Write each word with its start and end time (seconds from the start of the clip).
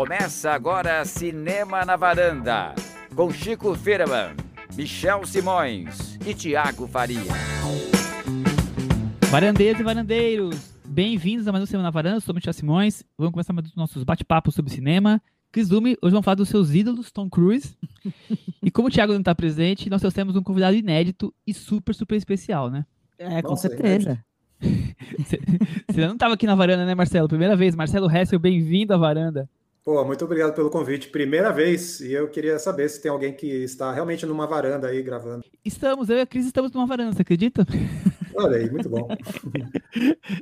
Começa 0.00 0.52
agora 0.52 1.04
Cinema 1.04 1.84
na 1.84 1.94
Varanda, 1.94 2.74
com 3.14 3.30
Chico 3.30 3.74
Firman, 3.74 4.34
Michel 4.74 5.26
Simões 5.26 6.18
e 6.26 6.32
Tiago 6.32 6.88
Faria. 6.88 7.20
Varandeiros 9.30 9.78
e 9.78 9.84
varandeiros, 9.84 10.72
bem-vindos 10.86 11.46
a 11.46 11.52
mais 11.52 11.64
um 11.64 11.66
Cinema 11.66 11.82
na 11.82 11.90
Varanda, 11.90 12.16
eu 12.16 12.20
sou 12.22 12.34
Michel 12.34 12.54
Simões. 12.54 13.04
Vamos 13.18 13.34
começar 13.34 13.52
mais 13.52 13.68
os 13.68 13.76
nossos 13.76 14.02
bate-papos 14.02 14.54
sobre 14.54 14.72
cinema. 14.72 15.20
Chris 15.52 15.68
Dume, 15.68 15.98
hoje 16.00 16.12
vamos 16.12 16.24
falar 16.24 16.36
dos 16.36 16.48
seus 16.48 16.74
ídolos, 16.74 17.12
Tom 17.12 17.28
Cruise. 17.28 17.76
e 18.64 18.70
como 18.70 18.88
o 18.88 18.90
Thiago 18.90 19.12
não 19.12 19.20
está 19.20 19.34
presente, 19.34 19.90
nós 19.90 20.00
trouxemos 20.00 20.34
um 20.34 20.42
convidado 20.42 20.74
inédito 20.78 21.30
e 21.46 21.52
super, 21.52 21.94
super 21.94 22.16
especial, 22.16 22.70
né? 22.70 22.86
É, 23.18 23.42
com 23.42 23.50
Nossa, 23.50 23.68
certeza. 23.68 24.18
Você 25.86 26.06
não 26.06 26.14
estava 26.14 26.32
aqui 26.32 26.46
na 26.46 26.54
varanda, 26.54 26.86
né, 26.86 26.94
Marcelo? 26.94 27.28
Primeira 27.28 27.54
vez. 27.54 27.76
Marcelo 27.76 28.10
Hessel, 28.10 28.38
bem-vindo 28.38 28.94
à 28.94 28.96
varanda. 28.96 29.46
Pô, 29.90 30.04
muito 30.04 30.24
obrigado 30.24 30.54
pelo 30.54 30.70
convite. 30.70 31.08
Primeira 31.08 31.52
vez, 31.52 32.00
e 32.00 32.12
eu 32.12 32.28
queria 32.28 32.60
saber 32.60 32.88
se 32.88 33.02
tem 33.02 33.10
alguém 33.10 33.32
que 33.32 33.44
está 33.44 33.92
realmente 33.92 34.24
numa 34.24 34.46
varanda 34.46 34.86
aí 34.86 35.02
gravando. 35.02 35.44
Estamos, 35.64 36.08
eu 36.08 36.18
e 36.18 36.20
a 36.20 36.26
Cris 36.26 36.46
estamos 36.46 36.70
numa 36.70 36.86
varanda, 36.86 37.12
você 37.12 37.22
acredita? 37.22 37.66
Olha 38.36 38.58
aí, 38.58 38.70
muito 38.70 38.88
bom. 38.88 39.08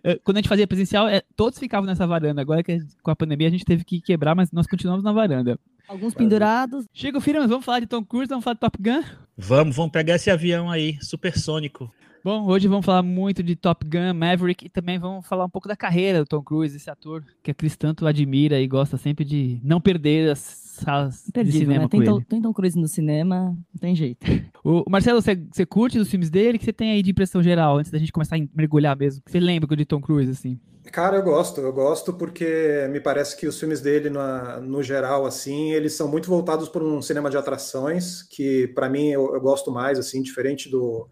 É, 0.05 0.17
quando 0.23 0.37
a 0.37 0.41
gente 0.41 0.51
fazia 0.51 0.67
presencial, 0.67 1.09
é, 1.09 1.23
todos 1.35 1.59
ficavam 1.59 1.87
nessa 1.87 2.07
varanda. 2.07 2.43
Agora 2.43 2.63
que 2.63 2.79
com 3.03 3.11
a 3.11 3.17
pandemia 3.17 3.49
a 3.49 3.51
gente 3.51 3.65
teve 3.65 3.85
que 3.85 4.03
quebrar, 4.03 4.35
mas 4.35 4.53
nós 4.53 4.67
continuamos 4.67 5.03
na 5.03 5.13
varanda. 5.13 5.59
Alguns 5.89 6.13
pendurados. 6.13 6.85
Chega 6.93 7.17
o 7.17 7.21
Firmas, 7.23 7.49
vamos 7.49 7.65
falar 7.65 7.81
de 7.81 7.87
Tom 7.87 8.05
Cruise, 8.05 8.29
vamos 8.29 8.45
falar 8.45 8.53
de 8.53 8.61
Top 8.61 8.77
Gun? 8.79 9.03
Vamos, 9.35 9.75
vamos 9.75 9.93
pegar 9.93 10.17
esse 10.17 10.31
avião 10.31 10.71
aí, 10.71 10.99
supersônico. 11.01 11.91
Bom, 12.25 12.47
hoje 12.47 12.67
vamos 12.67 12.85
falar 12.85 13.03
muito 13.03 13.43
de 13.43 13.55
Top 13.55 13.87
Gun, 13.87 14.13
Maverick 14.13 14.67
e 14.67 14.69
também 14.69 14.99
vamos 14.99 15.27
falar 15.27 15.45
um 15.45 15.51
pouco 15.51 15.69
da 15.69 15.77
carreira 15.77 16.19
do 16.19 16.27
Tom 16.27 16.43
Cruise, 16.43 16.77
esse 16.77 16.91
ator 16.91 17.25
que 17.43 17.51
a 17.51 17.55
Cris 17.55 17.77
tanto 17.77 18.07
admira 18.07 18.61
e 18.61 18.67
gosta 18.67 18.97
sempre 18.97 19.25
de 19.25 19.61
não 19.63 19.81
perder 19.81 20.31
as 20.31 20.39
salas 20.39 21.25
de 21.33 21.53
cinema 21.53 21.83
né? 21.83 21.89
tem, 21.89 22.05
Tom, 22.05 22.21
tem 22.21 22.43
Tom 22.43 22.53
Cruise 22.53 22.79
no 22.79 22.89
cinema, 22.89 23.57
não 23.73 23.81
tem 23.81 23.95
jeito. 23.95 24.25
O 24.65 24.85
Marcelo, 24.91 25.23
você, 25.23 25.35
você 25.35 25.65
curte 25.65 25.99
os 25.99 26.11
filmes 26.11 26.29
dele? 26.29 26.57
O 26.57 26.59
que 26.59 26.65
você 26.67 26.73
tem 26.75 26.91
aí 26.91 27.03
de 27.03 27.11
impressão 27.11 27.43
geral, 27.43 27.79
antes 27.79 27.91
da 27.91 27.97
gente 27.97 28.13
começar 28.13 28.37
a 28.37 28.41
mergulhar 28.55 28.95
mesmo? 28.95 29.23
Você 29.27 29.41
lembra 29.41 29.75
de 29.75 29.87
Tom 29.87 29.99
Cruise, 29.99 30.31
assim? 30.31 30.61
Cara, 30.93 31.17
eu 31.17 31.23
gosto, 31.23 31.61
eu 31.61 31.73
gosto 31.73 32.13
porque 32.13 32.87
me 32.91 33.01
parece 33.01 33.35
que 33.35 33.47
os 33.47 33.59
filmes 33.59 33.81
dele, 33.81 34.11
no, 34.11 34.61
no 34.61 34.83
geral, 34.83 35.25
assim, 35.25 35.71
eles 35.73 35.95
são 35.95 36.07
muito 36.09 36.29
voltados 36.29 36.69
para 36.69 36.85
um 36.85 37.01
cinema 37.01 37.31
de 37.31 37.39
atrações, 37.39 38.23
que 38.23 38.69
para 38.75 38.91
mim 38.91 39.09
eu, 39.09 39.35
eu 39.35 39.41
gosto 39.41 39.71
mais, 39.71 39.99
assim, 39.99 40.21
diferente 40.21 40.69
do 40.69 41.09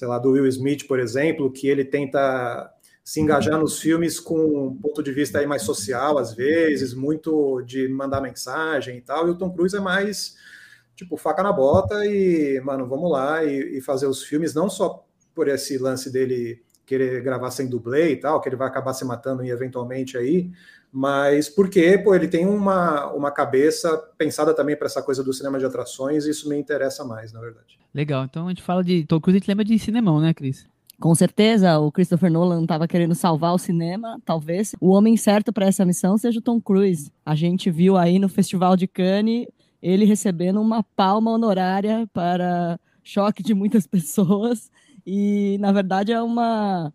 sei 0.00 0.08
lá, 0.08 0.18
do 0.18 0.30
Will 0.30 0.46
Smith, 0.46 0.86
por 0.86 0.98
exemplo, 0.98 1.52
que 1.52 1.68
ele 1.68 1.84
tenta 1.84 2.72
se 3.04 3.20
engajar 3.20 3.60
nos 3.60 3.78
filmes 3.78 4.18
com 4.18 4.68
um 4.68 4.74
ponto 4.74 5.02
de 5.02 5.12
vista 5.12 5.38
aí 5.38 5.46
mais 5.46 5.60
social, 5.60 6.16
às 6.16 6.32
vezes, 6.32 6.94
muito 6.94 7.60
de 7.66 7.86
mandar 7.86 8.22
mensagem 8.22 8.96
e 8.96 9.02
tal, 9.02 9.28
e 9.28 9.32
o 9.32 9.34
Tom 9.34 9.52
Cruise 9.52 9.76
é 9.76 9.80
mais, 9.80 10.36
tipo, 10.96 11.18
faca 11.18 11.42
na 11.42 11.52
bota 11.52 12.06
e, 12.06 12.58
mano, 12.64 12.88
vamos 12.88 13.12
lá 13.12 13.44
e, 13.44 13.76
e 13.76 13.80
fazer 13.82 14.06
os 14.06 14.22
filmes, 14.22 14.54
não 14.54 14.70
só 14.70 15.06
por 15.34 15.48
esse 15.48 15.76
lance 15.76 16.10
dele 16.10 16.62
querer 16.86 17.20
gravar 17.22 17.50
sem 17.50 17.68
dublê 17.68 18.12
e 18.12 18.16
tal, 18.16 18.40
que 18.40 18.48
ele 18.48 18.56
vai 18.56 18.68
acabar 18.68 18.94
se 18.94 19.04
matando 19.04 19.44
eventualmente 19.44 20.16
aí, 20.16 20.50
mas 20.92 21.48
porque 21.48 21.98
pô, 21.98 22.14
ele 22.14 22.28
tem 22.28 22.46
uma, 22.46 23.12
uma 23.12 23.30
cabeça 23.30 23.96
pensada 24.18 24.54
também 24.54 24.76
para 24.76 24.86
essa 24.86 25.02
coisa 25.02 25.22
do 25.22 25.32
cinema 25.32 25.58
de 25.58 25.64
atrações, 25.64 26.26
e 26.26 26.30
isso 26.30 26.48
me 26.48 26.56
interessa 26.56 27.04
mais, 27.04 27.32
na 27.32 27.40
verdade. 27.40 27.78
Legal, 27.94 28.24
então 28.24 28.46
a 28.46 28.48
gente 28.50 28.62
fala 28.62 28.82
de 28.82 29.04
Tom 29.04 29.20
Cruise, 29.20 29.36
a 29.36 29.40
gente 29.40 29.48
lembra 29.48 29.64
de 29.64 29.78
cinemão, 29.78 30.20
né, 30.20 30.34
Cris? 30.34 30.66
Com 31.00 31.14
certeza, 31.14 31.78
o 31.78 31.90
Christopher 31.90 32.30
Nolan 32.30 32.62
estava 32.62 32.86
querendo 32.86 33.14
salvar 33.14 33.54
o 33.54 33.58
cinema, 33.58 34.20
talvez. 34.22 34.74
O 34.78 34.90
homem 34.90 35.16
certo 35.16 35.50
para 35.50 35.64
essa 35.64 35.82
missão 35.82 36.18
seja 36.18 36.38
o 36.38 36.42
Tom 36.42 36.60
Cruise. 36.60 37.10
A 37.24 37.34
gente 37.34 37.70
viu 37.70 37.96
aí 37.96 38.18
no 38.18 38.28
Festival 38.28 38.76
de 38.76 38.86
Cannes 38.86 39.46
ele 39.82 40.04
recebendo 40.04 40.60
uma 40.60 40.82
palma 40.82 41.30
honorária 41.30 42.06
para 42.12 42.78
choque 43.02 43.42
de 43.42 43.54
muitas 43.54 43.86
pessoas. 43.88 44.70
E, 45.06 45.56
na 45.58 45.72
verdade, 45.72 46.12
é 46.12 46.20
uma 46.20 46.92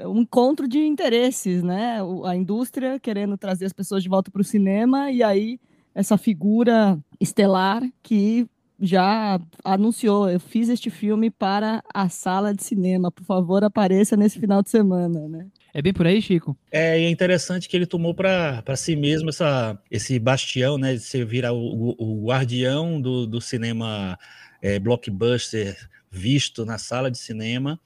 um 0.00 0.22
encontro 0.22 0.66
de 0.66 0.78
interesses, 0.78 1.62
né? 1.62 1.98
A 2.24 2.34
indústria 2.34 2.98
querendo 2.98 3.36
trazer 3.36 3.66
as 3.66 3.72
pessoas 3.72 4.02
de 4.02 4.08
volta 4.08 4.30
para 4.30 4.40
o 4.40 4.44
cinema 4.44 5.10
e 5.10 5.22
aí 5.22 5.58
essa 5.94 6.18
figura 6.18 6.98
estelar 7.20 7.82
que 8.02 8.46
já 8.80 9.40
anunciou, 9.64 10.28
eu 10.28 10.40
fiz 10.40 10.68
este 10.68 10.90
filme 10.90 11.30
para 11.30 11.82
a 11.92 12.08
sala 12.08 12.52
de 12.52 12.64
cinema, 12.64 13.10
por 13.10 13.24
favor 13.24 13.62
apareça 13.62 14.16
nesse 14.16 14.38
final 14.40 14.62
de 14.62 14.70
semana, 14.70 15.28
né? 15.28 15.46
É 15.72 15.80
bem 15.80 15.92
por 15.92 16.06
aí, 16.06 16.20
Chico? 16.20 16.56
É, 16.70 17.00
e 17.00 17.04
é 17.04 17.10
interessante 17.10 17.68
que 17.68 17.76
ele 17.76 17.86
tomou 17.86 18.14
para 18.14 18.76
si 18.76 18.96
mesmo 18.96 19.28
essa, 19.30 19.78
esse 19.90 20.18
bastião, 20.18 20.76
né, 20.76 20.94
de 20.94 21.00
ser 21.00 21.24
virar 21.24 21.52
o, 21.52 21.94
o 21.98 22.26
guardião 22.26 23.00
do, 23.00 23.26
do 23.26 23.40
cinema 23.40 24.18
é, 24.60 24.78
blockbuster 24.78 25.76
visto 26.10 26.64
na 26.64 26.78
sala 26.78 27.10
de 27.10 27.18
cinema, 27.18 27.78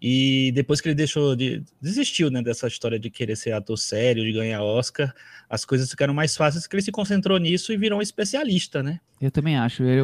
e 0.00 0.50
depois 0.52 0.80
que 0.80 0.88
ele 0.88 0.94
deixou 0.94 1.36
de. 1.36 1.62
desistiu 1.80 2.30
né, 2.30 2.42
dessa 2.42 2.66
história 2.66 2.98
de 2.98 3.10
querer 3.10 3.36
ser 3.36 3.52
ator 3.52 3.76
sério, 3.76 4.24
de 4.24 4.32
ganhar 4.32 4.62
Oscar, 4.62 5.14
as 5.48 5.64
coisas 5.64 5.90
ficaram 5.90 6.14
mais 6.14 6.34
fáceis 6.34 6.64
porque 6.64 6.76
ele 6.76 6.82
se 6.82 6.92
concentrou 6.92 7.38
nisso 7.38 7.72
e 7.72 7.76
virou 7.76 7.98
um 7.98 8.02
especialista, 8.02 8.82
né? 8.82 9.00
Eu 9.20 9.30
também 9.30 9.56
acho. 9.56 9.82
É, 9.82 9.98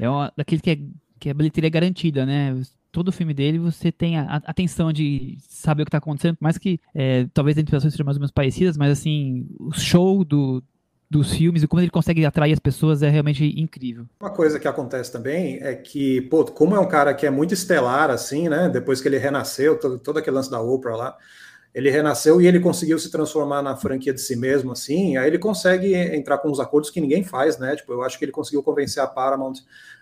é 0.00 0.08
uma, 0.08 0.30
daquele 0.36 0.60
que 0.60 0.70
é, 0.70 0.78
que 1.18 1.28
é 1.30 1.34
bilheteria 1.34 1.70
garantida, 1.70 2.26
né? 2.26 2.60
Todo 2.92 3.12
filme 3.12 3.32
dele 3.32 3.58
você 3.58 3.90
tem 3.90 4.18
a, 4.18 4.36
atenção 4.44 4.92
de 4.92 5.38
saber 5.48 5.82
o 5.82 5.84
que 5.86 5.88
está 5.88 5.98
acontecendo, 5.98 6.36
mais 6.40 6.58
que 6.58 6.78
é, 6.94 7.26
talvez 7.32 7.56
as 7.56 7.62
interpretações 7.62 7.94
sejam 7.94 8.04
mais 8.04 8.16
ou 8.16 8.20
menos 8.20 8.32
parecidas, 8.32 8.76
mas 8.76 8.92
assim, 8.92 9.46
o 9.58 9.72
show 9.72 10.24
do, 10.24 10.62
dos 11.10 11.32
filmes 11.32 11.62
e 11.62 11.66
como 11.66 11.80
ele 11.80 11.90
consegue 11.90 12.24
atrair 12.24 12.52
as 12.52 12.58
pessoas 12.58 13.02
é 13.02 13.08
realmente 13.08 13.44
incrível. 13.58 14.04
Uma 14.20 14.30
coisa 14.30 14.58
que 14.60 14.68
acontece 14.68 15.10
também 15.10 15.58
é 15.62 15.74
que, 15.74 16.20
pô, 16.22 16.44
como 16.44 16.76
é 16.76 16.80
um 16.80 16.88
cara 16.88 17.14
que 17.14 17.26
é 17.26 17.30
muito 17.30 17.54
estelar, 17.54 18.10
assim, 18.10 18.48
né? 18.48 18.68
Depois 18.68 19.00
que 19.00 19.08
ele 19.08 19.18
renasceu, 19.18 19.78
todo, 19.78 19.98
todo 19.98 20.18
aquele 20.18 20.36
lance 20.36 20.50
da 20.50 20.60
Oprah 20.60 20.96
lá, 20.96 21.16
ele 21.74 21.90
renasceu 21.90 22.40
e 22.40 22.46
ele 22.46 22.60
conseguiu 22.60 22.98
se 22.98 23.10
transformar 23.10 23.62
na 23.62 23.76
franquia 23.76 24.12
de 24.12 24.20
si 24.20 24.34
mesmo, 24.36 24.72
assim, 24.72 25.16
aí 25.16 25.28
ele 25.28 25.38
consegue 25.38 25.94
entrar 25.94 26.38
com 26.38 26.48
uns 26.50 26.60
acordos 26.60 26.90
que 26.90 27.00
ninguém 27.00 27.22
faz, 27.22 27.58
né? 27.58 27.76
Tipo, 27.76 27.92
eu 27.92 28.02
acho 28.02 28.18
que 28.18 28.24
ele 28.24 28.32
conseguiu 28.32 28.62
convencer 28.62 29.02
a 29.02 29.06
Paramount 29.06 29.54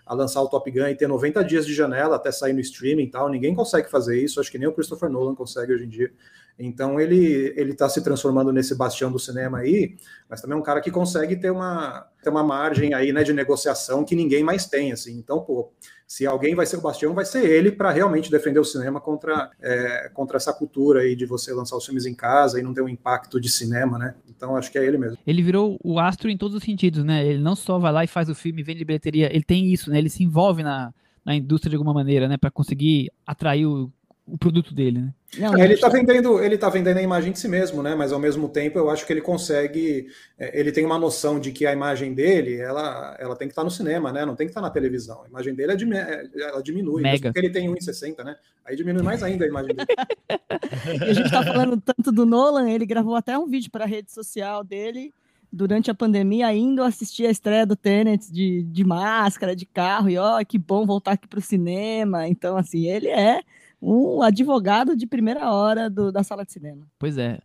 a 0.05 0.13
lançar 0.13 0.41
o 0.41 0.47
Top 0.47 0.69
Gun 0.71 0.87
e 0.87 0.95
ter 0.95 1.07
90 1.07 1.43
dias 1.43 1.65
de 1.65 1.73
janela 1.73 2.15
até 2.15 2.31
sair 2.31 2.53
no 2.53 2.61
streaming 2.61 3.03
e 3.03 3.11
tal. 3.11 3.29
Ninguém 3.29 3.53
consegue 3.53 3.89
fazer 3.89 4.19
isso, 4.21 4.39
acho 4.39 4.51
que 4.51 4.57
nem 4.57 4.67
o 4.67 4.71
Christopher 4.71 5.09
Nolan 5.09 5.35
consegue 5.35 5.73
hoje 5.73 5.83
em 5.83 5.89
dia. 5.89 6.11
Então 6.59 6.99
ele 6.99 7.53
ele 7.55 7.71
está 7.71 7.87
se 7.87 8.01
transformando 8.03 8.51
nesse 8.51 8.75
bastião 8.75 9.11
do 9.11 9.19
cinema 9.19 9.59
aí, 9.59 9.95
mas 10.29 10.41
também 10.41 10.57
é 10.57 10.59
um 10.59 10.63
cara 10.63 10.81
que 10.81 10.89
consegue 10.89 11.35
ter 11.35 11.51
uma, 11.51 12.07
ter 12.23 12.29
uma 12.29 12.43
margem 12.43 12.93
aí, 12.93 13.13
né, 13.13 13.23
de 13.23 13.31
negociação 13.31 14.03
que 14.03 14.15
ninguém 14.15 14.43
mais 14.43 14.65
tem, 14.65 14.91
assim. 14.91 15.17
Então, 15.17 15.41
pô, 15.41 15.71
se 16.07 16.25
alguém 16.25 16.55
vai 16.55 16.65
ser 16.65 16.77
o 16.77 16.81
bastião, 16.81 17.13
vai 17.13 17.25
ser 17.25 17.45
ele 17.45 17.71
para 17.71 17.91
realmente 17.91 18.31
defender 18.31 18.59
o 18.59 18.63
cinema 18.63 18.99
contra, 18.99 19.51
é, 19.61 20.09
contra 20.13 20.37
essa 20.37 20.53
cultura 20.53 21.01
aí 21.01 21.15
de 21.15 21.25
você 21.25 21.53
lançar 21.53 21.75
os 21.75 21.85
filmes 21.85 22.05
em 22.05 22.13
casa 22.13 22.59
e 22.59 22.63
não 22.63 22.73
ter 22.73 22.81
um 22.81 22.89
impacto 22.89 23.39
de 23.39 23.49
cinema, 23.49 23.97
né? 23.97 24.15
Então 24.29 24.55
acho 24.55 24.71
que 24.71 24.77
é 24.77 24.85
ele 24.85 24.97
mesmo. 24.97 25.17
Ele 25.27 25.41
virou 25.41 25.77
o 25.83 25.99
astro 25.99 26.29
em 26.29 26.37
todos 26.37 26.55
os 26.55 26.63
sentidos, 26.63 27.03
né? 27.03 27.25
Ele 27.25 27.39
não 27.39 27.55
só 27.55 27.77
vai 27.77 27.91
lá 27.91 28.03
e 28.03 28.07
faz 28.07 28.29
o 28.29 28.35
filme, 28.35 28.63
vende 28.63 28.85
bilheteria, 28.85 29.33
ele 29.33 29.43
tem 29.43 29.71
isso, 29.71 29.89
né? 29.89 29.97
Ele 29.97 30.09
se 30.09 30.23
envolve 30.23 30.63
na, 30.63 30.93
na 31.25 31.35
indústria 31.35 31.69
de 31.69 31.75
alguma 31.75 31.93
maneira, 31.93 32.27
né? 32.27 32.37
Para 32.37 32.49
conseguir 32.49 33.11
atrair 33.25 33.65
o 33.65 33.91
o 34.27 34.37
produto 34.37 34.73
dele, 34.73 34.99
né? 34.99 35.13
Não, 35.39 35.57
ele 35.57 35.73
está 35.73 35.87
vendendo, 35.87 36.43
ele 36.43 36.57
tá 36.57 36.69
vendendo 36.69 36.97
a 36.97 37.01
imagem 37.01 37.31
de 37.31 37.39
si 37.39 37.47
mesmo, 37.47 37.81
né? 37.81 37.95
Mas 37.95 38.11
ao 38.11 38.19
mesmo 38.19 38.49
tempo 38.49 38.77
eu 38.77 38.89
acho 38.89 39.05
que 39.05 39.13
ele 39.13 39.21
consegue, 39.21 40.07
é, 40.37 40.59
ele 40.59 40.71
tem 40.71 40.85
uma 40.85 40.99
noção 40.99 41.39
de 41.39 41.51
que 41.51 41.65
a 41.65 41.71
imagem 41.71 42.13
dele, 42.13 42.57
ela, 42.57 43.15
ela 43.19 43.35
tem 43.37 43.47
que 43.47 43.53
estar 43.53 43.61
tá 43.61 43.65
no 43.65 43.71
cinema, 43.71 44.11
né? 44.11 44.25
Não 44.25 44.35
tem 44.35 44.45
que 44.45 44.51
estar 44.51 44.61
tá 44.61 44.67
na 44.67 44.73
televisão. 44.73 45.23
A 45.23 45.27
imagem 45.27 45.55
dele 45.55 45.71
é, 45.71 45.97
é 46.01 46.41
ela 46.41 46.61
diminui, 46.61 47.01
Mega. 47.01 47.29
porque 47.29 47.39
ele 47.39 47.49
tem 47.49 47.69
1,60, 47.73 48.23
né? 48.23 48.35
Aí 48.65 48.75
diminui 48.75 49.01
mais 49.01 49.23
ainda 49.23 49.45
a 49.45 49.47
imagem 49.47 49.73
dele. 49.73 49.87
e 50.99 51.09
a 51.09 51.13
gente 51.13 51.25
está 51.25 51.43
falando 51.43 51.79
tanto 51.79 52.11
do 52.11 52.25
Nolan, 52.25 52.69
ele 52.69 52.85
gravou 52.85 53.15
até 53.15 53.37
um 53.37 53.47
vídeo 53.47 53.71
para 53.71 53.85
a 53.85 53.87
rede 53.87 54.11
social 54.11 54.61
dele 54.61 55.13
durante 55.51 55.89
a 55.89 55.95
pandemia, 55.95 56.53
indo 56.53 56.83
assistir 56.83 57.25
a 57.25 57.31
estreia 57.31 57.65
do 57.65 57.77
Tenet 57.77 58.31
de, 58.31 58.63
de 58.63 58.83
máscara, 58.83 59.55
de 59.55 59.65
carro, 59.65 60.09
e 60.09 60.17
ó, 60.17 60.43
que 60.43 60.57
bom 60.57 60.85
voltar 60.85 61.13
aqui 61.13 61.27
para 61.27 61.39
o 61.39 61.41
cinema. 61.41 62.27
Então, 62.27 62.57
assim, 62.57 62.87
ele 62.87 63.07
é 63.07 63.41
um 63.81 64.21
advogado 64.21 64.95
de 64.95 65.05
primeira 65.05 65.51
hora 65.51 65.89
do, 65.89 66.11
da 66.11 66.23
sala 66.23 66.45
de 66.45 66.51
cinema. 66.51 66.87
Pois 66.97 67.17
é. 67.17 67.39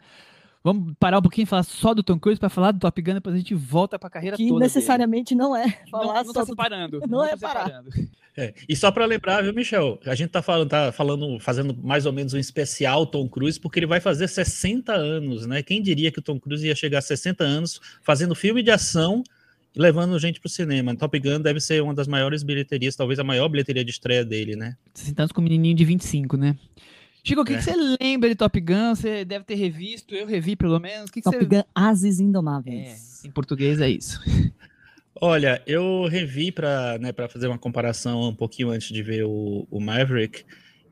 Vamos 0.65 0.95
parar 0.99 1.19
um 1.19 1.23
pouquinho 1.23 1.43
e 1.43 1.47
falar 1.47 1.65
só 1.65 1.93
do 1.93 2.05
Tom 2.05 2.19
Cruise 2.21 2.39
para 2.39 2.49
falar 2.49 2.71
do 2.71 2.79
Top 2.79 3.03
Gun, 3.03 3.15
depois 3.15 3.35
a 3.35 3.39
gente 3.39 3.53
volta 3.53 3.99
para 3.99 4.07
a 4.07 4.11
carreira 4.11 4.37
que 4.37 4.47
toda. 4.47 4.61
Que 4.61 4.63
necessariamente 4.63 5.35
dele. 5.35 5.43
não 5.43 5.57
é 5.57 5.69
falar 5.91 6.15
não, 6.23 6.25
não 6.25 6.33
tá 6.33 6.47
separando. 6.47 7.01
Não, 7.01 7.09
não 7.09 7.25
é 7.25 7.37
tá 7.37 7.49
parar. 7.49 7.83
É, 8.37 8.55
e 8.69 8.77
só 8.77 8.93
para 8.93 9.05
lembrar, 9.05 9.43
viu, 9.43 9.53
Michel? 9.53 9.99
A 10.07 10.15
gente 10.15 10.31
tá 10.31 10.41
falando, 10.41 10.69
tá 10.71 10.93
falando, 10.93 11.41
fazendo 11.41 11.77
mais 11.83 12.07
ou 12.07 12.13
menos 12.13 12.33
um 12.33 12.39
especial 12.39 13.05
Tom 13.07 13.29
Cruise, 13.29 13.59
porque 13.59 13.81
ele 13.81 13.87
vai 13.87 14.01
fazer 14.01 14.29
60 14.29 14.93
anos, 14.93 15.47
né? 15.47 15.63
Quem 15.63 15.83
diria 15.83 16.13
que 16.13 16.21
o 16.21 16.23
Tom 16.23 16.39
Cruise 16.39 16.65
ia 16.65 16.77
chegar 16.77 16.99
a 16.99 17.03
60 17.03 17.43
anos 17.43 17.81
fazendo 18.01 18.35
filme 18.35 18.63
de 18.63 18.71
ação 18.71 19.25
levando 19.77 20.19
gente 20.19 20.41
pro 20.41 20.49
cinema. 20.49 20.95
Top 20.95 21.19
Gun 21.19 21.41
deve 21.41 21.61
ser 21.61 21.83
uma 21.83 21.95
das 21.95 22.07
maiores 22.07 22.43
bilheterias, 22.43 22.97
talvez 22.97 23.19
a 23.19 23.25
maior 23.25 23.49
bilheteria 23.49 23.85
de 23.85 23.91
estreia 23.91 24.25
dele, 24.25 24.57
né? 24.57 24.77
60 24.95 25.23
anos 25.23 25.33
com 25.33 25.41
um 25.41 25.45
menininho 25.45 25.75
de 25.75 25.85
25, 25.85 26.37
né? 26.37 26.57
Chico, 27.25 27.41
o 27.41 27.45
que, 27.45 27.53
é. 27.53 27.57
que, 27.57 27.63
você 27.63 27.75
lembra 28.01 28.29
de 28.29 28.35
Top 28.35 28.61
Gun? 28.61 28.95
Você 28.95 29.25
deve 29.25 29.45
ter 29.45 29.55
revisto, 29.55 30.15
eu 30.15 30.27
revi 30.27 30.57
pelo 30.57 30.81
menos. 30.81 31.11
Que 31.11 31.23
Top 31.23 31.39
que 31.39 31.45
você... 31.45 31.49
Gun 31.49 31.63
Ases 31.75 32.19
Indomáveis. 32.19 33.23
É, 33.25 33.29
em 33.29 33.31
português 33.31 33.81
é 33.81 33.89
isso. 33.89 34.21
Olha, 35.21 35.63
eu 35.67 36.09
revi 36.09 36.51
para 36.51 36.99
né, 36.99 37.13
fazer 37.29 37.47
uma 37.47 37.59
comparação 37.59 38.23
um 38.23 38.35
pouquinho 38.35 38.71
antes 38.71 38.89
de 38.89 39.03
ver 39.05 39.25
o, 39.25 39.69
o 39.71 39.81
Maverick 39.81 40.45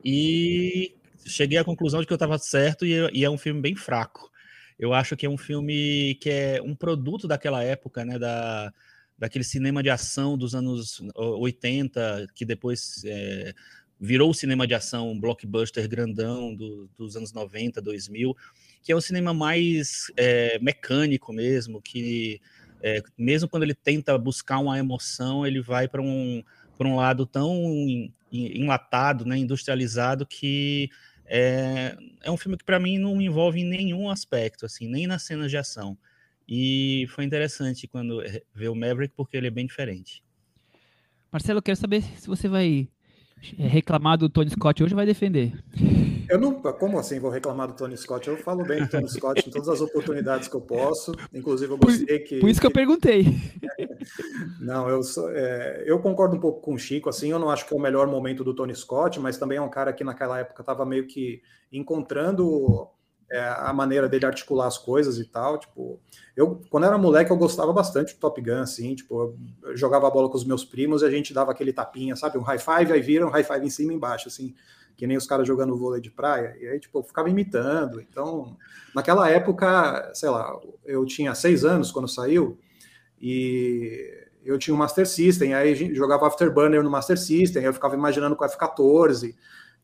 e 0.05 0.95
cheguei 1.25 1.57
à 1.57 1.65
conclusão 1.65 1.99
de 1.99 2.07
que 2.07 2.13
eu 2.13 2.15
estava 2.15 2.37
certo 2.37 2.85
e, 2.85 2.93
e, 3.11 3.25
é 3.25 3.29
um 3.29 3.37
filme 3.37 3.59
bem 3.59 3.75
fraco. 3.75 4.30
Eu 4.81 4.95
acho 4.95 5.15
que 5.15 5.27
é 5.27 5.29
um 5.29 5.37
filme 5.37 6.15
que 6.15 6.27
é 6.27 6.59
um 6.59 6.73
produto 6.73 7.27
daquela 7.27 7.63
época, 7.63 8.03
né, 8.03 8.17
da, 8.17 8.73
daquele 9.15 9.43
cinema 9.43 9.83
de 9.83 9.91
ação 9.91 10.35
dos 10.35 10.55
anos 10.55 10.99
80, 11.15 12.25
que 12.33 12.43
depois 12.43 13.03
é, 13.05 13.53
virou 13.99 14.31
o 14.31 14.33
cinema 14.33 14.65
de 14.65 14.73
ação 14.73 15.11
um 15.11 15.19
blockbuster 15.19 15.87
grandão 15.87 16.55
do, 16.55 16.89
dos 16.97 17.15
anos 17.15 17.31
90, 17.31 17.79
2000, 17.79 18.35
que 18.81 18.91
é 18.91 18.95
um 18.95 18.99
cinema 18.99 19.35
mais 19.35 20.11
é, 20.17 20.57
mecânico 20.57 21.31
mesmo, 21.31 21.79
que 21.79 22.41
é, 22.81 23.03
mesmo 23.15 23.47
quando 23.47 23.61
ele 23.61 23.75
tenta 23.75 24.17
buscar 24.17 24.57
uma 24.57 24.79
emoção, 24.79 25.45
ele 25.45 25.61
vai 25.61 25.87
para 25.87 26.01
um, 26.01 26.43
um 26.79 26.95
lado 26.95 27.27
tão 27.27 27.55
enlatado, 28.31 29.25
né, 29.25 29.37
industrializado, 29.37 30.25
que 30.25 30.89
é, 31.25 31.95
é 32.23 32.31
um 32.31 32.37
filme 32.37 32.57
que 32.57 32.65
para 32.65 32.79
mim 32.79 32.97
não 32.97 33.15
me 33.15 33.25
envolve 33.25 33.59
em 33.59 33.65
nenhum 33.65 34.09
aspecto, 34.09 34.65
assim, 34.65 34.87
nem 34.87 35.07
nas 35.07 35.23
cenas 35.23 35.49
de 35.49 35.57
ação. 35.57 35.97
E 36.47 37.07
foi 37.09 37.23
interessante 37.23 37.87
quando 37.87 38.21
ver 38.53 38.69
o 38.69 38.75
Maverick, 38.75 39.13
porque 39.15 39.37
ele 39.37 39.47
é 39.47 39.51
bem 39.51 39.65
diferente. 39.65 40.23
Marcelo, 41.31 41.59
eu 41.59 41.63
quero 41.63 41.77
saber 41.77 42.01
se 42.01 42.27
você 42.27 42.47
vai 42.47 42.89
reclamar 43.57 44.17
do 44.17 44.29
Tony 44.29 44.49
Scott 44.49 44.83
hoje 44.83 44.93
vai 44.93 45.05
defender. 45.05 45.53
Eu 46.29 46.39
não, 46.39 46.53
como 46.53 46.97
assim 46.99 47.19
vou 47.19 47.29
reclamar 47.29 47.67
do 47.67 47.73
Tony 47.73 47.97
Scott? 47.97 48.27
Eu 48.27 48.37
falo 48.37 48.63
bem 48.63 48.81
do 48.83 48.89
Tony 48.89 49.09
Scott 49.09 49.47
em 49.47 49.51
todas 49.51 49.67
as 49.67 49.81
oportunidades 49.81 50.47
que 50.47 50.55
eu 50.55 50.61
posso. 50.61 51.13
Inclusive, 51.33 51.73
eu 51.73 51.77
gostei 51.77 52.19
por, 52.19 52.27
que. 52.27 52.39
Por 52.39 52.49
isso 52.49 52.61
que 52.61 52.67
eu 52.67 52.71
perguntei. 52.71 53.25
Não, 54.59 54.89
eu, 54.89 55.03
sou, 55.03 55.29
é, 55.31 55.83
eu 55.85 55.99
concordo 55.99 56.35
um 56.35 56.39
pouco 56.39 56.61
com 56.61 56.73
o 56.73 56.79
Chico. 56.79 57.09
Assim, 57.09 57.31
eu 57.31 57.39
não 57.39 57.49
acho 57.49 57.65
que 57.65 57.73
é 57.73 57.77
o 57.77 57.81
melhor 57.81 58.07
momento 58.07 58.43
do 58.43 58.53
Tony 58.53 58.75
Scott, 58.75 59.19
mas 59.19 59.37
também 59.37 59.57
é 59.57 59.61
um 59.61 59.69
cara 59.69 59.93
que 59.93 60.03
naquela 60.03 60.39
época 60.39 60.61
estava 60.61 60.85
meio 60.85 61.07
que 61.07 61.41
encontrando 61.71 62.89
é, 63.31 63.39
a 63.39 63.71
maneira 63.71 64.09
dele 64.09 64.25
articular 64.25 64.67
as 64.67 64.77
coisas 64.77 65.17
e 65.17 65.25
tal. 65.25 65.57
Tipo, 65.57 65.99
eu, 66.35 66.61
quando 66.69 66.85
era 66.85 66.97
moleque, 66.97 67.31
eu 67.31 67.37
gostava 67.37 67.71
bastante 67.71 68.13
do 68.13 68.19
Top 68.19 68.39
Gun, 68.41 68.61
assim, 68.61 68.93
tipo, 68.93 69.35
eu 69.63 69.77
jogava 69.77 70.09
bola 70.09 70.29
com 70.29 70.37
os 70.37 70.45
meus 70.45 70.65
primos 70.65 71.01
e 71.01 71.05
a 71.05 71.09
gente 71.09 71.33
dava 71.33 71.51
aquele 71.51 71.71
tapinha, 71.71 72.15
sabe? 72.15 72.37
Um 72.37 72.41
high 72.41 72.59
five, 72.59 72.91
aí 72.91 73.01
vira 73.01 73.25
um 73.25 73.29
high 73.29 73.43
five 73.43 73.65
em 73.65 73.69
cima 73.69 73.93
e 73.93 73.95
embaixo, 73.95 74.27
assim, 74.27 74.53
que 74.97 75.07
nem 75.07 75.17
os 75.17 75.25
caras 75.25 75.47
jogando 75.47 75.77
vôlei 75.77 76.01
de 76.01 76.11
praia. 76.11 76.55
E 76.59 76.67
aí, 76.67 76.79
tipo, 76.79 76.99
eu 76.99 77.03
ficava 77.03 77.29
imitando. 77.29 78.01
Então, 78.01 78.57
naquela 78.93 79.29
época, 79.29 80.11
sei 80.13 80.29
lá, 80.29 80.53
eu 80.85 81.05
tinha 81.05 81.33
seis 81.33 81.63
anos 81.63 81.91
quando 81.91 82.07
saiu 82.07 82.59
e 83.21 84.27
eu 84.43 84.57
tinha 84.57 84.73
um 84.73 84.77
Master 84.77 85.07
System, 85.07 85.53
aí 85.53 85.93
jogava 85.93 86.27
Afterburner 86.27 86.81
no 86.83 86.89
Master 86.89 87.17
System, 87.17 87.63
eu 87.63 87.73
ficava 87.73 87.95
imaginando 87.95 88.35
com 88.35 88.43
o 88.43 88.47
F14 88.47 89.35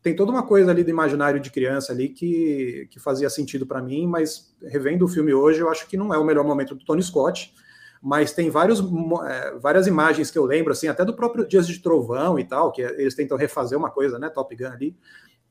tem 0.02 0.14
toda 0.14 0.30
uma 0.30 0.46
coisa 0.46 0.70
ali 0.70 0.84
do 0.84 0.90
imaginário 0.90 1.40
de 1.40 1.50
criança 1.50 1.92
ali 1.92 2.08
que, 2.08 2.86
que 2.90 3.00
fazia 3.00 3.28
sentido 3.28 3.66
para 3.66 3.82
mim, 3.82 4.06
mas 4.06 4.54
revendo 4.62 5.04
o 5.04 5.08
filme 5.08 5.34
hoje, 5.34 5.60
eu 5.60 5.68
acho 5.68 5.88
que 5.88 5.96
não 5.96 6.14
é 6.14 6.18
o 6.18 6.24
melhor 6.24 6.44
momento 6.44 6.74
do 6.74 6.84
Tony 6.84 7.02
Scott, 7.02 7.52
mas 8.00 8.32
tem 8.32 8.48
vários, 8.48 8.80
é, 8.80 9.58
várias 9.58 9.88
imagens 9.88 10.30
que 10.30 10.38
eu 10.38 10.44
lembro, 10.44 10.72
assim, 10.72 10.86
até 10.86 11.04
do 11.04 11.14
próprio 11.14 11.46
Dias 11.46 11.66
de 11.66 11.80
Trovão 11.80 12.38
e 12.38 12.44
tal, 12.44 12.70
que 12.70 12.80
eles 12.80 13.14
tentam 13.14 13.36
refazer 13.36 13.76
uma 13.76 13.90
coisa, 13.90 14.18
né, 14.18 14.30
Top 14.30 14.54
Gun 14.54 14.68
ali, 14.68 14.96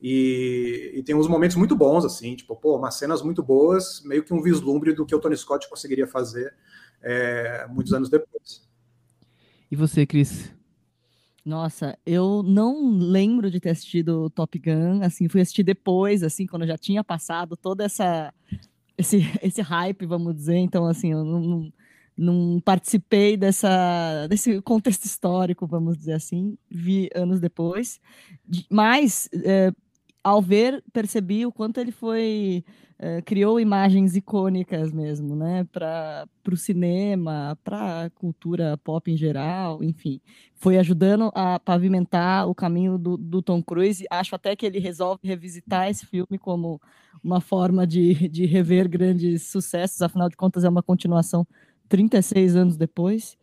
e, 0.00 0.92
e, 0.94 1.02
tem 1.02 1.14
uns 1.14 1.26
momentos 1.26 1.56
muito 1.56 1.74
bons, 1.74 2.04
assim, 2.04 2.36
tipo, 2.36 2.54
pô, 2.54 2.76
umas 2.76 2.94
cenas 2.94 3.20
muito 3.20 3.42
boas, 3.42 4.00
meio 4.04 4.22
que 4.22 4.32
um 4.32 4.40
vislumbre 4.40 4.92
do 4.92 5.04
que 5.04 5.14
o 5.14 5.18
Tony 5.18 5.36
Scott 5.36 5.68
conseguiria 5.68 6.06
fazer 6.06 6.54
é, 7.02 7.66
muitos 7.68 7.92
anos 7.92 8.08
depois. 8.08 8.66
E 9.70 9.76
você, 9.76 10.06
Cris? 10.06 10.52
Nossa, 11.44 11.98
eu 12.04 12.42
não 12.42 12.90
lembro 12.90 13.50
de 13.50 13.58
ter 13.58 13.70
assistido 13.70 14.28
Top 14.30 14.58
Gun, 14.58 15.02
assim, 15.02 15.28
fui 15.28 15.40
assistir 15.40 15.62
depois, 15.62 16.22
assim, 16.22 16.46
quando 16.46 16.66
já 16.66 16.76
tinha 16.76 17.02
passado 17.02 17.56
toda 17.56 17.84
essa 17.84 18.32
esse, 18.98 19.18
esse 19.42 19.62
hype, 19.62 20.04
vamos 20.04 20.34
dizer, 20.34 20.56
então 20.56 20.84
assim, 20.86 21.12
eu 21.12 21.24
não, 21.24 21.40
não, 21.40 21.72
não 22.16 22.60
participei 22.60 23.36
dessa 23.36 24.26
desse 24.28 24.60
contexto 24.60 25.04
histórico, 25.04 25.66
vamos 25.66 25.96
dizer 25.96 26.14
assim, 26.14 26.58
vi 26.70 27.08
anos 27.14 27.40
depois, 27.40 28.00
mas 28.70 29.28
é, 29.32 29.72
ao 30.22 30.42
ver 30.42 30.82
percebi 30.92 31.46
o 31.46 31.52
quanto 31.52 31.78
ele 31.78 31.92
foi 31.92 32.64
uh, 32.98 33.22
criou 33.24 33.60
imagens 33.60 34.16
icônicas 34.16 34.92
mesmo, 34.92 35.34
né, 35.36 35.64
para 35.72 36.28
o 36.50 36.56
cinema, 36.56 37.58
para 37.62 38.04
a 38.04 38.10
cultura 38.10 38.76
pop 38.78 39.10
em 39.10 39.16
geral, 39.16 39.82
enfim, 39.82 40.20
foi 40.54 40.78
ajudando 40.78 41.30
a 41.34 41.58
pavimentar 41.58 42.48
o 42.48 42.54
caminho 42.54 42.98
do, 42.98 43.16
do, 43.16 43.40
Tom 43.40 43.62
Cruise. 43.62 44.04
Acho 44.10 44.34
até 44.34 44.56
que 44.56 44.66
ele 44.66 44.78
resolve 44.78 45.20
revisitar 45.26 45.88
esse 45.88 46.04
filme 46.06 46.38
como 46.38 46.80
uma 47.22 47.40
forma 47.40 47.86
de, 47.86 48.28
de 48.28 48.46
rever 48.46 48.88
grandes 48.88 49.44
sucessos, 49.44 50.02
afinal 50.02 50.28
de 50.28 50.36
contas 50.36 50.64
é 50.64 50.68
uma 50.68 50.82
continuação 50.82 51.46
36 51.88 52.56
anos 52.56 52.76
depois. 52.76 53.36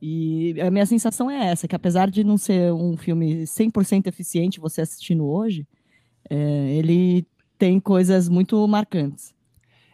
E 0.00 0.60
a 0.60 0.70
minha 0.70 0.86
sensação 0.86 1.30
é 1.30 1.46
essa, 1.46 1.68
que 1.68 1.76
apesar 1.76 2.10
de 2.10 2.24
não 2.24 2.36
ser 2.36 2.72
um 2.72 2.96
filme 2.96 3.44
100% 3.44 4.06
eficiente 4.08 4.60
você 4.60 4.80
assistindo 4.80 5.24
hoje, 5.26 5.66
é, 6.32 6.74
ele 6.78 7.26
tem 7.58 7.78
coisas 7.78 8.26
muito 8.26 8.66
marcantes. 8.66 9.34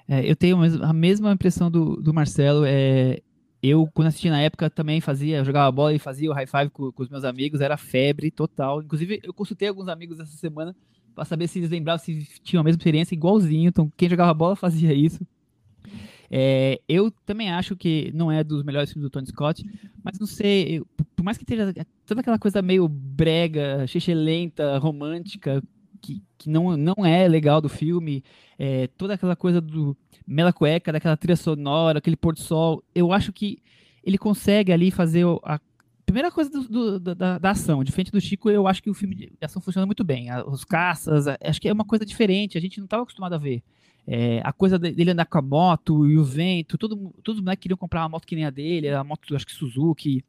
É, 0.07 0.31
eu 0.31 0.37
tenho 0.37 0.57
a 0.85 0.93
mesma 0.93 1.33
impressão 1.33 1.69
do, 1.69 1.97
do 1.97 2.15
Marcelo. 2.15 2.65
É, 2.65 3.21
eu, 3.61 3.89
quando 3.93 4.07
assisti 4.07 4.31
na 4.31 4.41
época, 4.41 4.71
também 4.71 5.01
fazia, 5.01 5.45
jogava 5.45 5.73
bola 5.73 5.93
e 5.93 5.99
fazia 5.99 6.31
o 6.31 6.33
high 6.33 6.47
five 6.47 6.71
com, 6.71 6.93
com, 6.93 7.03
os 7.03 7.09
meus 7.09 7.25
amigos, 7.25 7.61
era 7.61 7.77
febre 7.77 8.31
total. 8.31 8.81
Inclusive, 8.81 9.21
eu 9.25 9.35
consultei 9.35 9.67
alguns 9.67 9.89
amigos 9.89 10.21
essa 10.21 10.37
semana 10.37 10.77
para 11.13 11.25
saber 11.25 11.49
se 11.49 11.59
eles 11.59 11.71
lembravam 11.71 12.05
se 12.05 12.25
tinham 12.45 12.61
a 12.61 12.65
mesma 12.65 12.79
experiência, 12.79 13.17
igualzinho. 13.17 13.69
Então, 13.69 13.93
quem 13.97 14.09
jogava 14.09 14.33
bola 14.33 14.55
fazia 14.55 14.95
isso. 14.95 15.27
É, 16.31 16.81
eu 16.89 17.11
também 17.27 17.51
acho 17.51 17.75
que 17.75 18.13
não 18.15 18.31
é 18.31 18.45
dos 18.45 18.63
melhores 18.63 18.93
filmes 18.93 19.09
do 19.09 19.11
Tony 19.11 19.27
Scott, 19.27 19.65
mas 20.05 20.21
não 20.21 20.27
sei, 20.27 20.79
eu, 20.79 20.87
por 21.17 21.25
mais 21.25 21.37
que 21.37 21.45
tenha 21.45 21.75
toda 22.07 22.21
aquela 22.21 22.39
coisa 22.39 22.63
meio 22.63 22.87
brega, 22.87 23.87
lenta, 24.15 24.79
romântica, 24.79 25.63
que, 25.99 26.23
que 26.39 26.49
não, 26.49 26.77
não 26.77 27.05
é 27.05 27.29
legal 27.29 27.61
do 27.61 27.69
filme, 27.69 28.25
é, 28.59 28.87
toda 28.97 29.15
aquela 29.15 29.37
coisa 29.37 29.61
do 29.61 29.97
mela 30.27 30.53
cueca, 30.53 30.93
daquela 30.93 31.17
trilha 31.17 31.37
sonora, 31.37 31.99
aquele 31.99 32.17
pôr 32.17 32.35
do 32.35 32.41
sol, 32.41 32.83
eu 32.95 33.13
acho 33.13 33.33
que 33.33 33.59
ele 34.05 34.19
consegue 34.19 34.73
ali 34.73 34.91
fazer 34.91 35.25
a 35.45 35.61
primeira 36.07 36.31
coisa 36.31 36.51
do, 36.51 36.99
do, 36.99 37.15
da, 37.15 37.39
da, 37.39 37.51
ação. 37.51 37.85
Diferente 37.85 38.11
do 38.11 38.21
Chico, 38.21 38.49
eu 38.49 38.67
acho 38.67 38.83
que 38.83 38.89
o 38.89 38.95
filme 38.95 39.15
de 39.15 39.33
ação 39.43 39.61
funciona 39.61 39.85
muito 39.85 40.03
bem. 40.03 40.29
Os 40.47 40.65
caças, 40.65 41.27
acho 41.29 41.61
que 41.61 41.69
é 41.69 41.73
uma 41.73 41.85
coisa 41.85 42.07
diferente, 42.07 42.57
a 42.57 42.61
gente 42.61 42.79
não 42.79 42.87
estava 42.87 43.03
acostumado 43.03 43.35
a 43.35 43.39
ver. 43.39 43.63
É, 44.07 44.41
a 44.43 44.53
coisa 44.55 44.79
dele 44.79 45.11
andar 45.11 45.27
com 45.27 45.37
a 45.37 45.43
moto 45.43 46.09
e 46.09 46.17
o 46.17 46.25
vento, 46.25 46.79
todo, 46.79 47.13
todos 47.23 47.39
os 47.39 47.45
moleques 47.45 47.63
queriam 47.63 47.77
comprar 47.77 48.01
uma 48.01 48.09
moto 48.09 48.27
que 48.27 48.35
nem 48.35 48.47
a 48.47 48.51
dele, 48.51 48.89
a 48.89 49.05
moto, 49.05 49.37
acho 49.37 49.45
que 49.45 49.53
Suzuki. 49.53 50.25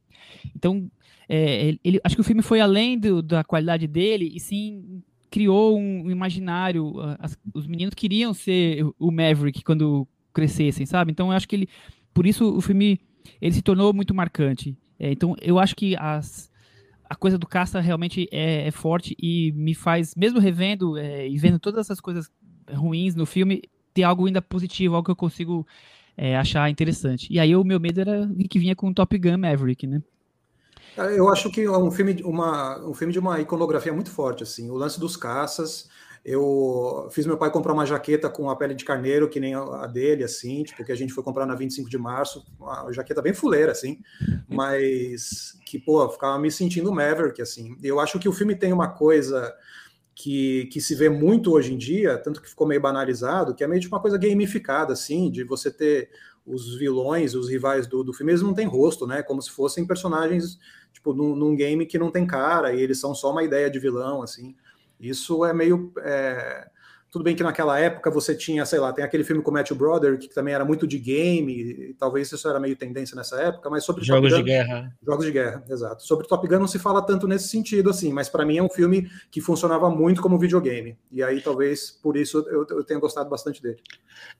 Então, 0.53 0.91
é, 1.29 1.77
ele, 1.81 2.01
acho 2.03 2.15
que 2.15 2.21
o 2.21 2.25
filme 2.25 2.41
foi 2.41 2.59
além 2.59 2.99
do, 2.99 3.21
da 3.21 3.41
qualidade 3.41 3.87
dele, 3.87 4.29
e 4.35 4.39
sim 4.39 5.01
criou 5.29 5.77
um 5.77 6.09
imaginário. 6.09 6.93
As, 7.19 7.37
os 7.53 7.67
meninos 7.67 7.93
queriam 7.93 8.33
ser 8.33 8.85
o 8.97 9.11
Maverick 9.11 9.63
quando 9.63 10.07
crescessem, 10.33 10.85
sabe? 10.85 11.11
Então 11.11 11.27
eu 11.27 11.33
acho 11.33 11.47
que 11.47 11.55
ele, 11.55 11.69
por 12.13 12.25
isso 12.25 12.55
o 12.55 12.61
filme 12.61 12.99
ele 13.41 13.53
se 13.53 13.61
tornou 13.61 13.93
muito 13.93 14.13
marcante. 14.13 14.77
É, 14.99 15.11
então 15.11 15.35
eu 15.41 15.59
acho 15.59 15.75
que 15.75 15.95
as, 15.97 16.51
a 17.09 17.15
coisa 17.15 17.37
do 17.37 17.47
caça 17.47 17.79
realmente 17.79 18.27
é, 18.31 18.67
é 18.67 18.71
forte 18.71 19.15
e 19.21 19.51
me 19.53 19.73
faz, 19.73 20.15
mesmo 20.15 20.39
revendo 20.39 20.97
é, 20.97 21.27
e 21.27 21.37
vendo 21.37 21.59
todas 21.59 21.85
essas 21.85 21.99
coisas 21.99 22.29
ruins 22.71 23.15
no 23.15 23.25
filme, 23.25 23.63
ter 23.93 24.03
algo 24.03 24.27
ainda 24.27 24.41
positivo, 24.41 24.95
algo 24.95 25.05
que 25.05 25.11
eu 25.11 25.15
consigo 25.15 25.65
é, 26.15 26.37
achar 26.37 26.69
interessante. 26.69 27.31
E 27.31 27.39
aí 27.39 27.55
o 27.55 27.63
meu 27.63 27.79
medo 27.79 28.01
era 28.01 28.29
que 28.49 28.59
vinha 28.59 28.75
com 28.75 28.93
Top 28.93 29.17
Gun 29.17 29.37
Maverick, 29.37 29.87
né? 29.87 30.01
Eu 31.15 31.29
acho 31.29 31.49
que 31.49 31.61
é 31.61 31.71
um 31.71 31.91
filme, 31.91 32.21
uma, 32.23 32.79
um 32.85 32.93
filme 32.93 33.13
de 33.13 33.19
uma 33.19 33.39
iconografia 33.39 33.93
muito 33.93 34.11
forte, 34.11 34.43
assim. 34.43 34.69
O 34.69 34.75
lance 34.75 34.99
dos 34.99 35.15
caças. 35.15 35.89
Eu 36.23 37.07
fiz 37.11 37.25
meu 37.25 37.37
pai 37.37 37.49
comprar 37.49 37.73
uma 37.73 37.85
jaqueta 37.85 38.29
com 38.29 38.49
a 38.49 38.55
pele 38.55 38.75
de 38.75 38.83
carneiro, 38.83 39.29
que 39.29 39.39
nem 39.39 39.55
a 39.55 39.87
dele, 39.87 40.23
assim, 40.23 40.63
tipo, 40.63 40.83
que 40.83 40.91
a 40.91 40.95
gente 40.95 41.13
foi 41.13 41.23
comprar 41.23 41.45
na 41.45 41.55
25 41.55 41.89
de 41.89 41.97
março, 41.97 42.45
uma 42.59 42.91
jaqueta 42.91 43.21
bem 43.21 43.33
fuleira, 43.33 43.71
assim, 43.71 43.99
mas 44.47 45.57
que, 45.65 45.79
pô, 45.79 46.07
ficava 46.09 46.37
me 46.37 46.51
sentindo 46.51 46.91
Maverick, 46.91 47.41
assim. 47.41 47.77
Eu 47.81 48.01
acho 48.01 48.19
que 48.19 48.27
o 48.27 48.33
filme 48.33 48.53
tem 48.53 48.73
uma 48.73 48.89
coisa 48.89 49.55
que, 50.13 50.65
que 50.65 50.81
se 50.81 50.93
vê 50.93 51.07
muito 51.07 51.53
hoje 51.53 51.73
em 51.73 51.77
dia, 51.77 52.17
tanto 52.17 52.41
que 52.41 52.49
ficou 52.49 52.67
meio 52.67 52.81
banalizado, 52.81 53.55
que 53.55 53.63
é 53.63 53.67
meio 53.67 53.79
de 53.79 53.87
uma 53.87 54.01
coisa 54.01 54.17
gamificada, 54.17 54.91
assim, 54.91 55.31
de 55.31 55.45
você 55.45 55.71
ter 55.71 56.09
os 56.49 56.75
vilões, 56.77 57.35
os 57.35 57.47
rivais 57.47 57.87
do, 57.87 58.03
do 58.03 58.11
filme, 58.11 58.31
eles 58.31 58.41
não 58.41 58.53
têm 58.53 58.65
rosto, 58.65 59.05
né? 59.05 59.21
Como 59.21 59.41
se 59.41 59.51
fossem 59.51 59.85
personagens 59.85 60.57
tipo, 60.91 61.13
num, 61.13 61.35
num, 61.35 61.55
game 61.55 61.85
que 61.85 61.99
não 61.99 62.11
tem 62.11 62.25
cara 62.25 62.73
e 62.73 62.81
eles 62.81 62.99
são 62.99 63.13
só 63.13 63.31
uma 63.31 63.43
ideia 63.43 63.69
de 63.69 63.79
vilão, 63.79 64.23
assim. 64.23 64.55
Isso 64.99 65.45
é 65.45 65.53
meio. 65.53 65.93
É, 65.99 66.67
tudo 67.11 67.23
bem 67.23 67.35
que 67.35 67.41
naquela 67.41 67.79
época 67.79 68.11
você 68.11 68.35
tinha, 68.35 68.63
sei 68.65 68.79
lá, 68.79 68.93
tem 68.93 69.03
aquele 69.03 69.23
filme 69.23 69.41
com 69.41 69.49
o 69.49 69.53
Matthew 69.53 69.75
Broderick, 69.75 70.27
que 70.27 70.35
também 70.35 70.53
era 70.53 70.63
muito 70.63 70.85
de 70.85 70.99
game, 70.99 71.53
e 71.53 71.93
talvez 71.95 72.31
isso 72.31 72.47
era 72.47 72.59
meio 72.59 72.75
tendência 72.75 73.15
nessa 73.15 73.41
época, 73.41 73.67
mas 73.69 73.83
sobre 73.83 74.03
Jogos 74.03 74.31
Gun, 74.31 74.37
de 74.37 74.43
guerra. 74.43 74.95
Jogos 75.03 75.25
de 75.25 75.31
guerra, 75.31 75.63
exato. 75.67 76.03
Sobre 76.03 76.27
Top 76.27 76.47
Gun 76.47 76.59
não 76.59 76.67
se 76.67 76.77
fala 76.77 77.01
tanto 77.01 77.27
nesse 77.27 77.47
sentido, 77.47 77.89
assim, 77.89 78.13
mas 78.13 78.29
para 78.29 78.45
mim 78.45 78.57
é 78.57 78.63
um 78.63 78.69
filme 78.69 79.09
que 79.31 79.41
funcionava 79.41 79.89
muito 79.89 80.21
como 80.21 80.37
videogame. 80.37 80.97
E 81.11 81.23
aí 81.23 81.41
talvez 81.41 81.89
por 81.89 82.15
isso 82.15 82.45
eu, 82.47 82.65
eu 82.69 82.83
tenha 82.83 82.99
gostado 82.99 83.27
bastante 83.27 83.61
dele. 83.61 83.81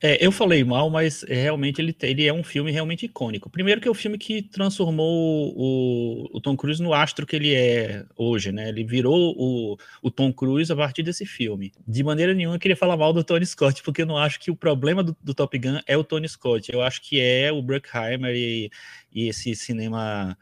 É, 0.01 0.25
eu 0.25 0.31
falei 0.31 0.63
mal, 0.63 0.89
mas 0.89 1.23
realmente 1.27 1.81
ele, 1.81 1.95
ele 2.01 2.25
é 2.25 2.33
um 2.33 2.43
filme 2.43 2.71
realmente 2.71 3.05
icônico. 3.05 3.49
Primeiro 3.49 3.81
que 3.81 3.88
é 3.88 3.91
o 3.91 3.95
filme 3.95 4.17
que 4.17 4.41
transformou 4.41 5.53
o, 5.55 6.29
o 6.38 6.41
Tom 6.41 6.55
Cruise 6.55 6.81
no 6.81 6.93
astro 6.93 7.25
que 7.25 7.35
ele 7.35 7.53
é 7.53 8.05
hoje, 8.15 8.51
né? 8.51 8.69
Ele 8.69 8.83
virou 8.83 9.35
o, 9.38 9.77
o 10.01 10.09
Tom 10.09 10.31
Cruise 10.31 10.71
a 10.71 10.75
partir 10.75 11.03
desse 11.03 11.25
filme. 11.25 11.71
De 11.88 12.03
maneira 12.03 12.33
nenhuma 12.33 12.55
eu 12.55 12.59
queria 12.59 12.77
falar 12.77 12.95
mal 12.95 13.11
do 13.11 13.23
Tony 13.23 13.45
Scott, 13.45 13.83
porque 13.83 14.01
eu 14.01 14.05
não 14.05 14.17
acho 14.17 14.39
que 14.39 14.49
o 14.49 14.55
problema 14.55 15.03
do, 15.03 15.15
do 15.21 15.33
Top 15.33 15.57
Gun 15.57 15.79
é 15.85 15.97
o 15.97 16.03
Tony 16.03 16.29
Scott. 16.29 16.71
Eu 16.71 16.81
acho 16.81 17.01
que 17.01 17.19
é 17.19 17.51
o 17.51 17.61
Bruckheimer 17.61 18.33
e, 18.33 18.71
e 19.13 19.27
esse 19.27 19.53
cinema 19.55 20.38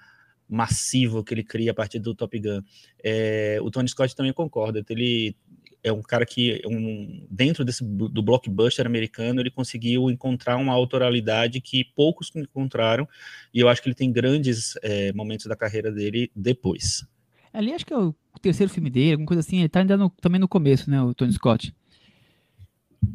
massivo 0.49 1.23
que 1.23 1.33
ele 1.33 1.43
cria 1.43 1.71
a 1.71 1.73
partir 1.73 1.99
do 1.99 2.15
Top 2.15 2.37
Gun. 2.39 2.61
É, 3.03 3.57
o 3.61 3.69
Tony 3.69 3.89
Scott 3.89 4.15
também 4.15 4.33
concorda. 4.33 4.83
Ele 4.89 5.35
é 5.87 5.93
um 5.93 6.01
cara 6.01 6.25
que, 6.25 6.61
um, 6.65 7.25
dentro 7.29 7.63
desse, 7.63 7.83
do 7.83 8.21
blockbuster 8.21 8.85
americano, 8.85 9.41
ele 9.41 9.49
conseguiu 9.49 10.09
encontrar 10.09 10.57
uma 10.57 10.73
autoralidade 10.73 11.61
que 11.61 11.83
poucos 11.95 12.31
encontraram, 12.35 13.07
e 13.53 13.59
eu 13.59 13.69
acho 13.69 13.81
que 13.81 13.89
ele 13.89 13.95
tem 13.95 14.11
grandes 14.11 14.77
é, 14.83 15.13
momentos 15.13 15.45
da 15.45 15.55
carreira 15.55 15.91
dele 15.91 16.31
depois. 16.35 17.05
Ali 17.53 17.73
acho 17.73 17.85
que 17.85 17.93
é 17.93 17.97
o 17.97 18.13
terceiro 18.41 18.71
filme 18.71 18.89
dele, 18.89 19.13
alguma 19.13 19.27
coisa 19.27 19.39
assim, 19.39 19.59
ele 19.59 19.69
tá 19.69 19.79
ainda 19.79 19.97
no, 19.97 20.09
também 20.21 20.39
no 20.39 20.47
começo, 20.47 20.89
né, 20.89 21.01
o 21.01 21.13
Tony 21.13 21.33
Scott. 21.33 21.73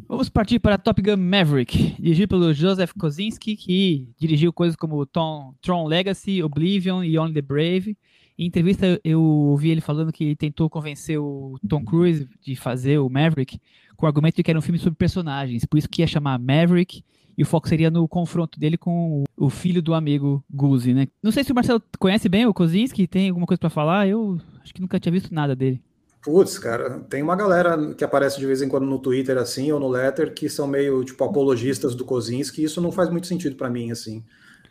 Vamos 0.08 0.28
partir 0.28 0.58
para 0.58 0.78
Top 0.78 1.00
Gun 1.00 1.16
Maverick, 1.16 1.96
dirigido 2.00 2.28
pelo 2.28 2.52
Joseph 2.52 2.92
Kosinski, 2.92 3.56
que 3.56 4.08
dirigiu 4.18 4.52
coisas 4.52 4.76
como 4.76 5.04
Tom, 5.06 5.54
Tron 5.60 5.86
Legacy, 5.86 6.42
Oblivion 6.42 7.02
e 7.02 7.18
Only 7.18 7.34
the 7.34 7.42
Brave. 7.42 7.96
Em 8.38 8.46
entrevista 8.46 9.00
eu 9.04 9.22
ouvi 9.22 9.70
ele 9.70 9.80
falando 9.80 10.12
que 10.12 10.34
tentou 10.36 10.68
convencer 10.70 11.18
o 11.18 11.58
Tom 11.68 11.84
Cruise 11.84 12.28
de 12.40 12.56
fazer 12.56 12.98
o 12.98 13.08
Maverick 13.08 13.60
com 13.96 14.06
o 14.06 14.08
argumento 14.08 14.36
de 14.36 14.42
que 14.42 14.50
era 14.50 14.58
um 14.58 14.62
filme 14.62 14.78
sobre 14.78 14.96
personagens, 14.96 15.64
por 15.64 15.78
isso 15.78 15.88
que 15.88 16.02
ia 16.02 16.06
chamar 16.06 16.38
Maverick 16.38 17.04
e 17.36 17.42
o 17.42 17.46
foco 17.46 17.68
seria 17.68 17.90
no 17.90 18.06
confronto 18.06 18.58
dele 18.58 18.76
com 18.76 19.24
o 19.36 19.48
filho 19.48 19.82
do 19.82 19.94
amigo 19.94 20.44
Guzzi, 20.50 20.92
né? 20.92 21.08
Não 21.22 21.32
sei 21.32 21.44
se 21.44 21.52
o 21.52 21.54
Marcelo 21.54 21.82
conhece 21.98 22.28
bem 22.28 22.46
o 22.46 22.54
Kosinski, 22.54 23.06
tem 23.06 23.28
alguma 23.28 23.46
coisa 23.46 23.58
para 23.58 23.70
falar, 23.70 24.06
eu 24.06 24.38
acho 24.62 24.74
que 24.74 24.80
nunca 24.80 25.00
tinha 25.00 25.12
visto 25.12 25.32
nada 25.32 25.56
dele. 25.56 25.80
Putz, 26.22 26.56
cara, 26.56 27.00
tem 27.10 27.20
uma 27.20 27.34
galera 27.34 27.94
que 27.94 28.04
aparece 28.04 28.38
de 28.38 28.46
vez 28.46 28.62
em 28.62 28.68
quando 28.68 28.86
no 28.86 28.98
Twitter, 28.98 29.36
assim, 29.38 29.72
ou 29.72 29.80
no 29.80 29.88
Letter, 29.88 30.32
que 30.32 30.48
são 30.48 30.68
meio, 30.68 31.02
tipo, 31.04 31.24
apologistas 31.24 31.96
do 31.96 32.04
Kozinski, 32.04 32.62
e 32.62 32.64
isso 32.64 32.80
não 32.80 32.92
faz 32.92 33.10
muito 33.10 33.26
sentido 33.26 33.56
para 33.56 33.68
mim, 33.68 33.90
assim. 33.90 34.22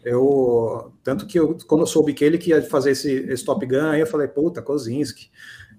Eu, 0.03 0.91
tanto 1.03 1.27
que 1.27 1.39
eu, 1.39 1.57
quando 1.67 1.81
eu 1.81 1.87
soube 1.87 2.13
que 2.13 2.25
ele 2.25 2.37
que 2.37 2.49
ia 2.49 2.61
fazer 2.63 2.91
esse, 2.91 3.11
esse 3.11 3.45
Top 3.45 3.63
Gun, 3.65 3.89
aí 3.89 3.99
eu 3.99 4.07
falei, 4.07 4.27
puta, 4.27 4.61
Kozinski. 4.61 5.29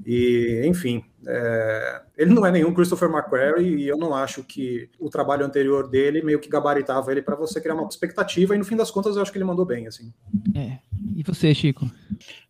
E, 0.06 0.62
enfim, 0.64 1.04
é, 1.26 2.02
ele 2.16 2.32
não 2.32 2.44
é 2.44 2.50
nenhum 2.50 2.74
Christopher 2.74 3.08
McQuarrie 3.08 3.76
e 3.76 3.88
eu 3.88 3.96
não 3.96 4.14
acho 4.14 4.42
que 4.42 4.88
o 4.98 5.08
trabalho 5.08 5.44
anterior 5.44 5.88
dele 5.88 6.22
meio 6.22 6.40
que 6.40 6.48
gabaritava 6.48 7.12
ele 7.12 7.22
para 7.22 7.36
você 7.36 7.60
criar 7.60 7.74
uma 7.74 7.86
expectativa 7.86 8.54
e 8.54 8.58
no 8.58 8.64
fim 8.64 8.76
das 8.76 8.90
contas 8.90 9.16
eu 9.16 9.22
acho 9.22 9.30
que 9.30 9.38
ele 9.38 9.44
mandou 9.44 9.64
bem, 9.64 9.86
assim. 9.86 10.12
É. 10.54 10.78
E 11.14 11.22
você, 11.22 11.54
Chico? 11.54 11.90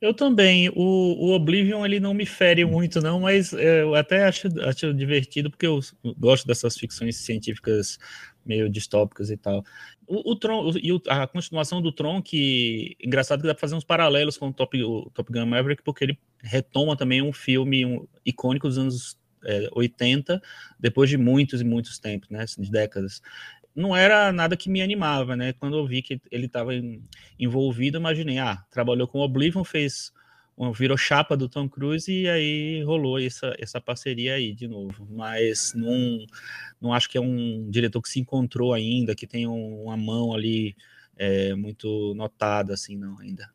Eu 0.01 0.15
também. 0.15 0.71
O, 0.71 1.27
o 1.27 1.35
Oblivion 1.35 1.85
ele 1.85 2.01
não 2.01 2.15
me 2.15 2.25
fere 2.25 2.65
muito 2.65 3.01
não, 3.01 3.21
mas 3.21 3.53
é, 3.53 3.83
eu 3.83 3.95
até 3.95 4.25
acho, 4.25 4.49
acho 4.63 4.95
divertido 4.95 5.51
porque 5.51 5.67
eu 5.67 5.81
gosto 6.19 6.47
dessas 6.47 6.77
ficções 6.77 7.17
científicas 7.17 7.99
meio 8.45 8.69
distópicas 8.69 9.31
e 9.31 9.37
tal. 9.37 9.65
O, 10.13 10.33
o 10.33 10.37
Tron 10.37 10.69
o, 10.69 10.77
e 10.77 10.91
a 11.09 11.27
continuação 11.27 11.81
do 11.81 11.91
Tron, 11.91 12.21
que 12.21 12.95
engraçado 13.01 13.41
que 13.41 13.47
dá 13.47 13.55
pra 13.55 13.61
fazer 13.63 13.75
uns 13.75 13.83
paralelos 13.83 14.37
com 14.37 14.49
o 14.49 14.53
Top, 14.53 14.83
o 14.85 15.11
Top 15.15 15.33
Gun 15.33 15.47
Maverick, 15.47 15.83
porque 15.83 16.05
ele 16.05 16.19
retoma 16.43 16.95
também 16.95 17.23
um 17.23 17.33
filme 17.33 17.87
um, 17.87 18.07
icônico 18.23 18.69
dos 18.69 18.77
anos 18.77 19.19
é, 19.43 19.71
80, 19.73 20.43
depois 20.79 21.09
de 21.09 21.17
muitos 21.17 21.63
e 21.63 21.65
muitos 21.65 21.99
tempos, 21.99 22.29
né, 22.29 22.45
de 22.59 22.71
décadas. 22.71 23.23
Não 23.75 23.97
era 23.97 24.31
nada 24.33 24.55
que 24.55 24.69
me 24.69 24.83
animava, 24.83 25.35
né? 25.35 25.55
Quando 25.55 25.79
eu 25.79 25.87
vi 25.87 26.03
que 26.03 26.21
ele 26.31 26.45
estava 26.45 26.73
envolvido, 27.41 27.97
imaginei, 27.97 28.37
ah, 28.37 28.63
trabalhou 28.71 29.09
com 29.09 29.21
Oblivion, 29.21 29.65
fez 29.65 30.13
virou 30.75 30.97
chapa 30.97 31.37
do 31.37 31.49
Tom 31.49 31.69
Cruise 31.69 32.11
e 32.11 32.29
aí 32.29 32.83
rolou 32.85 33.19
essa, 33.19 33.55
essa 33.59 33.81
parceria 33.81 34.35
aí 34.35 34.55
de 34.55 34.69
novo. 34.69 35.07
Mas 35.11 35.73
não, 35.75 36.25
não 36.81 36.93
acho 36.93 37.09
que 37.09 37.19
é 37.19 37.21
um 37.21 37.69
diretor 37.71 38.01
que 38.03 38.09
se 38.09 38.21
encontrou 38.21 38.73
ainda, 38.73 39.15
que 39.15 39.27
tem 39.27 39.47
uma 39.47 39.97
mão 39.97 40.33
ali 40.33 40.77
é, 41.17 41.55
muito 41.55 42.15
notada, 42.15 42.75
assim, 42.75 42.97
não, 42.97 43.19
ainda. 43.19 43.49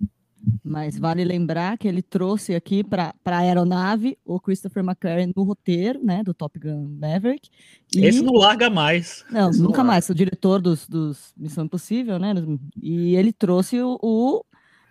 Mas 0.63 0.97
vale 0.97 1.23
lembrar 1.23 1.77
que 1.77 1.87
ele 1.87 2.01
trouxe 2.01 2.55
aqui 2.55 2.83
para 2.83 3.13
a 3.25 3.37
aeronave 3.37 4.17
o 4.25 4.39
Christopher 4.39 4.83
McQuarrie 4.83 5.31
no 5.35 5.43
roteiro, 5.43 6.03
né, 6.03 6.23
do 6.23 6.33
Top 6.33 6.57
Gun 6.59 6.87
Maverick. 6.99 7.49
E... 7.95 8.05
Esse 8.05 8.21
não 8.21 8.33
larga 8.33 8.69
mais. 8.69 9.25
Não, 9.29 9.49
Esse 9.49 9.61
nunca 9.61 9.79
não 9.79 9.85
mais. 9.85 10.09
O 10.09 10.15
diretor 10.15 10.61
dos, 10.61 10.87
dos 10.87 11.33
Missão 11.35 11.65
Impossível, 11.65 12.19
né? 12.19 12.33
E 12.81 13.15
ele 13.15 13.33
trouxe 13.33 13.81
o, 13.81 13.97
o 14.01 14.43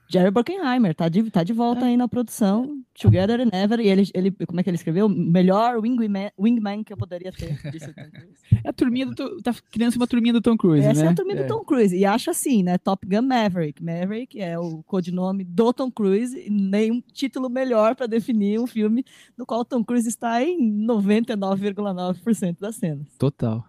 Jerry 0.09 0.31
Bruckheimer, 0.31 0.95
tá 0.95 1.09
de, 1.09 1.31
tá 1.31 1.43
de 1.43 1.53
volta 1.53 1.85
é. 1.85 1.89
aí 1.89 1.97
na 1.97 2.07
produção, 2.07 2.81
Together 2.95 3.41
and 3.41 3.51
Never, 3.53 3.81
e 3.81 3.89
ele, 3.89 4.09
ele 4.15 4.31
como 4.47 4.61
é 4.61 4.63
que 4.63 4.71
ele 4.71 4.77
escreveu? 4.77 5.09
Melhor 5.09 5.79
wingman, 5.79 6.31
wingman 6.39 6.85
que 6.85 6.93
eu 6.93 6.97
poderia 6.97 7.33
ter, 7.33 7.59
disse 7.71 7.91
o 7.91 7.95
Tom 7.95 8.11
Cruise. 8.11 8.41
É 8.65 8.69
a 8.69 8.73
turminha 8.73 9.07
do, 9.07 9.43
tá 9.43 9.55
criando 9.71 9.97
uma 9.97 10.07
turminha 10.07 10.33
do 10.33 10.41
Tom 10.41 10.57
Cruise, 10.57 10.87
Essa 10.87 11.03
né? 11.03 11.09
é 11.09 11.11
a 11.11 11.15
turminha 11.15 11.41
é. 11.41 11.43
do 11.45 11.49
Tom 11.49 11.65
Cruise, 11.65 11.97
e 11.97 12.05
acho 12.05 12.31
assim, 12.31 12.63
né, 12.63 12.79
Top 12.79 13.07
Gun 13.07 13.23
Maverick, 13.23 13.83
Maverick 13.83 14.41
é 14.41 14.59
o 14.59 14.83
codinome 14.85 15.45
do 15.45 15.73
Tom 15.73 15.91
Cruise, 15.91 16.39
e 16.39 16.51
nenhum 16.51 17.01
título 17.13 17.51
melhor 17.51 17.97
para 17.97 18.07
definir 18.07 18.61
um 18.61 18.67
filme 18.67 19.05
no 19.37 19.45
qual 19.45 19.61
o 19.61 19.65
Tom 19.65 19.85
Cruise 19.85 20.09
está 20.09 20.43
em 20.43 20.59
99,9% 20.87 22.57
das 22.61 22.77
cenas. 22.77 23.09
Total. 23.19 23.65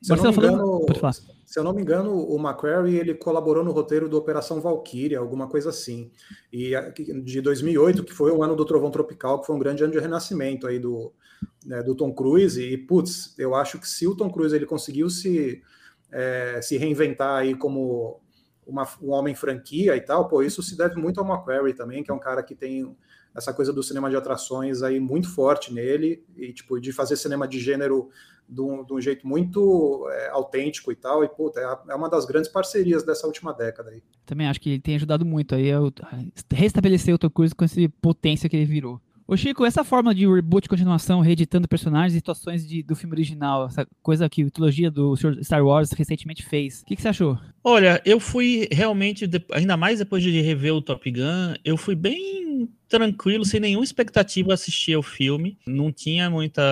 Se 0.00 0.12
eu, 0.12 0.16
não 0.16 0.24
me 0.24 0.36
engano, 0.36 0.86
se 1.54 1.60
eu 1.60 1.62
não 1.62 1.72
me 1.72 1.82
engano, 1.82 2.12
o 2.16 2.36
McQuarrie 2.36 2.98
ele 2.98 3.14
colaborou 3.14 3.62
no 3.62 3.70
roteiro 3.70 4.08
do 4.08 4.16
Operação 4.16 4.60
Valkyria, 4.60 5.20
alguma 5.20 5.46
coisa 5.46 5.70
assim. 5.70 6.10
E 6.52 6.72
de 7.22 7.40
2008, 7.40 8.02
que 8.02 8.12
foi 8.12 8.32
o 8.32 8.42
ano 8.42 8.56
do 8.56 8.64
Trovão 8.64 8.90
Tropical, 8.90 9.38
que 9.38 9.46
foi 9.46 9.54
um 9.54 9.58
grande 9.60 9.84
ano 9.84 9.92
de 9.92 10.00
renascimento 10.00 10.66
aí 10.66 10.80
do, 10.80 11.12
né, 11.64 11.80
do 11.80 11.94
Tom 11.94 12.12
Cruise. 12.12 12.60
E 12.60 12.76
putz, 12.76 13.38
eu 13.38 13.54
acho 13.54 13.78
que 13.78 13.88
se 13.88 14.04
o 14.04 14.16
Tom 14.16 14.32
Cruise 14.32 14.52
ele 14.52 14.66
conseguiu 14.66 15.08
se, 15.08 15.62
é, 16.10 16.58
se 16.60 16.76
reinventar 16.76 17.36
aí 17.36 17.54
como 17.54 18.20
uma, 18.66 18.82
um 19.00 19.12
homem 19.12 19.36
franquia 19.36 19.94
e 19.94 20.00
tal, 20.00 20.26
pô, 20.26 20.42
isso 20.42 20.60
se 20.60 20.76
deve 20.76 20.96
muito 20.96 21.20
ao 21.20 21.26
McQuarrie 21.26 21.72
também, 21.72 22.02
que 22.02 22.10
é 22.10 22.14
um 22.14 22.18
cara 22.18 22.42
que 22.42 22.56
tem 22.56 22.96
essa 23.32 23.54
coisa 23.54 23.72
do 23.72 23.80
cinema 23.80 24.10
de 24.10 24.16
atrações 24.16 24.82
aí 24.82 24.98
muito 24.98 25.32
forte 25.32 25.72
nele 25.72 26.24
e 26.36 26.52
tipo 26.52 26.80
de 26.80 26.92
fazer 26.92 27.14
cinema 27.14 27.46
de 27.46 27.60
gênero 27.60 28.10
de 28.48 28.60
um, 28.60 28.84
de 28.84 28.92
um 28.92 29.00
jeito 29.00 29.26
muito 29.26 30.08
é, 30.10 30.28
autêntico 30.30 30.92
e 30.92 30.96
tal. 30.96 31.24
E, 31.24 31.28
puta, 31.28 31.60
é, 31.60 31.92
é, 31.92 31.94
uma 31.94 32.08
das 32.08 32.24
grandes 32.24 32.50
parcerias 32.50 33.02
dessa 33.02 33.26
última 33.26 33.52
década 33.52 33.90
aí. 33.90 34.02
Também 34.26 34.46
acho 34.46 34.60
que 34.60 34.70
ele 34.70 34.80
tem 34.80 34.96
ajudado 34.96 35.24
muito 35.24 35.54
aí 35.54 35.72
a 35.72 35.80
restabelecer 36.52 37.14
o 37.14 37.30
Cruise 37.30 37.54
com 37.54 37.64
essa 37.64 37.80
potência 38.00 38.48
que 38.48 38.56
ele 38.56 38.64
virou. 38.64 39.00
Ô 39.26 39.38
Chico, 39.38 39.64
essa 39.64 39.82
forma 39.82 40.14
de 40.14 40.26
reboot, 40.26 40.68
continuação, 40.68 41.20
reeditando 41.20 41.66
personagens 41.66 42.12
e 42.12 42.16
situações 42.16 42.66
de, 42.66 42.82
do 42.82 42.94
filme 42.94 43.14
original, 43.14 43.66
essa 43.66 43.86
coisa 44.02 44.28
que 44.28 44.42
a 44.42 44.50
trilogia 44.50 44.90
do 44.90 45.16
Star 45.42 45.64
Wars 45.64 45.92
recentemente 45.92 46.44
fez, 46.44 46.82
o 46.82 46.84
que, 46.84 46.94
que, 46.94 47.00
você 47.00 47.08
achou? 47.08 47.38
Olha, 47.62 48.02
eu 48.04 48.20
fui 48.20 48.68
realmente, 48.70 49.28
ainda 49.52 49.78
mais 49.78 49.98
depois 49.98 50.22
de 50.22 50.42
rever 50.42 50.74
o 50.74 50.82
Top 50.82 51.10
Gun, 51.10 51.54
eu 51.64 51.78
fui 51.78 51.94
bem 51.94 52.68
tranquilo, 52.86 53.46
sem 53.46 53.60
nenhuma 53.60 53.84
expectativa 53.84 54.52
assistir 54.52 54.92
ao 54.92 55.02
filme. 55.02 55.58
Não 55.66 55.90
tinha 55.90 56.28
muita. 56.28 56.62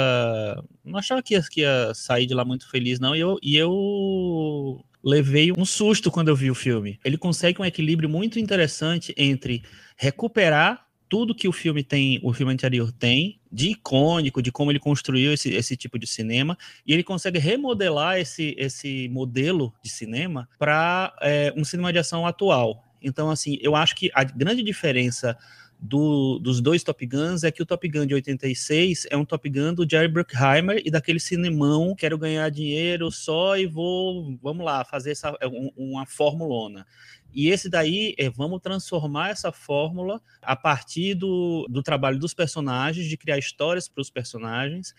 Não 0.85 0.99
achava 0.99 1.23
que 1.23 1.35
ia, 1.35 1.43
que 1.43 1.63
ia 1.63 1.93
sair 1.95 2.27
de 2.27 2.35
lá 2.35 2.45
muito 2.45 2.71
feliz, 2.71 3.01
não. 3.01 3.17
E 3.17 3.21
eu, 3.21 3.39
e 3.43 3.57
eu 3.57 4.85
levei 5.03 5.51
um 5.57 5.65
susto 5.65 6.11
quando 6.11 6.29
eu 6.29 6.37
vi 6.37 6.51
o 6.51 6.55
filme. 6.55 7.01
Ele 7.03 7.17
consegue 7.17 7.61
um 7.61 7.65
equilíbrio 7.65 8.09
muito 8.09 8.39
interessante 8.39 9.15
entre 9.17 9.63
recuperar 9.97 10.87
tudo 11.13 11.35
que 11.35 11.47
o 11.47 11.53
filme 11.53 11.85
tem, 11.85 12.19
o 12.23 12.33
filme 12.33 12.55
anterior 12.55 12.91
tem, 12.91 13.39
de 13.53 13.73
icônico, 13.73 14.41
de 14.41 14.51
como 14.51 14.73
ele 14.73 14.79
construiu 14.79 15.35
esse, 15.35 15.53
esse 15.53 15.77
tipo 15.77 15.99
de 15.99 16.07
cinema, 16.07 16.57
e 16.87 16.95
ele 16.95 17.05
consegue 17.05 17.39
remodelar 17.39 18.19
esse, 18.19 18.55
esse 18.57 19.11
modelo 19.11 19.75
de 19.85 19.91
cinema 19.91 20.49
para 20.59 21.15
é, 21.21 21.53
um 21.55 21.67
cinema 21.67 21.93
de 21.93 21.99
ação 21.99 22.27
atual. 22.27 22.83
Então, 23.03 23.29
assim, 23.31 23.59
eu 23.61 23.77
acho 23.77 23.95
que 23.95 24.11
a 24.15 24.25
grande 24.25 24.63
diferença 24.63 25.37
do, 25.83 26.39
dos 26.39 26.61
dois 26.61 26.85
Top 26.85 27.05
Guns 27.05 27.43
é 27.43 27.51
que 27.51 27.63
o 27.63 27.67
Top 27.67 27.87
Gun 27.87 28.07
de 28.07 28.15
86 28.15 29.09
é 29.11 29.17
um 29.17 29.25
Top 29.25 29.47
Gun 29.51 29.75
do 29.75 29.87
Jerry 29.87 30.07
Bruckheimer 30.07 30.81
e 30.83 30.91
daquele 30.91 31.19
cinemão, 31.19 31.95
quero 31.95 32.17
ganhar 32.17 32.49
dinheiro 32.51 33.11
só 33.11 33.59
e 33.59 33.67
vou, 33.67 34.39
vamos 34.41 34.65
lá, 34.65 34.85
fazer 34.85 35.11
essa, 35.11 35.37
um, 35.45 35.73
uma 35.77 36.07
formulona. 36.07 36.87
E 37.35 37.49
esse 37.49 37.69
daí 37.69 38.15
é 38.19 38.29
vamos 38.29 38.61
transformar 38.61 39.31
essa 39.31 39.51
fórmula 39.51 40.21
a 40.41 40.55
partir 40.55 41.15
do, 41.15 41.67
do 41.69 41.83
trabalho 41.83 42.19
dos 42.19 42.35
personagens, 42.35 43.07
de 43.07 43.17
criar 43.17 43.39
histórias 43.39 43.89
para 43.89 44.03
os 44.03 44.11
personagens 44.11 44.95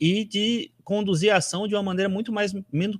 e 0.00 0.24
de 0.24 0.70
conduzir 0.84 1.32
a 1.32 1.36
ação 1.36 1.68
de 1.68 1.74
uma 1.74 1.82
maneira 1.82 2.08
muito 2.08 2.32
mais 2.32 2.52
muito, 2.72 2.98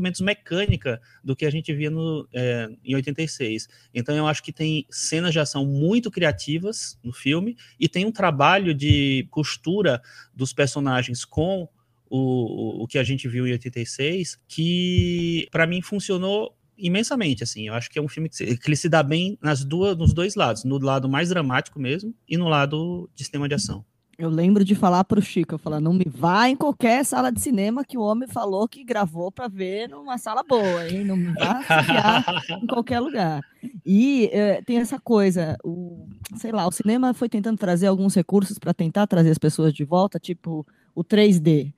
menos 0.00 0.20
mecânica 0.20 1.00
do 1.24 1.34
que 1.34 1.44
a 1.44 1.50
gente 1.50 1.72
via 1.74 1.90
no, 1.90 2.28
é, 2.32 2.68
em 2.84 2.94
86. 2.94 3.68
Então 3.92 4.14
eu 4.16 4.26
acho 4.26 4.42
que 4.42 4.52
tem 4.52 4.86
cenas 4.90 5.32
de 5.32 5.40
ação 5.40 5.66
muito 5.66 6.10
criativas 6.10 6.98
no 7.02 7.12
filme 7.12 7.56
e 7.78 7.88
tem 7.88 8.04
um 8.06 8.12
trabalho 8.12 8.74
de 8.74 9.26
costura 9.30 10.00
dos 10.34 10.52
personagens 10.52 11.24
com 11.24 11.68
o, 12.08 12.82
o 12.82 12.86
que 12.86 12.98
a 12.98 13.02
gente 13.02 13.26
viu 13.26 13.46
em 13.46 13.52
86, 13.52 14.38
que 14.46 15.48
para 15.50 15.66
mim 15.66 15.80
funcionou 15.80 16.54
imensamente, 16.76 17.42
assim. 17.42 17.68
Eu 17.68 17.74
acho 17.74 17.90
que 17.90 17.98
é 17.98 18.02
um 18.02 18.08
filme 18.08 18.28
que, 18.28 18.36
se, 18.36 18.56
que, 18.56 18.68
ele 18.68 18.76
se 18.76 18.88
dá 18.88 19.02
bem 19.02 19.38
nas 19.42 19.64
duas, 19.64 19.96
nos 19.96 20.12
dois 20.12 20.34
lados, 20.34 20.64
no 20.64 20.78
lado 20.78 21.08
mais 21.08 21.28
dramático 21.28 21.78
mesmo 21.78 22.14
e 22.28 22.36
no 22.36 22.48
lado 22.48 23.08
de 23.14 23.22
sistema 23.22 23.48
de 23.48 23.54
ação. 23.54 23.84
Eu 24.18 24.28
lembro 24.28 24.64
de 24.64 24.74
falar 24.74 25.02
pro 25.04 25.22
Chico, 25.22 25.54
eu 25.54 25.58
falar, 25.58 25.80
não 25.80 25.94
me 25.94 26.04
vá 26.06 26.48
em 26.48 26.54
qualquer 26.54 27.04
sala 27.04 27.32
de 27.32 27.40
cinema 27.40 27.84
que 27.84 27.96
o 27.96 28.02
homem 28.02 28.28
falou 28.28 28.68
que 28.68 28.84
gravou 28.84 29.32
para 29.32 29.48
ver 29.48 29.88
numa 29.88 30.18
sala 30.18 30.44
boa, 30.44 30.88
hein? 30.88 31.02
Não 31.02 31.16
me 31.16 31.32
vá 31.32 31.60
em 32.62 32.66
qualquer 32.66 33.00
lugar. 33.00 33.40
E 33.84 34.28
é, 34.32 34.60
tem 34.62 34.78
essa 34.78 35.00
coisa, 35.00 35.56
o, 35.64 36.06
sei 36.36 36.52
lá, 36.52 36.66
o 36.66 36.72
cinema 36.72 37.14
foi 37.14 37.28
tentando 37.28 37.58
trazer 37.58 37.86
alguns 37.86 38.14
recursos 38.14 38.58
para 38.58 38.74
tentar 38.74 39.06
trazer 39.06 39.30
as 39.30 39.38
pessoas 39.38 39.72
de 39.72 39.82
volta, 39.82 40.18
tipo 40.18 40.66
o 40.94 41.02
3D 41.02 41.72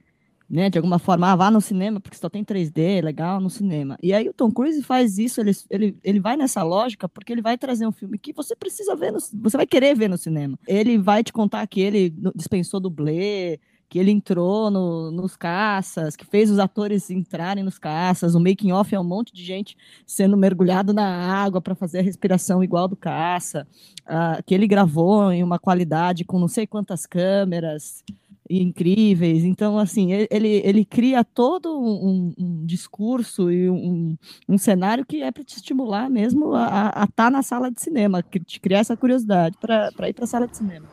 né? 0.55 0.71
De 0.71 0.79
alguma 0.79 1.01
forma, 1.01 1.33
ah, 1.33 1.37
vá 1.37 1.51
no 1.51 1.61
cinema, 1.61 1.99
porque 1.99 2.17
só 2.17 2.29
tem 2.29 2.45
3D, 2.45 3.03
legal 3.03 3.41
no 3.41 3.51
cinema. 3.51 3.99
E 4.01 4.15
aí 4.15 4.29
o 4.29 4.33
Tom 4.33 4.53
Cruise 4.53 4.81
faz 4.85 5.19
isso, 5.19 5.41
ele, 5.41 5.51
ele, 5.69 5.99
ele 6.05 6.21
vai 6.21 6.37
nessa 6.37 6.63
lógica, 6.63 7.09
porque 7.09 7.33
ele 7.33 7.43
vai 7.43 7.59
trazer 7.59 7.87
um 7.87 7.93
filme 7.93 8.17
que 8.17 8.33
você 8.33 8.55
precisa 8.55 8.95
ver, 8.95 9.13
no, 9.13 9.19
você 9.19 9.57
vai 9.57 9.67
querer 9.67 9.97
ver 9.97 10.09
no 10.09 10.17
cinema. 10.17 10.57
Ele 10.67 10.97
vai 10.97 11.25
te 11.25 11.33
contar 11.33 11.67
que 11.67 11.81
ele 11.81 12.15
dispensou 12.37 12.79
dublê, 12.79 13.59
que 13.89 13.99
ele 13.99 14.13
entrou 14.13 14.71
no, 14.71 15.11
nos 15.11 15.37
caças, 15.37 16.15
que 16.15 16.25
fez 16.25 16.51
os 16.51 16.59
atores 16.59 17.11
entrarem 17.11 17.65
nos 17.65 17.79
caças. 17.79 18.35
O 18.35 18.41
making 18.41 18.73
off 18.73 18.95
é 18.95 18.99
um 18.99 19.05
monte 19.05 19.33
de 19.35 19.45
gente 19.45 19.77
sendo 20.07 20.37
mergulhado 20.37 20.93
na 20.93 21.05
água 21.05 21.61
para 21.61 21.75
fazer 21.75 21.99
a 21.99 22.03
respiração 22.03 22.63
igual 22.63 22.87
do 22.87 22.97
caça, 22.97 23.67
uh, 24.03 24.43
que 24.45 24.55
ele 24.55 24.67
gravou 24.67 25.33
em 25.33 25.43
uma 25.43 25.59
qualidade 25.59 26.25
com 26.25 26.39
não 26.39 26.49
sei 26.49 26.67
quantas 26.67 27.07
câmeras 27.07 28.03
incríveis. 28.49 29.45
Então, 29.45 29.79
assim, 29.79 30.13
ele, 30.13 30.61
ele 30.65 30.85
cria 30.85 31.25
todo 31.25 31.79
um, 31.79 32.35
um 32.39 32.67
discurso 32.67 33.51
e 33.51 33.69
um, 33.69 34.17
um, 34.49 34.59
cenário 34.59 35.05
que 35.05 35.23
é 35.23 35.31
para 35.33 35.45
te 35.45 35.57
estimular 35.57 36.11
mesmo 36.11 36.55
a 36.55 36.89
estar 36.89 37.07
tá 37.15 37.31
na 37.31 37.43
sala 37.43 37.71
de 37.71 37.81
cinema, 37.81 38.23
te 38.23 38.61
criar 38.61 38.81
essa 38.81 38.97
curiosidade 38.97 39.57
para 39.59 40.09
ir 40.09 40.15
para 40.15 40.25
a 40.25 40.29
sala 40.29 40.47
de 40.47 40.57
cinema. 40.57 40.87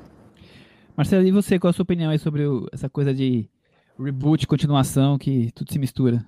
Marcelo, 0.96 1.26
e 1.26 1.32
você, 1.32 1.58
qual 1.58 1.70
a 1.70 1.74
sua 1.74 1.84
opinião 1.84 2.12
aí 2.12 2.20
sobre 2.20 2.46
o, 2.46 2.68
essa 2.72 2.90
coisa 2.90 3.14
de 3.14 3.50
reboot, 4.00 4.46
continuação, 4.48 5.18
que 5.18 5.52
tudo 5.54 5.72
se 5.72 5.80
mistura? 5.80 6.26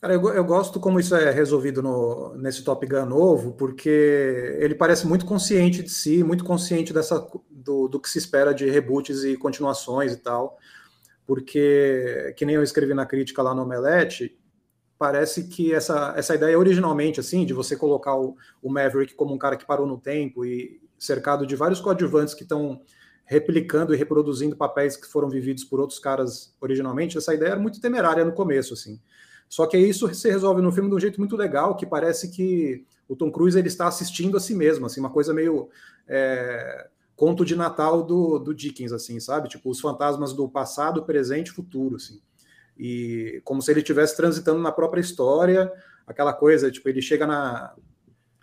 Cara, 0.00 0.14
eu, 0.14 0.28
eu, 0.28 0.44
gosto 0.44 0.78
como 0.78 1.00
isso 1.00 1.12
é 1.16 1.30
resolvido 1.32 1.82
no, 1.82 2.32
nesse 2.36 2.62
Top 2.62 2.86
Gun 2.86 3.04
novo, 3.04 3.52
porque 3.52 4.56
ele 4.60 4.76
parece 4.76 5.04
muito 5.08 5.26
consciente 5.26 5.82
de 5.82 5.90
si, 5.90 6.22
muito 6.22 6.44
consciente 6.44 6.92
dessa, 6.92 7.18
do, 7.50 7.88
do 7.88 7.98
que 8.00 8.08
se 8.08 8.18
espera 8.18 8.54
de 8.54 8.70
reboots 8.70 9.24
e 9.24 9.36
continuações 9.36 10.12
e 10.12 10.18
tal. 10.18 10.56
Porque, 11.26 12.32
que 12.36 12.46
nem 12.46 12.54
eu 12.54 12.62
escrevi 12.62 12.94
na 12.94 13.06
crítica 13.06 13.42
lá 13.42 13.52
no 13.52 13.62
Omelete, 13.62 14.38
parece 14.96 15.48
que 15.48 15.74
essa, 15.74 16.14
essa 16.16 16.34
ideia 16.34 16.56
originalmente, 16.56 17.18
assim, 17.18 17.44
de 17.44 17.52
você 17.52 17.76
colocar 17.76 18.16
o, 18.16 18.36
o 18.62 18.70
Maverick 18.70 19.14
como 19.14 19.34
um 19.34 19.38
cara 19.38 19.56
que 19.56 19.66
parou 19.66 19.86
no 19.86 19.98
tempo 19.98 20.44
e 20.44 20.80
cercado 20.96 21.44
de 21.44 21.56
vários 21.56 21.80
coadjuvantes 21.80 22.34
que 22.34 22.44
estão 22.44 22.80
replicando 23.24 23.92
e 23.92 23.96
reproduzindo 23.96 24.56
papéis 24.56 24.96
que 24.96 25.06
foram 25.06 25.28
vividos 25.28 25.64
por 25.64 25.80
outros 25.80 25.98
caras 25.98 26.56
originalmente, 26.60 27.18
essa 27.18 27.34
ideia 27.34 27.50
era 27.50 27.60
muito 27.60 27.80
temerária 27.80 28.24
no 28.24 28.32
começo, 28.32 28.74
assim. 28.74 29.00
Só 29.48 29.66
que 29.66 29.78
isso 29.78 30.12
se 30.14 30.30
resolve 30.30 30.60
no 30.60 30.70
filme 30.70 30.90
de 30.90 30.96
um 30.96 31.00
jeito 31.00 31.18
muito 31.18 31.36
legal, 31.36 31.76
que 31.76 31.86
parece 31.86 32.30
que 32.30 32.84
o 33.08 33.16
Tom 33.16 33.30
Cruise 33.30 33.58
ele 33.58 33.68
está 33.68 33.86
assistindo 33.86 34.36
a 34.36 34.40
si 34.40 34.54
mesmo, 34.54 34.86
assim, 34.86 35.00
uma 35.00 35.10
coisa 35.10 35.32
meio 35.32 35.70
é, 36.06 36.88
conto 37.16 37.44
de 37.44 37.56
Natal 37.56 38.02
do, 38.02 38.38
do 38.38 38.54
Dickens, 38.54 38.92
assim, 38.92 39.18
sabe? 39.18 39.48
Tipo, 39.48 39.70
os 39.70 39.80
fantasmas 39.80 40.32
do 40.32 40.48
passado, 40.48 41.04
presente 41.04 41.48
e 41.48 41.52
futuro, 41.52 41.96
assim. 41.96 42.20
E 42.78 43.40
como 43.44 43.60
se 43.60 43.70
ele 43.70 43.80
estivesse 43.80 44.16
transitando 44.16 44.60
na 44.60 44.70
própria 44.70 45.00
história, 45.00 45.72
aquela 46.06 46.32
coisa, 46.32 46.70
tipo, 46.70 46.88
ele 46.88 47.02
chega 47.02 47.26
na, 47.26 47.74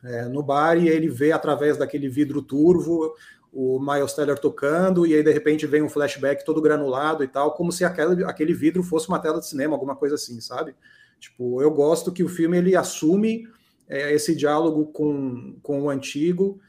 é, 0.04 0.26
no 0.26 0.44
bar 0.44 0.78
e 0.78 0.90
ele 0.90 1.08
vê 1.08 1.32
através 1.32 1.78
daquele 1.78 2.10
vidro 2.10 2.42
turvo 2.42 3.14
o 3.56 3.80
Miles 3.80 4.12
Teller 4.12 4.38
tocando, 4.38 5.08
e 5.08 5.16
aí 5.16 5.24
de 5.24 5.32
repente 5.32 5.66
vem 5.66 5.82
um 5.82 5.88
flashback 5.88 6.44
todo 6.44 6.62
granulado 6.62 7.24
e 7.24 7.28
tal, 7.28 7.54
como 7.54 7.72
se 7.72 7.86
aquele, 7.86 8.26
aquele 8.26 8.54
vidro 8.54 8.84
fosse 8.84 9.08
uma 9.08 9.18
tela 9.18 9.40
de 9.40 9.48
cinema, 9.48 9.74
alguma 9.74 9.96
coisa 9.96 10.16
assim, 10.16 10.42
sabe? 10.42 10.76
Tipo, 11.18 11.62
eu 11.62 11.72
gosto 11.72 12.12
que 12.12 12.22
o 12.22 12.28
filme 12.28 12.58
ele 12.58 12.76
assume 12.76 13.48
é, 13.88 14.14
esse 14.14 14.36
diálogo 14.36 14.88
com, 14.88 15.58
com 15.64 15.84
o 15.84 15.90
antigo, 15.90 16.60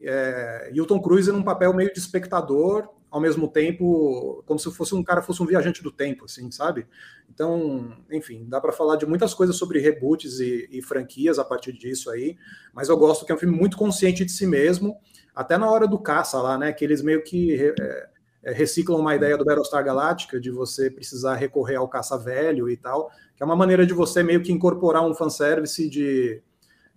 é, 0.00 0.70
e 0.72 0.80
o 0.80 0.86
Tom 0.86 0.98
Cruise 1.02 1.30
num 1.30 1.42
papel 1.42 1.74
meio 1.74 1.92
de 1.92 1.98
espectador, 1.98 2.88
ao 3.10 3.20
mesmo 3.20 3.46
tempo, 3.46 4.42
como 4.46 4.58
se 4.58 4.72
fosse 4.72 4.94
um 4.94 5.02
cara 5.02 5.20
fosse 5.20 5.42
um 5.42 5.46
viajante 5.46 5.82
do 5.82 5.90
tempo, 5.90 6.24
assim, 6.24 6.50
sabe? 6.50 6.86
Então, 7.28 7.94
enfim, 8.10 8.46
dá 8.48 8.60
para 8.60 8.72
falar 8.72 8.96
de 8.96 9.04
muitas 9.04 9.34
coisas 9.34 9.56
sobre 9.56 9.78
reboots 9.78 10.40
e, 10.40 10.68
e, 10.70 10.80
franquias 10.80 11.38
a 11.38 11.44
partir 11.44 11.72
disso 11.72 12.08
aí, 12.08 12.38
mas 12.72 12.88
eu 12.88 12.96
gosto 12.96 13.26
que 13.26 13.32
é 13.32 13.34
um 13.34 13.38
filme 13.38 13.54
muito 13.54 13.76
consciente 13.76 14.24
de 14.24 14.32
si 14.32 14.46
mesmo, 14.46 14.96
até 15.40 15.56
na 15.56 15.70
hora 15.70 15.88
do 15.88 15.98
caça 15.98 16.38
lá, 16.38 16.58
né? 16.58 16.70
Que 16.70 16.84
eles 16.84 17.00
meio 17.00 17.24
que 17.24 17.54
é, 17.58 18.10
é, 18.42 18.52
reciclam 18.52 18.98
uma 18.98 19.14
ideia 19.14 19.38
do 19.38 19.44
Battlestar 19.44 19.82
Galactica 19.82 20.38
de 20.38 20.50
você 20.50 20.90
precisar 20.90 21.34
recorrer 21.34 21.76
ao 21.76 21.88
caça 21.88 22.18
velho 22.18 22.68
e 22.68 22.76
tal, 22.76 23.10
que 23.34 23.42
é 23.42 23.46
uma 23.46 23.56
maneira 23.56 23.86
de 23.86 23.94
você 23.94 24.22
meio 24.22 24.42
que 24.42 24.52
incorporar 24.52 25.02
um 25.02 25.14
fanservice 25.14 25.88
de, 25.88 26.42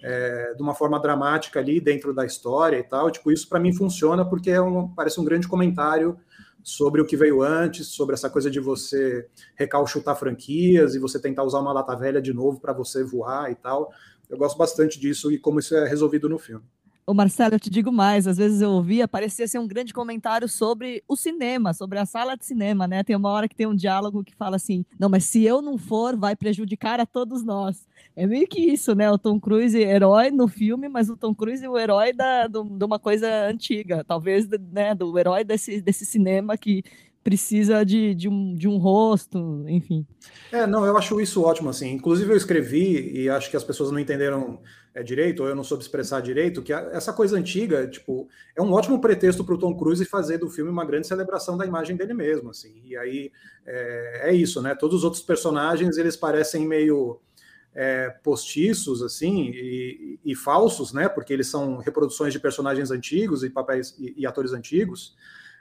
é, 0.01 0.55
de 0.55 0.61
uma 0.61 0.75
forma 0.75 0.99
dramática 0.99 1.61
ali 1.61 1.79
dentro 1.79 2.13
da 2.13 2.25
história 2.25 2.77
e 2.77 2.83
tal. 2.83 3.09
Tipo, 3.09 3.31
isso 3.31 3.47
para 3.47 3.61
mim 3.61 3.71
funciona 3.71 4.25
porque 4.25 4.51
é 4.51 4.61
um, 4.61 4.89
parece 4.89 5.21
um 5.21 5.23
grande 5.23 5.47
comentário 5.47 6.19
sobre 6.61 6.99
o 6.99 7.05
que 7.05 7.15
veio 7.15 7.41
antes, 7.41 7.87
sobre 7.87 8.13
essa 8.13 8.29
coisa 8.29 8.51
de 8.51 8.59
você 8.59 9.25
recalchutar 9.55 10.17
franquias 10.17 10.95
e 10.95 10.99
você 10.99 11.17
tentar 11.17 11.43
usar 11.43 11.59
uma 11.59 11.71
lata 11.71 11.95
velha 11.95 12.21
de 12.21 12.33
novo 12.33 12.59
para 12.59 12.73
você 12.73 13.05
voar 13.05 13.49
e 13.49 13.55
tal. 13.55 13.89
Eu 14.29 14.37
gosto 14.37 14.57
bastante 14.57 14.99
disso 14.99 15.31
e 15.31 15.39
como 15.39 15.59
isso 15.59 15.73
é 15.77 15.87
resolvido 15.87 16.27
no 16.27 16.37
filme. 16.37 16.65
Ô 17.05 17.13
Marcelo, 17.13 17.55
eu 17.55 17.59
te 17.59 17.69
digo 17.69 17.91
mais, 17.91 18.27
às 18.27 18.37
vezes 18.37 18.61
eu 18.61 18.71
ouvia, 18.71 19.09
parecia 19.09 19.45
ser 19.45 19.59
um 19.59 19.67
grande 19.67 19.93
comentário 19.93 20.47
sobre 20.47 21.03
o 21.05 21.17
cinema, 21.17 21.73
sobre 21.73 21.99
a 21.99 22.05
sala 22.05 22.37
de 22.37 22.45
cinema, 22.45 22.87
né? 22.87 23.03
Tem 23.03 23.13
uma 23.13 23.29
hora 23.29 23.49
que 23.49 23.55
tem 23.55 23.67
um 23.67 23.75
diálogo 23.75 24.23
que 24.23 24.33
fala 24.33 24.55
assim: 24.55 24.85
não, 24.97 25.09
mas 25.09 25.25
se 25.25 25.43
eu 25.43 25.61
não 25.61 25.77
for, 25.77 26.15
vai 26.15 26.33
prejudicar 26.33 27.01
a 27.01 27.05
todos 27.05 27.43
nós. 27.43 27.85
É 28.15 28.25
meio 28.25 28.47
que 28.47 28.61
isso, 28.61 28.95
né? 28.95 29.11
O 29.11 29.17
Tom 29.17 29.37
Cruise 29.37 29.77
herói 29.77 30.31
no 30.31 30.47
filme, 30.47 30.87
mas 30.87 31.09
o 31.09 31.17
Tom 31.17 31.35
Cruise 31.35 31.65
é 31.65 31.69
o 31.69 31.77
herói 31.77 32.13
da, 32.13 32.47
do, 32.47 32.63
de 32.63 32.85
uma 32.85 32.99
coisa 32.99 33.47
antiga, 33.47 34.03
talvez 34.05 34.47
né, 34.71 34.95
do 34.95 35.17
herói 35.19 35.43
desse, 35.43 35.81
desse 35.81 36.05
cinema 36.05 36.57
que 36.57 36.83
precisa 37.21 37.85
de, 37.85 38.13
de, 38.13 38.29
um, 38.29 38.53
de 38.53 38.67
um 38.67 38.77
rosto, 38.77 39.65
enfim. 39.67 40.05
É, 40.51 40.67
não, 40.67 40.85
eu 40.85 40.95
acho 40.97 41.19
isso 41.19 41.41
ótimo, 41.41 41.69
assim. 41.69 41.91
Inclusive 41.91 42.31
eu 42.31 42.37
escrevi, 42.37 43.11
e 43.13 43.29
acho 43.29 43.49
que 43.49 43.57
as 43.57 43.63
pessoas 43.63 43.91
não 43.91 43.99
entenderam 43.99 44.59
é, 44.93 45.01
direito, 45.01 45.43
ou 45.43 45.49
eu 45.49 45.55
não 45.55 45.63
soube 45.63 45.83
expressar 45.83 46.21
direito, 46.21 46.61
que 46.61 46.71
essa 46.71 47.11
coisa 47.11 47.37
antiga, 47.37 47.87
tipo, 47.87 48.27
é 48.55 48.61
um 48.61 48.71
ótimo 48.71 49.01
pretexto 49.01 49.43
para 49.43 49.55
o 49.55 49.57
Tom 49.57 49.75
Cruise 49.75 50.05
fazer 50.05 50.37
do 50.37 50.49
filme 50.49 50.69
uma 50.69 50.85
grande 50.85 51.07
celebração 51.07 51.57
da 51.57 51.65
imagem 51.65 51.95
dele 51.95 52.13
mesmo, 52.13 52.49
assim. 52.49 52.81
E 52.85 52.95
aí 52.95 53.31
é, 53.65 54.29
é 54.29 54.33
isso, 54.33 54.61
né? 54.61 54.75
Todos 54.75 54.97
os 54.97 55.03
outros 55.03 55.23
personagens, 55.23 55.97
eles 55.97 56.15
parecem 56.15 56.67
meio... 56.67 57.19
É, 57.75 58.11
postiços 58.23 59.01
assim 59.01 59.49
e, 59.49 60.19
e, 60.23 60.35
falsos, 60.35 60.93
né? 60.93 61.09
Porque 61.09 61.33
eles 61.33 61.47
são 61.47 61.77
reproduções 61.77 62.31
de 62.31 62.39
personagens 62.39 62.91
antigos 62.91 63.43
e 63.43 63.49
papéis 63.49 63.95
e, 63.97 64.13
e 64.15 64.27
atores 64.27 64.53
antigos. 64.53 65.15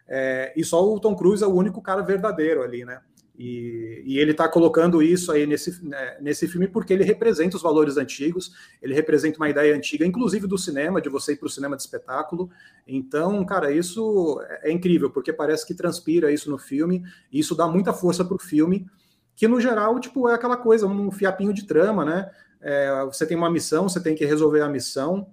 É, 0.06 0.52
e 0.54 0.62
só 0.62 0.86
o 0.86 1.00
Tom 1.00 1.16
Cruise 1.16 1.42
é 1.42 1.46
o 1.46 1.54
único 1.54 1.80
cara 1.80 2.02
verdadeiro 2.02 2.62
ali, 2.62 2.84
né? 2.84 3.00
E, 3.38 4.02
e 4.04 4.18
ele 4.18 4.32
está 4.32 4.46
colocando 4.46 5.02
isso 5.02 5.32
aí 5.32 5.46
nesse, 5.46 5.82
né, 5.84 6.18
nesse 6.20 6.46
filme 6.46 6.68
porque 6.68 6.92
ele 6.92 7.02
representa 7.02 7.56
os 7.56 7.62
valores 7.62 7.96
antigos, 7.96 8.52
ele 8.80 8.94
representa 8.94 9.38
uma 9.38 9.48
ideia 9.48 9.74
antiga, 9.74 10.04
inclusive 10.04 10.46
do 10.46 10.58
cinema, 10.58 11.00
de 11.00 11.08
você 11.08 11.32
ir 11.32 11.36
para 11.36 11.46
o 11.46 11.50
cinema 11.50 11.74
de 11.74 11.82
espetáculo. 11.82 12.50
Então, 12.86 13.44
cara, 13.44 13.72
isso 13.72 14.40
é, 14.48 14.70
é 14.70 14.72
incrível, 14.72 15.10
porque 15.10 15.32
parece 15.32 15.66
que 15.66 15.74
transpira 15.74 16.30
isso 16.30 16.50
no 16.50 16.58
filme, 16.58 17.02
e 17.32 17.40
isso 17.40 17.54
dá 17.54 17.66
muita 17.66 17.92
força 17.92 18.24
para 18.24 18.36
o 18.36 18.38
filme, 18.38 18.86
que 19.34 19.48
no 19.48 19.60
geral, 19.60 19.98
tipo, 19.98 20.28
é 20.28 20.34
aquela 20.34 20.56
coisa, 20.56 20.86
um 20.86 21.10
fiapinho 21.10 21.54
de 21.54 21.66
trama, 21.66 22.04
né? 22.04 22.30
É, 22.60 23.04
você 23.06 23.26
tem 23.26 23.36
uma 23.36 23.50
missão, 23.50 23.88
você 23.88 24.00
tem 24.00 24.14
que 24.14 24.24
resolver 24.24 24.60
a 24.60 24.68
missão, 24.68 25.26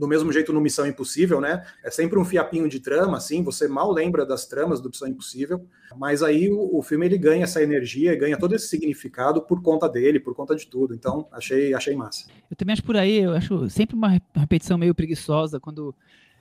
do 0.00 0.08
mesmo 0.08 0.32
jeito 0.32 0.50
no 0.50 0.62
Missão 0.62 0.86
Impossível, 0.86 1.42
né? 1.42 1.62
É 1.84 1.90
sempre 1.90 2.18
um 2.18 2.24
fiapinho 2.24 2.66
de 2.70 2.80
trama, 2.80 3.18
assim, 3.18 3.44
você 3.44 3.68
mal 3.68 3.92
lembra 3.92 4.24
das 4.24 4.46
tramas 4.46 4.80
do 4.80 4.88
Missão 4.88 5.06
Impossível, 5.06 5.66
mas 5.94 6.22
aí 6.22 6.50
o, 6.50 6.78
o 6.78 6.82
filme 6.82 7.04
ele 7.04 7.18
ganha 7.18 7.44
essa 7.44 7.62
energia, 7.62 8.16
ganha 8.16 8.38
todo 8.38 8.54
esse 8.54 8.66
significado 8.66 9.42
por 9.42 9.62
conta 9.62 9.86
dele, 9.86 10.18
por 10.18 10.34
conta 10.34 10.56
de 10.56 10.66
tudo. 10.66 10.94
Então, 10.94 11.28
achei, 11.30 11.74
achei 11.74 11.94
massa. 11.94 12.30
Eu 12.50 12.56
também 12.56 12.72
acho 12.72 12.82
por 12.82 12.96
aí, 12.96 13.18
eu 13.18 13.32
acho 13.32 13.68
sempre 13.68 13.94
uma 13.94 14.18
repetição 14.34 14.78
meio 14.78 14.94
preguiçosa 14.94 15.60
quando 15.60 15.94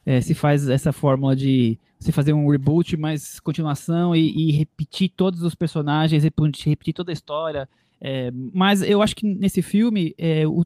é, 0.05 0.21
se 0.21 0.33
faz 0.33 0.69
essa 0.69 0.93
fórmula 0.93 1.35
de 1.35 1.77
se 1.99 2.13
fazer 2.13 2.31
um 2.31 2.49
reboot, 2.49 2.95
mas 2.95 3.41
continuação 3.41 4.15
e, 4.15 4.49
e 4.49 4.51
repetir 4.53 5.09
todos 5.09 5.43
os 5.43 5.53
personagens, 5.53 6.23
repetir 6.23 6.93
toda 6.93 7.11
a 7.11 7.13
história. 7.13 7.67
É, 7.99 8.31
mas 8.53 8.81
eu 8.81 9.01
acho 9.01 9.13
que 9.17 9.25
nesse 9.25 9.61
filme 9.61 10.15
é, 10.17 10.47
o, 10.47 10.63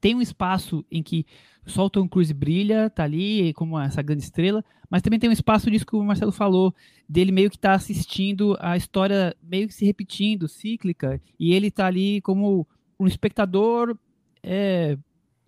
tem 0.00 0.16
um 0.16 0.20
espaço 0.20 0.84
em 0.90 1.00
que 1.00 1.24
só 1.66 1.86
o 1.86 1.90
Tom 1.90 2.08
Cruise 2.08 2.32
brilha, 2.34 2.90
tá 2.90 3.04
ali 3.04 3.52
como 3.54 3.78
essa 3.78 4.02
grande 4.02 4.22
estrela, 4.22 4.64
mas 4.90 5.02
também 5.02 5.18
tem 5.18 5.30
um 5.30 5.32
espaço 5.32 5.70
disso 5.70 5.86
que 5.86 5.96
o 5.96 6.02
Marcelo 6.02 6.32
falou, 6.32 6.74
dele 7.08 7.32
meio 7.32 7.50
que 7.50 7.58
tá 7.58 7.72
assistindo 7.72 8.56
a 8.60 8.76
história 8.76 9.34
meio 9.42 9.68
que 9.68 9.74
se 9.74 9.84
repetindo, 9.84 10.48
cíclica, 10.48 11.20
e 11.38 11.52
ele 11.54 11.70
tá 11.70 11.86
ali 11.86 12.20
como 12.20 12.66
um 12.98 13.06
espectador 13.06 13.96
é, 14.42 14.98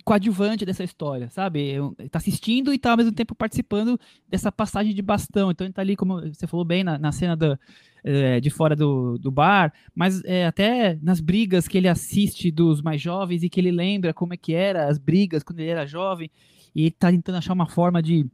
coadjuvante 0.05 0.67
dessa 0.67 0.85
história, 0.85 1.31
sabe? 1.31 1.77
Tá 2.11 2.19
assistindo 2.19 2.73
e 2.73 2.79
tá 2.79 2.91
ao 2.91 2.97
mesmo 2.97 3.13
tempo 3.13 3.35
participando 3.35 3.99
dessa 4.29 4.53
passagem 4.53 4.95
de 4.95 5.01
bastão. 5.01 5.51
Então 5.51 5.67
ele 5.67 5.73
tá 5.73 5.81
ali, 5.81 5.97
como 5.97 6.21
você 6.21 6.47
falou 6.47 6.65
bem, 6.65 6.85
na, 6.85 6.99
na 6.99 7.11
cena 7.11 7.35
da, 7.35 7.59
é, 8.05 8.39
de 8.39 8.51
fora 8.51 8.77
do, 8.77 9.17
do 9.17 9.31
bar, 9.31 9.73
mas 9.95 10.23
é, 10.25 10.47
até 10.47 10.99
nas 11.03 11.21
brigas 11.21 11.67
que 11.67 11.79
ele 11.79 11.89
assiste 11.89 12.51
dos 12.51 12.83
mais 12.83 13.01
jovens 13.01 13.43
e 13.43 13.49
que 13.49 13.59
ele 13.59 13.71
lembra 13.71 14.13
como 14.13 14.35
é 14.35 14.37
que 14.37 14.53
era 14.53 14.89
as 14.89 14.99
brigas 14.99 15.43
quando 15.43 15.61
ele 15.61 15.71
era 15.71 15.87
jovem, 15.87 16.31
e 16.77 16.91
tá 16.91 17.11
tentando 17.11 17.39
achar 17.39 17.55
uma 17.55 17.69
forma 17.69 18.03
de 18.03 18.27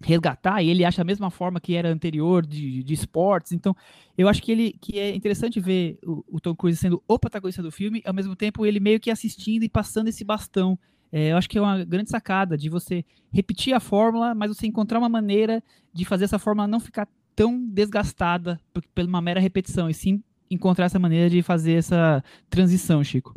resgatar, 0.00 0.62
e 0.62 0.68
ele 0.68 0.84
acha 0.84 1.02
a 1.02 1.04
mesma 1.04 1.28
forma 1.28 1.58
que 1.58 1.74
era 1.74 1.90
anterior 1.90 2.46
de, 2.46 2.84
de 2.84 2.94
esportes, 2.94 3.50
então 3.50 3.74
eu 4.16 4.28
acho 4.28 4.40
que 4.40 4.52
ele 4.52 4.72
que 4.80 4.96
é 4.96 5.12
interessante 5.12 5.58
ver 5.58 5.98
o, 6.04 6.24
o 6.28 6.40
Tom 6.40 6.54
Cruise 6.54 6.78
sendo 6.78 7.02
o 7.08 7.18
protagonista 7.18 7.60
do 7.60 7.72
filme, 7.72 8.00
ao 8.06 8.14
mesmo 8.14 8.36
tempo 8.36 8.64
ele 8.64 8.78
meio 8.78 9.00
que 9.00 9.10
assistindo 9.10 9.64
e 9.64 9.68
passando 9.68 10.06
esse 10.06 10.22
bastão 10.22 10.78
é, 11.12 11.32
eu 11.32 11.36
acho 11.36 11.48
que 11.48 11.58
é 11.58 11.60
uma 11.60 11.84
grande 11.84 12.10
sacada 12.10 12.56
de 12.56 12.68
você 12.68 13.04
repetir 13.32 13.72
a 13.72 13.80
fórmula, 13.80 14.34
mas 14.34 14.54
você 14.54 14.66
encontrar 14.66 14.98
uma 14.98 15.08
maneira 15.08 15.62
de 15.92 16.04
fazer 16.04 16.24
essa 16.24 16.38
fórmula 16.38 16.68
não 16.68 16.80
ficar 16.80 17.08
tão 17.34 17.64
desgastada 17.66 18.60
por, 18.72 18.82
por 18.94 19.04
uma 19.04 19.20
mera 19.20 19.40
repetição, 19.40 19.88
e 19.88 19.94
sim 19.94 20.22
encontrar 20.50 20.86
essa 20.86 20.98
maneira 20.98 21.30
de 21.30 21.42
fazer 21.42 21.74
essa 21.74 22.22
transição, 22.50 23.02
Chico. 23.04 23.34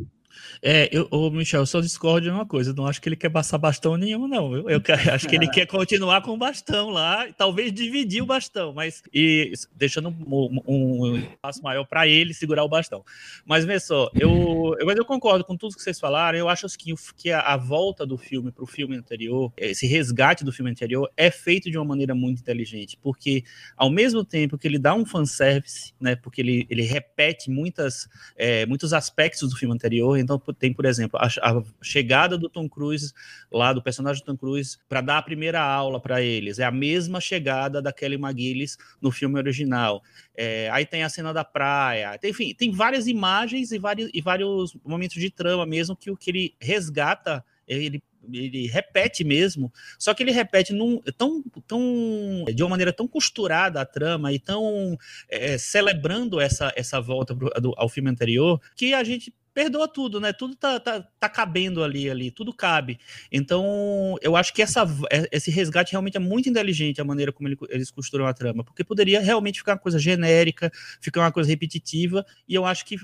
É, 0.62 0.88
eu, 0.92 1.08
o 1.10 1.30
Michel, 1.30 1.60
eu 1.60 1.66
só 1.66 1.80
discordo 1.80 2.22
de 2.22 2.30
uma 2.30 2.46
coisa. 2.46 2.70
Eu 2.70 2.74
não 2.74 2.86
acho 2.86 3.00
que 3.00 3.08
ele 3.08 3.16
quer 3.16 3.30
passar 3.30 3.58
bastão 3.58 3.96
nenhum, 3.96 4.28
não. 4.28 4.54
Eu, 4.54 4.68
eu 4.68 4.82
acho 5.12 5.28
que 5.28 5.36
ele 5.36 5.48
quer 5.50 5.66
continuar 5.66 6.22
com 6.22 6.32
o 6.32 6.36
bastão 6.36 6.90
lá, 6.90 7.26
talvez 7.36 7.72
dividir 7.72 8.22
o 8.22 8.26
bastão, 8.26 8.72
mas 8.72 9.02
e 9.12 9.52
deixando 9.74 10.08
um, 10.08 10.60
um, 10.66 11.16
espaço 11.16 11.62
maior 11.62 11.84
para 11.84 12.06
ele 12.06 12.34
segurar 12.34 12.64
o 12.64 12.68
bastão. 12.68 13.04
Mas 13.44 13.64
vê 13.64 13.78
só, 13.78 14.10
eu, 14.14 14.76
eu, 14.78 14.86
mas 14.86 14.96
eu 14.96 15.04
concordo 15.04 15.44
com 15.44 15.56
tudo 15.56 15.74
que 15.74 15.82
vocês 15.82 15.98
falaram. 15.98 16.38
Eu 16.38 16.48
acho 16.48 16.66
que, 16.78 16.94
que 17.16 17.30
a, 17.30 17.40
a 17.40 17.56
volta 17.56 18.06
do 18.06 18.16
filme 18.16 18.50
para 18.52 18.64
o 18.64 18.66
filme 18.66 18.96
anterior, 18.96 19.52
esse 19.56 19.86
resgate 19.86 20.44
do 20.44 20.52
filme 20.52 20.70
anterior, 20.70 21.10
é 21.16 21.30
feito 21.30 21.70
de 21.70 21.76
uma 21.76 21.84
maneira 21.84 22.14
muito 22.14 22.40
inteligente, 22.40 22.98
porque 23.02 23.44
ao 23.76 23.90
mesmo 23.90 24.24
tempo 24.24 24.56
que 24.58 24.66
ele 24.66 24.78
dá 24.78 24.94
um 24.94 25.04
fanservice, 25.04 25.92
né, 26.00 26.16
porque 26.16 26.40
ele, 26.40 26.66
ele 26.70 26.82
repete 26.82 27.50
muitas, 27.50 28.08
é, 28.36 28.64
muitos 28.66 28.92
aspectos 28.92 29.50
do 29.50 29.56
filme 29.56 29.74
anterior, 29.74 30.18
então 30.22 30.38
tem, 30.58 30.72
por 30.72 30.84
exemplo, 30.84 31.18
a, 31.20 31.26
a 31.26 31.62
chegada 31.82 32.38
do 32.38 32.48
Tom 32.48 32.68
Cruise, 32.68 33.12
lá 33.50 33.72
do 33.72 33.82
personagem 33.82 34.22
do 34.22 34.26
Tom 34.26 34.36
Cruise, 34.36 34.78
para 34.88 35.00
dar 35.00 35.18
a 35.18 35.22
primeira 35.22 35.60
aula 35.60 36.00
para 36.00 36.22
eles. 36.22 36.58
É 36.58 36.64
a 36.64 36.70
mesma 36.70 37.20
chegada 37.20 37.82
da 37.82 37.92
Kelly 37.92 38.16
McGillis 38.16 38.76
no 39.00 39.10
filme 39.10 39.38
original. 39.38 40.02
É, 40.34 40.70
aí 40.70 40.86
tem 40.86 41.02
a 41.02 41.08
cena 41.08 41.32
da 41.32 41.44
praia. 41.44 42.16
Tem, 42.18 42.30
enfim, 42.30 42.54
tem 42.54 42.72
várias 42.72 43.06
imagens 43.06 43.72
e 43.72 43.78
vários, 43.78 44.10
e 44.12 44.20
vários 44.20 44.76
momentos 44.84 45.20
de 45.20 45.30
trama 45.30 45.66
mesmo 45.66 45.96
que 45.96 46.10
o 46.10 46.16
que 46.16 46.30
ele 46.30 46.54
resgata, 46.60 47.44
ele 47.66 48.02
ele 48.32 48.66
repete 48.68 49.24
mesmo, 49.24 49.72
só 49.98 50.14
que 50.14 50.22
ele 50.22 50.30
repete 50.30 50.72
num, 50.72 51.00
tão, 51.16 51.42
tão, 51.66 52.44
de 52.54 52.62
uma 52.62 52.70
maneira 52.70 52.92
tão 52.92 53.08
costurada 53.08 53.80
a 53.80 53.86
trama 53.86 54.32
e 54.32 54.38
tão 54.38 54.96
é, 55.28 55.58
celebrando 55.58 56.40
essa, 56.40 56.72
essa 56.76 57.00
volta 57.00 57.34
pro, 57.34 57.50
do, 57.60 57.74
ao 57.76 57.88
filme 57.88 58.10
anterior, 58.10 58.60
que 58.76 58.94
a 58.94 59.02
gente 59.02 59.34
perdoa 59.52 59.86
tudo, 59.88 60.20
né? 60.20 60.32
Tudo 60.32 60.54
tá, 60.56 60.80
tá, 60.80 61.06
tá 61.18 61.28
cabendo 61.28 61.82
ali, 61.82 62.10
ali, 62.10 62.30
tudo 62.30 62.52
cabe. 62.52 62.98
Então, 63.30 64.16
eu 64.20 64.36
acho 64.36 64.52
que 64.52 64.62
essa, 64.62 64.82
é, 65.10 65.28
esse 65.32 65.50
resgate 65.50 65.92
realmente 65.92 66.16
é 66.16 66.20
muito 66.20 66.48
inteligente 66.48 67.00
a 67.00 67.04
maneira 67.04 67.32
como 67.32 67.48
ele, 67.48 67.56
eles 67.68 67.90
costuram 67.90 68.26
a 68.26 68.32
trama, 68.34 68.64
porque 68.64 68.84
poderia 68.84 69.20
realmente 69.20 69.58
ficar 69.58 69.72
uma 69.72 69.78
coisa 69.78 69.98
genérica, 69.98 70.70
ficar 71.00 71.20
uma 71.20 71.32
coisa 71.32 71.48
repetitiva, 71.48 72.24
e 72.48 72.54
eu 72.54 72.64
acho 72.64 72.84
que 72.84 72.96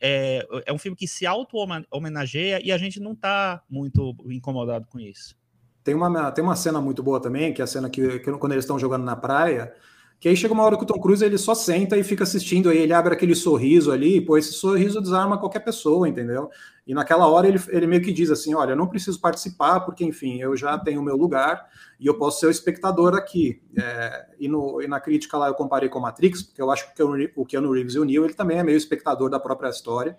é, 0.00 0.46
é 0.66 0.72
um 0.72 0.78
filme 0.78 0.96
que 0.96 1.08
se 1.08 1.26
auto-homenageia 1.26 2.60
e 2.64 2.72
a 2.72 2.78
gente 2.78 3.00
não 3.00 3.14
tá 3.14 3.62
muito 3.68 4.14
incomodado 4.26 4.86
com 4.86 4.98
isso. 4.98 5.36
Tem 5.82 5.94
uma, 5.94 6.32
tem 6.32 6.42
uma 6.42 6.56
cena 6.56 6.80
muito 6.80 7.02
boa 7.02 7.20
também, 7.20 7.54
que 7.54 7.60
é 7.60 7.64
a 7.64 7.66
cena 7.66 7.88
que, 7.88 8.18
que 8.18 8.32
quando 8.32 8.52
eles 8.52 8.64
estão 8.64 8.78
jogando 8.78 9.04
na 9.04 9.14
praia, 9.14 9.72
que 10.18 10.28
aí 10.28 10.36
chega 10.36 10.54
uma 10.54 10.62
hora 10.62 10.76
que 10.76 10.82
o 10.82 10.86
Tom 10.86 10.98
Cruise 10.98 11.24
ele 11.24 11.36
só 11.36 11.54
senta 11.54 11.96
e 11.96 12.02
fica 12.02 12.24
assistindo, 12.24 12.70
aí 12.70 12.78
ele 12.78 12.92
abre 12.92 13.14
aquele 13.14 13.34
sorriso 13.34 13.92
ali, 13.92 14.20
pô, 14.20 14.38
esse 14.38 14.52
sorriso 14.52 15.00
desarma 15.00 15.38
qualquer 15.38 15.60
pessoa, 15.60 16.08
entendeu? 16.08 16.50
E 16.86 16.94
naquela 16.94 17.26
hora 17.26 17.46
ele, 17.46 17.60
ele 17.68 17.86
meio 17.86 18.02
que 18.02 18.12
diz 18.12 18.30
assim: 18.30 18.54
olha, 18.54 18.72
eu 18.72 18.76
não 18.76 18.86
preciso 18.86 19.20
participar, 19.20 19.80
porque 19.80 20.04
enfim, 20.04 20.40
eu 20.40 20.56
já 20.56 20.78
tenho 20.78 21.00
o 21.00 21.04
meu 21.04 21.16
lugar 21.16 21.66
e 22.00 22.06
eu 22.06 22.14
posso 22.14 22.40
ser 22.40 22.46
o 22.46 22.50
espectador 22.50 23.14
aqui. 23.14 23.60
É, 23.78 24.26
e, 24.38 24.48
no, 24.48 24.80
e 24.80 24.88
na 24.88 25.00
crítica 25.00 25.36
lá 25.36 25.48
eu 25.48 25.54
comparei 25.54 25.88
com 25.88 26.00
Matrix, 26.00 26.42
porque 26.42 26.62
eu 26.62 26.70
acho 26.70 26.94
que 26.94 27.02
o 27.36 27.44
Keanu 27.44 27.72
Reeves 27.72 27.94
e 27.94 27.98
o 27.98 28.04
Neil 28.04 28.24
ele 28.24 28.34
também 28.34 28.58
é 28.58 28.62
meio 28.62 28.76
espectador 28.76 29.28
da 29.28 29.38
própria 29.38 29.68
história 29.68 30.16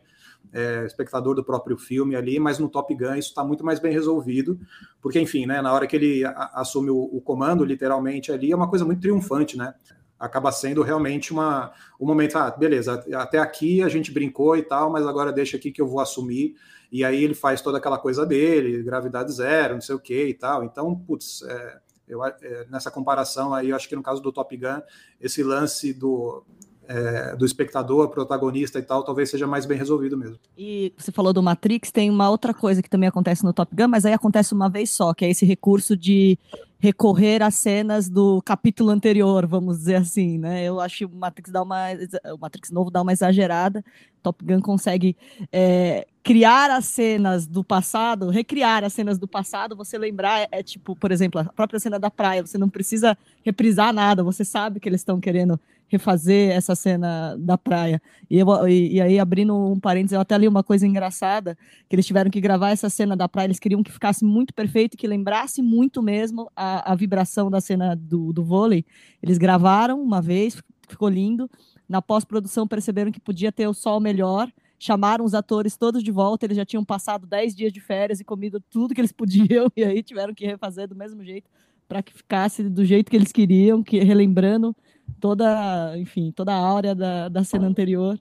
é, 0.53 0.85
espectador 0.85 1.35
do 1.35 1.43
próprio 1.43 1.77
filme 1.77 2.15
ali, 2.15 2.39
mas 2.39 2.59
no 2.59 2.69
Top 2.69 2.93
Gun 2.93 3.15
isso 3.15 3.29
está 3.29 3.43
muito 3.43 3.65
mais 3.65 3.79
bem 3.79 3.91
resolvido, 3.91 4.59
porque, 5.01 5.19
enfim, 5.19 5.45
né, 5.45 5.61
na 5.61 5.73
hora 5.73 5.87
que 5.87 5.95
ele 5.95 6.23
assume 6.53 6.89
o, 6.89 6.97
o, 6.97 7.21
comando, 7.21 7.63
literalmente, 7.63 8.31
ali, 8.31 8.51
é 8.51 8.55
uma 8.55 8.69
coisa 8.69 8.85
muito 8.85 9.01
triunfante, 9.01 9.57
né? 9.57 9.73
Acaba 10.19 10.51
sendo 10.51 10.81
realmente 10.81 11.31
uma, 11.31 11.71
um 11.99 12.05
momento, 12.05 12.37
ah, 12.37 12.49
beleza, 12.49 13.05
até 13.15 13.37
aqui 13.37 13.83
a 13.83 13.89
gente 13.89 14.11
brincou 14.11 14.57
e 14.57 14.63
tal, 14.63 14.91
mas 14.91 15.05
agora 15.05 15.31
deixa 15.31 15.57
aqui 15.57 15.71
que 15.71 15.81
eu 15.81 15.87
vou 15.87 15.99
assumir, 15.99 16.55
e 16.91 17.03
aí 17.03 17.23
ele 17.23 17.35
faz 17.35 17.61
toda 17.61 17.77
aquela 17.77 17.99
coisa 17.99 18.25
dele, 18.25 18.81
gravidade 18.81 19.31
zero, 19.31 19.75
não 19.75 19.81
sei 19.81 19.95
o 19.95 19.99
que 19.99 20.27
e 20.27 20.33
tal, 20.33 20.63
então, 20.63 20.95
putz, 20.95 21.43
é, 21.43 21.79
eu, 22.07 22.23
é, 22.23 22.65
nessa 22.69 22.89
comparação 22.89 23.53
aí, 23.53 23.69
eu 23.69 23.75
acho 23.75 23.87
que 23.87 23.95
no 23.95 24.01
caso 24.01 24.21
do 24.21 24.31
Top 24.31 24.55
Gun, 24.55 24.81
esse 25.19 25.43
lance 25.43 25.93
do, 25.93 26.43
é, 26.87 27.35
do 27.35 27.45
espectador, 27.45 28.09
protagonista 28.09 28.79
e 28.79 28.81
tal, 28.81 29.03
talvez 29.03 29.29
seja 29.29 29.45
mais 29.45 29.65
bem 29.65 29.77
resolvido 29.77 30.17
mesmo. 30.17 30.37
E 30.57 30.93
você 30.97 31.11
falou 31.11 31.33
do 31.33 31.43
Matrix, 31.43 31.91
tem 31.91 32.09
uma 32.09 32.29
outra 32.29 32.53
coisa 32.53 32.81
que 32.81 32.89
também 32.89 33.09
acontece 33.09 33.43
no 33.43 33.53
Top 33.53 33.75
Gun, 33.75 33.87
mas 33.87 34.05
aí 34.05 34.13
acontece 34.13 34.53
uma 34.53 34.69
vez 34.69 34.89
só, 34.89 35.13
que 35.13 35.25
é 35.25 35.29
esse 35.29 35.45
recurso 35.45 35.95
de 35.95 36.37
recorrer 36.79 37.41
às 37.41 37.55
cenas 37.55 38.07
do 38.07 38.41
capítulo 38.43 38.91
anterior, 38.91 39.47
vamos 39.47 39.79
dizer 39.79 39.95
assim, 39.95 40.37
né? 40.37 40.63
Eu 40.63 40.79
acho 40.79 40.99
que 40.99 41.05
o 41.05 41.09
Matrix 41.09 41.51
dá 41.51 41.63
uma, 41.63 41.87
o 42.33 42.37
Matrix 42.37 42.71
novo 42.71 42.91
dá 42.91 43.01
uma 43.01 43.11
exagerada. 43.11 43.83
Top 44.21 44.43
Gun 44.43 44.61
consegue 44.61 45.15
é, 45.51 46.05
criar 46.21 46.69
as 46.69 46.85
cenas 46.85 47.47
do 47.47 47.63
passado, 47.63 48.29
recriar 48.29 48.83
as 48.83 48.93
cenas 48.93 49.17
do 49.17 49.27
passado. 49.27 49.75
Você 49.75 49.97
lembrar 49.97 50.41
é, 50.41 50.47
é, 50.51 50.63
tipo, 50.63 50.95
por 50.95 51.11
exemplo, 51.11 51.41
a 51.41 51.45
própria 51.45 51.79
cena 51.79 51.97
da 51.97 52.11
praia. 52.11 52.45
Você 52.45 52.57
não 52.57 52.69
precisa 52.69 53.17
reprisar 53.43 53.91
nada. 53.93 54.23
Você 54.23 54.45
sabe 54.45 54.79
que 54.79 54.87
eles 54.87 55.01
estão 55.01 55.19
querendo 55.19 55.59
refazer 55.87 56.51
essa 56.51 56.75
cena 56.75 57.35
da 57.37 57.57
praia. 57.57 58.01
E, 58.29 58.37
eu, 58.37 58.47
e, 58.67 58.95
e, 58.95 59.01
aí, 59.01 59.19
abrindo 59.19 59.55
um 59.55 59.79
parênteses, 59.79 60.13
eu 60.13 60.19
até 60.19 60.37
li 60.37 60.47
uma 60.47 60.63
coisa 60.63 60.85
engraçada, 60.85 61.57
que 61.89 61.95
eles 61.95 62.05
tiveram 62.05 62.29
que 62.29 62.41
gravar 62.41 62.71
essa 62.71 62.89
cena 62.89 63.15
da 63.15 63.27
praia, 63.27 63.47
eles 63.47 63.59
queriam 63.59 63.81
que 63.81 63.91
ficasse 63.91 64.25
muito 64.25 64.53
perfeito, 64.53 64.97
que 64.97 65.07
lembrasse 65.07 65.61
muito 65.61 66.01
mesmo 66.01 66.51
a, 66.55 66.91
a 66.91 66.95
vibração 66.95 67.49
da 67.49 67.61
cena 67.61 67.95
do, 67.95 68.33
do 68.33 68.43
vôlei. 68.43 68.85
Eles 69.23 69.37
gravaram 69.37 70.01
uma 70.01 70.21
vez, 70.21 70.61
ficou 70.87 71.09
lindo. 71.09 71.49
Na 71.87 72.01
pós-produção 72.01 72.67
perceberam 72.67 73.11
que 73.11 73.19
podia 73.19 73.51
ter 73.51 73.67
o 73.67 73.73
sol 73.73 74.01
melhor, 74.01 74.51
chamaram 74.77 75.23
os 75.23 75.33
atores 75.33 75.77
todos 75.77 76.03
de 76.03 76.11
volta, 76.11 76.45
eles 76.45 76.57
já 76.57 76.65
tinham 76.65 76.83
passado 76.83 77.25
10 77.25 77.55
dias 77.55 77.71
de 77.71 77.79
férias 77.79 78.19
e 78.19 78.25
comido 78.25 78.59
tudo 78.69 78.93
que 78.93 78.99
eles 78.99 79.11
podiam, 79.13 79.71
e 79.75 79.83
aí 79.83 80.03
tiveram 80.03 80.33
que 80.33 80.45
refazer 80.45 80.87
do 80.87 80.95
mesmo 80.95 81.23
jeito, 81.23 81.49
para 81.87 82.03
que 82.03 82.13
ficasse 82.13 82.63
do 82.63 82.83
jeito 82.83 83.09
que 83.09 83.15
eles 83.15 83.31
queriam, 83.31 83.81
que 83.81 83.99
relembrando 83.99 84.75
toda, 85.19 85.97
enfim, 85.97 86.31
toda 86.31 86.53
a 86.53 86.57
áurea 86.57 86.95
da, 86.95 87.29
da 87.29 87.43
cena 87.43 87.67
anterior. 87.67 88.19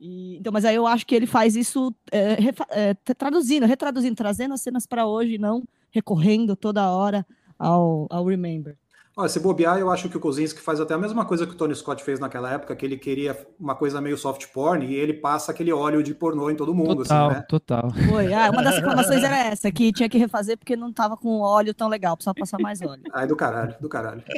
E, 0.00 0.36
então, 0.36 0.52
mas 0.52 0.64
aí 0.64 0.76
eu 0.76 0.86
acho 0.86 1.06
que 1.06 1.14
ele 1.14 1.26
faz 1.26 1.56
isso 1.56 1.94
é, 2.12 2.36
é, 2.70 2.94
traduzindo, 3.14 3.66
retraduzindo, 3.66 4.14
trazendo 4.14 4.54
as 4.54 4.60
cenas 4.60 4.86
para 4.86 5.06
hoje, 5.06 5.38
não 5.38 5.64
recorrendo 5.90 6.54
toda 6.54 6.90
hora 6.90 7.26
ao, 7.58 8.06
ao 8.10 8.24
Remember. 8.24 8.76
Olha, 9.20 9.28
se 9.28 9.40
bobear, 9.40 9.78
eu 9.80 9.90
acho 9.90 10.08
que 10.08 10.16
o 10.16 10.20
Kozinski 10.20 10.60
faz 10.60 10.78
até 10.78 10.94
a 10.94 10.98
mesma 10.98 11.24
coisa 11.24 11.44
que 11.44 11.52
o 11.52 11.56
Tony 11.56 11.74
Scott 11.74 12.04
fez 12.04 12.20
naquela 12.20 12.52
época, 12.52 12.76
que 12.76 12.86
ele 12.86 12.96
queria 12.96 13.36
uma 13.58 13.74
coisa 13.74 14.00
meio 14.00 14.16
soft 14.16 14.46
porn 14.52 14.86
e 14.86 14.94
ele 14.94 15.12
passa 15.12 15.50
aquele 15.50 15.72
óleo 15.72 16.04
de 16.04 16.14
pornô 16.14 16.48
em 16.48 16.54
todo 16.54 16.72
mundo, 16.72 17.02
total, 17.02 17.26
assim, 17.30 17.34
né? 17.40 17.44
Total, 17.48 17.90
Foi. 18.08 18.32
Ah, 18.32 18.48
uma 18.48 18.62
das 18.62 18.76
reclamações 18.78 19.24
era 19.24 19.36
essa, 19.38 19.72
que 19.72 19.92
tinha 19.92 20.08
que 20.08 20.18
refazer 20.18 20.56
porque 20.56 20.76
não 20.76 20.92
tava 20.92 21.16
com 21.16 21.40
óleo 21.40 21.74
tão 21.74 21.88
legal, 21.88 22.16
precisava 22.16 22.36
passar 22.38 22.58
mais 22.60 22.80
óleo. 22.80 23.02
Ai, 23.12 23.26
do 23.26 23.34
caralho, 23.34 23.74
do 23.80 23.88
caralho. 23.88 24.22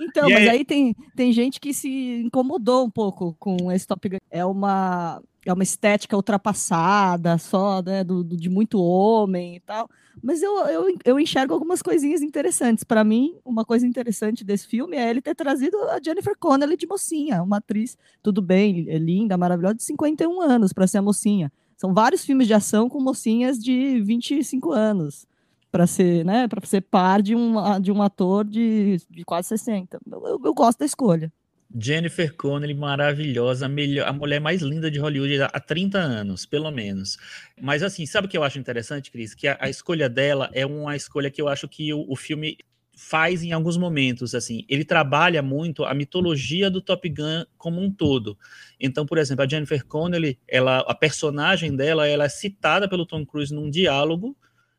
Então, 0.00 0.28
E 0.28 0.32
mas 0.34 0.42
aí- 0.42 0.48
aí 0.50 0.64
tem, 0.64 0.94
tem 1.16 1.32
gente 1.32 1.60
que 1.60 1.72
se 1.74 2.22
incomodou 2.24 2.84
um 2.84 2.90
pouco 2.90 3.34
com 3.38 3.70
esse 3.72 3.86
Top 3.86 4.08
Gun. 4.08 4.16
É 4.30 4.44
uma, 4.44 5.20
é 5.50 5.52
uma 5.52 5.62
estética 5.62 6.16
ultrapassada, 6.16 7.38
só, 7.38 7.82
né, 7.82 8.02
do, 8.04 8.22
do- 8.24 8.36
de 8.36 8.48
muito 8.48 8.80
homem 8.80 9.56
e 9.56 9.60
tal. 9.60 9.88
Mas 10.22 10.42
eu, 10.42 10.56
eu, 10.66 10.96
eu 11.04 11.20
enxergo 11.20 11.54
algumas 11.54 11.80
coisinhas 11.82 12.22
interessantes. 12.22 12.84
Para 12.84 13.04
mim, 13.04 13.36
uma 13.44 13.64
coisa 13.64 13.86
interessante 13.86 14.44
desse 14.44 14.66
filme 14.66 14.96
é 14.96 15.08
ele 15.08 15.22
ter 15.22 15.34
trazido 15.34 15.76
a 15.90 16.00
Jennifer 16.04 16.36
Connelly 16.38 16.76
de 16.76 16.86
mocinha, 16.86 17.42
uma 17.42 17.58
atriz, 17.58 17.96
tudo 18.22 18.42
bem, 18.42 18.86
é 18.88 18.98
linda, 18.98 19.36
maravilhosa, 19.38 19.74
de 19.76 19.84
51 19.84 20.40
anos 20.40 20.72
para 20.72 20.86
ser 20.86 20.98
a 20.98 21.02
mocinha. 21.02 21.52
São 21.76 21.94
vários 21.94 22.24
filmes 22.24 22.46
de 22.48 22.54
ação 22.54 22.88
com 22.88 23.00
mocinhas 23.00 23.58
de 23.58 24.00
25 24.02 24.72
anos 24.72 25.26
para 25.70 25.86
ser, 25.86 26.24
né, 26.24 26.48
para 26.48 26.64
ser 26.66 26.80
par 26.80 27.22
de 27.22 27.36
um, 27.36 27.54
de 27.80 27.92
um 27.92 28.02
ator 28.02 28.44
de, 28.44 28.96
de 29.08 29.24
quase 29.24 29.48
60. 29.48 30.00
Eu, 30.10 30.26
eu- 30.26 30.40
eu 30.44 30.54
gosto 30.54 30.78
da 30.80 30.86
escolha. 30.86 31.32
Jennifer 31.76 32.34
Connelly, 32.34 32.74
maravilhosa, 32.74 33.66
a, 33.66 33.68
melhor, 33.68 34.08
a 34.08 34.12
mulher 34.12 34.40
mais 34.40 34.62
linda 34.62 34.90
de 34.90 34.98
Hollywood 34.98 35.42
há 35.42 35.60
30 35.60 35.98
anos, 35.98 36.46
pelo 36.46 36.70
menos. 36.70 37.18
Mas 37.60 37.82
assim, 37.82 38.06
sabe 38.06 38.26
o 38.26 38.30
que 38.30 38.38
eu 38.38 38.44
acho 38.44 38.58
interessante, 38.58 39.10
Cris? 39.10 39.34
Que 39.34 39.48
a, 39.48 39.58
a 39.60 39.68
escolha 39.68 40.08
dela 40.08 40.50
é 40.54 40.64
uma 40.64 40.96
escolha 40.96 41.30
que 41.30 41.40
eu 41.40 41.48
acho 41.48 41.68
que 41.68 41.92
o, 41.92 42.06
o 42.08 42.16
filme 42.16 42.56
faz 42.98 43.44
em 43.44 43.52
alguns 43.52 43.76
momentos, 43.76 44.34
assim, 44.34 44.64
ele 44.68 44.84
trabalha 44.84 45.40
muito 45.40 45.84
a 45.84 45.94
mitologia 45.94 46.68
do 46.68 46.80
Top 46.80 47.08
Gun 47.08 47.44
como 47.56 47.80
um 47.80 47.92
todo. 47.92 48.36
Então, 48.80 49.06
por 49.06 49.18
exemplo, 49.18 49.44
a 49.44 49.48
Jennifer 49.48 49.86
Connelly, 49.86 50.36
ela, 50.48 50.78
a 50.80 50.94
personagem 50.94 51.76
dela, 51.76 52.08
ela 52.08 52.24
é 52.24 52.28
citada 52.28 52.88
pelo 52.88 53.06
Tom 53.06 53.24
Cruise 53.24 53.54
num 53.54 53.70
diálogo. 53.70 54.36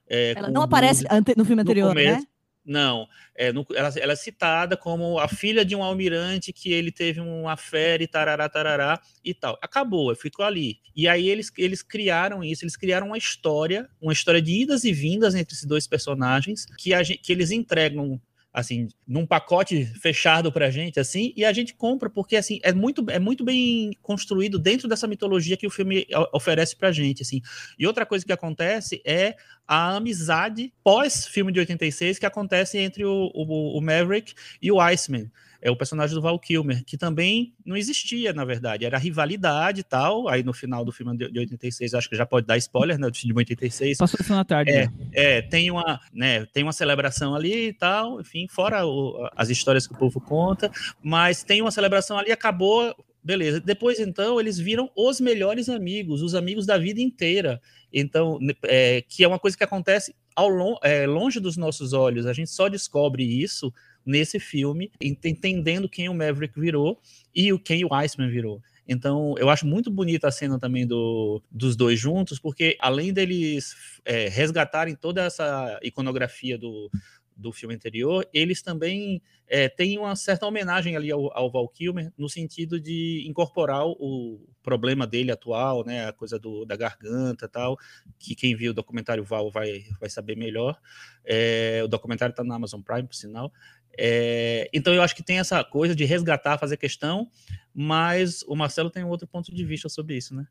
é, 0.09 0.33
Ela 0.35 0.51
não 0.51 0.63
aparece 0.63 1.05
no 1.37 1.45
filme 1.45 1.55
no 1.55 1.61
anterior, 1.61 1.89
começo, 1.89 2.21
né? 2.21 2.27
Não, 2.69 3.07
é, 3.35 3.47
ela, 3.47 3.91
ela 3.99 4.13
é 4.13 4.15
citada 4.15 4.77
como 4.77 5.17
a 5.17 5.27
filha 5.27 5.65
de 5.65 5.75
um 5.75 5.81
almirante 5.81 6.53
que 6.53 6.71
ele 6.71 6.91
teve 6.91 7.19
uma 7.19 7.57
fera 7.57 8.03
e 8.03 8.07
tarará, 8.07 8.47
tarará 8.47 9.01
e 9.25 9.33
tal. 9.33 9.57
Acabou, 9.59 10.15
ficou 10.15 10.45
ali. 10.45 10.79
E 10.95 11.07
aí 11.07 11.27
eles, 11.27 11.51
eles 11.57 11.81
criaram 11.81 12.43
isso, 12.43 12.63
eles 12.63 12.77
criaram 12.77 13.07
uma 13.07 13.17
história, 13.17 13.89
uma 13.99 14.13
história 14.13 14.39
de 14.39 14.61
idas 14.61 14.83
e 14.83 14.93
vindas 14.93 15.33
entre 15.33 15.55
esses 15.55 15.65
dois 15.65 15.87
personagens, 15.87 16.67
que, 16.77 16.91
que 17.17 17.31
eles 17.31 17.49
entregam 17.49 18.21
assim, 18.53 18.87
num 19.07 19.25
pacote 19.25 19.85
fechado 20.01 20.51
pra 20.51 20.71
gente, 20.71 20.99
assim, 20.99 21.33
e 21.35 21.45
a 21.45 21.53
gente 21.53 21.73
compra, 21.73 22.09
porque, 22.09 22.35
assim, 22.35 22.59
é 22.63 22.73
muito, 22.73 23.05
é 23.09 23.19
muito 23.19 23.43
bem 23.43 23.91
construído 24.01 24.57
dentro 24.57 24.87
dessa 24.87 25.07
mitologia 25.07 25.55
que 25.55 25.67
o 25.67 25.69
filme 25.69 26.07
oferece 26.33 26.75
pra 26.75 26.91
gente, 26.91 27.21
assim. 27.21 27.41
E 27.77 27.85
outra 27.85 28.05
coisa 28.05 28.25
que 28.25 28.33
acontece 28.33 29.01
é 29.05 29.35
a 29.67 29.95
amizade 29.95 30.73
pós-filme 30.83 31.51
de 31.51 31.59
86 31.59 32.17
que 32.17 32.25
acontece 32.25 32.77
entre 32.77 33.05
o, 33.05 33.31
o, 33.33 33.77
o 33.77 33.81
Maverick 33.81 34.33
e 34.61 34.71
o 34.71 34.81
Iceman, 34.81 35.29
é 35.61 35.69
o 35.69 35.75
personagem 35.75 36.15
do 36.15 36.21
Val 36.21 36.39
Kilmer, 36.39 36.83
que 36.85 36.97
também 36.97 37.53
não 37.65 37.75
existia, 37.75 38.31
na 38.33 38.45
verdade, 38.45 38.85
era 38.85 38.97
rivalidade 38.97 39.81
e 39.81 39.83
tal, 39.83 40.27
aí 40.27 40.43
no 40.43 40.53
final 40.53 40.85
do 40.85 40.91
filme 40.91 41.17
de, 41.17 41.31
de 41.31 41.39
86, 41.39 41.93
acho 41.93 42.09
que 42.09 42.15
já 42.15 42.25
pode 42.25 42.47
dar 42.47 42.57
spoiler, 42.57 42.97
né, 42.97 43.09
do 43.09 43.15
filme 43.15 43.33
de 43.33 43.51
86, 43.51 43.97
Passou 43.97 44.17
a 44.17 44.23
sessão 44.23 44.37
da 44.37 44.45
tarde. 44.45 44.71
É. 44.71 44.85
né? 44.87 44.93
é, 45.11 45.41
tem 45.41 45.69
uma, 45.69 45.99
né, 46.13 46.45
tem 46.53 46.63
uma 46.63 46.73
celebração 46.73 47.35
ali 47.35 47.67
e 47.69 47.73
tal, 47.73 48.21
enfim, 48.21 48.47
fora 48.47 48.85
o- 48.85 49.29
as 49.35 49.49
histórias 49.49 49.85
que 49.85 49.93
o 49.93 49.97
povo 49.97 50.21
conta, 50.21 50.71
mas 51.03 51.43
tem 51.43 51.61
uma 51.61 51.71
celebração 51.71 52.17
ali, 52.17 52.31
acabou, 52.31 52.95
beleza. 53.23 53.59
Depois, 53.59 53.99
então, 53.99 54.39
eles 54.39 54.57
viram 54.57 54.89
os 54.95 55.19
melhores 55.19 55.67
amigos, 55.67 56.21
os 56.21 56.33
amigos 56.35 56.65
da 56.65 56.77
vida 56.77 57.01
inteira. 57.01 57.61
Então, 57.91 58.39
é, 58.63 59.03
que 59.07 59.23
é 59.23 59.27
uma 59.27 59.39
coisa 59.39 59.57
que 59.57 59.63
acontece 59.63 60.15
ao 60.35 60.47
lon 60.47 60.75
é, 60.81 61.05
longe 61.05 61.39
dos 61.39 61.57
nossos 61.57 61.91
olhos. 61.91 62.25
A 62.25 62.33
gente 62.33 62.49
só 62.49 62.69
descobre 62.69 63.23
isso 63.23 63.73
nesse 64.05 64.39
filme, 64.39 64.91
ent- 65.01 65.25
entendendo 65.25 65.89
quem 65.89 66.09
o 66.09 66.13
Maverick 66.13 66.59
virou 66.59 66.99
e 67.33 67.51
o 67.53 67.59
quem 67.59 67.85
o 67.85 67.93
Iceman 67.93 68.29
virou. 68.29 68.61
Então, 68.87 69.35
eu 69.37 69.49
acho 69.51 69.67
muito 69.67 69.91
bonita 69.91 70.27
a 70.27 70.31
cena 70.31 70.57
também 70.57 70.87
do, 70.87 71.43
dos 71.51 71.75
dois 71.75 71.99
juntos, 71.99 72.39
porque 72.39 72.75
além 72.79 73.13
deles 73.13 73.75
é, 74.03 74.27
resgatarem 74.27 74.95
toda 74.95 75.23
essa 75.23 75.79
iconografia 75.83 76.57
do, 76.57 76.89
do 77.35 77.53
filme 77.53 77.75
anterior, 77.75 78.27
eles 78.33 78.61
também 78.61 79.21
é, 79.47 79.69
têm 79.69 79.97
uma 79.97 80.15
certa 80.15 80.45
homenagem 80.45 80.95
ali 80.95 81.11
ao, 81.11 81.31
ao 81.37 81.51
Val 81.51 81.67
Kilmer, 81.69 82.11
no 82.17 82.27
sentido 82.27 82.79
de 82.79 83.23
incorporar 83.27 83.85
o 83.85 84.39
problema 84.61 85.07
dele 85.07 85.31
atual, 85.31 85.85
né, 85.85 86.07
a 86.07 86.13
coisa 86.13 86.37
do, 86.37 86.65
da 86.65 86.75
garganta 86.75 87.47
tal, 87.47 87.77
que 88.19 88.35
quem 88.35 88.55
viu 88.55 88.71
o 88.71 88.73
documentário 88.75 89.23
Val 89.23 89.49
vai, 89.49 89.83
vai 89.99 90.09
saber 90.09 90.35
melhor. 90.35 90.77
É, 91.23 91.81
o 91.83 91.87
documentário 91.87 92.33
está 92.33 92.43
na 92.43 92.55
Amazon 92.55 92.81
Prime, 92.81 93.07
por 93.07 93.15
sinal. 93.15 93.53
É, 93.97 94.69
então 94.73 94.93
eu 94.93 95.01
acho 95.01 95.15
que 95.15 95.23
tem 95.23 95.39
essa 95.39 95.63
coisa 95.63 95.95
de 95.95 96.05
resgatar, 96.05 96.57
fazer 96.57 96.77
questão, 96.77 97.27
mas 97.73 98.43
o 98.47 98.55
Marcelo 98.55 98.89
tem 98.89 99.03
outro 99.03 99.27
ponto 99.27 99.53
de 99.53 99.65
vista 99.65 99.89
sobre 99.89 100.17
isso, 100.17 100.35
né? 100.35 100.47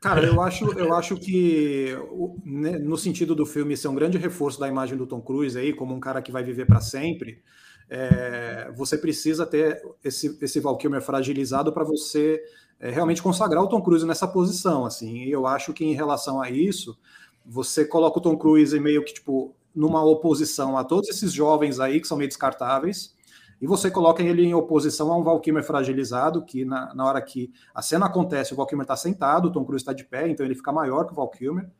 Cara, 0.00 0.24
eu 0.24 0.40
acho, 0.40 0.78
eu 0.78 0.94
acho 0.94 1.16
que 1.16 1.96
né, 2.44 2.78
no 2.78 2.96
sentido 2.96 3.34
do 3.34 3.46
filme 3.46 3.76
ser 3.76 3.88
um 3.88 3.94
grande 3.94 4.18
reforço 4.18 4.60
da 4.60 4.68
imagem 4.68 4.96
do 4.96 5.06
Tom 5.06 5.20
Cruise 5.20 5.58
aí, 5.58 5.72
como 5.72 5.94
um 5.94 6.00
cara 6.00 6.20
que 6.20 6.30
vai 6.30 6.44
viver 6.44 6.66
para 6.66 6.80
sempre, 6.80 7.42
é, 7.88 8.70
você 8.76 8.98
precisa 8.98 9.46
ter 9.46 9.82
esse, 10.04 10.38
esse 10.42 10.60
Val 10.60 10.78
fragilizado 11.00 11.72
para 11.72 11.84
você 11.84 12.42
é, 12.78 12.90
realmente 12.90 13.22
consagrar 13.22 13.62
o 13.62 13.68
Tom 13.68 13.80
Cruise 13.80 14.06
nessa 14.06 14.28
posição, 14.28 14.84
assim. 14.84 15.24
E 15.24 15.30
eu 15.30 15.46
acho 15.46 15.72
que 15.72 15.84
em 15.84 15.94
relação 15.94 16.40
a 16.40 16.50
isso, 16.50 16.98
você 17.44 17.84
coloca 17.84 18.18
o 18.18 18.22
Tom 18.22 18.36
Cruise 18.36 18.78
meio 18.78 19.04
que 19.04 19.14
tipo 19.14 19.56
numa 19.76 20.02
oposição 20.02 20.76
a 20.76 20.82
todos 20.82 21.10
esses 21.10 21.32
jovens 21.32 21.78
aí 21.78 22.00
que 22.00 22.08
são 22.08 22.16
meio 22.16 22.28
descartáveis. 22.28 23.14
E 23.60 23.66
você 23.66 23.90
coloca 23.90 24.22
ele 24.22 24.42
em 24.42 24.54
oposição 24.54 25.12
a 25.12 25.16
um 25.16 25.22
Val 25.22 25.40
Kilmer 25.40 25.64
fragilizado, 25.64 26.44
que 26.44 26.64
na, 26.64 26.94
na 26.94 27.04
hora 27.04 27.22
que 27.22 27.52
a 27.74 27.80
cena 27.80 28.06
acontece, 28.06 28.52
o 28.52 28.56
Val 28.56 28.66
Kilmer 28.66 28.84
está 28.84 28.96
sentado, 28.96 29.46
o 29.46 29.52
Tom 29.52 29.64
Cruise 29.64 29.82
está 29.82 29.92
de 29.92 30.04
pé, 30.04 30.28
então 30.28 30.44
ele 30.44 30.54
fica 30.54 30.72
maior 30.72 31.04
que 31.04 31.12
o 31.12 31.16
Val 31.16 31.30
Kilmer. 31.30 31.70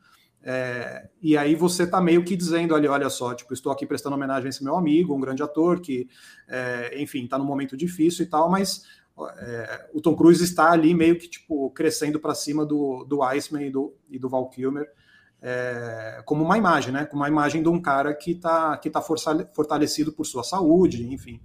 É, 0.42 1.08
e 1.20 1.36
aí 1.36 1.54
você 1.54 1.82
está 1.82 2.00
meio 2.00 2.24
que 2.24 2.36
dizendo 2.36 2.74
ali, 2.74 2.86
olha 2.86 3.10
só, 3.10 3.34
tipo, 3.34 3.52
estou 3.52 3.72
aqui 3.72 3.84
prestando 3.84 4.14
homenagem 4.14 4.46
a 4.46 4.48
esse 4.48 4.62
meu 4.62 4.76
amigo, 4.76 5.14
um 5.14 5.20
grande 5.20 5.42
ator 5.42 5.80
que, 5.80 6.08
é, 6.48 7.02
enfim, 7.02 7.24
está 7.24 7.36
num 7.36 7.44
momento 7.44 7.76
difícil 7.76 8.24
e 8.24 8.28
tal, 8.28 8.48
mas 8.48 8.84
é, 9.38 9.90
o 9.92 10.00
Tom 10.00 10.14
Cruise 10.14 10.42
está 10.42 10.70
ali 10.70 10.94
meio 10.94 11.18
que 11.18 11.28
tipo 11.28 11.70
crescendo 11.70 12.20
para 12.20 12.34
cima 12.34 12.64
do, 12.64 13.04
do 13.04 13.22
Iceman 13.22 13.66
e 13.66 13.70
do, 13.70 13.94
e 14.10 14.18
do 14.18 14.28
Val 14.28 14.48
Kilmer. 14.48 14.86
É, 15.42 16.22
como 16.24 16.42
uma 16.44 16.58
imagem, 16.58 16.92
né? 16.92 17.04
Como 17.04 17.22
uma 17.22 17.28
imagem 17.28 17.62
de 17.62 17.68
um 17.68 17.80
cara 17.80 18.14
que 18.14 18.32
está 18.32 18.76
que 18.78 18.90
tá 18.90 19.00
fortalecido 19.02 20.12
por 20.12 20.24
sua 20.24 20.42
saúde, 20.42 21.06
enfim. 21.12 21.40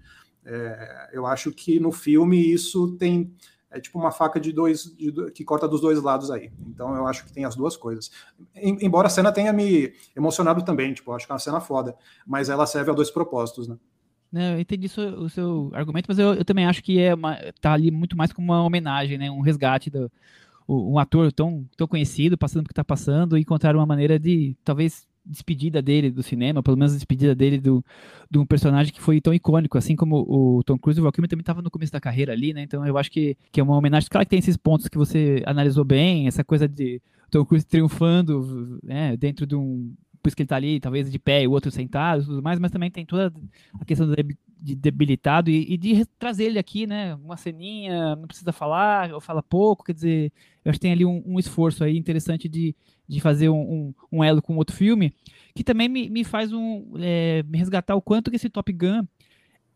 É, 0.45 1.09
eu 1.13 1.25
acho 1.25 1.51
que 1.51 1.79
no 1.79 1.91
filme 1.91 2.37
isso 2.51 2.95
tem 2.97 3.33
é 3.69 3.79
tipo 3.79 3.97
uma 3.97 4.11
faca 4.11 4.39
de 4.39 4.51
dois 4.51 4.83
de 4.97 5.13
que 5.31 5.43
corta 5.45 5.67
dos 5.67 5.79
dois 5.81 6.01
lados 6.01 6.29
aí. 6.31 6.51
Então 6.67 6.93
eu 6.95 7.07
acho 7.07 7.25
que 7.25 7.31
tem 7.31 7.45
as 7.45 7.55
duas 7.55 7.77
coisas. 7.77 8.11
Em- 8.55 8.77
embora 8.85 9.07
a 9.07 9.09
cena 9.09 9.31
tenha 9.31 9.53
me 9.53 9.93
emocionado 10.15 10.63
também, 10.63 10.93
tipo, 10.93 11.11
acho 11.13 11.25
que 11.25 11.31
é 11.31 11.35
uma 11.35 11.39
cena 11.39 11.61
foda, 11.61 11.95
mas 12.25 12.49
ela 12.49 12.65
serve 12.65 12.91
a 12.91 12.93
dois 12.93 13.09
propósitos, 13.09 13.67
né? 13.67 13.77
Né, 14.31 14.55
eu 14.55 14.59
entendi 14.61 14.85
o 14.87 14.89
seu, 14.89 15.09
o 15.19 15.29
seu 15.29 15.71
argumento, 15.73 16.05
mas 16.07 16.17
eu, 16.17 16.33
eu 16.33 16.45
também 16.45 16.65
acho 16.65 16.81
que 16.81 16.97
é 17.01 17.13
uma, 17.13 17.37
tá 17.59 17.73
ali 17.73 17.91
muito 17.91 18.15
mais 18.15 18.31
como 18.31 18.47
uma 18.53 18.63
homenagem, 18.63 19.17
né? 19.17 19.29
Um 19.29 19.41
resgate 19.41 19.89
do 19.89 20.09
um 20.71 20.97
ator 20.97 21.31
tão, 21.31 21.65
tão 21.75 21.87
conhecido, 21.87 22.37
passando 22.37 22.63
o 22.63 22.67
que 22.67 22.71
está 22.71 22.83
passando, 22.83 23.37
e 23.37 23.41
encontrar 23.41 23.75
uma 23.75 23.85
maneira 23.85 24.17
de, 24.17 24.55
talvez, 24.63 25.07
despedida 25.25 25.81
dele 25.81 26.09
do 26.09 26.23
cinema, 26.23 26.63
pelo 26.63 26.77
menos 26.77 26.93
despedida 26.93 27.35
dele 27.35 27.59
do, 27.59 27.83
de 28.29 28.39
um 28.39 28.45
personagem 28.45 28.91
que 28.93 29.01
foi 29.01 29.21
tão 29.21 29.33
icônico, 29.33 29.77
assim 29.77 29.95
como 29.95 30.25
o 30.27 30.63
Tom 30.63 30.77
Cruise, 30.77 30.99
o 30.99 31.03
Val 31.03 31.11
Kilmer 31.11 31.29
também 31.29 31.41
estava 31.41 31.61
no 31.61 31.69
começo 31.69 31.91
da 31.91 31.99
carreira 31.99 32.33
ali, 32.33 32.53
né? 32.53 32.63
Então 32.63 32.85
eu 32.85 32.97
acho 32.97 33.11
que, 33.11 33.37
que 33.51 33.59
é 33.59 33.63
uma 33.63 33.77
homenagem. 33.77 34.09
Claro 34.09 34.25
que 34.25 34.31
tem 34.31 34.39
esses 34.39 34.57
pontos 34.57 34.87
que 34.87 34.97
você 34.97 35.43
analisou 35.45 35.83
bem, 35.85 36.27
essa 36.27 36.43
coisa 36.43 36.67
de 36.67 37.01
Tom 37.29 37.45
Cruise 37.45 37.65
triunfando, 37.65 38.79
né? 38.83 39.15
Dentro 39.17 39.45
de 39.45 39.55
um 39.55 39.93
por 40.21 40.29
isso 40.29 40.35
que 40.35 40.43
ele 40.43 40.47
tá 40.47 40.55
ali, 40.55 40.79
talvez 40.79 41.11
de 41.11 41.17
pé 41.17 41.41
e 41.43 41.47
o 41.47 41.51
outro 41.51 41.71
sentado 41.71 42.21
e 42.21 42.25
tudo 42.25 42.43
mais, 42.43 42.59
mas 42.59 42.69
também 42.69 42.91
tem 42.91 43.03
toda 43.05 43.33
a 43.79 43.85
questão 43.85 44.07
de 44.61 44.75
debilitado 44.75 45.49
e, 45.49 45.73
e 45.73 45.77
de 45.77 46.05
trazer 46.19 46.45
ele 46.45 46.59
aqui, 46.59 46.85
né? 46.85 47.15
Uma 47.15 47.35
ceninha, 47.35 48.15
não 48.15 48.27
precisa 48.27 48.51
falar, 48.51 49.11
ou 49.13 49.19
fala 49.19 49.41
pouco, 49.41 49.83
quer 49.83 49.93
dizer, 49.93 50.31
eu 50.63 50.69
acho 50.69 50.77
que 50.77 50.81
tem 50.81 50.91
ali 50.91 51.03
um, 51.05 51.23
um 51.25 51.39
esforço 51.39 51.83
aí 51.83 51.97
interessante 51.97 52.47
de, 52.47 52.75
de 53.07 53.19
fazer 53.19 53.49
um, 53.49 53.59
um, 53.59 53.93
um 54.19 54.23
elo 54.23 54.41
com 54.41 54.55
outro 54.57 54.75
filme, 54.75 55.13
que 55.55 55.63
também 55.63 55.89
me, 55.89 56.09
me 56.09 56.23
faz 56.23 56.53
um, 56.53 56.93
é, 56.99 57.43
me 57.43 57.57
resgatar 57.57 57.95
o 57.95 58.01
quanto 58.01 58.29
que 58.29 58.35
esse 58.35 58.49
Top 58.49 58.71
Gun 58.71 59.03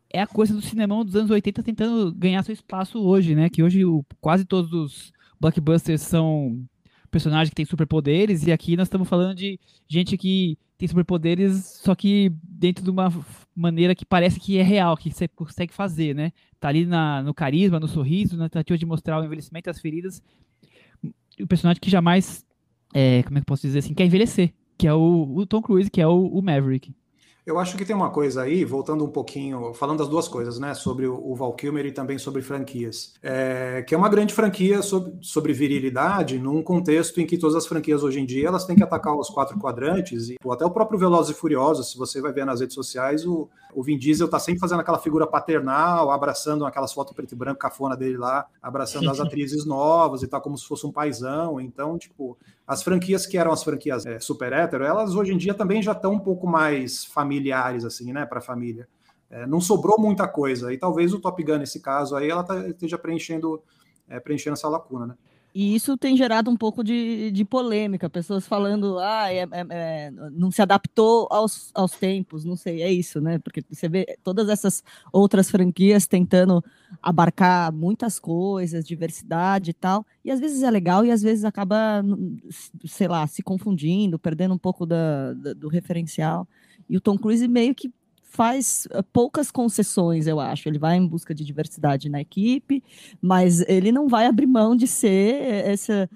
é 0.08 0.20
a 0.22 0.26
coisa 0.26 0.54
do 0.54 0.62
cinemão 0.62 1.04
dos 1.04 1.16
anos 1.16 1.30
80 1.30 1.62
tentando 1.64 2.14
ganhar 2.14 2.42
seu 2.44 2.52
espaço 2.52 2.98
hoje, 3.00 3.34
né? 3.34 3.50
Que 3.50 3.62
hoje 3.62 3.84
o- 3.84 4.04
quase 4.20 4.44
todos 4.44 4.72
os 4.72 5.12
blockbusters 5.40 6.00
são 6.02 6.64
personagem 7.10 7.50
que 7.50 7.56
tem 7.56 7.64
superpoderes, 7.64 8.46
e 8.46 8.52
aqui 8.52 8.76
nós 8.76 8.86
estamos 8.86 9.08
falando 9.08 9.34
de 9.34 9.58
gente 9.88 10.16
que 10.16 10.56
tem 10.78 10.86
superpoderes, 10.86 11.80
só 11.82 11.94
que 11.94 12.30
dentro 12.42 12.84
de 12.84 12.90
uma 12.90 13.12
maneira 13.54 13.94
que 13.94 14.04
parece 14.04 14.38
que 14.38 14.58
é 14.58 14.62
real, 14.62 14.96
que 14.96 15.10
você 15.10 15.26
consegue 15.26 15.72
fazer, 15.72 16.14
né? 16.14 16.32
Tá 16.60 16.68
ali 16.68 16.84
na, 16.84 17.22
no 17.22 17.32
carisma, 17.32 17.80
no 17.80 17.88
sorriso, 17.88 18.36
na 18.36 18.48
tentativa 18.48 18.76
de 18.76 18.84
mostrar 18.84 19.20
o 19.20 19.24
envelhecimento 19.24 19.66
das 19.66 19.80
feridas. 19.80 20.22
O 21.40 21.46
personagem 21.46 21.80
que 21.80 21.90
jamais, 21.90 22.44
é, 22.92 23.22
como 23.22 23.38
é 23.38 23.40
que 23.40 23.44
eu 23.44 23.46
posso 23.46 23.62
dizer 23.62 23.78
assim, 23.78 23.94
quer 23.94 24.04
envelhecer, 24.04 24.52
que 24.76 24.86
é 24.86 24.92
o, 24.92 25.34
o 25.34 25.46
Tom 25.46 25.62
Cruise, 25.62 25.90
que 25.90 26.00
é 26.00 26.06
o, 26.06 26.26
o 26.26 26.42
Maverick. 26.42 26.94
Eu 27.46 27.60
acho 27.60 27.76
que 27.76 27.84
tem 27.84 27.94
uma 27.94 28.10
coisa 28.10 28.42
aí, 28.42 28.64
voltando 28.64 29.04
um 29.04 29.08
pouquinho, 29.08 29.72
falando 29.72 29.98
das 29.98 30.08
duas 30.08 30.26
coisas, 30.26 30.58
né? 30.58 30.74
Sobre 30.74 31.06
o, 31.06 31.32
Val 31.36 31.52
Kilmer 31.52 31.86
e 31.86 31.92
também 31.92 32.18
sobre 32.18 32.42
franquias. 32.42 33.14
É, 33.22 33.84
que 33.86 33.94
é 33.94 33.98
uma 33.98 34.08
grande 34.08 34.34
franquia 34.34 34.82
sobre, 34.82 35.16
sobre, 35.20 35.52
virilidade 35.52 36.40
num 36.40 36.60
contexto 36.60 37.20
em 37.20 37.26
que 37.26 37.38
todas 37.38 37.54
as 37.54 37.64
franquias 37.64 38.02
hoje 38.02 38.18
em 38.18 38.26
dia 38.26 38.48
elas 38.48 38.64
têm 38.64 38.74
que 38.74 38.82
atacar 38.82 39.14
os 39.16 39.30
quatro 39.30 39.56
quadrantes. 39.60 40.28
E 40.28 40.36
até 40.50 40.64
o 40.64 40.70
próprio 40.72 40.98
Velozes 40.98 41.36
e 41.36 41.38
Furiosos, 41.38 41.92
se 41.92 41.96
você 41.96 42.20
vai 42.20 42.32
ver 42.32 42.44
nas 42.44 42.58
redes 42.58 42.74
sociais, 42.74 43.24
o, 43.24 43.48
o 43.72 43.80
Vin 43.80 43.96
Diesel 43.96 44.26
tá 44.26 44.40
sempre 44.40 44.58
fazendo 44.58 44.80
aquela 44.80 44.98
figura 44.98 45.24
paternal, 45.24 46.10
abraçando 46.10 46.66
aquelas 46.66 46.92
fotos 46.92 47.14
preto 47.14 47.30
e 47.30 47.36
branco 47.36 47.60
cafona 47.60 47.96
dele 47.96 48.16
lá, 48.16 48.44
abraçando 48.60 49.08
as 49.08 49.20
atrizes 49.22 49.64
novas 49.64 50.24
e 50.24 50.26
tal, 50.26 50.40
como 50.40 50.58
se 50.58 50.66
fosse 50.66 50.84
um 50.84 50.90
paizão. 50.90 51.60
Então, 51.60 51.96
tipo, 51.96 52.36
as 52.66 52.82
franquias 52.82 53.26
que 53.26 53.38
eram 53.38 53.52
as 53.52 53.62
franquias 53.62 54.04
é, 54.04 54.18
super 54.18 54.52
hétero, 54.52 54.84
elas 54.84 55.14
hoje 55.14 55.32
em 55.32 55.38
dia 55.38 55.54
também 55.54 55.80
já 55.80 55.92
estão 55.92 56.12
um 56.12 56.18
pouco 56.18 56.46
mais 56.46 57.04
familiares, 57.04 57.84
assim, 57.84 58.12
né, 58.12 58.26
para 58.26 58.38
a 58.38 58.42
família. 58.42 58.88
É, 59.30 59.46
não 59.46 59.60
sobrou 59.60 60.00
muita 60.00 60.26
coisa, 60.26 60.72
e 60.72 60.78
talvez 60.78 61.12
o 61.12 61.20
Top 61.20 61.42
Gun, 61.42 61.58
nesse 61.58 61.80
caso 61.80 62.16
aí, 62.16 62.28
ela 62.28 62.42
tá, 62.42 62.68
esteja 62.68 62.98
preenchendo, 62.98 63.62
é, 64.08 64.18
preenchendo 64.18 64.54
essa 64.54 64.68
lacuna, 64.68 65.06
né? 65.06 65.14
E 65.58 65.74
isso 65.74 65.96
tem 65.96 66.14
gerado 66.18 66.50
um 66.50 66.56
pouco 66.56 66.84
de, 66.84 67.30
de 67.30 67.42
polêmica, 67.42 68.10
pessoas 68.10 68.46
falando, 68.46 68.98
ah, 68.98 69.32
é, 69.32 69.38
é, 69.38 69.66
é, 69.70 70.10
não 70.30 70.50
se 70.50 70.60
adaptou 70.60 71.26
aos, 71.30 71.70
aos 71.74 71.92
tempos, 71.92 72.44
não 72.44 72.56
sei, 72.56 72.82
é 72.82 72.92
isso, 72.92 73.22
né? 73.22 73.38
Porque 73.38 73.64
você 73.70 73.88
vê 73.88 74.18
todas 74.22 74.50
essas 74.50 74.84
outras 75.10 75.50
franquias 75.50 76.06
tentando 76.06 76.62
abarcar 77.02 77.72
muitas 77.72 78.18
coisas, 78.18 78.86
diversidade 78.86 79.70
e 79.70 79.72
tal, 79.72 80.04
e 80.22 80.30
às 80.30 80.40
vezes 80.40 80.62
é 80.62 80.70
legal 80.70 81.06
e 81.06 81.10
às 81.10 81.22
vezes 81.22 81.42
acaba, 81.42 82.04
sei 82.84 83.08
lá, 83.08 83.26
se 83.26 83.42
confundindo, 83.42 84.18
perdendo 84.18 84.52
um 84.52 84.58
pouco 84.58 84.84
da, 84.84 85.32
da 85.32 85.54
do 85.54 85.68
referencial. 85.68 86.46
E 86.86 86.98
o 86.98 87.00
Tom 87.00 87.16
Cruise 87.16 87.48
meio 87.48 87.74
que 87.74 87.90
faz 88.36 88.86
eh, 88.90 89.02
poucas 89.12 89.50
concessões, 89.50 90.26
eu 90.26 90.38
acho. 90.38 90.68
Ele 90.68 90.78
vai 90.78 90.96
em 90.96 91.06
busca 91.06 91.34
de 91.34 91.44
diversidade 91.44 92.10
na 92.10 92.20
equipe, 92.20 92.84
mas 93.20 93.62
ele 93.62 93.90
não 93.90 94.06
vai 94.06 94.26
abrir 94.26 94.46
mão 94.46 94.76
de 94.76 94.86
ser 94.86 95.42
essa 95.66 96.08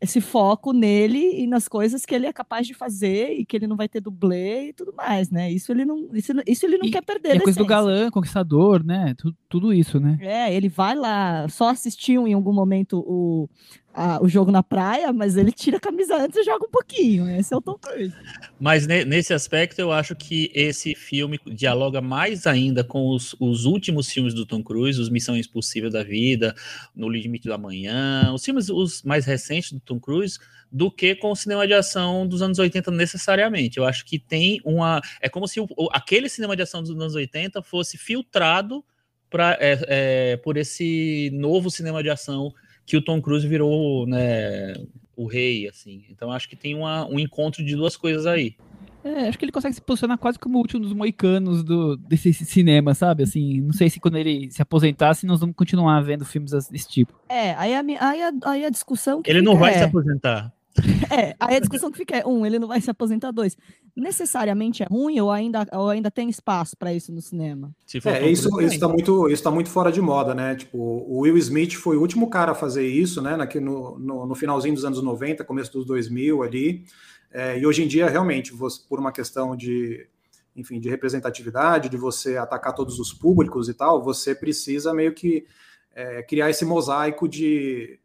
esse 0.00 0.20
foco 0.20 0.72
nele 0.72 1.42
e 1.42 1.46
nas 1.46 1.68
coisas 1.68 2.04
que 2.04 2.14
ele 2.14 2.26
é 2.26 2.32
capaz 2.32 2.66
de 2.66 2.74
fazer 2.74 3.32
e 3.32 3.46
que 3.46 3.56
ele 3.56 3.66
não 3.66 3.76
vai 3.76 3.88
ter 3.88 4.00
dublê 4.00 4.68
e 4.68 4.72
tudo 4.72 4.92
mais, 4.94 5.30
né? 5.30 5.50
Isso 5.50 5.72
ele 5.72 5.84
não, 5.86 6.10
isso, 6.12 6.32
isso 6.46 6.66
ele 6.66 6.76
não 6.76 6.86
e, 6.86 6.90
quer 6.90 7.02
perder. 7.02 7.34
E 7.34 7.38
a 7.38 7.42
coisa 7.42 7.58
do 7.58 7.66
galã, 7.66 8.10
conquistador, 8.10 8.84
né? 8.84 9.14
Tudo, 9.16 9.36
tudo 9.48 9.72
isso, 9.72 9.98
né? 9.98 10.18
É, 10.20 10.54
ele 10.54 10.68
vai 10.68 10.94
lá, 10.94 11.48
só 11.48 11.70
assistiu 11.70 12.28
em 12.28 12.34
algum 12.34 12.52
momento 12.52 12.98
o, 13.06 13.48
a, 13.96 14.22
o 14.22 14.28
jogo 14.28 14.52
na 14.52 14.62
praia, 14.62 15.10
mas 15.10 15.38
ele 15.38 15.50
tira 15.50 15.78
a 15.78 15.80
camisa 15.80 16.16
antes 16.16 16.36
e 16.36 16.44
joga 16.44 16.66
um 16.66 16.70
pouquinho. 16.70 17.28
Esse 17.30 17.54
é 17.54 17.56
o 17.56 17.62
Tom 17.62 17.78
Cruise. 17.78 18.14
Mas 18.60 18.86
ne, 18.86 19.06
nesse 19.06 19.32
aspecto, 19.32 19.78
eu 19.78 19.90
acho 19.90 20.14
que 20.14 20.50
esse 20.54 20.94
filme 20.94 21.40
dialoga 21.46 22.02
mais 22.02 22.46
ainda 22.46 22.84
com 22.84 23.08
os, 23.08 23.34
os 23.40 23.64
últimos 23.64 24.10
filmes 24.10 24.34
do 24.34 24.44
Tom 24.44 24.62
Cruise, 24.62 25.00
os 25.00 25.08
Missão 25.08 25.34
Impossível 25.34 25.88
da 25.90 26.04
Vida, 26.04 26.54
No 26.94 27.08
Limite 27.08 27.48
da 27.48 27.56
Manhã, 27.56 28.30
os 28.34 28.44
filmes 28.44 28.68
os 28.68 29.02
mais 29.02 29.24
recentes 29.24 29.72
do 29.72 29.80
Tom 29.80 29.98
Cruise, 29.98 30.38
do 30.70 30.90
que 30.90 31.14
com 31.14 31.30
o 31.30 31.36
cinema 31.36 31.66
de 31.66 31.72
ação 31.72 32.26
dos 32.26 32.42
anos 32.42 32.58
80 32.58 32.90
necessariamente. 32.90 33.78
Eu 33.78 33.86
acho 33.86 34.04
que 34.04 34.18
tem 34.18 34.60
uma. 34.62 35.00
É 35.22 35.28
como 35.30 35.48
se 35.48 35.58
o, 35.58 35.66
aquele 35.90 36.28
cinema 36.28 36.54
de 36.54 36.62
ação 36.62 36.82
dos 36.82 36.90
anos 36.90 37.14
80 37.14 37.62
fosse 37.62 37.96
filtrado 37.96 38.84
pra, 39.30 39.56
é, 39.58 39.78
é, 39.88 40.36
por 40.36 40.58
esse 40.58 41.30
novo 41.32 41.70
cinema 41.70 42.02
de 42.02 42.10
ação 42.10 42.52
que 42.86 42.96
o 42.96 43.02
Tom 43.02 43.20
Cruise 43.20 43.46
virou 43.46 44.06
né, 44.06 44.74
o 45.16 45.26
rei, 45.26 45.68
assim. 45.68 46.04
Então 46.08 46.30
acho 46.30 46.48
que 46.48 46.56
tem 46.56 46.74
uma, 46.74 47.06
um 47.06 47.18
encontro 47.18 47.64
de 47.64 47.74
duas 47.74 47.96
coisas 47.96 48.26
aí. 48.26 48.54
É, 49.02 49.28
acho 49.28 49.38
que 49.38 49.44
ele 49.44 49.52
consegue 49.52 49.74
se 49.74 49.80
posicionar 49.80 50.18
quase 50.18 50.36
como 50.36 50.58
o 50.58 50.60
último 50.60 50.80
dos 50.80 50.92
moicanos 50.92 51.62
do, 51.62 51.96
desse 51.96 52.32
cinema, 52.32 52.92
sabe? 52.92 53.22
Assim, 53.22 53.60
não 53.60 53.72
sei 53.72 53.88
se 53.88 54.00
quando 54.00 54.16
ele 54.16 54.50
se 54.50 54.60
aposentasse 54.60 55.26
nós 55.26 55.38
vamos 55.38 55.54
continuar 55.54 56.00
vendo 56.00 56.24
filmes 56.24 56.50
desse 56.50 56.88
tipo. 56.88 57.14
É, 57.28 57.54
aí 57.54 57.74
a, 57.74 57.80
aí 57.80 58.22
a, 58.22 58.32
aí 58.44 58.64
a 58.64 58.70
discussão 58.70 59.22
Ele 59.24 59.42
não 59.42 59.56
vai 59.56 59.74
é... 59.74 59.78
se 59.78 59.84
aposentar. 59.84 60.52
É, 61.08 61.36
aí 61.38 61.56
a 61.56 61.60
discussão 61.60 61.90
que 61.90 61.98
fica 61.98 62.16
é, 62.16 62.26
um, 62.26 62.44
ele 62.44 62.58
não 62.58 62.66
vai 62.66 62.80
se 62.80 62.90
aposentar, 62.90 63.30
dois, 63.30 63.56
necessariamente 63.94 64.82
é 64.82 64.86
ruim 64.86 65.18
ou 65.20 65.30
ainda, 65.30 65.66
ou 65.72 65.88
ainda 65.88 66.10
tem 66.10 66.28
espaço 66.28 66.76
para 66.76 66.92
isso 66.92 67.12
no 67.12 67.22
cinema? 67.22 67.70
é, 68.04 68.28
isso, 68.28 68.60
isso 68.60 68.78
tá 68.78 68.88
muito, 68.88 69.28
isso 69.28 69.42
tá 69.42 69.50
muito 69.50 69.70
fora 69.70 69.92
de 69.92 70.00
moda, 70.00 70.34
né? 70.34 70.56
Tipo, 70.56 70.78
o 70.78 71.20
Will 71.20 71.38
Smith 71.38 71.74
foi 71.74 71.96
o 71.96 72.00
último 72.00 72.28
cara 72.28 72.52
a 72.52 72.54
fazer 72.54 72.86
isso, 72.86 73.22
né? 73.22 73.36
Naquele, 73.36 73.64
no, 73.64 73.98
no, 73.98 74.26
no 74.26 74.34
finalzinho 74.34 74.74
dos 74.74 74.84
anos 74.84 75.00
90, 75.02 75.44
começo 75.44 75.72
dos 75.72 75.86
2000 75.86 76.42
ali, 76.42 76.84
é, 77.30 77.58
e 77.58 77.66
hoje 77.66 77.82
em 77.82 77.88
dia, 77.88 78.08
realmente, 78.08 78.52
você, 78.52 78.80
por 78.88 78.98
uma 78.98 79.12
questão 79.12 79.56
de, 79.56 80.08
enfim, 80.54 80.80
de 80.80 80.88
representatividade, 80.88 81.88
de 81.88 81.96
você 81.96 82.36
atacar 82.36 82.74
todos 82.74 82.98
os 82.98 83.12
públicos 83.12 83.68
e 83.68 83.74
tal, 83.74 84.02
você 84.02 84.34
precisa 84.34 84.94
meio 84.94 85.12
que 85.12 85.46
é, 85.94 86.22
criar 86.22 86.50
esse 86.50 86.64
mosaico 86.64 87.28
de 87.28 87.98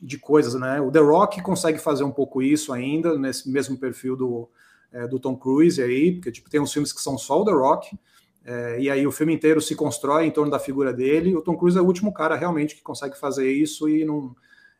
de 0.00 0.18
coisas, 0.18 0.54
né? 0.54 0.80
O 0.80 0.90
The 0.90 1.00
Rock 1.00 1.42
consegue 1.42 1.78
fazer 1.78 2.04
um 2.04 2.10
pouco 2.10 2.42
isso 2.42 2.72
ainda, 2.72 3.18
nesse 3.18 3.50
mesmo 3.50 3.78
perfil 3.78 4.16
do, 4.16 4.48
é, 4.92 5.06
do 5.06 5.18
Tom 5.18 5.36
Cruise 5.36 5.82
aí, 5.82 6.12
porque 6.12 6.30
tipo, 6.30 6.50
tem 6.50 6.60
uns 6.60 6.72
filmes 6.72 6.92
que 6.92 7.00
são 7.00 7.16
só 7.16 7.40
o 7.40 7.44
The 7.44 7.52
Rock, 7.52 7.98
é, 8.44 8.80
e 8.80 8.90
aí 8.90 9.06
o 9.06 9.12
filme 9.12 9.34
inteiro 9.34 9.60
se 9.60 9.74
constrói 9.74 10.26
em 10.26 10.30
torno 10.30 10.50
da 10.50 10.58
figura 10.58 10.92
dele. 10.92 11.34
O 11.34 11.42
Tom 11.42 11.56
Cruise 11.56 11.76
é 11.76 11.80
o 11.80 11.84
último 11.84 12.12
cara 12.12 12.36
realmente 12.36 12.76
que 12.76 12.82
consegue 12.82 13.18
fazer 13.18 13.50
isso 13.50 13.88
e 13.88 14.04
não, 14.04 14.36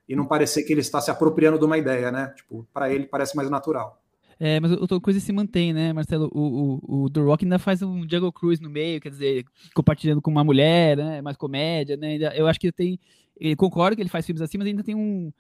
e 0.09 0.14
não 0.14 0.24
parecer 0.24 0.62
que 0.62 0.72
ele 0.72 0.81
está 0.81 1.00
se 1.00 1.11
apropriando 1.11 1.59
de 1.59 1.64
uma 1.64 1.76
ideia, 1.76 2.12
né? 2.12 2.33
Tipo, 2.37 2.66
para 2.72 2.92
ele 2.92 3.07
parece 3.07 3.37
mais 3.37 3.50
natural. 3.50 4.00
É, 4.38 4.61
mas 4.61 4.72
o 4.72 4.87
Tom 4.87 5.01
Cruise 5.01 5.20
se 5.20 5.33
mantém, 5.33 5.72
né, 5.72 5.92
Marcelo? 5.92 6.31
O, 6.33 6.79
o, 6.83 7.05
o 7.05 7.11
The 7.11 7.20
Rock 7.20 7.44
ainda 7.44 7.59
faz 7.59 7.81
um 7.83 8.07
Jungle 8.09 8.33
Cruise 8.33 8.62
no 8.62 8.68
meio, 8.68 9.01
quer 9.01 9.09
dizer, 9.09 9.44
compartilhando 9.75 10.20
com 10.20 10.31
uma 10.31 10.44
mulher, 10.44 10.96
né? 10.96 11.22
Mais 11.22 11.37
comédia, 11.37 11.96
né? 11.96 12.18
Eu 12.35 12.46
acho 12.46 12.61
que 12.61 12.70
tem 12.70 12.99
ele 13.38 13.57
concorda 13.57 13.94
que 13.94 14.03
ele 14.03 14.09
faz 14.09 14.25
filmes 14.25 14.40
assim, 14.40 14.59
mas 14.59 14.66
ainda 14.66 14.83
tem 14.83 14.94
um 14.94 15.33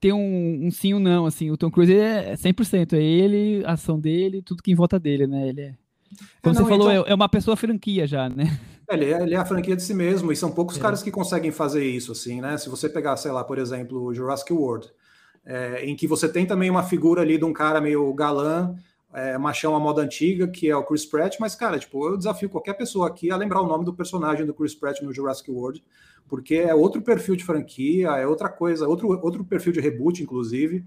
tem 0.00 0.12
um, 0.12 0.66
um 0.66 0.70
sim 0.70 0.94
ou 0.94 1.00
um 1.00 1.02
não, 1.02 1.26
assim, 1.26 1.50
o 1.50 1.56
Tom 1.56 1.72
Cruise 1.72 1.92
é 1.92 2.34
100%, 2.34 2.92
é 2.92 3.02
ele, 3.02 3.64
a 3.64 3.72
ação 3.72 3.98
dele, 3.98 4.42
tudo 4.42 4.62
que 4.62 4.70
em 4.70 4.74
volta 4.74 4.98
dele, 4.98 5.26
né, 5.26 5.48
ele 5.48 5.60
é, 5.60 5.74
como 6.40 6.54
é, 6.54 6.58
não, 6.58 6.64
você 6.64 6.68
falou, 6.68 6.92
então... 6.92 7.04
é 7.04 7.14
uma 7.14 7.28
pessoa 7.28 7.56
franquia 7.56 8.06
já, 8.06 8.28
né? 8.28 8.60
Ele 8.88 9.06
é, 9.06 9.22
ele 9.22 9.34
é 9.34 9.36
a 9.36 9.44
franquia 9.44 9.74
de 9.74 9.82
si 9.82 9.92
mesmo, 9.92 10.30
e 10.30 10.36
são 10.36 10.52
poucos 10.52 10.78
é. 10.78 10.80
caras 10.80 11.02
que 11.02 11.10
conseguem 11.10 11.50
fazer 11.50 11.84
isso, 11.84 12.12
assim, 12.12 12.40
né, 12.40 12.56
se 12.56 12.68
você 12.68 12.88
pegar, 12.88 13.16
sei 13.16 13.32
lá, 13.32 13.42
por 13.42 13.58
exemplo, 13.58 14.00
o 14.04 14.14
Jurassic 14.14 14.52
World, 14.52 14.88
é, 15.48 15.82
em 15.86 15.96
que 15.96 16.06
você 16.06 16.28
tem 16.28 16.44
também 16.44 16.68
uma 16.68 16.82
figura 16.82 17.22
ali 17.22 17.38
de 17.38 17.44
um 17.44 17.54
cara 17.54 17.80
meio 17.80 18.12
galã, 18.12 18.76
é, 19.14 19.38
machão 19.38 19.74
à 19.74 19.80
moda 19.80 20.02
antiga, 20.02 20.46
que 20.46 20.68
é 20.68 20.76
o 20.76 20.84
Chris 20.84 21.06
Pratt, 21.06 21.38
mas, 21.40 21.54
cara, 21.54 21.78
tipo, 21.78 22.06
eu 22.06 22.18
desafio 22.18 22.50
qualquer 22.50 22.74
pessoa 22.74 23.08
aqui 23.08 23.30
a 23.30 23.36
lembrar 23.36 23.62
o 23.62 23.66
nome 23.66 23.82
do 23.82 23.94
personagem 23.94 24.44
do 24.44 24.52
Chris 24.52 24.74
Pratt 24.74 25.00
no 25.00 25.10
Jurassic 25.10 25.50
World, 25.50 25.82
porque 26.28 26.56
é 26.56 26.74
outro 26.74 27.00
perfil 27.00 27.34
de 27.34 27.44
franquia, 27.44 28.10
é 28.10 28.26
outra 28.26 28.50
coisa, 28.50 28.86
outro, 28.86 29.08
outro 29.22 29.42
perfil 29.42 29.72
de 29.72 29.80
reboot, 29.80 30.22
inclusive. 30.22 30.84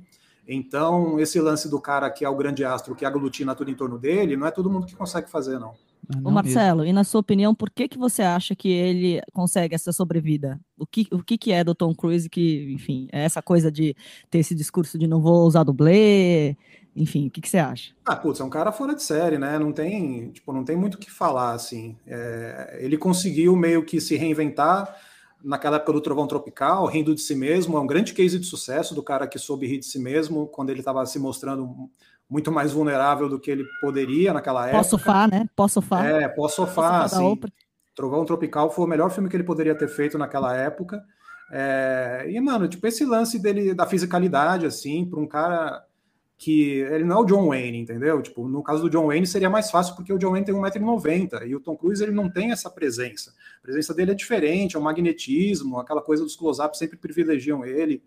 Então, 0.47 1.19
esse 1.19 1.39
lance 1.39 1.67
do 1.67 1.81
cara 1.81 2.07
que 2.11 2.23
é 2.23 2.29
o 2.29 2.35
grande 2.35 2.63
astro, 2.63 2.93
que 2.93 3.03
aglutina 3.03 3.55
tudo 3.55 3.71
em 3.71 3.75
torno 3.75 3.97
dele, 3.97 4.37
não 4.37 4.45
é 4.45 4.51
todo 4.51 4.69
mundo 4.69 4.85
que 4.85 4.95
consegue 4.95 5.27
fazer, 5.27 5.57
não. 5.57 5.73
Não 6.09 6.31
Ô 6.31 6.33
Marcelo, 6.33 6.79
mesmo. 6.79 6.89
e 6.89 6.93
na 6.93 7.03
sua 7.03 7.21
opinião, 7.21 7.53
por 7.53 7.69
que, 7.69 7.87
que 7.87 7.97
você 7.97 8.21
acha 8.21 8.55
que 8.55 8.69
ele 8.69 9.21
consegue 9.33 9.75
essa 9.75 9.91
sobrevida? 9.91 10.59
O 10.77 10.85
que, 10.85 11.07
o 11.11 11.23
que, 11.23 11.37
que 11.37 11.51
é 11.51 11.63
do 11.63 11.75
Tom 11.75 11.93
Cruise 11.93 12.29
que, 12.29 12.71
enfim, 12.73 13.07
é 13.11 13.23
essa 13.23 13.41
coisa 13.41 13.71
de 13.71 13.95
ter 14.29 14.39
esse 14.39 14.55
discurso 14.55 14.97
de 14.97 15.07
não 15.07 15.21
vou 15.21 15.45
usar 15.45 15.63
dublê, 15.63 16.55
enfim, 16.95 17.27
o 17.27 17.31
que, 17.31 17.41
que 17.41 17.49
você 17.49 17.57
acha? 17.57 17.93
Ah, 18.05 18.15
putz, 18.15 18.39
é 18.39 18.43
um 18.43 18.49
cara 18.49 18.71
fora 18.71 18.93
de 18.93 19.03
série, 19.03 19.37
né? 19.37 19.57
Não 19.57 19.71
tem, 19.71 20.31
tipo, 20.31 20.51
não 20.51 20.63
tem 20.63 20.75
muito 20.75 20.95
o 20.95 20.97
que 20.97 21.09
falar, 21.09 21.53
assim. 21.53 21.95
É, 22.05 22.79
ele 22.81 22.97
conseguiu 22.97 23.55
meio 23.55 23.85
que 23.85 24.01
se 24.01 24.17
reinventar, 24.17 24.93
naquela 25.43 25.77
época 25.77 25.93
do 25.93 26.01
Trovão 26.01 26.27
Tropical, 26.27 26.85
rindo 26.85 27.15
de 27.15 27.21
si 27.21 27.35
mesmo, 27.35 27.77
é 27.77 27.79
um 27.79 27.87
grande 27.87 28.13
case 28.13 28.37
de 28.37 28.45
sucesso 28.45 28.93
do 28.93 29.01
cara 29.01 29.27
que 29.27 29.39
soube 29.39 29.67
rir 29.67 29.79
de 29.79 29.85
si 29.85 29.99
mesmo, 29.99 30.47
quando 30.47 30.69
ele 30.69 30.79
estava 30.79 31.05
se 31.05 31.17
mostrando 31.19 31.89
muito 32.31 32.49
mais 32.49 32.71
vulnerável 32.71 33.27
do 33.27 33.37
que 33.37 33.51
ele 33.51 33.65
poderia 33.81 34.31
naquela 34.33 34.65
época. 34.65 34.77
Pós-sofá, 34.77 35.27
né? 35.27 35.49
Pós-sofá. 35.53 36.05
É, 36.05 36.29
pós-sofá, 36.29 37.03
assim. 37.03 37.37
Trovão 37.93 38.23
Tropical 38.23 38.71
foi 38.71 38.85
o 38.85 38.87
melhor 38.87 39.11
filme 39.11 39.27
que 39.27 39.35
ele 39.35 39.43
poderia 39.43 39.75
ter 39.75 39.89
feito 39.89 40.17
naquela 40.17 40.55
época. 40.55 41.03
É, 41.51 42.25
e, 42.29 42.39
mano, 42.39 42.69
tipo, 42.69 42.87
esse 42.87 43.03
lance 43.03 43.37
dele, 43.37 43.73
da 43.73 43.85
fisicalidade, 43.85 44.65
assim, 44.65 45.05
para 45.05 45.19
um 45.19 45.27
cara 45.27 45.85
que 46.37 46.79
ele 46.79 47.03
não 47.03 47.17
é 47.17 47.19
o 47.19 47.25
John 47.25 47.49
Wayne, 47.49 47.81
entendeu? 47.81 48.21
Tipo, 48.21 48.47
no 48.47 48.63
caso 48.63 48.83
do 48.83 48.89
John 48.89 49.07
Wayne 49.07 49.27
seria 49.27 49.49
mais 49.49 49.69
fácil 49.69 49.93
porque 49.93 50.13
o 50.13 50.17
John 50.17 50.31
Wayne 50.31 50.45
tem 50.45 50.55
1,90m 50.55 51.47
e 51.47 51.53
o 51.53 51.59
Tom 51.59 51.75
Cruise 51.75 52.01
ele 52.01 52.13
não 52.13 52.29
tem 52.29 52.51
essa 52.51 52.69
presença. 52.69 53.33
A 53.59 53.61
presença 53.61 53.93
dele 53.93 54.11
é 54.11 54.15
diferente, 54.15 54.77
é 54.77 54.79
o 54.79 54.81
magnetismo, 54.81 55.77
aquela 55.77 56.01
coisa 56.01 56.23
dos 56.23 56.35
close-ups 56.35 56.79
sempre 56.79 56.97
privilegiam 56.97 57.63
ele. 57.65 58.01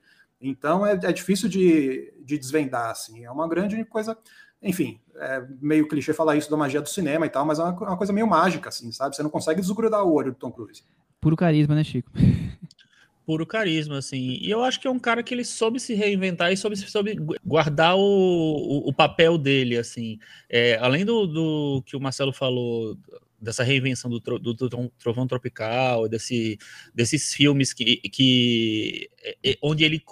Então 0.49 0.87
é, 0.87 0.93
é 0.93 1.13
difícil 1.13 1.49
de, 1.49 2.13
de 2.25 2.39
desvendar, 2.39 2.91
assim. 2.91 3.25
É 3.25 3.31
uma 3.31 3.49
grande 3.49 3.83
coisa. 3.85 4.17
Enfim, 4.63 5.01
é 5.17 5.43
meio 5.61 5.89
clichê 5.89 6.13
falar 6.13 6.37
isso 6.37 6.51
da 6.51 6.57
magia 6.57 6.81
do 6.81 6.89
cinema 6.89 7.27
e 7.27 7.31
tal, 7.31 7.45
mas 7.45 7.59
é 7.59 7.63
uma, 7.63 7.73
uma 7.73 7.97
coisa 7.97 8.13
meio 8.13 8.27
mágica, 8.27 8.69
assim, 8.69 8.91
sabe? 8.93 9.17
Você 9.17 9.23
não 9.23 9.31
consegue 9.31 9.61
desgrudar 9.61 10.05
o 10.05 10.13
olho 10.13 10.33
do 10.33 10.39
Tom 10.39 10.51
Cruise. 10.51 10.83
Puro 11.21 11.37
carisma, 11.37 11.75
né, 11.75 11.85
Chico? 11.85 12.11
puro 13.27 13.47
carisma, 13.47 13.99
assim. 13.99 14.39
E 14.41 14.51
eu 14.51 14.63
acho 14.63 14.81
que 14.81 14.87
é 14.87 14.91
um 14.91 14.99
cara 14.99 15.23
que 15.23 15.33
ele 15.33 15.45
soube 15.45 15.81
se 15.81 15.95
reinventar 15.95 16.53
e 16.53 16.57
soube, 16.57 16.77
soube 16.77 17.17
guardar 17.45 17.97
o, 17.97 18.01
o, 18.01 18.89
o 18.89 18.93
papel 18.93 19.39
dele, 19.39 19.79
assim. 19.79 20.19
É, 20.49 20.77
além 20.79 21.05
do, 21.05 21.27
do 21.27 21.83
que 21.87 21.97
o 21.97 22.01
Marcelo 22.01 22.33
falou, 22.33 22.97
dessa 23.45 23.63
reinvenção 23.63 24.11
do, 24.11 24.19
do, 24.19 24.55
do 24.55 24.91
Trovão 24.99 25.27
Tropical, 25.27 26.09
desse, 26.09 26.59
desses 26.95 27.33
filmes 27.33 27.73
que, 27.73 27.97
que 28.09 29.09
é, 29.23 29.37
é, 29.51 29.59
onde 29.63 29.85
ele 29.85 30.03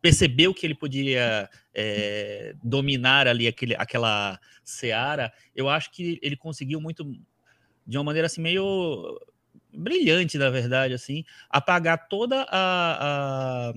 percebeu 0.00 0.54
que 0.54 0.66
ele 0.66 0.74
podia 0.74 1.48
é, 1.74 2.54
dominar 2.64 3.28
ali 3.28 3.46
aquele, 3.46 3.74
aquela 3.76 4.40
seara, 4.64 5.32
eu 5.54 5.68
acho 5.68 5.92
que 5.92 6.18
ele 6.22 6.36
conseguiu 6.36 6.80
muito 6.80 7.04
de 7.86 7.98
uma 7.98 8.04
maneira 8.04 8.26
assim 8.26 8.40
meio 8.40 9.20
brilhante, 9.72 10.36
na 10.38 10.50
verdade, 10.50 10.94
assim, 10.94 11.24
apagar 11.48 12.08
toda 12.08 12.42
a, 12.48 13.70
a, 13.70 13.72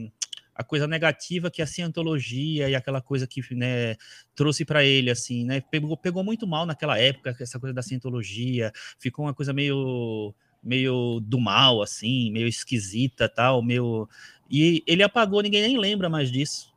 a 0.56 0.64
coisa 0.64 0.88
negativa 0.88 1.50
que 1.50 1.62
a 1.62 1.68
cientologia 1.68 2.70
e 2.70 2.76
aquela 2.76 3.02
coisa 3.02 3.26
que 3.26 3.42
né, 3.56 3.96
trouxe 4.36 4.64
para 4.64 4.84
ele, 4.84 5.10
assim, 5.10 5.46
né? 5.46 5.62
Pegou, 5.62 5.98
pegou 5.98 6.24
muito 6.24 6.46
mal 6.46 6.66
naquela 6.66 6.98
época, 7.00 7.36
essa 7.40 7.60
coisa 7.60 7.74
da 7.74 7.82
cientologia, 7.82 8.72
ficou 9.00 9.26
uma 9.26 9.34
coisa 9.34 9.54
meio 9.54 10.34
meio 10.64 11.20
do 11.20 11.42
mal, 11.42 11.82
assim, 11.82 12.32
meio 12.32 12.48
esquisita, 12.48 13.28
tal, 13.28 13.62
meio... 13.62 14.08
E 14.50 14.82
ele 14.88 15.04
apagou, 15.04 15.42
ninguém 15.42 15.62
nem 15.62 15.78
lembra 15.78 16.10
mais 16.10 16.32
disso. 16.32 16.74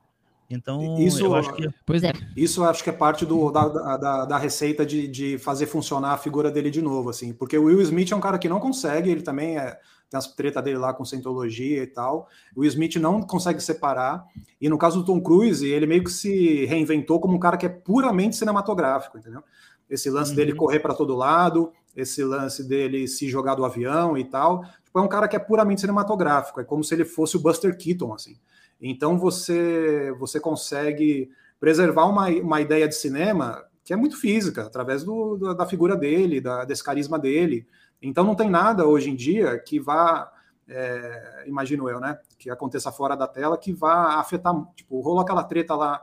Então, 0.49 0.99
isso, 1.01 1.25
eu 1.25 1.35
acho 1.35 1.53
que. 1.55 1.69
Pois 1.85 2.03
é. 2.05 2.13
Isso 2.37 2.63
acho 2.63 2.83
que 2.83 2.91
é 2.91 2.93
parte 2.93 3.27
do, 3.27 3.51
da, 3.51 3.69
da, 3.69 4.25
da, 4.25 4.39
receita 4.39 4.87
de, 4.87 5.09
de 5.09 5.39
fazer 5.39 5.67
funcionar 5.67 6.13
a 6.13 6.19
figura 6.19 6.51
dele 6.51 6.71
de 6.71 6.81
novo, 6.81 7.11
assim. 7.11 7.33
Porque 7.33 7.59
o 7.59 7.65
Will 7.65 7.81
Smith 7.83 8.13
é 8.13 8.17
um 8.17 8.21
cara 8.21 8.39
que 8.39 8.49
não 8.49 8.61
consegue, 8.61 9.11
ele 9.11 9.23
também 9.23 9.59
é, 9.59 9.77
tem 10.09 10.19
as 10.19 10.33
treta 10.33 10.63
dele 10.63 10.79
lá 10.79 10.95
com 10.95 11.05
Scientologia 11.05 11.83
e 11.83 11.87
tal. 11.87 12.29
O 12.55 12.61
Will 12.61 12.69
Smith 12.69 12.97
não 12.97 13.23
consegue 13.23 13.61
separar. 13.61 14.25
E 14.61 14.69
no 14.69 14.79
caso 14.79 15.01
do 15.01 15.05
Tom 15.05 15.21
Cruise, 15.21 15.67
ele 15.67 15.87
meio 15.87 16.05
que 16.05 16.11
se 16.11 16.65
reinventou 16.67 17.21
como 17.21 17.37
um 17.37 17.41
cara 17.41 17.57
que 17.57 17.67
é 17.67 17.69
puramente 17.69 18.37
cinematográfico, 18.37 19.19
entendeu? 19.19 19.43
Esse 19.89 20.11
lance 20.11 20.31
uhum. 20.31 20.37
dele 20.37 20.55
correr 20.55 20.81
para 20.81 20.95
todo 20.95 21.15
lado, 21.15 21.73
esse 21.95 22.23
lance 22.23 22.63
dele 22.65 23.09
se 23.09 23.29
jogar 23.29 23.55
do 23.55 23.65
avião 23.65 24.17
e 24.17 24.25
tal. 24.25 24.63
Tipo, 24.85 24.99
é 24.99 25.03
um 25.03 25.09
cara 25.09 25.29
que 25.29 25.37
é 25.37 25.41
puramente 25.41 25.81
cinematográfico. 25.81 26.61
É 26.61 26.65
como 26.65 26.85
se 26.85 26.95
ele 26.95 27.05
fosse 27.05 27.37
o 27.37 27.41
Buster 27.41 27.77
Keaton, 27.77 28.13
assim. 28.15 28.37
Então 28.81 29.19
você, 29.19 30.15
você 30.19 30.39
consegue 30.39 31.31
preservar 31.59 32.07
uma, 32.07 32.29
uma 32.29 32.61
ideia 32.61 32.87
de 32.87 32.95
cinema 32.95 33.65
que 33.83 33.93
é 33.93 33.97
muito 33.97 34.21
física, 34.21 34.63
através 34.63 35.05
do, 35.05 35.55
da 35.55 35.65
figura 35.65 35.97
dele, 35.97 36.41
da, 36.41 36.65
desse 36.65 36.83
carisma 36.83 37.19
dele. 37.19 37.67
Então 38.01 38.25
não 38.25 38.35
tem 38.35 38.49
nada 38.49 38.87
hoje 38.87 39.11
em 39.11 39.17
dia 39.17 39.59
que 39.59 39.81
vá, 39.81 40.31
é, 40.69 41.45
imagino 41.47 41.89
eu, 41.89 42.01
né, 42.01 42.19
que 42.39 42.51
aconteça 42.51 42.93
fora 42.93 43.17
da 43.17 43.27
tela, 43.27 43.59
que 43.59 43.73
vá 43.73 44.21
afetar. 44.21 44.55
Tipo, 44.75 45.01
rolou 45.01 45.21
aquela 45.21 45.45
treta 45.45 45.75
lá 45.75 46.03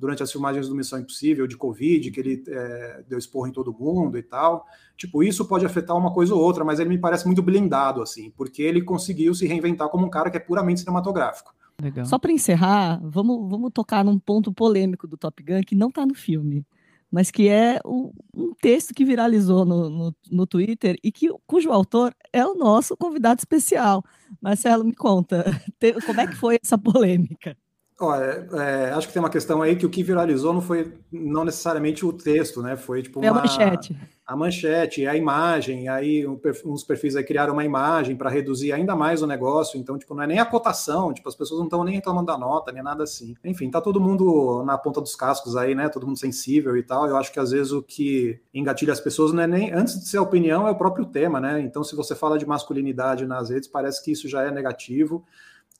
durante 0.00 0.22
as 0.22 0.32
filmagens 0.32 0.66
do 0.66 0.74
Missão 0.74 0.98
Impossível, 0.98 1.46
de 1.46 1.58
Covid, 1.58 2.10
que 2.10 2.20
ele 2.20 2.42
é, 2.48 3.04
deu 3.06 3.18
esporro 3.18 3.46
em 3.46 3.52
todo 3.52 3.72
mundo 3.72 4.16
e 4.16 4.22
tal. 4.22 4.66
Tipo, 4.96 5.22
isso 5.22 5.44
pode 5.44 5.66
afetar 5.66 5.96
uma 5.96 6.12
coisa 6.12 6.34
ou 6.34 6.40
outra, 6.40 6.64
mas 6.64 6.80
ele 6.80 6.88
me 6.88 6.98
parece 6.98 7.26
muito 7.26 7.42
blindado, 7.42 8.02
assim, 8.02 8.30
porque 8.30 8.62
ele 8.62 8.80
conseguiu 8.80 9.34
se 9.34 9.46
reinventar 9.46 9.90
como 9.90 10.06
um 10.06 10.10
cara 10.10 10.30
que 10.30 10.38
é 10.38 10.40
puramente 10.40 10.80
cinematográfico. 10.80 11.54
Legal. 11.80 12.04
Só 12.06 12.18
para 12.18 12.32
encerrar, 12.32 13.00
vamos, 13.02 13.50
vamos 13.50 13.70
tocar 13.72 14.04
num 14.04 14.18
ponto 14.18 14.52
polêmico 14.52 15.06
do 15.06 15.16
Top 15.16 15.42
Gun 15.42 15.62
que 15.66 15.74
não 15.74 15.88
está 15.88 16.04
no 16.04 16.14
filme, 16.14 16.64
mas 17.10 17.30
que 17.30 17.48
é 17.48 17.80
um 17.84 18.54
texto 18.60 18.94
que 18.94 19.04
viralizou 19.04 19.64
no, 19.64 19.90
no, 19.90 20.14
no, 20.30 20.46
Twitter 20.46 20.96
e 21.02 21.10
que, 21.10 21.28
cujo 21.46 21.72
autor 21.72 22.14
é 22.32 22.44
o 22.46 22.54
nosso 22.54 22.96
convidado 22.96 23.40
especial. 23.40 24.04
Marcelo, 24.40 24.84
me 24.84 24.94
conta, 24.94 25.44
te, 25.78 25.92
como 26.06 26.20
é 26.20 26.26
que 26.26 26.36
foi 26.36 26.58
essa 26.62 26.78
polêmica? 26.78 27.56
Olha, 28.02 28.48
é, 28.54 28.92
acho 28.92 29.06
que 29.06 29.12
tem 29.12 29.20
uma 29.20 29.28
questão 29.28 29.60
aí 29.60 29.76
que 29.76 29.84
o 29.84 29.90
que 29.90 30.02
viralizou 30.02 30.54
não 30.54 30.62
foi 30.62 30.94
não 31.12 31.44
necessariamente 31.44 32.06
o 32.06 32.14
texto, 32.14 32.62
né? 32.62 32.74
Foi 32.74 33.02
tipo 33.02 33.18
uma, 33.18 33.26
é 33.26 33.28
a 33.28 33.34
manchete. 33.34 33.96
A 34.26 34.34
manchete, 34.34 35.06
a 35.06 35.14
imagem, 35.14 35.86
aí 35.86 36.26
uns 36.64 36.82
perfis 36.82 37.14
aí 37.14 37.22
criaram 37.22 37.52
uma 37.52 37.64
imagem 37.64 38.16
para 38.16 38.30
reduzir 38.30 38.72
ainda 38.72 38.96
mais 38.96 39.20
o 39.20 39.26
negócio, 39.26 39.78
então 39.78 39.98
tipo 39.98 40.14
não 40.14 40.22
é 40.22 40.26
nem 40.26 40.38
a 40.38 40.46
cotação, 40.46 41.12
tipo 41.12 41.28
as 41.28 41.34
pessoas 41.34 41.58
não 41.58 41.66
estão 41.66 41.84
nem 41.84 41.96
reclamando 41.96 42.28
da 42.28 42.38
nota, 42.38 42.72
nem 42.72 42.82
nada 42.82 43.04
assim. 43.04 43.34
Enfim, 43.44 43.70
tá 43.70 43.82
todo 43.82 44.00
mundo 44.00 44.64
na 44.64 44.78
ponta 44.78 45.02
dos 45.02 45.14
cascos 45.14 45.54
aí, 45.54 45.74
né? 45.74 45.90
Todo 45.90 46.06
mundo 46.06 46.18
sensível 46.18 46.78
e 46.78 46.82
tal. 46.82 47.06
Eu 47.06 47.18
acho 47.18 47.30
que 47.30 47.38
às 47.38 47.50
vezes 47.50 47.70
o 47.70 47.82
que 47.82 48.40
engatilha 48.54 48.94
as 48.94 49.00
pessoas 49.00 49.30
não 49.30 49.42
é 49.42 49.46
nem 49.46 49.74
antes 49.74 50.00
de 50.00 50.08
ser 50.08 50.16
a 50.16 50.22
opinião, 50.22 50.66
é 50.66 50.70
o 50.70 50.78
próprio 50.78 51.04
tema, 51.04 51.38
né? 51.38 51.60
Então 51.60 51.84
se 51.84 51.94
você 51.94 52.14
fala 52.14 52.38
de 52.38 52.46
masculinidade 52.46 53.26
nas 53.26 53.50
redes, 53.50 53.68
parece 53.68 54.02
que 54.02 54.10
isso 54.10 54.26
já 54.26 54.42
é 54.42 54.50
negativo 54.50 55.22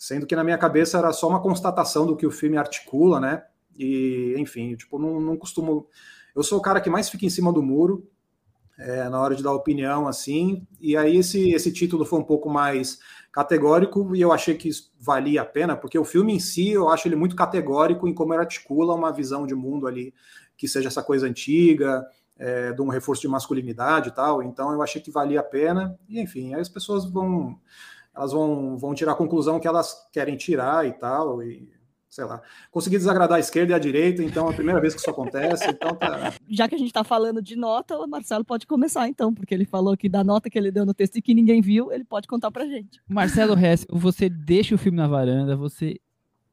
sendo 0.00 0.26
que 0.26 0.34
na 0.34 0.42
minha 0.42 0.56
cabeça 0.56 0.96
era 0.96 1.12
só 1.12 1.28
uma 1.28 1.42
constatação 1.42 2.06
do 2.06 2.16
que 2.16 2.26
o 2.26 2.30
filme 2.30 2.56
articula, 2.56 3.20
né? 3.20 3.44
E, 3.76 4.34
enfim, 4.38 4.74
tipo, 4.74 4.98
não, 4.98 5.20
não 5.20 5.36
costumo. 5.36 5.86
Eu 6.34 6.42
sou 6.42 6.58
o 6.58 6.62
cara 6.62 6.80
que 6.80 6.88
mais 6.88 7.10
fica 7.10 7.26
em 7.26 7.30
cima 7.30 7.52
do 7.52 7.62
muro 7.62 8.08
é, 8.78 9.10
na 9.10 9.20
hora 9.20 9.34
de 9.34 9.42
dar 9.42 9.52
opinião, 9.52 10.08
assim, 10.08 10.66
e 10.80 10.96
aí 10.96 11.18
esse, 11.18 11.50
esse 11.50 11.70
título 11.70 12.06
foi 12.06 12.18
um 12.18 12.24
pouco 12.24 12.48
mais 12.48 12.98
categórico 13.30 14.16
e 14.16 14.22
eu 14.22 14.32
achei 14.32 14.54
que 14.54 14.70
valia 14.98 15.42
a 15.42 15.44
pena, 15.44 15.76
porque 15.76 15.98
o 15.98 16.04
filme 16.04 16.34
em 16.34 16.40
si 16.40 16.70
eu 16.70 16.88
acho 16.88 17.06
ele 17.06 17.14
muito 17.14 17.36
categórico 17.36 18.08
em 18.08 18.14
como 18.14 18.32
ele 18.32 18.40
articula 18.40 18.94
uma 18.94 19.12
visão 19.12 19.46
de 19.46 19.54
mundo 19.54 19.86
ali 19.86 20.14
que 20.56 20.66
seja 20.66 20.88
essa 20.88 21.02
coisa 21.02 21.26
antiga, 21.26 22.06
é, 22.38 22.72
de 22.72 22.80
um 22.80 22.88
reforço 22.88 23.20
de 23.20 23.28
masculinidade 23.28 24.08
e 24.08 24.12
tal, 24.12 24.42
então 24.42 24.72
eu 24.72 24.82
achei 24.82 25.02
que 25.02 25.10
valia 25.10 25.40
a 25.40 25.44
pena, 25.44 25.98
e 26.08 26.18
enfim, 26.18 26.54
aí 26.54 26.60
as 26.62 26.70
pessoas 26.70 27.04
vão 27.04 27.60
elas 28.20 28.32
vão, 28.32 28.76
vão 28.76 28.94
tirar 28.94 29.12
a 29.12 29.16
conclusão 29.16 29.58
que 29.58 29.66
elas 29.66 29.96
querem 30.12 30.36
tirar 30.36 30.86
e 30.86 30.92
tal, 30.92 31.42
e 31.42 31.66
sei 32.06 32.24
lá. 32.24 32.42
Consegui 32.70 32.98
desagradar 32.98 33.38
a 33.38 33.40
esquerda 33.40 33.72
e 33.72 33.74
a 33.74 33.78
direita, 33.78 34.22
então 34.22 34.46
é 34.46 34.50
a 34.50 34.54
primeira 34.54 34.78
vez 34.78 34.92
que 34.92 35.00
isso 35.00 35.08
acontece, 35.08 35.70
então 35.70 35.94
tá... 35.94 36.34
Já 36.46 36.68
que 36.68 36.74
a 36.74 36.78
gente 36.78 36.88
está 36.88 37.02
falando 37.02 37.40
de 37.40 37.56
nota, 37.56 37.96
o 37.96 38.06
Marcelo 38.06 38.44
pode 38.44 38.66
começar 38.66 39.08
então, 39.08 39.32
porque 39.32 39.54
ele 39.54 39.64
falou 39.64 39.96
que 39.96 40.06
da 40.06 40.22
nota 40.22 40.50
que 40.50 40.58
ele 40.58 40.70
deu 40.70 40.84
no 40.84 40.92
texto 40.92 41.16
e 41.16 41.22
que 41.22 41.32
ninguém 41.32 41.62
viu, 41.62 41.90
ele 41.90 42.04
pode 42.04 42.28
contar 42.28 42.50
pra 42.50 42.66
gente. 42.66 43.00
Marcelo 43.08 43.58
Hess, 43.58 43.86
você 43.88 44.28
deixa 44.28 44.74
o 44.74 44.78
filme 44.78 44.98
na 44.98 45.08
varanda, 45.08 45.56
você 45.56 45.98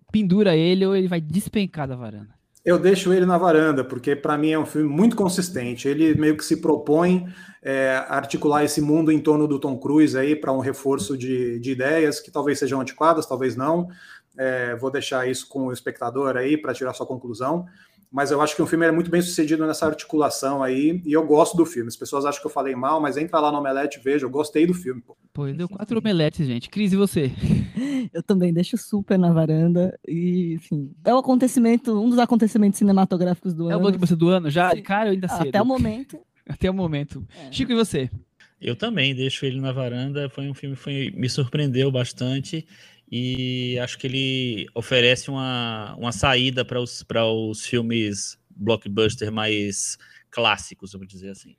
pendura 0.09 0.55
ele 0.55 0.85
ou 0.85 0.95
ele 0.95 1.09
vai 1.09 1.19
despencar 1.19 1.85
da 1.85 1.97
varanda? 1.97 2.36
Eu 2.67 2.77
deixo 2.77 3.13
ele 3.13 3.25
na 3.25 3.37
varanda, 3.37 3.81
porque 3.81 4.13
para 4.13 4.37
mim 4.37 4.51
é 4.51 4.59
um 4.59 4.65
filme 4.65 4.89
muito 4.89 5.15
consistente. 5.15 5.87
Ele 5.87 6.13
meio 6.15 6.35
que 6.35 6.43
se 6.43 6.57
propõe 6.57 7.25
é, 7.63 7.95
articular 8.09 8.65
esse 8.65 8.81
mundo 8.81 9.09
em 9.09 9.21
torno 9.21 9.47
do 9.47 9.57
Tom 9.57 9.77
Cruise 9.77 10.17
aí 10.17 10.35
para 10.35 10.51
um 10.51 10.59
reforço 10.59 11.17
de, 11.17 11.61
de, 11.61 11.71
ideias 11.71 12.19
que 12.19 12.29
talvez 12.29 12.59
sejam 12.59 12.81
antiquadas, 12.81 13.25
talvez 13.25 13.55
não. 13.55 13.87
É, 14.37 14.75
vou 14.75 14.91
deixar 14.91 15.25
isso 15.29 15.47
com 15.47 15.67
o 15.67 15.71
espectador 15.71 16.35
aí 16.35 16.57
para 16.57 16.73
tirar 16.73 16.93
sua 16.93 17.05
conclusão 17.05 17.65
mas 18.11 18.31
eu 18.31 18.41
acho 18.41 18.55
que 18.55 18.61
o 18.61 18.67
filme 18.67 18.85
é 18.85 18.91
muito 18.91 19.11
bem 19.11 19.21
sucedido 19.21 19.65
nessa 19.65 19.85
articulação 19.85 20.63
aí, 20.63 21.01
e 21.05 21.11
eu 21.13 21.25
gosto 21.25 21.57
do 21.57 21.65
filme. 21.65 21.87
As 21.87 21.95
pessoas 21.95 22.25
acham 22.25 22.39
que 22.41 22.47
eu 22.47 22.51
falei 22.51 22.75
mal, 22.75 23.01
mas 23.01 23.17
entra 23.17 23.39
lá 23.39 23.51
no 23.51 23.57
Omelete 23.57 23.99
e 23.99 24.01
veja, 24.01 24.25
eu 24.25 24.29
gostei 24.29 24.65
do 24.65 24.73
filme. 24.73 25.01
Pô, 25.01 25.17
pô 25.33 25.47
deu 25.47 25.67
quatro 25.67 25.99
omeletes, 25.99 26.47
gente. 26.47 26.69
Cris, 26.69 26.93
e 26.93 26.95
você? 26.95 27.31
Eu 28.13 28.23
também 28.23 28.53
deixo 28.53 28.77
super 28.77 29.19
na 29.19 29.33
varanda, 29.33 29.99
e 30.07 30.53
enfim, 30.53 30.91
é 31.03 31.13
o 31.13 31.17
acontecimento, 31.17 32.01
um 32.01 32.09
dos 32.09 32.17
acontecimentos 32.19 32.79
cinematográficos 32.79 33.53
do 33.53 33.63
é 33.63 33.65
ano. 33.65 33.73
É 33.73 33.75
o 33.75 33.79
blockbuster 33.81 34.17
do 34.17 34.29
ano 34.29 34.49
já? 34.49 34.81
Cara, 34.81 35.09
eu 35.09 35.13
ainda 35.13 35.27
cedo. 35.27 35.49
Até 35.49 35.61
o 35.61 35.65
momento. 35.65 36.17
Até 36.47 36.71
o 36.71 36.73
momento. 36.73 37.27
É. 37.37 37.51
Chico, 37.51 37.73
e 37.73 37.75
você? 37.75 38.09
Eu 38.59 38.75
também 38.75 39.13
deixo 39.13 39.45
ele 39.45 39.59
na 39.59 39.71
varanda. 39.71 40.29
Foi 40.29 40.49
um 40.49 40.53
filme 40.53 40.75
que 40.75 41.11
me 41.11 41.29
surpreendeu 41.29 41.91
bastante 41.91 42.65
e 43.09 43.79
acho 43.79 43.97
que 43.97 44.07
ele 44.07 44.67
oferece 44.75 45.29
uma, 45.29 45.95
uma 45.97 46.11
saída 46.11 46.65
para 46.65 46.81
os, 46.81 47.05
os 47.49 47.65
filmes 47.65 48.37
blockbuster 48.49 49.31
mais 49.31 49.97
clássicos, 50.29 50.91
vamos 50.91 51.07
dizer 51.07 51.29
assim. 51.29 51.55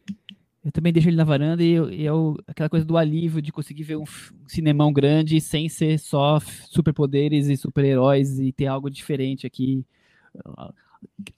Eu 0.64 0.72
também 0.72 0.92
deixo 0.92 1.09
ele 1.09 1.16
na 1.16 1.24
varanda 1.24 1.62
e, 1.62 1.76
e 1.94 2.07
é 2.07 2.12
o, 2.12 2.36
aquela 2.46 2.68
coisa 2.68 2.84
do 2.84 2.96
alívio 2.96 3.40
de 3.40 3.51
conseguir 3.51 3.84
ver 3.84 3.96
um, 3.96 4.03
um 4.03 4.49
cinemão 4.49 4.92
grande 4.92 5.40
sem 5.40 5.68
ser 5.68 5.99
só 5.99 6.38
superpoderes 6.40 7.46
e 7.46 7.57
super-heróis 7.57 8.38
e 8.38 8.53
ter 8.53 8.66
algo 8.66 8.90
diferente 8.90 9.46
aqui. 9.46 9.84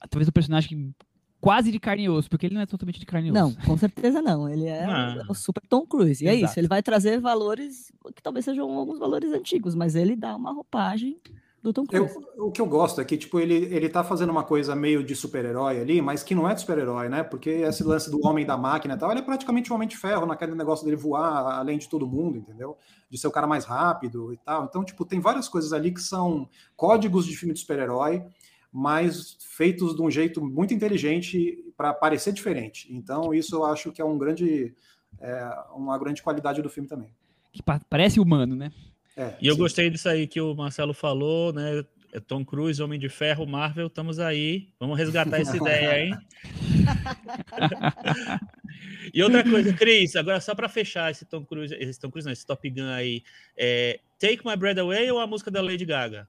Talvez 0.09 0.27
o 0.27 0.33
personagem 0.33 0.69
que 0.69 1.05
quase 1.41 1.71
de 1.71 1.79
carne 1.79 2.03
e 2.03 2.09
osso, 2.09 2.29
porque 2.29 2.45
ele 2.45 2.55
não 2.55 2.61
é 2.61 2.65
totalmente 2.67 2.99
de 2.99 3.05
carne 3.05 3.29
e 3.29 3.31
osso. 3.31 3.41
Não, 3.41 3.65
com 3.65 3.75
certeza 3.75 4.21
não. 4.21 4.47
Ele 4.47 4.67
é 4.67 4.85
ah. 4.85 5.25
o 5.27 5.33
super 5.33 5.63
Tom 5.67 5.85
Cruise. 5.85 6.23
E 6.23 6.27
Exato. 6.27 6.43
é 6.43 6.45
isso, 6.45 6.59
ele 6.59 6.67
vai 6.67 6.83
trazer 6.83 7.19
valores 7.19 7.91
que 8.15 8.21
talvez 8.21 8.45
sejam 8.45 8.69
alguns 8.71 8.99
valores 8.99 9.33
antigos, 9.33 9.73
mas 9.73 9.95
ele 9.95 10.15
dá 10.15 10.35
uma 10.35 10.53
roupagem 10.53 11.19
do 11.61 11.71
Tom 11.71 11.85
Cruise. 11.85 12.15
Eu, 12.35 12.47
o 12.47 12.51
que 12.51 12.61
eu 12.61 12.65
gosto 12.65 13.01
é 13.01 13.05
que, 13.05 13.17
tipo, 13.17 13.39
ele, 13.39 13.55
ele 13.55 13.87
tá 13.87 14.03
fazendo 14.03 14.29
uma 14.29 14.43
coisa 14.43 14.75
meio 14.75 15.03
de 15.03 15.15
super-herói 15.15 15.79
ali, 15.79 16.01
mas 16.01 16.23
que 16.23 16.33
não 16.33 16.49
é 16.49 16.53
de 16.53 16.61
super-herói, 16.61 17.07
né? 17.07 17.23
Porque 17.23 17.49
esse 17.49 17.83
lance 17.83 18.09
do 18.09 18.25
homem 18.25 18.45
da 18.45 18.57
máquina 18.57 18.95
e 18.95 18.97
tal, 18.97 19.11
ele 19.11 19.19
é 19.19 19.23
praticamente 19.23 19.71
um 19.71 19.75
homem 19.75 19.87
de 19.87 19.97
ferro 19.97 20.25
naquele 20.25 20.55
negócio 20.55 20.83
dele 20.85 20.97
voar 20.97 21.59
além 21.59 21.77
de 21.77 21.87
todo 21.87 22.07
mundo, 22.07 22.37
entendeu? 22.37 22.77
De 23.09 23.17
ser 23.17 23.27
o 23.27 23.31
cara 23.31 23.45
mais 23.45 23.65
rápido 23.65 24.33
e 24.33 24.37
tal. 24.37 24.65
Então, 24.65 24.83
tipo, 24.83 25.05
tem 25.05 25.19
várias 25.19 25.47
coisas 25.47 25.71
ali 25.73 25.91
que 25.91 26.01
são 26.01 26.49
códigos 26.75 27.25
de 27.25 27.35
filme 27.35 27.53
de 27.53 27.59
super-herói, 27.59 28.23
mas 28.71 29.37
feitos 29.39 29.95
de 29.95 30.01
um 30.01 30.09
jeito 30.09 30.43
muito 30.43 30.73
inteligente 30.73 31.65
para 31.75 31.93
parecer 31.93 32.31
diferente. 32.31 32.87
Então, 32.89 33.33
isso 33.33 33.55
eu 33.55 33.65
acho 33.65 33.91
que 33.91 34.01
é 34.01 34.05
um 34.05 34.17
grande, 34.17 34.73
é, 35.19 35.49
uma 35.75 35.97
grande 35.97 36.23
qualidade 36.23 36.61
do 36.61 36.69
filme 36.69 36.87
também. 36.87 37.09
Que 37.51 37.61
pa 37.61 37.81
parece 37.89 38.19
humano, 38.19 38.55
né? 38.55 38.71
É, 39.17 39.35
e 39.41 39.47
eu 39.47 39.55
sim. 39.55 39.59
gostei 39.59 39.89
disso 39.89 40.07
aí 40.07 40.25
que 40.25 40.39
o 40.39 40.55
Marcelo 40.55 40.93
falou, 40.93 41.51
né? 41.51 41.83
É 42.13 42.19
Tom 42.19 42.43
Cruise, 42.43 42.81
Homem 42.81 42.99
de 42.99 43.07
Ferro, 43.07 43.45
Marvel, 43.45 43.87
estamos 43.87 44.19
aí. 44.19 44.69
Vamos 44.79 44.97
resgatar 44.97 45.39
essa 45.39 45.55
ideia, 45.55 46.05
hein? 46.05 46.17
e 49.13 49.23
outra 49.23 49.43
coisa, 49.43 49.73
Cris, 49.73 50.15
agora 50.17 50.41
só 50.41 50.53
para 50.53 50.67
fechar 50.67 51.09
esse 51.09 51.25
Tom 51.25 51.45
Cruise, 51.45 51.73
esse 51.73 51.99
Tom 51.99 52.11
Cruise, 52.11 52.25
não, 52.25 52.33
esse 52.33 52.45
Top 52.45 52.69
Gun 52.69 52.89
aí, 52.89 53.23
é 53.55 54.01
Take 54.19 54.45
My 54.45 54.57
Breath 54.57 54.79
Away 54.79 55.09
ou 55.09 55.19
a 55.19 55.27
música 55.27 55.49
da 55.49 55.61
Lady 55.61 55.85
Gaga? 55.85 56.27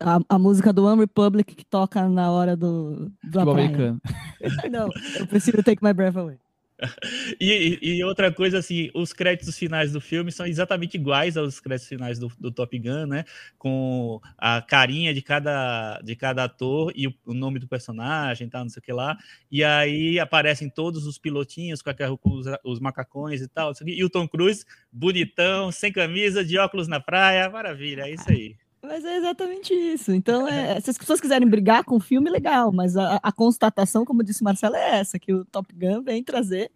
A, 0.00 0.18
a 0.28 0.38
música 0.38 0.72
do 0.72 0.84
One 0.84 1.00
Republic 1.00 1.54
que 1.54 1.64
toca 1.64 2.08
na 2.08 2.30
hora 2.30 2.56
do, 2.56 3.10
do 3.22 3.40
americano. 3.40 4.00
não, 4.70 4.88
eu 5.18 5.26
prefiro 5.26 5.62
Take 5.62 5.84
My 5.84 5.92
Breath 5.92 6.16
Away. 6.16 6.38
e, 7.40 7.78
e, 7.80 8.04
outra 8.04 8.30
coisa, 8.30 8.58
assim, 8.58 8.90
os 8.94 9.12
créditos 9.12 9.56
finais 9.56 9.92
do 9.92 10.00
filme 10.00 10.30
são 10.30 10.46
exatamente 10.46 10.96
iguais 10.96 11.36
aos 11.36 11.58
créditos 11.58 11.88
finais 11.88 12.18
do, 12.18 12.30
do, 12.38 12.52
Top 12.52 12.78
Gun, 12.78 13.06
né? 13.06 13.24
Com 13.58 14.20
a 14.36 14.60
carinha 14.60 15.14
de 15.14 15.22
cada, 15.22 15.98
de 16.02 16.14
cada 16.14 16.44
ator 16.44 16.92
e 16.94 17.06
o, 17.06 17.14
o 17.24 17.34
nome 17.34 17.58
do 17.58 17.66
personagem, 17.66 18.48
tal, 18.48 18.62
não 18.62 18.68
sei 18.68 18.80
o 18.80 18.82
que 18.82 18.92
lá. 18.92 19.16
E 19.50 19.64
aí 19.64 20.18
aparecem 20.18 20.68
todos 20.68 21.06
os 21.06 21.18
pilotinhos 21.18 21.80
com, 21.80 21.92
com 22.18 22.30
os, 22.34 22.46
os, 22.62 22.78
macacões 22.78 23.40
e 23.40 23.48
tal. 23.48 23.72
E 23.86 24.04
o 24.04 24.10
Tom 24.10 24.28
Cruise, 24.28 24.64
bonitão, 24.92 25.72
sem 25.72 25.90
camisa, 25.90 26.44
de 26.44 26.58
óculos 26.58 26.88
na 26.88 27.00
praia. 27.00 27.48
Maravilha, 27.48 28.02
é 28.02 28.12
isso 28.12 28.30
aí. 28.30 28.56
Mas 28.82 29.04
é 29.04 29.16
exatamente 29.16 29.72
isso. 29.74 30.12
Então, 30.12 30.46
é, 30.46 30.78
se 30.80 30.90
as 30.90 30.98
pessoas 30.98 31.20
quiserem 31.20 31.48
brigar 31.48 31.84
com 31.84 31.96
o 31.96 32.00
filme, 32.00 32.30
legal. 32.30 32.70
Mas 32.72 32.96
a, 32.96 33.18
a 33.22 33.32
constatação, 33.32 34.04
como 34.04 34.22
disse 34.22 34.42
o 34.42 34.44
Marcelo, 34.44 34.76
é 34.76 35.00
essa: 35.00 35.18
que 35.18 35.32
o 35.32 35.44
Top 35.44 35.74
Gun 35.74 36.02
vem 36.02 36.22
trazer. 36.22 36.70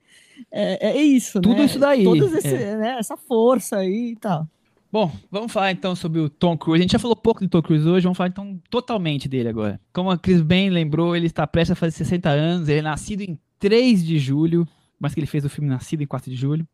É, 0.51 0.91
é 0.91 1.03
isso, 1.03 1.41
Tudo 1.41 1.59
né? 1.59 1.65
isso 1.65 1.79
daí. 1.79 2.05
Esse, 2.05 2.55
é. 2.55 2.77
né, 2.77 2.97
essa 2.99 3.17
força 3.17 3.77
aí 3.77 4.13
e 4.13 4.17
tal. 4.17 4.47
Bom, 4.93 5.13
vamos 5.31 5.53
falar 5.53 5.71
então 5.71 5.95
sobre 5.95 6.19
o 6.19 6.29
Tom 6.29 6.59
Cruise. 6.59 6.81
A 6.81 6.83
gente 6.83 6.93
já 6.93 6.99
falou 6.99 7.15
pouco 7.15 7.41
de 7.41 7.49
Tom 7.49 7.63
Cruise 7.63 7.87
hoje, 7.87 8.03
vamos 8.05 8.17
falar 8.17 8.29
então 8.29 8.61
totalmente 8.69 9.29
dele 9.29 9.49
agora. 9.49 9.81
Como 9.93 10.11
a 10.11 10.19
Chris 10.19 10.43
bem 10.43 10.69
lembrou, 10.69 11.15
ele 11.15 11.27
está 11.27 11.47
prestes 11.47 11.73
a 11.73 11.77
fazer 11.77 11.93
60 11.93 12.29
anos, 12.29 12.69
ele 12.69 12.81
é 12.81 12.83
nascido 12.83 13.21
em 13.21 13.39
3 13.61 14.05
de 14.05 14.19
julho, 14.19 14.67
mas 14.99 15.15
que 15.15 15.21
ele 15.21 15.29
fez 15.29 15.45
o 15.45 15.49
filme 15.49 15.71
Nascido 15.71 16.03
em 16.03 16.07
4 16.07 16.29
de 16.29 16.37
julho. 16.37 16.67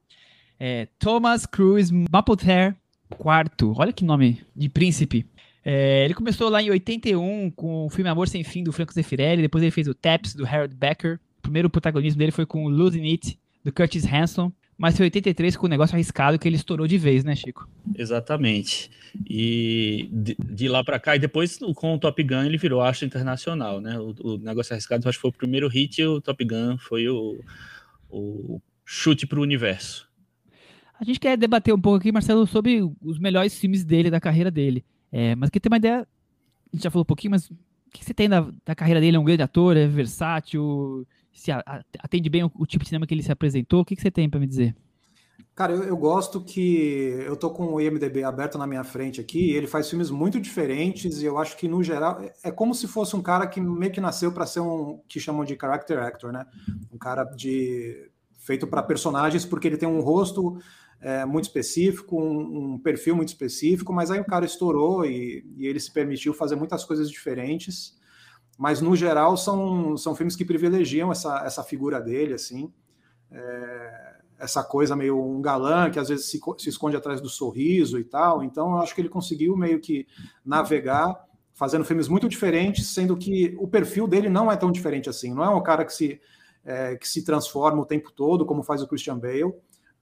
É 0.59 0.89
Thomas 0.99 1.45
Cruise 1.45 1.93
Mapother 2.11 2.75
quarto. 3.11 3.73
Olha 3.77 3.93
que 3.93 4.05
nome 4.05 4.43
de 4.55 4.69
príncipe. 4.69 5.27
É, 5.65 6.05
ele 6.05 6.15
começou 6.15 6.49
lá 6.49 6.63
em 6.63 6.71
81 6.71 7.51
com 7.51 7.87
o 7.87 7.91
filme 7.91 8.09
Amor 8.09 8.29
Sem 8.29 8.45
Fim 8.45 8.63
do 8.63 8.73
Franco 8.73 8.93
Zeffirelli, 8.93 9.43
depois 9.43 9.63
ele 9.65 9.73
fez 9.73 9.89
o 9.89 9.95
Taps 9.95 10.35
do 10.35 10.47
Harold 10.47 10.75
Becker. 10.75 11.19
O 11.39 11.43
primeiro 11.43 11.69
protagonismo 11.69 12.19
dele 12.19 12.31
foi 12.31 12.47
com 12.47 12.69
Losing 12.69 13.11
It 13.11 13.39
do 13.65 13.73
Curtis 13.73 14.05
Hanson, 14.07 14.53
mas 14.79 14.97
foi 14.97 15.07
83 15.07 15.57
com 15.57 15.67
o 15.67 15.69
negócio 15.69 15.97
arriscado 15.97 16.39
que 16.39 16.47
ele 16.47 16.55
estourou 16.55 16.87
de 16.87 16.97
vez, 16.97 17.25
né, 17.25 17.35
Chico? 17.35 17.69
Exatamente. 17.97 18.91
E 19.29 20.09
de, 20.13 20.37
de 20.39 20.69
lá 20.69 20.85
para 20.85 21.01
cá, 21.01 21.17
e 21.17 21.19
depois 21.19 21.59
com 21.75 21.95
o 21.95 21.99
Top 21.99 22.23
Gun 22.23 22.45
ele 22.45 22.59
virou 22.59 22.81
astro 22.81 23.07
internacional, 23.07 23.81
né? 23.81 23.99
O, 23.99 24.15
o 24.23 24.39
negócio 24.39 24.73
arriscado 24.73 25.09
acho 25.09 25.19
que 25.19 25.23
foi 25.23 25.31
o 25.31 25.33
primeiro 25.33 25.69
hit 25.69 26.01
e 26.01 26.07
o 26.07 26.21
Top 26.21 26.45
Gun 26.45 26.79
foi 26.79 27.09
o, 27.09 27.41
o 28.09 28.61
chute 28.85 29.27
para 29.27 29.41
o 29.41 29.43
universo. 29.43 30.09
A 30.99 31.05
gente 31.05 31.21
quer 31.21 31.37
debater 31.37 31.75
um 31.75 31.81
pouco 31.81 31.99
aqui, 31.99 32.11
Marcelo, 32.11 32.47
sobre 32.47 32.83
os 33.03 33.19
melhores 33.19 33.59
filmes 33.59 33.85
dele, 33.85 34.11
da 34.11 34.21
carreira 34.21 34.51
dele. 34.51 34.85
É, 35.13 35.35
mas 35.35 35.51
que 35.51 35.61
tem 35.61 35.71
uma 35.71 35.77
ideia, 35.77 36.01
a 36.01 36.77
gente 36.77 36.85
já 36.85 36.91
falou 36.91 37.03
um 37.03 37.07
pouquinho, 37.07 37.33
mas 37.33 37.51
o 37.51 37.57
que 37.93 38.05
você 38.05 38.15
tem 38.15 38.29
da, 38.29 38.47
da 38.65 38.75
carreira 38.75 39.01
dele? 39.01 39.17
É 39.17 39.21
um 39.21 39.25
grande 39.25 39.43
ator, 39.43 39.77
é 39.77 39.87
versátil, 39.87 41.07
se 41.37 41.53
a, 41.53 41.63
atende 41.99 42.29
bem 42.29 42.45
o, 42.45 42.51
o, 42.55 42.67
tipo 42.67 42.83
de 42.83 42.89
cinema 42.89 43.07
que 43.07 43.15
ele 43.15 43.23
se 43.23 43.31
apresentou? 43.31 43.81
O 43.81 43.85
que, 43.85 43.95
que 43.95 44.03
você 44.03 44.11
tem 44.11 44.29
para 44.29 44.41
me 44.41 44.47
dizer? 44.47 44.75
Cara, 45.55 45.73
eu, 45.73 45.85
eu, 45.85 45.97
gosto 45.97 46.41
que 46.41 47.23
eu 47.27 47.37
tô 47.37 47.51
com 47.51 47.75
o 47.75 47.81
IMDB 47.81 48.25
aberto 48.25 48.59
na 48.59 48.67
minha 48.67 48.85
frente 48.85 49.21
aqui, 49.21 49.53
ele 49.53 49.67
faz 49.67 49.89
filmes 49.89 50.11
muito 50.11 50.41
diferentes 50.41 51.23
e 51.23 51.25
eu 51.25 51.39
acho 51.39 51.57
que 51.57 51.69
no 51.69 51.83
geral 51.83 52.21
é 52.43 52.51
como 52.51 52.75
se 52.75 52.87
fosse 52.87 53.17
um 53.17 53.23
cara 53.23 53.47
que 53.47 53.61
meio 53.61 53.93
que 53.93 54.01
nasceu 54.01 54.33
para 54.33 54.47
ser 54.47 54.61
um 54.61 55.01
que 55.09 55.21
chamam 55.21 55.45
de 55.45 55.57
character 55.59 55.99
actor, 55.99 56.33
né? 56.33 56.45
Um 56.93 56.99
cara 56.99 57.25
de 57.25 58.11
feito 58.39 58.67
para 58.67 58.83
personagens 58.83 59.45
porque 59.45 59.67
ele 59.67 59.79
tem 59.79 59.89
um 59.89 60.01
rosto 60.01 60.59
é, 61.01 61.25
muito 61.25 61.45
específico, 61.45 62.21
um, 62.21 62.75
um, 62.75 62.79
perfil 62.79 63.15
muito 63.15 63.29
específico, 63.29 63.93
mas 63.93 64.11
aí 64.11 64.21
o 64.21 64.25
cara 64.25 64.45
estourou 64.45 65.05
e, 65.05 65.45
e, 65.57 65.67
ele 65.67 65.79
se 65.79 65.93
permitiu 65.93 66.33
fazer 66.33 66.57
muitas 66.57 66.85
coisas 66.85 67.11
diferentes. 67.11 67.97
Mas 68.59 68.81
no 68.81 68.97
geral 68.97 69.37
são, 69.37 69.97
são 69.97 70.15
filmes 70.15 70.35
que 70.35 70.45
privilegiam 70.45 71.13
essa, 71.13 71.45
essa 71.45 71.63
figura 71.63 72.01
dele, 72.01 72.35
assim, 72.35 72.73
é, 73.31 74.17
essa 74.39 74.63
coisa 74.65 74.97
meio 74.97 75.23
um 75.23 75.41
galã 75.41 75.91
que 75.91 75.99
às 75.99 76.09
vezes 76.09 76.27
se, 76.27 76.41
se 76.59 76.69
esconde 76.69 76.97
atrás 76.97 77.21
do 77.21 77.29
sorriso 77.29 77.99
e 77.99 78.05
tal. 78.05 78.43
Então 78.43 78.73
eu 78.73 78.79
acho 78.79 78.95
que 78.95 79.01
ele 79.01 79.09
conseguiu 79.09 79.57
meio 79.57 79.81
que 79.81 80.07
navegar 80.45 81.27
fazendo 81.53 81.85
filmes 81.85 82.07
muito 82.07 82.29
diferentes, 82.29 82.89
sendo 82.89 83.17
que 83.17 83.57
o 83.59 83.67
perfil 83.67 84.07
dele 84.07 84.29
não 84.29 84.53
é 84.53 84.57
tão 84.57 84.71
diferente 84.71 85.09
assim. 85.09 85.33
Não 85.33 85.43
é 85.43 85.49
um 85.49 85.63
cara 85.63 85.85
que 85.87 85.93
se, 85.93 86.21
é, 86.65 86.97
que 86.97 87.09
se 87.09 87.25
transforma 87.25 87.81
o 87.81 87.87
tempo 87.87 88.13
todo, 88.13 88.45
como 88.45 88.63
faz 88.63 88.83
o 88.83 88.87
Christian 88.87 89.19
Bale. 89.19 89.55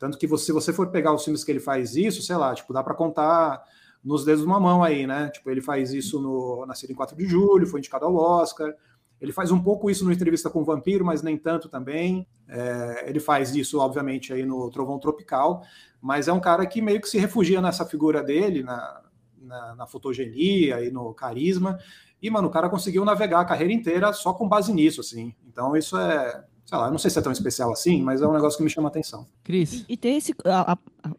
Tanto 0.04 0.18
que 0.18 0.26
você, 0.26 0.44
se 0.44 0.52
você 0.52 0.70
for 0.70 0.88
pegar 0.88 1.14
os 1.14 1.24
filmes 1.24 1.42
que 1.42 1.50
ele 1.50 1.60
faz 1.60 1.96
isso, 1.96 2.20
sei 2.20 2.36
lá, 2.36 2.54
tipo, 2.54 2.74
dá 2.74 2.84
para 2.84 2.92
contar 2.92 3.64
nos 4.04 4.22
dedos 4.22 4.42
de 4.42 4.46
uma 4.46 4.60
mão 4.60 4.84
aí, 4.84 5.06
né? 5.06 5.30
Tipo, 5.30 5.50
ele 5.50 5.62
faz 5.62 5.94
isso 5.94 6.20
no 6.20 6.66
Nascido 6.66 6.90
em 6.90 6.94
4 6.94 7.16
de 7.16 7.24
julho, 7.24 7.66
foi 7.66 7.80
indicado 7.80 8.04
ao 8.04 8.14
Oscar. 8.14 8.74
Ele 9.18 9.32
faz 9.32 9.50
um 9.50 9.58
pouco 9.58 9.88
isso 9.88 10.04
no 10.04 10.12
Entrevista 10.12 10.50
com 10.50 10.60
o 10.60 10.64
Vampiro, 10.64 11.06
mas 11.06 11.22
nem 11.22 11.38
tanto 11.38 11.70
também. 11.70 12.26
É, 12.46 13.06
ele 13.08 13.18
faz 13.18 13.54
isso, 13.54 13.80
obviamente, 13.80 14.30
aí 14.30 14.44
no 14.44 14.70
Trovão 14.70 14.98
Tropical, 14.98 15.62
mas 16.02 16.28
é 16.28 16.34
um 16.34 16.40
cara 16.40 16.66
que 16.66 16.82
meio 16.82 17.00
que 17.00 17.08
se 17.08 17.16
refugia 17.16 17.62
nessa 17.62 17.86
figura 17.86 18.22
dele, 18.22 18.62
na, 18.62 19.00
na, 19.40 19.74
na 19.74 19.86
fotogenia 19.86 20.84
e 20.84 20.90
no 20.90 21.14
carisma. 21.14 21.78
E, 22.20 22.28
mano, 22.28 22.48
o 22.48 22.50
cara 22.50 22.68
conseguiu 22.68 23.06
navegar 23.06 23.40
a 23.40 23.46
carreira 23.46 23.72
inteira 23.72 24.12
só 24.12 24.34
com 24.34 24.46
base 24.46 24.70
nisso, 24.70 25.00
assim. 25.00 25.34
Então, 25.48 25.74
isso 25.74 25.96
é, 25.96 26.44
sei 26.64 26.78
lá, 26.78 26.90
não 26.90 26.98
sei 26.98 27.10
se 27.10 27.18
é 27.18 27.22
tão 27.22 27.32
especial 27.32 27.70
assim, 27.72 28.02
mas 28.02 28.22
é 28.22 28.26
um 28.26 28.32
negócio 28.32 28.56
que 28.56 28.64
me 28.64 28.70
chama 28.70 28.88
a 28.88 28.90
atenção. 28.90 29.26
Cris? 29.42 29.84
E, 29.88 29.94
e 29.94 29.96
ter 29.96 30.10
esse, 30.10 30.34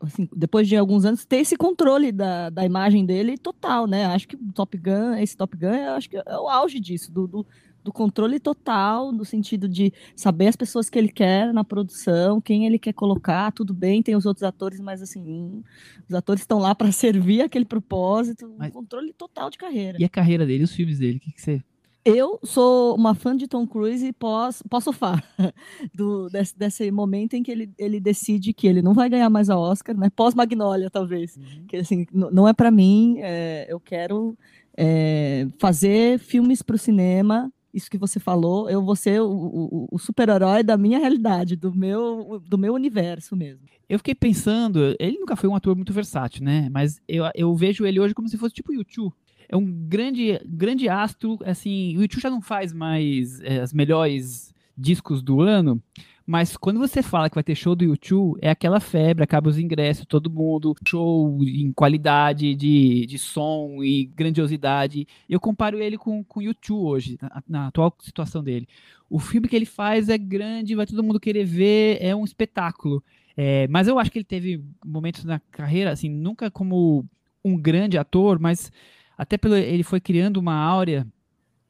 assim, 0.02 0.28
depois 0.36 0.68
de 0.68 0.76
alguns 0.76 1.06
anos, 1.06 1.24
ter 1.24 1.38
esse 1.38 1.56
controle 1.56 2.12
da, 2.12 2.50
da 2.50 2.66
imagem 2.66 3.06
dele 3.06 3.38
total, 3.38 3.86
né? 3.86 4.06
Acho 4.08 4.28
que 4.28 4.36
o 4.36 4.52
Top 4.54 4.76
Gun, 4.76 5.14
esse 5.16 5.38
Top 5.38 5.56
Gun, 5.56 5.90
acho 5.96 6.10
que 6.10 6.18
é 6.18 6.38
o 6.38 6.50
auge 6.50 6.80
disso, 6.80 7.12
do, 7.12 7.28
do, 7.28 7.46
do, 7.84 7.94
controle 7.94 8.40
total, 8.40 9.12
no 9.12 9.24
sentido 9.24 9.70
de 9.70 9.94
saber 10.16 10.48
as 10.48 10.56
pessoas 10.56 10.90
que 10.90 10.98
ele 10.98 11.10
quer 11.10 11.54
na 11.54 11.64
produção, 11.64 12.42
quem 12.42 12.66
ele 12.66 12.80
quer 12.80 12.94
colocar, 12.94 13.52
tudo 13.52 13.72
bem, 13.72 14.02
tem 14.02 14.16
os 14.16 14.26
outros 14.26 14.44
atores, 14.44 14.80
mas 14.80 15.00
assim, 15.00 15.22
hum, 15.22 15.64
os 16.10 16.16
atores 16.16 16.42
estão 16.42 16.58
lá 16.58 16.74
para 16.74 16.90
servir 16.92 17.44
aquele 17.44 17.66
propósito, 17.66 18.52
mas... 18.58 18.74
controle 18.74 19.14
total 19.14 19.52
de 19.52 19.60
carreira. 19.60 20.00
E 20.02 20.04
a 20.04 20.10
carreira 20.10 20.44
dele, 20.44 20.64
os 20.64 20.74
filmes 20.74 20.98
dele, 20.98 21.18
o 21.18 21.20
que, 21.20 21.32
que 21.34 21.42
você 21.42 21.64
eu 22.06 22.40
sou 22.44 22.96
uma 22.96 23.16
fã 23.16 23.36
de 23.36 23.48
Tom 23.48 23.66
Cruise 23.66 24.06
e 24.06 24.14
posso, 24.14 24.64
posso 24.70 24.94
falar 24.94 25.24
do, 25.92 26.30
desse, 26.30 26.56
desse 26.56 26.92
momento 26.92 27.34
em 27.34 27.42
que 27.42 27.52
ele, 27.52 27.74
ele 27.80 28.00
decide 28.00 28.54
que 28.54 28.68
ele 28.68 28.84
não 28.84 28.94
vai 28.94 29.10
ganhar 29.10 29.30
mais 29.30 29.50
a 29.50 29.58
Oscar, 29.58 29.98
né? 29.98 30.12
Pós-Magnólia, 30.16 30.92
talvez. 30.92 31.36
Uhum. 31.36 31.66
Que 31.68 31.78
assim, 31.78 32.06
não 32.14 32.48
é 32.48 32.54
para 32.54 32.70
mim, 32.70 33.18
é, 33.22 33.66
eu 33.68 33.80
quero 33.80 34.38
é, 34.78 35.48
fazer 35.58 36.20
filmes 36.20 36.62
para 36.62 36.76
o 36.76 36.80
cinema. 36.80 37.52
Isso 37.74 37.90
que 37.90 37.98
você 37.98 38.20
falou, 38.20 38.70
eu 38.70 38.86
vou 38.86 38.96
ser 38.96 39.20
o, 39.20 39.30
o, 39.30 39.88
o 39.92 40.00
super-herói 40.00 40.64
da 40.64 40.78
minha 40.78 41.00
realidade, 41.00 41.58
do 41.58 41.76
meu, 41.76 42.42
do 42.48 42.58
meu 42.58 42.74
universo 42.74 43.36
mesmo. 43.36 43.66
Eu 43.90 44.00
fiquei 44.00 44.16
pensando, 44.16 44.96
ele 44.98 45.18
nunca 45.20 45.36
foi 45.36 45.50
um 45.50 45.56
ator 45.56 45.76
muito 45.76 45.92
versátil, 45.92 46.46
né? 46.46 46.70
Mas 46.72 47.02
eu, 47.08 47.26
eu 47.36 47.54
vejo 47.56 47.86
ele 47.86 48.00
hoje 48.00 48.14
como 48.14 48.30
se 48.30 48.38
fosse 48.38 48.54
tipo 48.54 48.72
YouTube 48.72 49.14
é 49.50 49.56
um 49.56 49.66
grande, 49.66 50.40
grande 50.46 50.90
astro. 50.90 51.40
Assim, 51.46 51.98
o 51.98 52.02
YouTube 52.02 52.22
já 52.22 52.30
não 52.30 52.42
faz 52.42 52.74
mais 52.74 53.40
é, 53.42 53.60
as 53.60 53.74
melhores 53.74 54.54
discos 54.78 55.22
do 55.22 55.42
ano, 55.42 55.82
mas 56.26 56.58
quando 56.58 56.80
você 56.80 57.04
fala 57.04 57.30
que 57.30 57.36
vai 57.36 57.44
ter 57.44 57.54
show 57.54 57.76
do 57.76 57.86
YouTube, 57.86 58.40
é 58.42 58.50
aquela 58.50 58.80
febre, 58.80 59.24
acaba 59.24 59.48
os 59.48 59.60
ingressos, 59.60 60.06
todo 60.06 60.30
mundo, 60.30 60.76
show 60.88 61.40
em 61.44 61.72
qualidade 61.72 62.56
de, 62.56 63.06
de 63.06 63.20
som 63.20 63.84
e 63.84 64.06
grandiosidade. 64.06 65.08
Eu 65.30 65.40
comparo 65.40 65.78
ele 65.80 65.98
com 65.98 66.26
o 66.36 66.42
YouTube 66.42 66.80
hoje, 66.80 67.18
na, 67.22 67.44
na, 67.48 67.68
atual 67.68 67.96
situação 68.00 68.44
dele. 68.44 68.68
O 69.08 69.20
filme 69.20 69.48
que 69.48 69.56
ele 69.56 69.66
faz 69.68 70.10
é 70.10 70.18
grande, 70.18 70.76
vai 70.76 70.88
todo 70.88 71.04
mundo 71.04 71.20
querer 71.20 71.46
ver, 71.46 72.00
é 72.02 72.16
um 72.16 72.26
espetáculo. 72.26 73.04
É, 73.38 73.68
mas 73.68 73.88
eu 73.88 74.00
acho 74.00 74.12
que 74.12 74.18
ele 74.18 74.26
teve 74.26 74.64
momentos 74.84 75.24
na 75.26 75.40
carreira, 75.52 75.92
assim, 75.92 76.10
nunca 76.10 76.50
como 76.50 77.06
um 77.44 77.56
grande 77.56 78.00
ator, 78.00 78.40
mas 78.40 78.72
até 79.18 79.38
pelo 79.38 79.56
ele 79.56 79.84
foi 79.84 80.00
criando 80.00 80.38
uma 80.38 80.56
áurea 80.56 81.08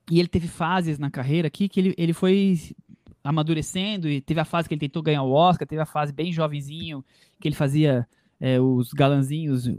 e 0.09 0.19
ele 0.19 0.27
teve 0.27 0.47
fases 0.47 0.99
na 0.99 1.09
carreira 1.09 1.47
aqui 1.47 1.67
que 1.67 1.79
ele, 1.79 1.95
ele 1.97 2.13
foi 2.13 2.59
amadurecendo 3.23 4.07
e 4.07 4.21
teve 4.21 4.39
a 4.39 4.45
fase 4.45 4.67
que 4.67 4.75
ele 4.75 4.79
tentou 4.79 5.01
ganhar 5.01 5.23
o 5.23 5.31
Oscar, 5.31 5.67
teve 5.67 5.81
a 5.81 5.85
fase 5.85 6.13
bem 6.13 6.31
jovenzinho 6.31 7.03
que 7.39 7.47
ele 7.47 7.55
fazia 7.55 8.07
é, 8.39 8.59
os 8.59 8.93
galanzinhos 8.93 9.69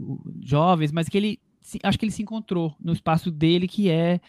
jovens, 0.41 0.91
mas 0.91 1.07
que 1.07 1.17
ele 1.17 1.39
acho 1.83 1.97
que 1.97 2.05
ele 2.05 2.11
se 2.11 2.21
encontrou 2.21 2.75
no 2.79 2.93
espaço 2.93 3.29
dele 3.31 3.67
que 3.67 3.89
é 3.89 4.19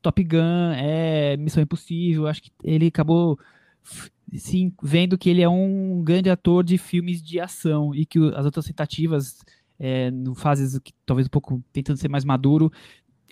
Top 0.00 0.22
Gun, 0.22 0.72
é 0.76 1.36
Missão 1.36 1.62
Impossível, 1.62 2.26
acho 2.26 2.42
que 2.42 2.50
ele 2.62 2.88
acabou 2.88 3.38
vendo 4.82 5.18
que 5.18 5.30
ele 5.30 5.42
é 5.42 5.48
um 5.48 6.02
grande 6.02 6.30
ator 6.30 6.64
de 6.64 6.78
filmes 6.78 7.22
de 7.22 7.38
ação 7.38 7.94
e 7.94 8.04
que 8.04 8.18
as 8.34 8.44
outras 8.44 8.64
tentativas, 8.64 9.44
é, 9.78 10.10
no 10.10 10.34
fases 10.34 10.78
que 10.78 10.92
talvez 11.04 11.26
um 11.26 11.30
pouco 11.30 11.62
tentando 11.72 11.98
ser 11.98 12.08
mais 12.08 12.24
maduro, 12.24 12.72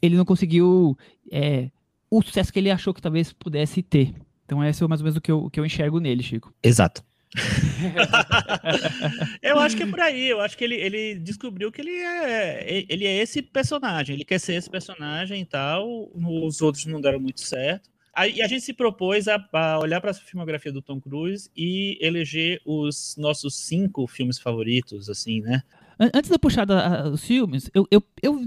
ele 0.00 0.16
não 0.16 0.24
conseguiu 0.24 0.96
é, 1.30 1.70
o 2.10 2.22
sucesso 2.22 2.52
que 2.52 2.58
ele 2.58 2.70
achou 2.70 2.92
que 2.92 3.00
talvez 3.00 3.32
pudesse 3.32 3.82
ter. 3.82 4.14
Então, 4.44 4.62
esse 4.64 4.82
é 4.82 4.86
mais 4.86 5.00
ou 5.00 5.04
menos 5.04 5.16
o 5.16 5.20
que 5.20 5.30
eu, 5.30 5.44
o 5.44 5.50
que 5.50 5.58
eu 5.58 5.64
enxergo 5.64 5.98
nele, 5.98 6.22
Chico. 6.22 6.52
Exato. 6.62 7.02
eu 9.42 9.58
acho 9.58 9.76
que 9.76 9.84
é 9.84 9.86
por 9.86 10.00
aí. 10.00 10.28
Eu 10.28 10.40
acho 10.40 10.58
que 10.58 10.64
ele, 10.64 10.74
ele 10.74 11.14
descobriu 11.14 11.72
que 11.72 11.80
ele 11.80 11.96
é, 11.96 12.84
ele 12.88 13.06
é 13.06 13.22
esse 13.22 13.40
personagem. 13.40 14.14
Ele 14.14 14.24
quer 14.24 14.38
ser 14.38 14.54
esse 14.54 14.68
personagem 14.68 15.40
e 15.40 15.46
tal. 15.46 16.10
Os 16.14 16.60
outros 16.60 16.84
não 16.84 17.00
deram 17.00 17.20
muito 17.20 17.40
certo. 17.40 17.88
E 18.30 18.42
a 18.42 18.46
gente 18.46 18.60
se 18.60 18.74
propôs 18.74 19.26
a, 19.26 19.42
a 19.54 19.78
olhar 19.78 19.98
para 19.98 20.10
a 20.10 20.14
filmografia 20.14 20.70
do 20.70 20.82
Tom 20.82 21.00
Cruise 21.00 21.50
e 21.56 21.96
eleger 21.98 22.60
os 22.66 23.16
nossos 23.16 23.56
cinco 23.56 24.06
filmes 24.06 24.38
favoritos, 24.38 25.08
assim, 25.08 25.40
né? 25.40 25.62
Antes 25.98 26.28
de 26.28 26.34
eu 26.34 26.38
puxar 26.38 26.64
da, 26.64 27.08
os 27.08 27.24
filmes, 27.24 27.70
eu, 27.74 27.86
eu, 27.90 28.02
eu 28.22 28.40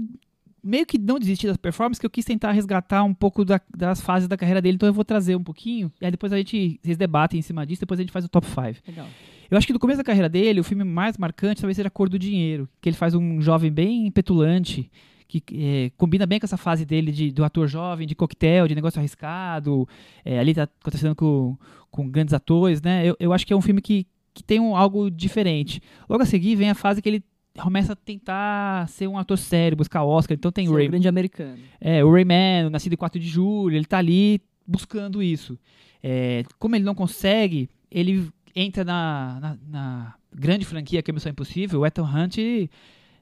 meio 0.62 0.84
que 0.84 0.98
não 0.98 1.18
desisti 1.18 1.46
das 1.46 1.56
performances, 1.56 2.00
que 2.00 2.06
eu 2.06 2.10
quis 2.10 2.24
tentar 2.24 2.52
resgatar 2.52 3.04
um 3.04 3.14
pouco 3.14 3.44
da, 3.44 3.60
das 3.74 4.00
fases 4.00 4.28
da 4.28 4.36
carreira 4.36 4.60
dele, 4.60 4.74
então 4.74 4.88
eu 4.88 4.92
vou 4.92 5.04
trazer 5.04 5.36
um 5.36 5.42
pouquinho, 5.42 5.92
e 6.00 6.04
aí 6.04 6.10
depois 6.10 6.32
a 6.32 6.36
gente, 6.36 6.80
vocês 6.82 6.96
debatem 6.96 7.38
em 7.38 7.42
cima 7.42 7.64
disso, 7.64 7.80
depois 7.80 8.00
a 8.00 8.02
gente 8.02 8.12
faz 8.12 8.24
o 8.24 8.28
top 8.28 8.46
5. 8.46 8.60
Legal. 8.88 9.06
Eu 9.48 9.56
acho 9.56 9.66
que 9.66 9.72
no 9.72 9.78
começo 9.78 9.98
da 9.98 10.04
carreira 10.04 10.28
dele, 10.28 10.58
o 10.58 10.64
filme 10.64 10.82
mais 10.82 11.16
marcante 11.16 11.60
talvez 11.60 11.76
seja 11.76 11.86
A 11.86 11.90
Cor 11.90 12.08
do 12.08 12.18
Dinheiro, 12.18 12.68
que 12.80 12.88
ele 12.88 12.96
faz 12.96 13.14
um 13.14 13.40
jovem 13.40 13.70
bem 13.70 14.10
petulante, 14.10 14.90
que 15.28 15.42
é, 15.54 15.90
combina 15.96 16.26
bem 16.26 16.38
com 16.38 16.46
essa 16.46 16.56
fase 16.56 16.84
dele 16.84 17.12
de, 17.12 17.30
do 17.30 17.44
ator 17.44 17.66
jovem, 17.68 18.06
de 18.06 18.14
coquetel, 18.14 18.68
de 18.68 18.74
negócio 18.74 18.98
arriscado. 18.98 19.88
É, 20.24 20.38
ali 20.38 20.54
tá 20.54 20.68
acontecendo 20.80 21.14
com, 21.14 21.56
com 21.90 22.08
grandes 22.08 22.34
atores, 22.34 22.80
né? 22.80 23.04
Eu, 23.04 23.16
eu 23.18 23.32
acho 23.32 23.46
que 23.46 23.52
é 23.52 23.56
um 23.56 23.60
filme 23.60 23.80
que, 23.80 24.06
que 24.32 24.42
tem 24.42 24.60
um, 24.60 24.76
algo 24.76 25.10
diferente. 25.10 25.80
Logo 26.08 26.22
a 26.22 26.26
seguir 26.26 26.54
vem 26.54 26.70
a 26.70 26.74
fase 26.74 27.02
que 27.02 27.08
ele 27.08 27.24
começa 27.56 27.92
a 27.92 27.96
tentar 27.96 28.88
ser 28.88 29.06
um 29.06 29.18
ator 29.18 29.38
sério, 29.38 29.76
buscar 29.76 30.04
Oscar. 30.04 30.36
Então 30.36 30.52
tem 30.52 30.68
o 30.68 30.74
Ray... 30.74 30.88
grande 30.88 31.08
americano. 31.08 31.58
É, 31.80 32.04
o 32.04 32.12
Rayman, 32.12 32.66
o 32.66 32.70
Nascido 32.70 32.92
em 32.92 32.96
4 32.96 33.20
de 33.20 33.28
Julho, 33.28 33.76
ele 33.76 33.84
tá 33.84 33.98
ali 33.98 34.40
buscando 34.66 35.22
isso. 35.22 35.58
É, 36.02 36.44
como 36.58 36.76
ele 36.76 36.84
não 36.84 36.94
consegue, 36.94 37.68
ele 37.90 38.28
entra 38.54 38.84
na, 38.84 39.38
na, 39.40 39.58
na 39.68 40.14
grande 40.34 40.64
franquia 40.64 41.02
que 41.02 41.10
é 41.10 41.14
Missão 41.14 41.30
Impossível, 41.30 41.80
o 41.80 41.86
Ethan 41.86 42.04
Hunt 42.04 42.38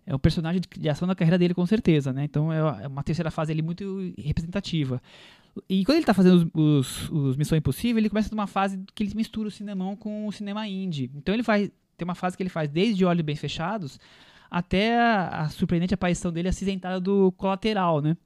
é 0.06 0.14
o 0.14 0.18
personagem 0.18 0.60
de 0.76 0.88
ação 0.88 1.08
da 1.08 1.14
carreira 1.14 1.38
dele, 1.38 1.54
com 1.54 1.64
certeza, 1.64 2.12
né? 2.12 2.24
Então 2.24 2.52
é, 2.52 2.84
é 2.84 2.88
uma 2.88 3.02
terceira 3.02 3.30
fase 3.30 3.52
ali 3.52 3.62
muito 3.62 4.12
representativa. 4.18 5.00
E 5.68 5.84
quando 5.84 5.96
ele 5.96 6.02
está 6.02 6.12
fazendo 6.12 6.50
os, 6.52 7.08
os, 7.08 7.10
os, 7.10 7.36
Missão 7.36 7.56
Impossível, 7.56 7.98
ele 7.98 8.08
começa 8.08 8.28
numa 8.30 8.46
fase 8.46 8.80
que 8.94 9.02
ele 9.02 9.14
mistura 9.14 9.48
o 9.48 9.50
cinemão 9.50 9.96
com 9.96 10.26
o 10.26 10.32
cinema 10.32 10.66
indie. 10.66 11.10
Então 11.14 11.34
ele 11.34 11.42
vai 11.42 11.70
ter 11.96 12.04
uma 12.04 12.14
fase 12.14 12.36
que 12.36 12.42
ele 12.42 12.50
faz 12.50 12.68
desde 12.68 13.04
Olhos 13.04 13.24
Bem 13.24 13.36
Fechados 13.36 13.98
até 14.50 14.98
a, 14.98 15.42
a 15.42 15.48
surpreendente 15.48 15.94
aparição 15.94 16.32
dele 16.32 16.48
acidentada 16.48 17.00
do 17.00 17.32
Colateral, 17.32 18.00
né? 18.00 18.16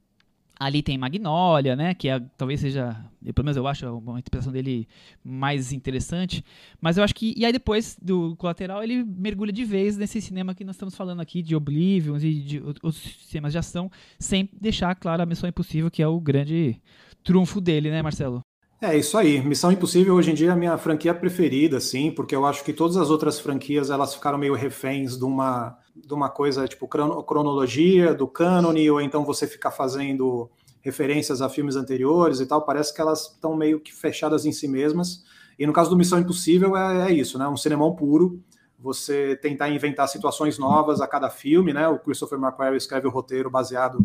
Ali 0.60 0.82
tem 0.82 0.98
Magnolia, 0.98 1.76
né? 1.76 1.94
Que 1.94 2.08
é, 2.08 2.20
talvez 2.36 2.60
seja, 2.60 2.96
pelo 3.32 3.44
menos 3.44 3.56
eu 3.56 3.66
acho 3.66 3.86
uma 3.96 4.18
interpretação 4.18 4.52
dele 4.52 4.88
mais 5.24 5.72
interessante. 5.72 6.44
Mas 6.80 6.96
eu 6.96 7.04
acho 7.04 7.14
que. 7.14 7.32
E 7.36 7.46
aí 7.46 7.52
depois 7.52 7.96
do 8.02 8.34
colateral, 8.36 8.82
ele 8.82 9.04
mergulha 9.04 9.52
de 9.52 9.64
vez 9.64 9.96
nesse 9.96 10.20
cinema 10.20 10.56
que 10.56 10.64
nós 10.64 10.74
estamos 10.74 10.96
falando 10.96 11.20
aqui, 11.20 11.42
de 11.42 11.54
Oblivion 11.54 12.16
e 12.16 12.34
de 12.40 12.60
outros 12.60 12.96
sistemas 12.96 13.52
de 13.52 13.58
ação, 13.58 13.88
sem 14.18 14.50
deixar 14.60 14.96
claro 14.96 15.22
a 15.22 15.26
Missão 15.26 15.48
Impossível, 15.48 15.90
que 15.92 16.02
é 16.02 16.08
o 16.08 16.20
grande 16.20 16.76
trunfo 17.22 17.60
dele, 17.60 17.88
né, 17.88 18.02
Marcelo? 18.02 18.42
É 18.80 18.96
isso 18.96 19.18
aí. 19.18 19.40
Missão 19.42 19.72
Impossível 19.72 20.14
hoje 20.14 20.30
em 20.30 20.34
dia 20.34 20.50
é 20.50 20.52
a 20.52 20.56
minha 20.56 20.78
franquia 20.78 21.12
preferida, 21.12 21.80
sim, 21.80 22.12
porque 22.12 22.34
eu 22.34 22.46
acho 22.46 22.62
que 22.62 22.72
todas 22.72 22.96
as 22.96 23.10
outras 23.10 23.40
franquias 23.40 23.90
elas 23.90 24.14
ficaram 24.14 24.38
meio 24.38 24.54
reféns 24.54 25.16
de 25.18 25.24
uma 25.24 25.76
de 25.96 26.14
uma 26.14 26.28
coisa 26.30 26.66
tipo 26.68 26.86
cronologia, 26.86 28.14
do 28.14 28.28
cânone, 28.28 28.88
ou 28.88 29.00
então 29.00 29.24
você 29.24 29.48
ficar 29.48 29.72
fazendo 29.72 30.48
referências 30.80 31.42
a 31.42 31.48
filmes 31.48 31.74
anteriores 31.74 32.38
e 32.38 32.46
tal, 32.46 32.64
parece 32.64 32.94
que 32.94 33.00
elas 33.00 33.32
estão 33.32 33.56
meio 33.56 33.80
que 33.80 33.92
fechadas 33.92 34.46
em 34.46 34.52
si 34.52 34.68
mesmas. 34.68 35.24
E 35.58 35.66
no 35.66 35.72
caso 35.72 35.90
do 35.90 35.96
Missão 35.96 36.20
Impossível 36.20 36.76
é, 36.76 37.10
é 37.10 37.12
isso, 37.12 37.36
né? 37.36 37.48
Um 37.48 37.56
cinemão 37.56 37.96
puro, 37.96 38.40
você 38.78 39.36
tentar 39.36 39.68
inventar 39.70 40.08
situações 40.08 40.56
novas 40.56 41.00
a 41.00 41.06
cada 41.08 41.28
filme, 41.28 41.72
né? 41.72 41.88
O 41.88 41.98
Christopher 41.98 42.38
McQuarrie 42.38 42.76
escreve 42.76 43.08
o 43.08 43.10
roteiro 43.10 43.50
baseado, 43.50 43.98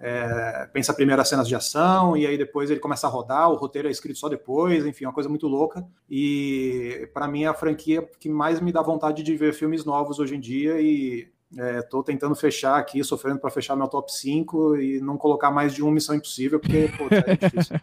é, 0.00 0.68
pensa 0.72 0.94
primeiro 0.94 1.20
as 1.20 1.28
cenas 1.28 1.46
de 1.46 1.54
ação 1.54 2.16
e 2.16 2.26
aí 2.26 2.38
depois 2.38 2.70
ele 2.70 2.80
começa 2.80 3.06
a 3.06 3.10
rodar. 3.10 3.50
O 3.50 3.56
roteiro 3.56 3.88
é 3.88 3.90
escrito 3.90 4.18
só 4.18 4.28
depois, 4.28 4.86
enfim, 4.86 5.04
uma 5.04 5.12
coisa 5.12 5.28
muito 5.28 5.46
louca. 5.46 5.86
E 6.08 7.08
para 7.12 7.28
mim 7.28 7.44
é 7.44 7.48
a 7.48 7.54
franquia 7.54 8.08
que 8.18 8.28
mais 8.30 8.60
me 8.60 8.72
dá 8.72 8.80
vontade 8.80 9.22
de 9.22 9.36
ver 9.36 9.52
filmes 9.52 9.84
novos 9.84 10.18
hoje 10.18 10.36
em 10.36 10.40
dia 10.40 10.80
e 10.80 11.28
Estou 11.52 12.00
é, 12.00 12.04
tentando 12.04 12.34
fechar 12.34 12.78
aqui, 12.78 13.02
sofrendo 13.04 13.38
para 13.38 13.50
fechar 13.50 13.76
meu 13.76 13.86
top 13.86 14.12
5 14.12 14.76
e 14.76 15.00
não 15.00 15.16
colocar 15.16 15.50
mais 15.50 15.72
de 15.72 15.82
uma 15.82 15.92
missão 15.92 16.14
impossível, 16.14 16.58
porque 16.58 16.90
pô, 16.98 17.06
é 17.10 17.36
difícil. 17.36 17.76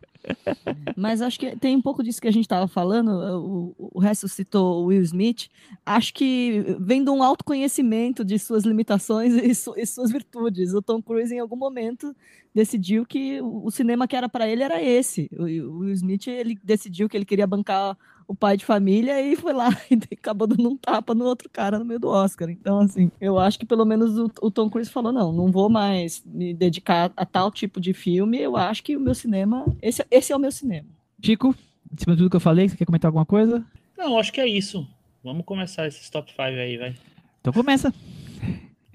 Mas 0.97 1.21
acho 1.21 1.39
que 1.39 1.55
tem 1.55 1.75
um 1.75 1.81
pouco 1.81 2.03
disso 2.03 2.21
que 2.21 2.27
a 2.27 2.31
gente 2.31 2.43
estava 2.43 2.67
falando, 2.67 3.09
o, 3.09 3.75
o 3.93 3.99
resto 3.99 4.27
citou 4.27 4.83
o 4.83 4.85
Will 4.87 5.01
Smith. 5.03 5.49
Acho 5.85 6.13
que 6.13 6.75
vem 6.79 7.03
de 7.03 7.09
um 7.09 7.23
autoconhecimento 7.23 8.25
de 8.25 8.37
suas 8.37 8.63
limitações 8.63 9.33
e, 9.41 9.55
su, 9.55 9.73
e 9.77 9.85
suas 9.85 10.11
virtudes. 10.11 10.73
O 10.73 10.81
Tom 10.81 11.01
Cruise, 11.01 11.33
em 11.33 11.39
algum 11.39 11.55
momento, 11.55 12.13
decidiu 12.53 13.05
que 13.05 13.39
o 13.41 13.71
cinema 13.71 14.07
que 14.07 14.15
era 14.15 14.27
para 14.27 14.47
ele 14.47 14.63
era 14.63 14.81
esse. 14.81 15.29
O, 15.31 15.43
o 15.43 15.77
Will 15.79 15.93
Smith 15.93 16.27
ele 16.27 16.59
decidiu 16.61 17.07
que 17.07 17.15
ele 17.15 17.25
queria 17.25 17.47
bancar 17.47 17.97
o 18.31 18.35
pai 18.35 18.55
de 18.55 18.63
família 18.63 19.21
e 19.21 19.35
foi 19.35 19.51
lá 19.51 19.67
e 19.91 19.99
acabou 20.13 20.47
dando 20.47 20.69
um 20.69 20.77
tapa 20.77 21.13
no 21.13 21.25
outro 21.25 21.49
cara 21.49 21.77
no 21.77 21.83
meio 21.83 21.99
do 21.99 22.07
Oscar. 22.07 22.49
Então, 22.49 22.79
assim, 22.79 23.11
eu 23.19 23.37
acho 23.37 23.59
que 23.59 23.65
pelo 23.65 23.83
menos 23.83 24.17
o, 24.17 24.31
o, 24.41 24.49
Tom 24.49 24.69
Cruise 24.69 24.89
falou: 24.89 25.11
não, 25.11 25.33
não 25.33 25.51
vou 25.51 25.69
mais 25.69 26.23
me 26.25 26.53
dedicar 26.53 27.11
a 27.17 27.25
tal 27.25 27.51
tipo 27.51 27.81
de 27.81 27.93
filme. 27.93 28.39
Eu 28.39 28.55
acho 28.55 28.83
que 28.83 28.95
o 28.95 29.01
meu 29.01 29.13
cinema, 29.13 29.65
esse, 29.81 30.05
esse 30.09 30.31
é 30.31 30.35
o 30.35 30.39
meu 30.39 30.51
cinema. 30.51 30.87
Chico, 31.21 31.53
em 31.91 31.97
cima 31.97 32.15
de 32.15 32.21
tudo 32.21 32.29
que 32.29 32.37
eu 32.37 32.41
falei, 32.41 32.69
você 32.69 32.77
quer 32.77 32.85
comentar 32.85 33.09
alguma 33.09 33.25
coisa? 33.25 33.65
Não, 33.97 34.17
acho 34.17 34.31
que 34.31 34.39
é 34.39 34.47
isso. 34.47 34.87
Vamos 35.21 35.45
começar 35.45 35.85
esses 35.85 36.09
top 36.09 36.31
5 36.31 36.41
aí, 36.41 36.77
vai. 36.77 36.95
Então 37.41 37.51
começa. 37.51 37.93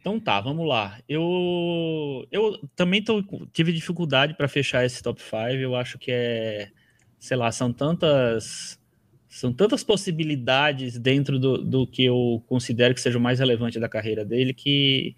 Então 0.01 0.19
tá, 0.19 0.41
vamos 0.41 0.67
lá. 0.67 0.99
Eu 1.07 2.27
eu 2.33 2.59
também 2.75 3.03
tô, 3.03 3.23
tive 3.53 3.71
dificuldade 3.71 4.33
para 4.33 4.49
fechar 4.49 4.83
esse 4.83 5.03
top 5.03 5.21
5. 5.21 5.37
Eu 5.37 5.77
acho 5.77 5.99
que 5.99 6.11
é, 6.11 6.71
sei 7.19 7.37
lá, 7.37 7.53
são 7.53 7.71
tantas 7.71 8.81
são 9.29 9.53
tantas 9.53 9.83
possibilidades 9.83 10.99
dentro 10.99 11.39
do, 11.39 11.59
do 11.59 11.87
que 11.87 12.05
eu 12.05 12.43
considero 12.47 12.95
que 12.95 13.01
seja 13.01 13.19
o 13.19 13.21
mais 13.21 13.39
relevante 13.39 13.79
da 13.81 13.89
carreira 13.89 14.25
dele 14.25 14.55
que, 14.55 15.17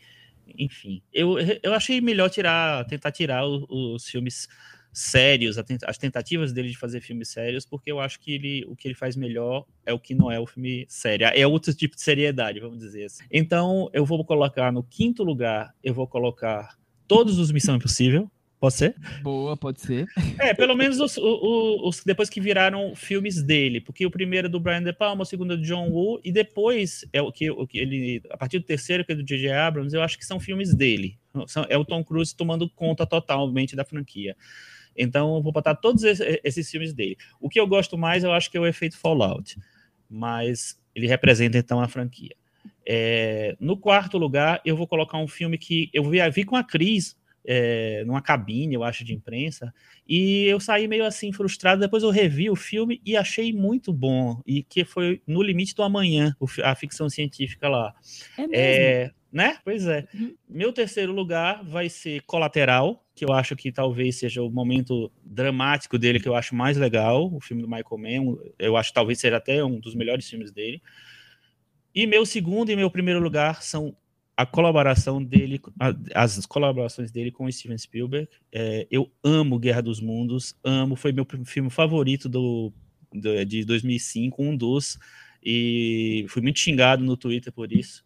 enfim, 0.57 1.03
eu, 1.13 1.37
eu 1.63 1.75
achei 1.75 2.01
melhor 2.01 2.31
tirar, 2.31 2.85
tentar 2.87 3.13
tirar 3.13 3.47
os, 3.47 3.65
os 3.69 4.09
filmes 4.09 4.49
sérios, 4.93 5.57
as 5.87 5.99
tentativas 5.99 6.53
dele 6.53 6.71
de 6.71 6.79
fazer 6.79 7.01
filmes 7.01 7.29
sérios, 7.29 7.65
porque 7.65 7.93
eu 7.93 8.01
acho 8.01 8.19
que 8.19 8.33
ele, 8.33 8.65
o 8.67 8.75
que 8.75 8.89
ele 8.89 8.95
faz 8.95 9.15
melhor 9.15 9.65
é 9.87 9.93
o 9.93 9.99
que 9.99 10.15
não 10.15 10.31
é 10.31 10.41
o 10.41 10.47
filme 10.47 10.87
sério, 10.89 11.27
é 11.27 11.47
outro 11.47 11.73
tipo 11.75 11.95
de 11.95 12.03
seriedade, 12.03 12.59
vamos 12.59 12.79
dizer 12.79 13.05
assim. 13.05 13.25
Então, 13.31 13.89
eu 13.93 14.05
vou 14.05 14.25
colocar 14.25 14.73
no 14.73 14.83
quinto 14.83 15.23
lugar, 15.23 15.73
eu 15.85 15.95
vou 15.95 16.07
colocar 16.07 16.77
todos 17.07 17.39
os 17.39 17.53
Missão 17.53 17.77
Impossível, 17.77 18.31
Pode 18.61 18.75
ser? 18.75 18.97
Boa, 19.23 19.57
pode 19.57 19.81
ser. 19.81 20.07
É, 20.41 20.53
pelo 20.53 20.75
menos 20.75 20.99
os, 20.99 21.17
os, 21.17 21.81
os, 21.83 22.05
depois 22.05 22.29
que 22.29 22.41
viraram 22.41 22.95
filmes 22.95 23.41
dele, 23.41 23.81
porque 23.81 24.05
o 24.05 24.11
primeiro 24.11 24.49
é 24.49 24.51
do 24.51 24.59
Brian 24.59 24.83
De 24.83 24.93
Palma, 24.93 25.23
o 25.23 25.27
segundo 25.27 25.55
é 25.55 25.57
do 25.57 25.63
John 25.63 25.89
Woo, 25.91 26.21
e 26.25 26.33
depois 26.33 27.05
é 27.13 27.23
o 27.23 27.31
que, 27.31 27.49
o 27.51 27.67
que 27.67 27.79
ele, 27.79 28.23
a 28.31 28.37
partir 28.37 28.59
do 28.59 28.65
terceiro, 28.65 29.05
que 29.05 29.13
é 29.13 29.15
do 29.15 29.23
J.J. 29.23 29.53
Abrams, 29.53 29.95
eu 29.95 30.03
acho 30.03 30.19
que 30.19 30.27
são 30.27 30.41
filmes 30.41 30.75
dele. 30.75 31.17
São, 31.47 31.65
é 31.69 31.79
o 31.79 31.85
Tom 31.85 32.03
Cruise 32.03 32.35
tomando 32.35 32.69
conta 32.69 33.07
totalmente 33.07 33.77
da 33.77 33.85
franquia. 33.85 34.37
Então, 34.97 35.37
eu 35.37 35.43
vou 35.43 35.53
botar 35.53 35.77
todos 35.77 36.03
esses, 36.03 36.41
esses 36.43 36.69
filmes 36.69 36.93
dele. 36.93 37.17
O 37.41 37.49
que 37.49 37.61
eu 37.61 37.67
gosto 37.67 37.97
mais, 37.97 38.25
eu 38.25 38.33
acho 38.33 38.51
que 38.51 38.57
é 38.57 38.61
o 38.61 38.67
efeito 38.67 38.99
Fallout, 38.99 39.57
mas 40.11 40.81
ele 40.95 41.07
representa 41.07 41.57
então 41.57 41.81
a 41.81 41.87
franquia. 41.87 42.35
É, 42.85 43.57
no 43.61 43.77
quarto 43.77 44.19
lugar, 44.19 44.61
eu 44.65 44.77
vou 44.77 44.87
colocar 44.89 45.19
um 45.19 45.29
filme 45.29 45.57
que 45.57 45.89
eu 45.93 46.03
vi, 46.03 46.19
vi 46.31 46.43
com 46.43 46.57
a 46.57 46.65
Cris 46.65 47.17
é, 47.51 48.05
numa 48.05 48.21
cabine, 48.21 48.75
eu 48.75 48.85
acho, 48.85 49.03
de 49.03 49.15
imprensa, 49.15 49.73
e 50.07 50.45
eu 50.45 50.61
saí 50.61 50.87
meio 50.87 51.03
assim 51.03 51.33
frustrado. 51.33 51.81
Depois 51.81 52.03
eu 52.03 52.11
revi 52.11 52.51
o 52.51 52.55
filme 52.55 53.01
e 53.07 53.17
achei 53.17 53.55
muito 53.55 53.91
bom, 53.91 54.43
e 54.47 54.63
que 54.63 54.85
foi 54.85 55.23
No 55.27 55.43
Limite 55.43 55.75
do 55.75 55.83
Amanhã, 55.83 56.37
a 56.63 56.75
ficção 56.75 57.09
científica 57.09 57.67
lá. 57.67 57.95
É, 58.37 58.45
é 58.53 59.11
Né? 59.33 59.59
Pois 59.65 59.87
é. 59.87 60.07
Uhum. 60.13 60.35
Meu 60.47 60.75
terceiro 60.75 61.11
lugar 61.11 61.65
vai 61.65 61.89
ser 61.89 62.21
Colateral, 62.27 63.03
que 63.15 63.25
eu 63.25 63.33
acho 63.33 63.57
que 63.57 63.73
talvez 63.73 64.17
seja 64.17 64.43
o 64.43 64.51
momento 64.51 65.11
dramático 65.25 65.99
dele 65.99 66.21
que 66.21 66.29
eu 66.29 66.35
acho 66.35 66.55
mais 66.55 66.77
legal, 66.77 67.35
o 67.35 67.41
filme 67.41 67.63
do 67.63 67.69
Michael 67.69 67.99
Mann, 67.99 68.39
eu 68.59 68.77
acho 68.77 68.91
que 68.91 68.95
talvez 68.95 69.19
seja 69.19 69.39
até 69.39 69.65
um 69.65 69.81
dos 69.81 69.95
melhores 69.95 70.29
filmes 70.29 70.53
dele. 70.53 70.83
E 71.95 72.07
meu 72.07 72.27
segundo 72.27 72.71
e 72.71 72.77
meu 72.77 72.91
primeiro 72.91 73.21
lugar 73.21 73.63
são 73.63 73.97
a 74.39 74.47
colaboração 74.47 75.21
dele, 75.21 75.61
as 76.15 76.47
colaborações 76.47 77.11
dele 77.11 77.33
com 77.33 77.47
o 77.47 77.53
Steven 77.53 77.77
Spielberg. 77.77 78.29
É, 78.53 78.87
eu 78.89 79.11
amo 79.21 79.59
Guerra 79.59 79.81
dos 79.81 80.01
Mundos, 80.01 80.57
amo, 80.63 80.95
foi 80.95 81.11
meu 81.11 81.27
filme 81.45 81.69
favorito 81.69 82.29
do, 82.29 82.73
do, 83.13 83.45
de 83.45 83.65
2005, 83.65 84.41
um 84.41 84.57
dos, 84.57 84.97
e 85.45 86.25
fui 86.29 86.41
muito 86.41 86.61
xingado 86.61 87.03
no 87.03 87.17
Twitter 87.17 87.53
por 87.53 87.73
isso. 87.73 88.05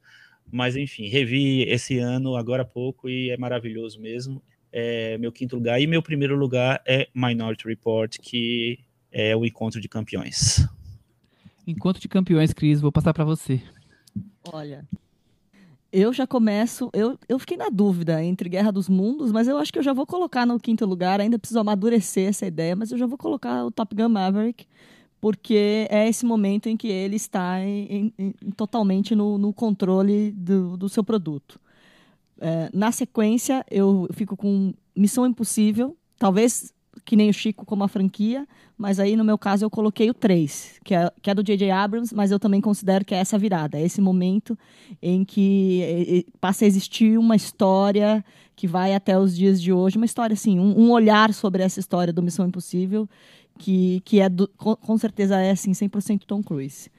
Mas 0.51 0.74
enfim, 0.74 1.07
revi 1.07 1.64
esse 1.64 1.99
ano 1.99 2.35
agora 2.35 2.62
há 2.62 2.66
pouco 2.66 3.11
e 3.11 3.28
é 3.28 3.37
maravilhoso 3.37 4.01
mesmo. 4.01 4.43
É 4.72 5.18
meu 5.18 5.30
quinto 5.30 5.57
lugar 5.57 5.83
e 5.83 5.87
meu 5.87 6.03
primeiro 6.03 6.35
lugar 6.35 6.83
é 6.87 7.09
Minority 7.14 7.68
Report, 7.68 8.16
que 8.22 8.78
é 9.11 9.37
o 9.37 9.45
encontro 9.45 9.83
de 9.83 9.89
campeões. 9.89 10.66
Encontro 11.66 12.01
de 12.01 12.09
campeões, 12.09 12.55
Cris, 12.55 12.80
vou 12.80 12.91
passar 12.91 13.12
para 13.12 13.22
você. 13.22 13.61
Olha, 14.51 14.89
eu 15.93 16.12
já 16.12 16.26
começo. 16.26 16.88
Eu, 16.93 17.18
eu 17.28 17.38
fiquei 17.38 17.57
na 17.57 17.68
dúvida 17.68 18.22
entre 18.24 18.49
Guerra 18.49 18.72
dos 18.72 18.88
Mundos, 18.88 19.30
mas 19.30 19.47
eu 19.47 19.59
acho 19.59 19.72
que 19.72 19.78
eu 19.78 19.82
já 19.82 19.93
vou 19.93 20.07
colocar 20.07 20.47
no 20.47 20.59
quinto 20.59 20.86
lugar. 20.86 21.20
Ainda 21.20 21.38
preciso 21.38 21.61
amadurecer 21.61 22.28
essa 22.30 22.47
ideia, 22.47 22.74
mas 22.74 22.90
eu 22.90 22.99
já 22.99 23.07
vou 23.07 23.18
colocar 23.18 23.64
o 23.64 23.70
Top 23.70 23.95
Gun 23.95 24.09
Maverick, 24.09 24.66
porque 25.20 25.86
é 25.90 26.09
esse 26.09 26.24
momento 26.24 26.68
em 26.68 26.76
que 26.76 26.88
ele 26.88 27.16
está 27.16 27.61
em, 27.61 28.12
em, 28.18 28.32
totalmente 28.57 29.14
no, 29.14 29.36
no 29.36 29.53
controle 29.53 30.32
do, 30.32 30.76
do, 30.76 30.88
seu 30.88 31.05
produto. 31.05 31.61
É, 32.40 32.70
na 32.72 32.90
sequência, 32.90 33.64
eu 33.70 34.09
fico 34.14 34.36
com 34.36 34.72
Missão 34.97 35.26
Impossível, 35.26 35.97
talvez 36.18 36.72
que 37.05 37.16
nem 37.16 37.30
o 37.30 37.32
Chico 37.32 37.64
como 37.64 37.84
a 37.84 37.88
franquia, 37.88 38.46
mas 38.76 39.00
aí 39.00 39.16
no 39.16 39.24
meu 39.24 39.36
caso 39.36 39.64
eu 39.64 39.70
coloquei 39.70 40.11
o 40.11 40.14
3, 40.14 40.80
que 40.84 40.94
é, 40.94 41.11
que 41.20 41.30
é 41.30 41.34
do 41.34 41.42
J.J. 41.42 41.70
Abrams, 41.70 42.14
mas 42.14 42.30
eu 42.30 42.38
também 42.38 42.61
considero 42.61 43.05
que 43.05 43.14
é 43.14 43.18
essa 43.18 43.38
virada, 43.38 43.78
é 43.78 43.82
esse 43.82 44.00
momento 44.00 44.59
em 45.00 45.24
que 45.24 46.26
passa 46.40 46.64
a 46.64 46.68
existir 46.68 47.18
uma 47.18 47.36
história 47.36 48.24
que 48.55 48.66
vai 48.66 48.94
até 48.94 49.18
os 49.18 49.36
dias 49.36 49.61
de 49.61 49.72
hoje, 49.72 49.96
uma 49.96 50.07
história 50.07 50.34
assim, 50.34 50.59
um, 50.59 50.78
um 50.78 50.90
olhar 50.90 51.32
sobre 51.34 51.62
essa 51.62 51.80
história 51.80 52.12
do 52.12 52.22
Missão 52.22 52.46
Impossível, 52.46 53.09
que, 53.59 54.00
que 54.05 54.20
é 54.20 54.28
do, 54.28 54.48
com, 54.57 54.76
com, 54.76 54.98
certeza 54.98 55.38
é 55.40 55.50
assim, 55.50 55.72
100% 55.72 56.22
Tom 56.26 56.42
Cruise. 56.42 56.90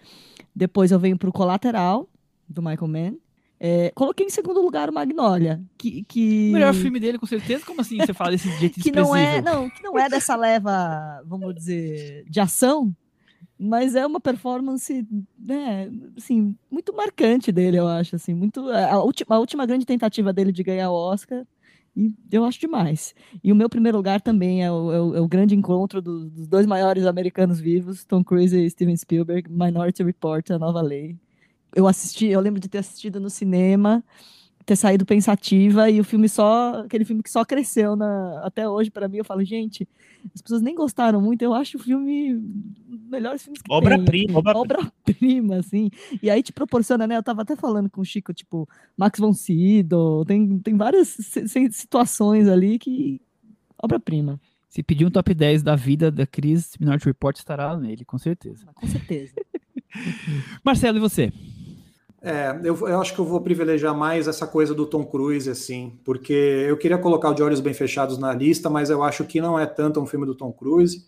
Depois 0.56 0.92
eu 0.92 1.00
venho 1.00 1.18
para 1.18 1.30
o 1.30 1.34
Colateral, 1.34 2.08
do 2.48 2.62
Michael 2.62 2.88
Mann, 2.88 3.18
é, 3.66 3.94
coloquei 3.96 4.26
em 4.26 4.30
segundo 4.30 4.62
lugar 4.62 4.90
o 4.90 4.94
Magnolia. 4.94 5.64
Que, 5.78 6.04
que... 6.04 6.50
O 6.50 6.52
melhor 6.52 6.74
filme 6.74 7.00
dele, 7.00 7.18
com 7.18 7.26
certeza. 7.26 7.66
Como 7.66 7.80
assim 7.80 7.96
você 7.96 8.14
fala 8.14 8.32
desse 8.32 8.50
jeito 8.60 8.78
que 8.78 8.92
não 8.92 9.16
é 9.16 9.42
Não, 9.42 9.70
que 9.70 9.82
não 9.82 9.98
é 9.98 10.10
dessa 10.10 10.36
leva, 10.36 11.24
vamos 11.26 11.56
dizer, 11.56 12.26
de 12.30 12.42
ação, 12.42 12.94
mas 13.58 13.96
é 13.96 14.06
uma 14.06 14.20
performance, 14.20 15.08
né, 15.40 15.90
assim, 16.18 16.54
muito 16.70 16.94
marcante 16.94 17.54
dele, 17.54 17.78
eu 17.78 17.88
acho, 17.88 18.18
assim, 18.18 18.34
muito 18.34 18.70
a 18.70 19.02
última, 19.02 19.38
a 19.38 19.40
última 19.40 19.66
grande 19.66 19.86
tentativa 19.86 20.34
dele 20.34 20.52
de 20.52 20.62
ganhar 20.62 20.92
o 20.92 20.96
Oscar 20.96 21.46
e 21.96 22.14
eu 22.34 22.44
acho 22.44 22.60
demais. 22.60 23.16
E 23.42 23.50
o 23.50 23.56
meu 23.56 23.70
primeiro 23.70 23.98
lugar 23.98 24.20
também 24.20 24.62
é 24.62 24.70
o, 24.70 24.92
é 24.92 25.02
o, 25.02 25.16
é 25.16 25.22
o 25.22 25.28
grande 25.28 25.56
encontro 25.56 26.02
do, 26.02 26.30
dos 26.30 26.50
dois 26.50 26.66
maiores 26.66 27.06
americanos 27.06 27.62
vivos, 27.62 28.04
Tom 28.04 28.26
Cruise 28.26 28.58
e 28.58 28.70
Steven 28.70 28.98
Spielberg, 28.98 29.50
Minority 29.50 30.04
Report, 30.04 30.50
A 30.52 30.60
Nova 30.60 30.82
Lei 30.82 31.18
eu 31.76 31.88
assisti, 31.88 32.28
eu 32.28 32.40
lembro 32.40 32.60
de 32.60 32.68
ter 32.68 32.80
assistido 32.80 33.20
no 33.20 33.30
cinema, 33.30 34.04
ter 34.66 34.76
saído 34.76 35.06
pensativa 35.06 35.90
e 35.90 36.00
o 36.00 36.04
filme 36.04 36.30
só, 36.30 36.84
aquele 36.86 37.04
filme 37.04 37.22
que 37.22 37.30
só 37.30 37.44
cresceu 37.44 37.96
na, 37.96 38.42
até 38.44 38.68
hoje 38.68 38.90
para 38.90 39.08
mim, 39.08 39.18
eu 39.18 39.26
falo, 39.26 39.44
gente, 39.44 39.88
as 40.34 40.42
pessoas 40.42 40.62
nem 40.62 40.74
gostaram 40.74 41.22
muito, 41.22 41.42
eu 41.42 41.54
acho 41.54 41.78
o 41.78 41.80
filme 41.80 42.42
melhor 43.10 43.38
filme 43.38 43.60
que 43.60 43.72
obra-prima, 43.72 44.40
obra-prima, 44.40 45.58
assim. 45.58 45.90
E 46.22 46.30
aí 46.30 46.42
te 46.42 46.54
proporciona, 46.54 47.06
né? 47.06 47.18
Eu 47.18 47.24
tava 47.24 47.42
até 47.42 47.56
falando 47.56 47.90
com 47.90 48.02
o 48.02 48.06
Chico, 48.06 48.34
tipo, 48.34 48.68
Max 48.96 49.20
von 49.20 49.34
Sydow, 49.34 50.24
tem 50.26 50.60
tem 50.60 50.78
várias 50.78 51.10
situações 51.72 52.48
ali 52.48 52.80
que 52.80 53.22
obra-prima. 53.78 54.40
Se 54.70 54.82
pedir 54.82 55.06
um 55.06 55.12
top 55.12 55.34
10 55.36 55.62
da 55.62 55.76
vida 55.76 56.10
da 56.10 56.26
Cris, 56.26 56.76
Minority 56.80 57.06
Report 57.06 57.38
estará 57.38 57.78
nele, 57.78 58.04
com 58.06 58.18
certeza. 58.18 58.66
Com 58.74 58.88
certeza. 58.88 59.36
Marcelo, 60.64 60.98
e 60.98 61.02
você? 61.02 61.32
É, 62.26 62.58
eu, 62.64 62.88
eu, 62.88 63.02
acho 63.02 63.14
que 63.14 63.20
eu 63.20 63.26
vou 63.26 63.42
privilegiar 63.42 63.94
mais 63.94 64.30
essa 64.30 64.48
coisa 64.48 64.74
do 64.74 64.86
Tom 64.86 65.04
Cruise, 65.04 65.50
assim, 65.50 66.00
porque 66.06 66.32
eu 66.32 66.78
queria 66.78 66.98
colocar 66.98 67.30
o 67.30 67.34
De 67.34 67.44
Olhos 67.44 67.60
Bem 67.60 67.74
Fechados 67.74 68.18
na 68.18 68.34
lista, 68.34 68.70
mas 68.70 68.90
eu 68.90 69.04
acho 69.04 69.26
que 69.26 69.42
não 69.42 69.60
é 69.60 69.66
tanto 69.66 70.00
um 70.00 70.06
filme 70.06 70.26
do 70.26 70.34
Tom 70.34 70.50
Cruise, 70.54 71.06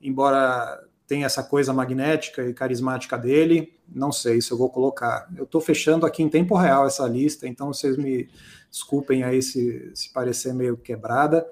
embora 0.00 0.80
tenha 1.04 1.26
essa 1.26 1.42
coisa 1.42 1.72
magnética 1.72 2.48
e 2.48 2.54
carismática 2.54 3.18
dele, 3.18 3.74
não 3.92 4.12
sei 4.12 4.40
se 4.40 4.52
eu 4.52 4.56
vou 4.56 4.70
colocar. 4.70 5.28
Eu 5.36 5.42
estou 5.44 5.60
fechando 5.60 6.06
aqui 6.06 6.22
em 6.22 6.28
tempo 6.28 6.54
real 6.54 6.86
essa 6.86 7.08
lista, 7.08 7.48
então 7.48 7.72
vocês 7.72 7.96
me 7.96 8.28
desculpem 8.70 9.24
aí 9.24 9.42
se, 9.42 9.90
se 9.96 10.12
parecer 10.12 10.54
meio 10.54 10.76
quebrada. 10.76 11.44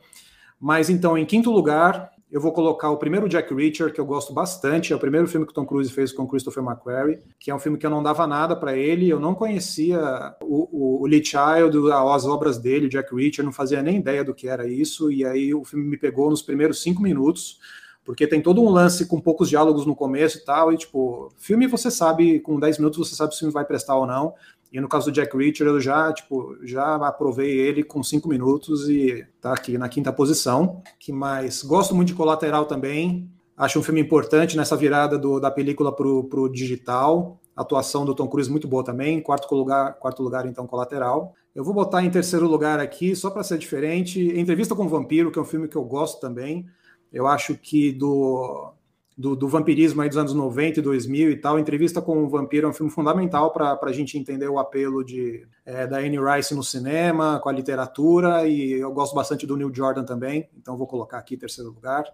Mas 0.59 0.89
então, 0.89 1.19
em 1.19 1.27
quinto 1.27 1.51
lugar, 1.51 2.13
eu 2.31 2.41
vou 2.41 2.53
colocar 2.53 2.91
o 2.91 2.97
primeiro 2.97 3.29
Jack 3.29 3.53
Reacher, 3.53 3.93
que 3.93 4.01
eu 4.01 4.07
gosto 4.07 4.33
bastante, 4.33 4.93
é 4.93 4.97
o 4.97 5.01
primeiro 5.01 5.27
filme 5.27 5.45
que 5.45 5.53
o 5.53 5.55
Tom 5.55 5.67
Cruise 5.67 5.91
fez 5.91 6.13
com 6.13 6.29
Christopher 6.29 6.63
McQuarrie, 6.63 7.19
que 7.39 7.51
é 7.51 7.55
um 7.55 7.59
filme 7.59 7.77
que 7.77 7.85
eu 7.85 7.91
não 7.91 8.03
dava 8.03 8.27
nada 8.27 8.55
para 8.55 8.77
ele, 8.77 9.09
eu 9.09 9.19
não 9.19 9.35
conhecia 9.35 10.37
o, 10.41 10.69
o, 10.71 11.03
o 11.03 11.07
Lee 11.07 11.25
Child, 11.25 11.91
as 11.93 12.25
obras 12.25 12.57
dele, 12.59 12.89
Jack 12.89 13.13
Reacher, 13.15 13.45
não 13.45 13.53
fazia 13.53 13.83
nem 13.83 13.97
ideia 13.97 14.23
do 14.23 14.33
que 14.33 14.47
era 14.47 14.69
isso, 14.69 15.11
e 15.11 15.25
aí 15.25 15.53
o 15.53 15.65
filme 15.65 15.85
me 15.85 15.97
pegou 15.97 16.31
nos 16.31 16.41
primeiros 16.41 16.81
cinco 16.81 17.03
minutos, 17.03 17.59
porque 18.05 18.27
tem 18.27 18.41
todo 18.41 18.63
um 18.63 18.71
lance 18.71 19.07
com 19.07 19.21
poucos 19.21 19.49
diálogos 19.49 19.85
no 19.85 19.97
começo 19.97 20.39
e 20.39 20.45
tal, 20.45 20.73
e 20.73 20.77
tipo, 20.77 21.33
filme 21.37 21.67
você 21.67 21.91
sabe, 21.91 22.39
com 22.41 22.61
10 22.61 22.79
minutos 22.79 23.09
você 23.09 23.15
sabe 23.17 23.33
se 23.33 23.39
o 23.39 23.41
filme 23.41 23.53
vai 23.53 23.65
prestar 23.65 23.97
ou 23.97 24.07
não, 24.07 24.35
e 24.73 24.81
no 24.81 24.89
caso 24.89 25.11
do 25.11 25.15
Jack 25.15 25.37
Reacher, 25.37 25.67
eu 25.67 25.81
já, 25.81 26.13
tipo, 26.13 26.57
já 26.63 26.95
aprovei 26.95 27.59
ele 27.59 27.83
com 27.83 28.03
cinco 28.03 28.29
minutos 28.29 28.89
e 28.89 29.27
tá 29.41 29.53
aqui 29.53 29.77
na 29.77 29.89
quinta 29.89 30.13
posição. 30.13 30.81
Que 30.99 31.13
mais? 31.13 31.63
Gosto 31.63 31.95
muito 31.95 32.09
de 32.09 32.15
Colateral 32.15 32.67
também. 32.67 33.29
Acho 33.57 33.81
um 33.81 33.83
filme 33.83 34.01
importante 34.01 34.57
nessa 34.57 34.77
virada 34.77 35.19
do, 35.19 35.41
da 35.41 35.51
película 35.51 35.95
pro, 35.95 36.25
pro 36.25 36.49
digital. 36.49 37.41
A 37.57 37.63
atuação 37.63 38.05
do 38.05 38.15
Tom 38.15 38.29
Cruise 38.29 38.51
muito 38.51 38.69
boa 38.69 38.85
também. 38.85 39.21
Quarto 39.21 39.53
lugar, 39.55 39.95
quarto 39.95 40.23
lugar 40.23 40.47
então, 40.47 40.67
Colateral. 40.67 41.35
Eu 41.53 41.65
vou 41.65 41.75
botar 41.75 42.05
em 42.05 42.11
terceiro 42.11 42.47
lugar 42.47 42.79
aqui, 42.79 43.17
só 43.17 43.29
para 43.29 43.43
ser 43.43 43.59
diferente, 43.59 44.21
Entrevista 44.39 44.75
com 44.77 44.85
o 44.85 44.89
Vampiro, 44.89 45.33
que 45.33 45.39
é 45.39 45.43
um 45.43 45.45
filme 45.45 45.67
que 45.67 45.77
eu 45.77 45.83
gosto 45.83 46.21
também. 46.21 46.65
Eu 47.13 47.27
acho 47.27 47.57
que 47.57 47.91
do 47.91 48.73
do, 49.21 49.37
do, 49.37 49.47
vampirismo 49.47 50.01
aí 50.01 50.09
dos 50.09 50.17
anos 50.17 50.33
90 50.33 50.81
e 50.81 50.83
2000 50.83 51.31
e 51.31 51.37
tal. 51.37 51.59
Entrevista 51.59 52.01
com 52.01 52.25
o 52.25 52.29
Vampiro 52.29 52.67
é 52.67 52.71
um 52.71 52.73
filme 52.73 52.91
fundamental 52.91 53.53
para 53.53 53.79
a 53.83 53.93
gente 53.93 54.17
entender 54.17 54.49
o 54.49 54.59
apelo 54.59 55.05
de, 55.05 55.47
é, 55.67 55.87
da 55.87 55.99
Anne 55.99 56.19
Rice 56.19 56.55
no 56.55 56.65
cinema, 56.65 57.39
com 57.39 57.51
a 57.51 57.53
literatura, 57.53 58.49
e 58.49 58.73
eu 58.73 58.91
gosto 58.93 59.15
bastante 59.15 59.47
do 59.47 59.59
Neil 59.59 59.71
Jordan 59.75 60.05
também, 60.05 60.49
então 60.57 60.75
vou 60.75 60.87
colocar 60.87 61.19
aqui 61.19 61.35
em 61.35 61.39
terceiro 61.39 61.71
lugar. 61.71 62.05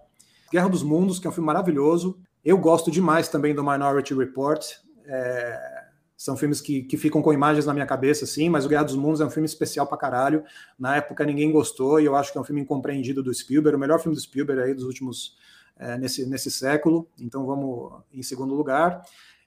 Guerra 0.51 0.69
dos 0.69 0.83
Mundos, 0.83 1.21
que 1.21 1.29
é 1.29 1.31
um 1.31 1.33
filme 1.33 1.47
maravilhoso. 1.47 2.19
Eu 2.45 2.59
gosto 2.59 2.91
demais 2.91 3.29
também 3.29 3.55
do 3.55 3.63
Minority 3.63 4.13
Report. 4.13 4.65
É, 5.07 5.85
são 6.17 6.37
filmes 6.37 6.61
que, 6.61 6.83
que 6.83 6.97
ficam 6.97 7.23
com 7.23 7.33
imagens 7.33 7.67
na 7.67 7.73
minha 7.73 7.87
cabeça, 7.87 8.27
sim, 8.27 8.49
mas 8.49 8.67
o 8.67 8.69
Guerra 8.69 8.85
dos 8.85 8.97
Mundos 8.97 9.21
é 9.21 9.25
um 9.25 9.31
filme 9.31 9.47
especial 9.47 9.87
pra 9.87 9.97
caralho. 9.97 10.43
Na 10.77 10.97
época 10.97 11.25
ninguém 11.25 11.53
gostou 11.53 12.01
e 12.01 12.05
eu 12.05 12.17
acho 12.17 12.33
que 12.33 12.39
é 12.39 12.41
um 12.41 12.45
filme 12.45 12.63
incompreendido 12.63 13.23
do 13.23 13.33
Spielberg, 13.33 13.77
o 13.77 13.79
melhor 13.79 14.01
filme 14.01 14.17
do 14.17 14.21
Spielberg 14.21 14.61
aí 14.61 14.75
dos 14.75 14.85
últimos 14.85 15.37
é, 15.79 15.97
nesse, 15.99 16.27
nesse 16.27 16.51
século. 16.51 17.09
Então 17.20 17.45
vamos 17.47 17.93
em 18.12 18.22
segundo 18.22 18.55
lugar. 18.55 19.03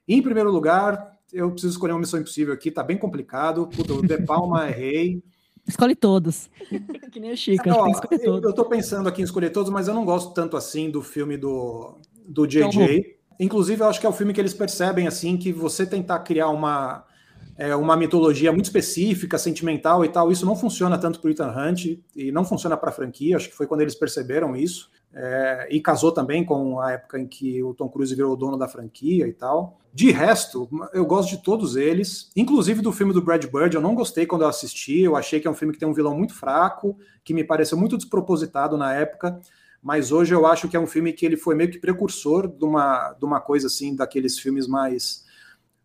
E, 0.08 0.16
em 0.16 0.22
primeiro 0.22 0.52
lugar, 0.52 1.18
eu 1.32 1.52
preciso 1.52 1.74
escolher 1.74 1.94
uma 1.94 2.00
missão 2.00 2.20
impossível 2.20 2.54
aqui, 2.54 2.72
tá 2.72 2.84
bem 2.84 2.98
complicado. 2.98 3.68
Puta, 3.68 3.94
o 3.94 4.02
De 4.02 4.18
Palma 4.24 4.68
é 4.68 4.72
rei. 4.72 5.24
Escolhe 5.68 5.96
todos. 5.96 6.50
que 7.12 7.20
nem 7.20 7.32
o 7.32 7.38
Chico, 7.38 7.68
não. 7.68 7.88
Eu, 8.24 8.42
eu 8.42 8.54
tô 8.54 8.66
pensando 8.66 9.08
aqui 9.08 9.22
em 9.22 9.26
escolher 9.26 9.52
todos, 9.52 9.72
mas 9.72 9.88
eu 9.88 9.94
não 9.94 10.06
gosto 10.06 10.34
tanto 10.34 10.58
assim 10.58 10.90
do 10.90 11.02
filme 11.02 11.38
do, 11.38 11.98
do 12.28 12.48
JJ. 12.48 13.18
Inclusive, 13.40 13.82
eu 13.82 13.88
acho 13.88 14.00
que 14.00 14.06
é 14.06 14.10
o 14.10 14.14
filme 14.14 14.34
que 14.34 14.42
eles 14.42 14.54
percebem 14.54 15.08
assim 15.08 15.38
que 15.38 15.54
você 15.54 15.86
tentar 15.86 16.20
criar 16.20 16.50
uma, 16.50 17.06
é, 17.56 17.76
uma 17.76 17.96
mitologia 17.96 18.52
muito 18.52 18.66
específica, 18.66 19.38
sentimental 19.38 20.04
e 20.04 20.10
tal, 20.10 20.32
isso 20.32 20.46
não 20.46 20.56
funciona 20.56 20.98
tanto 20.98 21.22
para 21.22 21.30
o 21.30 21.32
Ethan 21.32 21.54
Hunt 21.56 22.00
e 22.16 22.32
não 22.32 22.44
funciona 22.44 22.76
para 22.76 22.90
a 22.90 22.94
franquia. 22.94 23.38
Acho 23.38 23.50
que 23.50 23.56
foi 23.56 23.68
quando 23.68 23.82
eles 23.82 23.96
perceberam 23.96 24.56
isso 24.56 24.90
é, 25.14 25.68
e 25.72 25.82
casou 25.82 26.12
também 26.12 26.46
com 26.46 26.80
a 26.80 26.92
época 26.92 27.20
em 27.20 27.28
que 27.28 27.64
o 27.64 27.74
Tom 27.74 27.90
Cruise 27.90 28.14
virou 28.14 28.34
o 28.34 28.38
dono 28.38 28.58
da 28.58 28.68
franquia 28.68 29.28
e 29.28 29.34
tal. 29.34 29.80
De 29.92 30.12
resto, 30.12 30.70
eu 30.94 31.06
gosto 31.06 31.32
de 31.32 31.44
todos 31.44 31.76
eles, 31.76 32.32
inclusive 32.36 32.82
do 32.82 32.92
filme 32.92 33.12
do 33.12 33.22
Brad 33.22 33.44
Bird. 33.46 33.76
Eu 33.76 33.82
não 33.82 33.96
gostei 33.96 34.26
quando 34.26 34.44
eu 34.44 34.48
assisti, 34.48 35.02
eu 35.02 35.16
achei 35.16 35.40
que 35.40 35.48
é 35.48 35.52
um 35.52 35.56
filme 35.56 35.74
que 35.74 35.80
tem 35.80 35.88
um 35.88 35.94
vilão 35.94 36.16
muito 36.16 36.34
fraco, 36.34 36.96
que 37.24 37.34
me 37.34 37.44
pareceu 37.44 37.78
muito 37.78 37.98
despropositado 37.98 38.78
na 38.78 38.94
época, 38.94 39.40
mas 39.82 40.12
hoje 40.12 40.34
eu 40.34 40.46
acho 40.46 40.68
que 40.68 40.78
é 40.78 40.80
um 40.80 40.86
filme 40.86 41.12
que 41.12 41.26
ele 41.26 41.38
foi 41.38 41.56
meio 41.56 41.72
que 41.72 41.80
precursor 41.80 42.48
de 42.48 42.64
uma, 42.64 43.14
de 43.14 43.26
uma 43.26 43.42
coisa 43.42 43.68
assim, 43.68 43.96
daqueles 43.96 44.38
filmes 44.38 44.68
mais 44.68 45.28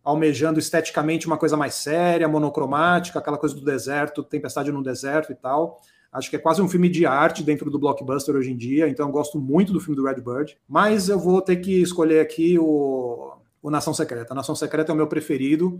almejando 0.04 0.58
esteticamente 0.58 1.26
uma 1.26 1.38
coisa 1.38 1.56
mais 1.56 1.74
séria, 1.74 2.28
monocromática, 2.28 3.18
aquela 3.18 3.38
coisa 3.38 3.54
do 3.54 3.64
deserto, 3.64 4.22
Tempestade 4.22 4.70
no 4.70 4.82
Deserto 4.82 5.32
e 5.32 5.34
tal. 5.34 5.80
Acho 6.14 6.30
que 6.30 6.36
é 6.36 6.38
quase 6.38 6.62
um 6.62 6.68
filme 6.68 6.88
de 6.88 7.04
arte 7.04 7.42
dentro 7.42 7.68
do 7.68 7.76
blockbuster 7.76 8.36
hoje 8.36 8.52
em 8.52 8.56
dia, 8.56 8.88
então 8.88 9.08
eu 9.08 9.12
gosto 9.12 9.36
muito 9.36 9.72
do 9.72 9.80
filme 9.80 9.96
do 9.96 10.04
Red 10.04 10.20
Bird. 10.20 10.56
Mas 10.68 11.08
eu 11.08 11.18
vou 11.18 11.42
ter 11.42 11.56
que 11.56 11.82
escolher 11.82 12.20
aqui 12.20 12.56
o, 12.56 13.32
o 13.60 13.68
Nação 13.68 13.92
Secreta. 13.92 14.32
A 14.32 14.36
Nação 14.36 14.54
Secreta 14.54 14.92
é 14.92 14.94
o 14.94 14.96
meu 14.96 15.08
preferido. 15.08 15.76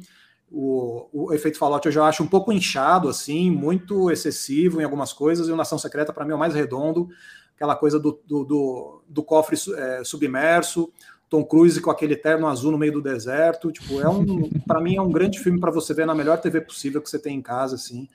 O, 0.51 1.09
o, 1.13 1.33
efeito 1.33 1.57
Fallout 1.57 1.87
eu 1.87 1.93
já 1.93 2.05
acho 2.05 2.25
um 2.25 2.27
pouco 2.27 2.53
inchado, 2.53 3.09
assim, 3.09 3.49
muito 3.49 4.11
excessivo 4.11 4.81
em 4.81 4.85
algumas 4.85 5.13
coisas, 5.13 5.47
e 5.47 5.53
o 5.53 5.57
Nação 5.57 5.79
Secreta, 5.79 6.13
para 6.13 6.25
mim, 6.25 6.33
é 6.33 6.35
o 6.35 6.39
mais 6.39 6.53
redondo. 6.53 7.09
Aquela 7.55 7.77
coisa 7.77 8.01
do, 8.01 8.21
do, 8.27 8.45
do, 8.45 9.03
do 9.09 9.23
cofre 9.23 9.57
é, 9.77 10.03
submerso, 10.03 10.93
Tom 11.31 11.45
Cruise 11.45 11.81
com 11.81 11.93
aquele 11.93 12.17
terno 12.17 12.49
azul 12.49 12.73
no 12.73 12.79
meio 12.79 12.93
do 12.93 13.03
deserto. 13.03 13.71
Tipo, 13.71 14.01
é 14.01 14.09
um, 14.09 14.51
para 14.67 14.81
mim, 14.81 14.97
é 14.97 15.01
um 15.01 15.13
grande 15.13 15.39
filme 15.39 15.61
para 15.61 15.71
você 15.71 15.95
ver 15.95 16.07
na 16.07 16.15
melhor 16.15 16.41
TV 16.41 16.61
possível 16.61 17.01
que 17.01 17.09
você 17.09 17.21
tem 17.21 17.37
em 17.37 17.43
casa, 17.43 17.77
assim. 17.77 18.09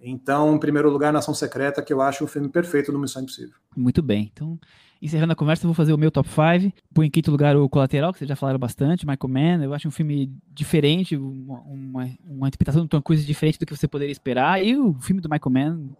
Então, 0.00 0.54
em 0.54 0.58
primeiro 0.58 0.90
lugar, 0.90 1.12
Nação 1.12 1.34
Secreta, 1.34 1.82
que 1.82 1.92
eu 1.92 2.00
acho 2.00 2.24
o 2.24 2.26
filme 2.26 2.48
perfeito 2.48 2.92
do 2.92 2.98
Missão 2.98 3.22
Impossível. 3.22 3.54
Muito 3.76 4.00
bem. 4.00 4.30
Então, 4.32 4.58
encerrando 5.02 5.32
a 5.32 5.36
conversa, 5.36 5.64
eu 5.64 5.68
vou 5.68 5.74
fazer 5.74 5.92
o 5.92 5.98
meu 5.98 6.10
top 6.10 6.28
5. 6.28 6.72
Por 6.94 7.04
em 7.04 7.10
quinto 7.10 7.30
lugar, 7.30 7.56
o 7.56 7.68
Colateral, 7.68 8.12
que 8.12 8.18
vocês 8.18 8.28
já 8.28 8.36
falaram 8.36 8.58
bastante, 8.58 9.06
Michael 9.06 9.28
Mann. 9.28 9.64
Eu 9.64 9.74
acho 9.74 9.88
um 9.88 9.90
filme 9.90 10.32
diferente, 10.52 11.16
uma, 11.16 11.60
uma, 11.60 12.10
uma 12.28 12.48
interpretação 12.48 12.82
do 12.82 12.88
Tom 12.88 13.02
Cruise 13.02 13.26
diferente 13.26 13.58
do 13.58 13.66
que 13.66 13.76
você 13.76 13.88
poderia 13.88 14.12
esperar. 14.12 14.64
E 14.64 14.76
o 14.76 14.94
filme 15.00 15.20
do 15.20 15.28
Michael 15.28 15.50
Mann, 15.50 15.90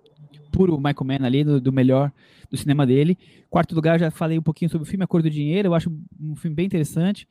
puro 0.53 0.77
Michael 0.77 1.05
Mann 1.05 1.27
ali, 1.27 1.43
do, 1.43 1.61
do 1.61 1.73
melhor 1.73 2.13
do 2.49 2.57
cinema 2.57 2.87
dele. 2.87 3.19
Quarto 3.51 3.75
lugar, 3.75 3.99
já 3.99 4.11
falei 4.13 4.39
um 4.39 4.43
pouquinho 4.43 4.71
sobre 4.71 4.87
o 4.87 4.91
filme 4.91 5.05
A 5.05 5.09
Cor 5.09 5.23
do 5.23 5.31
Dinheiro. 5.31 5.69
Eu 5.69 5.75
acho 5.75 5.91
um 6.21 6.37
filme 6.37 6.55
bem 6.55 6.67
interessante. 6.67 7.27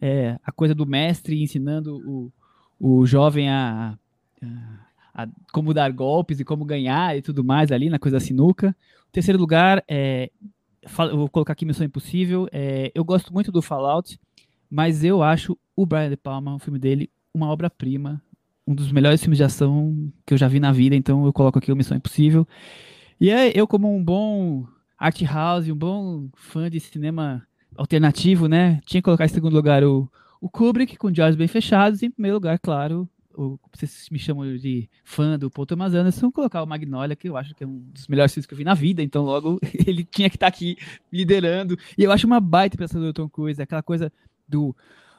É, 0.00 0.38
a 0.44 0.52
coisa 0.52 0.74
do 0.74 0.86
mestre 0.86 1.42
ensinando 1.42 1.96
o, 1.98 2.32
o 2.80 3.06
jovem 3.06 3.48
a, 3.48 3.96
a 4.42 4.81
a, 5.14 5.26
como 5.52 5.74
dar 5.74 5.90
golpes 5.92 6.40
e 6.40 6.44
como 6.44 6.64
ganhar 6.64 7.16
e 7.16 7.22
tudo 7.22 7.44
mais 7.44 7.70
ali 7.70 7.90
na 7.90 7.98
coisa 7.98 8.18
da 8.18 8.24
sinuca. 8.24 8.74
terceiro 9.10 9.38
lugar, 9.38 9.82
é, 9.88 10.30
vou 11.12 11.28
colocar 11.28 11.52
aqui 11.52 11.64
Missão 11.64 11.86
Impossível. 11.86 12.48
É, 12.52 12.90
eu 12.94 13.04
gosto 13.04 13.32
muito 13.32 13.52
do 13.52 13.62
Fallout, 13.62 14.18
mas 14.70 15.04
eu 15.04 15.22
acho 15.22 15.56
o 15.76 15.86
Brian 15.86 16.10
De 16.10 16.16
Palma, 16.16 16.54
o 16.54 16.58
filme 16.58 16.78
dele, 16.78 17.10
uma 17.34 17.48
obra-prima, 17.48 18.22
um 18.66 18.74
dos 18.74 18.90
melhores 18.92 19.20
filmes 19.20 19.38
de 19.38 19.44
ação 19.44 20.12
que 20.24 20.34
eu 20.34 20.38
já 20.38 20.48
vi 20.48 20.60
na 20.60 20.72
vida, 20.72 20.94
então 20.94 21.24
eu 21.26 21.32
coloco 21.32 21.58
aqui 21.58 21.72
o 21.72 21.76
Missão 21.76 21.96
Impossível. 21.96 22.46
E 23.20 23.30
é, 23.30 23.52
eu, 23.58 23.66
como 23.66 23.94
um 23.94 24.02
bom 24.02 24.66
art 24.98 25.20
house, 25.22 25.68
um 25.68 25.76
bom 25.76 26.28
fã 26.34 26.70
de 26.70 26.80
cinema 26.80 27.46
alternativo, 27.76 28.48
né, 28.48 28.80
tinha 28.84 29.00
que 29.00 29.04
colocar 29.04 29.24
em 29.24 29.28
segundo 29.28 29.54
lugar 29.54 29.82
o, 29.82 30.10
o 30.40 30.48
Kubrick, 30.48 30.96
com 30.96 31.08
olhos 31.08 31.36
bem 31.36 31.48
fechados, 31.48 32.02
e 32.02 32.06
em 32.06 32.10
primeiro 32.10 32.36
lugar, 32.36 32.58
claro, 32.58 33.08
o, 33.36 33.58
vocês 33.72 34.08
me 34.10 34.18
chamam 34.18 34.56
de 34.56 34.88
fã 35.04 35.38
do 35.38 35.50
Paul 35.50 35.66
Thomas 35.66 35.94
Anderson, 35.94 36.30
colocar 36.30 36.62
o 36.62 36.66
Magnolia, 36.66 37.16
que 37.16 37.28
eu 37.28 37.36
acho 37.36 37.54
que 37.54 37.64
é 37.64 37.66
um 37.66 37.78
dos 37.92 38.06
melhores 38.08 38.32
filmes 38.32 38.46
que 38.46 38.54
eu 38.54 38.58
vi 38.58 38.64
na 38.64 38.74
vida, 38.74 39.02
então 39.02 39.24
logo 39.24 39.58
ele 39.86 40.04
tinha 40.04 40.28
que 40.28 40.36
estar 40.36 40.50
tá 40.50 40.54
aqui 40.54 40.76
liderando. 41.12 41.76
E 41.96 42.04
eu 42.04 42.12
acho 42.12 42.26
uma 42.26 42.40
baita 42.40 42.76
impressão 42.76 43.00
do 43.00 43.12
Tom 43.12 43.28
Cruise, 43.28 43.60
aquela 43.60 43.82
coisa 43.82 44.12
do, 44.48 44.74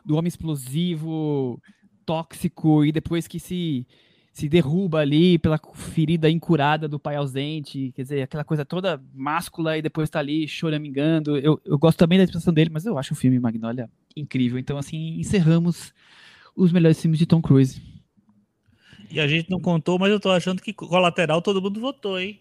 do 0.06 0.16
homem 0.16 0.28
explosivo, 0.28 1.62
tóxico, 2.06 2.86
e 2.86 2.92
depois 2.92 3.28
que 3.28 3.40
se, 3.40 3.86
se 4.32 4.50
derruba 4.50 5.00
ali 5.00 5.38
pela 5.38 5.60
ferida 5.74 6.30
incurada 6.30 6.88
do 6.88 7.00
pai 7.00 7.16
ausente, 7.16 7.92
quer 7.96 8.04
dizer, 8.04 8.22
aquela 8.24 8.44
coisa 8.44 8.66
toda 8.66 9.02
máscula 9.14 9.78
e 9.78 9.82
depois 9.82 10.10
tá 10.10 10.20
ali 10.20 10.48
choramingando. 10.48 11.38
Eu, 11.38 11.62
eu 11.64 11.78
gosto 11.78 11.98
também 11.98 12.18
da 12.18 12.24
expressão 12.24 12.54
dele, 12.54 12.70
mas 12.72 12.86
eu 12.86 12.98
acho 12.98 13.14
o 13.14 13.18
filme 13.18 13.40
Magnolia 13.40 13.90
incrível. 14.16 14.58
Então, 14.58 14.78
assim, 14.78 15.20
encerramos 15.20 15.94
os 16.56 16.72
melhores 16.72 17.02
filmes 17.02 17.20
de 17.20 17.26
Tom 17.26 17.42
Cruise. 17.42 17.82
E 19.10 19.20
a 19.20 19.28
gente 19.28 19.50
não 19.50 19.60
contou, 19.60 20.00
mas 20.00 20.12
eu 20.12 20.20
tô 20.20 20.30
achando 20.30 20.62
que 20.62 20.74
colateral 20.74 21.42
todo 21.42 21.62
mundo 21.62 21.80
votou, 21.80 22.20
hein? 22.20 22.40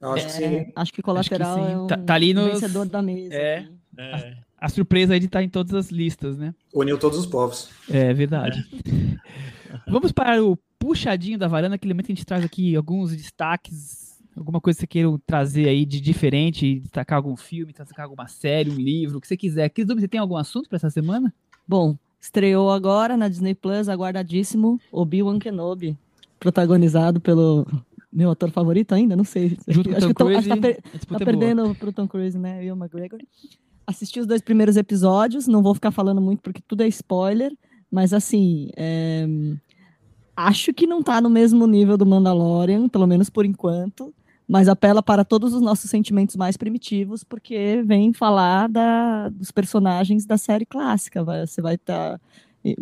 Acho, 0.00 0.42
é, 0.42 0.64
que 0.64 0.72
acho 0.74 0.92
que 0.92 1.02
colateral 1.02 1.58
acho 1.58 1.66
que 1.66 1.72
é 1.72 1.78
um 1.78 1.86
tá, 1.86 1.96
tá 1.96 2.14
ali 2.14 2.34
no 2.34 2.44
vencedor 2.46 2.86
da 2.86 3.00
mesa. 3.00 3.34
É. 3.34 3.68
é. 3.96 4.36
A, 4.58 4.66
a, 4.66 4.68
surpresa 4.68 5.14
aí 5.14 5.20
de 5.20 5.26
estar 5.26 5.38
tá 5.38 5.44
em 5.44 5.48
todas 5.48 5.72
as 5.74 5.90
listas, 5.90 6.36
né? 6.36 6.52
Uniu 6.74 6.98
todos 6.98 7.18
os 7.18 7.26
povos. 7.26 7.70
É 7.88 8.12
verdade. 8.12 8.66
É. 8.84 9.82
Vamos 9.86 10.10
para 10.10 10.42
o 10.42 10.58
puxadinho 10.78 11.38
da 11.38 11.46
varanda, 11.46 11.76
aquele 11.76 11.94
momento 11.94 12.06
que 12.06 12.12
a 12.12 12.14
gente 12.16 12.26
traz 12.26 12.44
aqui 12.44 12.74
alguns 12.74 13.16
destaques, 13.16 14.20
alguma 14.36 14.60
coisa 14.60 14.76
que 14.76 14.82
você 14.82 14.86
queira 14.88 15.08
trazer 15.24 15.68
aí 15.68 15.84
de 15.84 16.00
diferente, 16.00 16.80
destacar 16.80 17.16
algum 17.16 17.36
filme, 17.36 17.72
destacar 17.72 18.04
alguma 18.04 18.26
série, 18.26 18.70
um 18.70 18.74
livro, 18.74 19.18
o 19.18 19.20
que 19.20 19.28
você 19.28 19.36
quiser. 19.36 19.68
Cris, 19.70 19.86
você 19.86 20.08
tem 20.08 20.20
algum 20.20 20.36
assunto 20.36 20.68
para 20.68 20.76
essa 20.76 20.90
semana? 20.90 21.32
Bom, 21.66 21.96
Estreou 22.22 22.70
agora 22.70 23.16
na 23.16 23.26
Disney 23.26 23.52
Plus, 23.52 23.88
aguardadíssimo, 23.88 24.80
Obi-Wan 24.92 25.40
Kenobi, 25.40 25.98
protagonizado 26.38 27.20
pelo 27.20 27.66
meu 28.12 28.30
ator 28.30 28.48
favorito 28.52 28.94
ainda, 28.94 29.16
não 29.16 29.24
sei. 29.24 29.58
Junto 29.66 29.90
acho, 29.90 30.06
com 30.06 30.14
Tom 30.14 30.26
Cruise, 30.26 30.48
tá, 30.48 30.56
per, 30.56 30.76
tá 30.80 31.16
é 31.20 31.24
perdendo 31.24 31.62
boa. 31.64 31.74
pro 31.74 31.92
Tom 31.92 32.06
Cruise, 32.06 32.38
né? 32.38 32.60
Will 32.60 32.76
McGregor. 32.76 33.18
Assisti 33.84 34.20
os 34.20 34.26
dois 34.26 34.40
primeiros 34.40 34.76
episódios, 34.76 35.48
não 35.48 35.64
vou 35.64 35.74
ficar 35.74 35.90
falando 35.90 36.20
muito 36.20 36.40
porque 36.40 36.62
tudo 36.66 36.82
é 36.84 36.86
spoiler, 36.86 37.52
mas 37.90 38.12
assim, 38.12 38.70
é... 38.76 39.26
acho 40.36 40.72
que 40.72 40.86
não 40.86 41.02
tá 41.02 41.20
no 41.20 41.28
mesmo 41.28 41.66
nível 41.66 41.96
do 41.96 42.06
Mandalorian, 42.06 42.88
pelo 42.88 43.06
menos 43.06 43.28
por 43.28 43.44
enquanto 43.44 44.14
mas 44.52 44.68
apela 44.68 45.02
para 45.02 45.24
todos 45.24 45.54
os 45.54 45.62
nossos 45.62 45.88
sentimentos 45.88 46.36
mais 46.36 46.58
primitivos, 46.58 47.24
porque 47.24 47.82
vem 47.86 48.12
falar 48.12 48.68
da, 48.68 49.30
dos 49.30 49.50
personagens 49.50 50.26
da 50.26 50.36
série 50.36 50.66
clássica. 50.66 51.24
Você 51.24 51.62
vai 51.62 51.76
estar 51.76 52.18
tá 52.18 52.20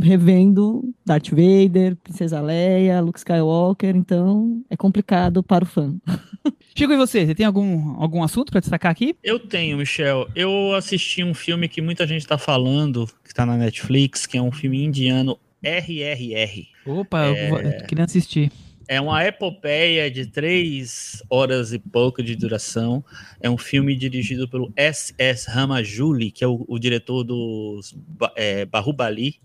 revendo 0.00 0.92
Darth 1.06 1.28
Vader, 1.28 1.94
Princesa 1.94 2.40
Leia, 2.40 3.00
Luke 3.00 3.20
Skywalker, 3.20 3.94
então 3.94 4.64
é 4.68 4.76
complicado 4.76 5.44
para 5.44 5.62
o 5.62 5.66
fã. 5.66 5.94
Chico, 6.76 6.92
e 6.92 6.96
você? 6.96 7.24
Você 7.24 7.36
tem 7.36 7.46
algum, 7.46 8.02
algum 8.02 8.24
assunto 8.24 8.50
para 8.50 8.58
destacar 8.58 8.90
aqui? 8.90 9.14
Eu 9.22 9.38
tenho, 9.38 9.78
Michel. 9.78 10.28
Eu 10.34 10.74
assisti 10.74 11.22
um 11.22 11.34
filme 11.34 11.68
que 11.68 11.80
muita 11.80 12.04
gente 12.04 12.22
está 12.22 12.36
falando, 12.36 13.06
que 13.22 13.28
está 13.28 13.46
na 13.46 13.56
Netflix, 13.56 14.26
que 14.26 14.36
é 14.36 14.42
um 14.42 14.50
filme 14.50 14.84
indiano 14.84 15.38
RRR. 15.62 16.66
Opa, 16.84 17.26
é... 17.26 17.80
eu 17.82 17.86
queria 17.86 18.06
assistir. 18.06 18.50
É 18.90 19.00
uma 19.00 19.24
epopeia 19.24 20.10
de 20.10 20.26
três 20.26 21.22
horas 21.30 21.72
e 21.72 21.78
pouco 21.78 22.24
de 22.24 22.34
duração. 22.34 23.04
É 23.40 23.48
um 23.48 23.56
filme 23.56 23.94
dirigido 23.94 24.48
pelo 24.48 24.72
S.S. 24.74 25.48
Ramajuli, 25.48 26.32
que 26.32 26.42
é 26.42 26.48
o, 26.48 26.64
o 26.66 26.76
diretor 26.76 27.22
dos 27.22 27.96
é, 28.34 28.64
Bahubali, 28.64 29.40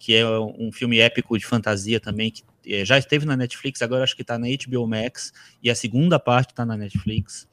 que 0.00 0.16
é 0.16 0.28
um 0.28 0.72
filme 0.72 0.98
épico 0.98 1.38
de 1.38 1.46
fantasia 1.46 2.00
também, 2.00 2.32
que 2.32 2.42
é, 2.66 2.84
já 2.84 2.98
esteve 2.98 3.24
na 3.24 3.36
Netflix, 3.36 3.82
agora 3.82 4.02
acho 4.02 4.16
que 4.16 4.22
está 4.22 4.36
na 4.36 4.48
HBO 4.48 4.84
Max, 4.88 5.32
e 5.62 5.70
a 5.70 5.76
segunda 5.76 6.18
parte 6.18 6.50
está 6.50 6.66
na 6.66 6.76
Netflix. 6.76 7.46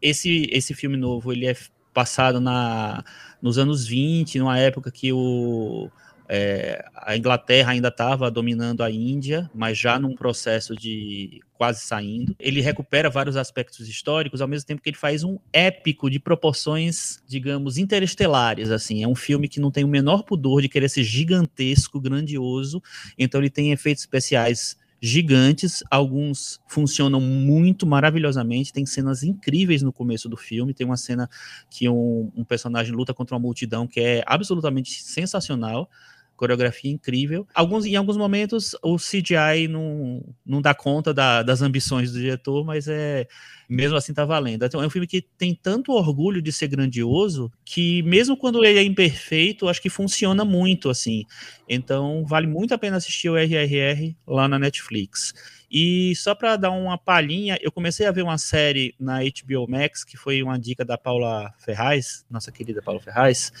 Esse, 0.00 0.48
esse 0.52 0.74
filme 0.74 0.96
novo, 0.96 1.32
ele 1.32 1.48
é 1.48 1.56
passado 1.92 2.40
na, 2.40 3.04
nos 3.42 3.58
anos 3.58 3.84
20, 3.84 4.38
numa 4.38 4.60
época 4.60 4.92
que 4.92 5.12
o 5.12 5.90
é, 6.28 6.84
a 6.94 7.16
Inglaterra 7.16 7.72
ainda 7.72 7.88
estava 7.88 8.30
dominando 8.30 8.82
a 8.82 8.90
Índia, 8.90 9.50
mas 9.54 9.76
já 9.78 9.98
num 9.98 10.14
processo 10.14 10.74
de 10.74 11.40
quase 11.52 11.80
saindo. 11.80 12.34
Ele 12.38 12.60
recupera 12.60 13.10
vários 13.10 13.36
aspectos 13.36 13.88
históricos, 13.88 14.40
ao 14.40 14.48
mesmo 14.48 14.66
tempo 14.66 14.82
que 14.82 14.90
ele 14.90 14.96
faz 14.96 15.22
um 15.22 15.38
épico 15.52 16.10
de 16.10 16.18
proporções, 16.18 17.22
digamos, 17.26 17.78
interestelares. 17.78 18.70
Assim, 18.70 19.02
é 19.02 19.08
um 19.08 19.14
filme 19.14 19.48
que 19.48 19.60
não 19.60 19.70
tem 19.70 19.84
o 19.84 19.88
menor 19.88 20.22
pudor 20.22 20.62
de 20.62 20.68
querer 20.68 20.88
ser 20.88 21.04
gigantesco, 21.04 22.00
grandioso. 22.00 22.82
Então 23.18 23.40
ele 23.40 23.50
tem 23.50 23.72
efeitos 23.72 24.02
especiais 24.02 24.76
gigantes, 25.06 25.84
alguns 25.90 26.58
funcionam 26.66 27.20
muito 27.20 27.86
maravilhosamente, 27.86 28.72
tem 28.72 28.86
cenas 28.86 29.22
incríveis 29.22 29.82
no 29.82 29.92
começo 29.92 30.30
do 30.30 30.36
filme, 30.36 30.72
tem 30.72 30.86
uma 30.86 30.96
cena 30.96 31.28
que 31.68 31.86
um, 31.90 32.32
um 32.34 32.42
personagem 32.42 32.94
luta 32.94 33.12
contra 33.12 33.36
uma 33.36 33.40
multidão 33.42 33.86
que 33.86 34.00
é 34.00 34.24
absolutamente 34.26 35.02
sensacional, 35.02 35.90
coreografia 36.36 36.90
incrível. 36.90 37.46
Alguns, 37.54 37.86
em 37.86 37.96
alguns 37.96 38.16
momentos 38.16 38.76
o 38.82 38.96
CGI 38.96 39.68
não, 39.68 40.22
não 40.44 40.60
dá 40.60 40.74
conta 40.74 41.12
da, 41.14 41.42
das 41.42 41.62
ambições 41.62 42.12
do 42.12 42.18
diretor, 42.18 42.64
mas 42.64 42.88
é 42.88 43.26
mesmo 43.68 43.96
assim 43.96 44.12
tá 44.12 44.24
valendo. 44.24 44.64
Então, 44.64 44.82
é 44.82 44.86
um 44.86 44.90
filme 44.90 45.06
que 45.06 45.22
tem 45.22 45.54
tanto 45.54 45.92
orgulho 45.92 46.42
de 46.42 46.52
ser 46.52 46.68
grandioso 46.68 47.50
que 47.64 48.02
mesmo 48.02 48.36
quando 48.36 48.64
ele 48.64 48.78
é 48.78 48.82
imperfeito, 48.82 49.68
acho 49.68 49.80
que 49.80 49.88
funciona 49.88 50.44
muito 50.44 50.90
assim. 50.90 51.24
Então 51.68 52.24
vale 52.26 52.46
muito 52.46 52.74
a 52.74 52.78
pena 52.78 52.96
assistir 52.96 53.28
o 53.28 53.36
RRR 53.36 54.14
lá 54.26 54.46
na 54.46 54.58
Netflix. 54.58 55.32
E 55.70 56.14
só 56.14 56.34
para 56.34 56.56
dar 56.56 56.70
uma 56.70 56.96
palhinha, 56.96 57.58
eu 57.60 57.72
comecei 57.72 58.06
a 58.06 58.12
ver 58.12 58.22
uma 58.22 58.38
série 58.38 58.94
na 58.98 59.20
HBO 59.20 59.68
Max, 59.68 60.04
que 60.04 60.16
foi 60.16 60.42
uma 60.42 60.58
dica 60.58 60.84
da 60.84 60.96
Paula 60.96 61.52
Ferraz, 61.58 62.24
nossa 62.30 62.52
querida 62.52 62.80
Paula 62.80 63.00
Ferraz, 63.00 63.52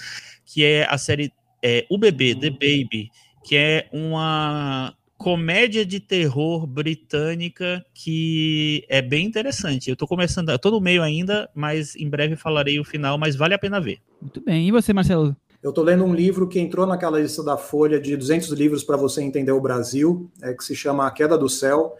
que 0.44 0.62
é 0.62 0.86
a 0.88 0.96
série 0.96 1.32
é, 1.64 1.86
O 1.88 1.96
Bebê, 1.96 2.34
The 2.34 2.50
Baby, 2.50 3.10
que 3.42 3.56
é 3.56 3.88
uma 3.90 4.94
comédia 5.16 5.86
de 5.86 5.98
terror 5.98 6.66
britânica 6.66 7.82
que 7.94 8.84
é 8.86 9.00
bem 9.00 9.24
interessante. 9.24 9.88
Eu 9.88 9.96
tô 9.96 10.06
começando, 10.06 10.50
eu 10.50 10.58
tô 10.58 10.70
no 10.70 10.80
meio 10.80 11.02
ainda, 11.02 11.48
mas 11.54 11.96
em 11.96 12.10
breve 12.10 12.36
falarei 12.36 12.78
o 12.78 12.84
final, 12.84 13.16
mas 13.16 13.34
vale 13.34 13.54
a 13.54 13.58
pena 13.58 13.80
ver. 13.80 13.98
Muito 14.20 14.42
bem. 14.42 14.68
E 14.68 14.70
você, 14.70 14.92
Marcelo? 14.92 15.34
Eu 15.62 15.70
estou 15.70 15.82
lendo 15.82 16.04
um 16.04 16.14
livro 16.14 16.46
que 16.46 16.60
entrou 16.60 16.86
naquela 16.86 17.18
lista 17.18 17.42
da 17.42 17.56
Folha 17.56 17.98
de 17.98 18.14
200 18.14 18.50
livros 18.50 18.84
para 18.84 18.98
você 18.98 19.22
entender 19.22 19.52
o 19.52 19.60
Brasil, 19.60 20.30
é, 20.42 20.52
que 20.52 20.62
se 20.62 20.76
chama 20.76 21.06
A 21.06 21.10
Queda 21.10 21.38
do 21.38 21.48
Céu, 21.48 21.96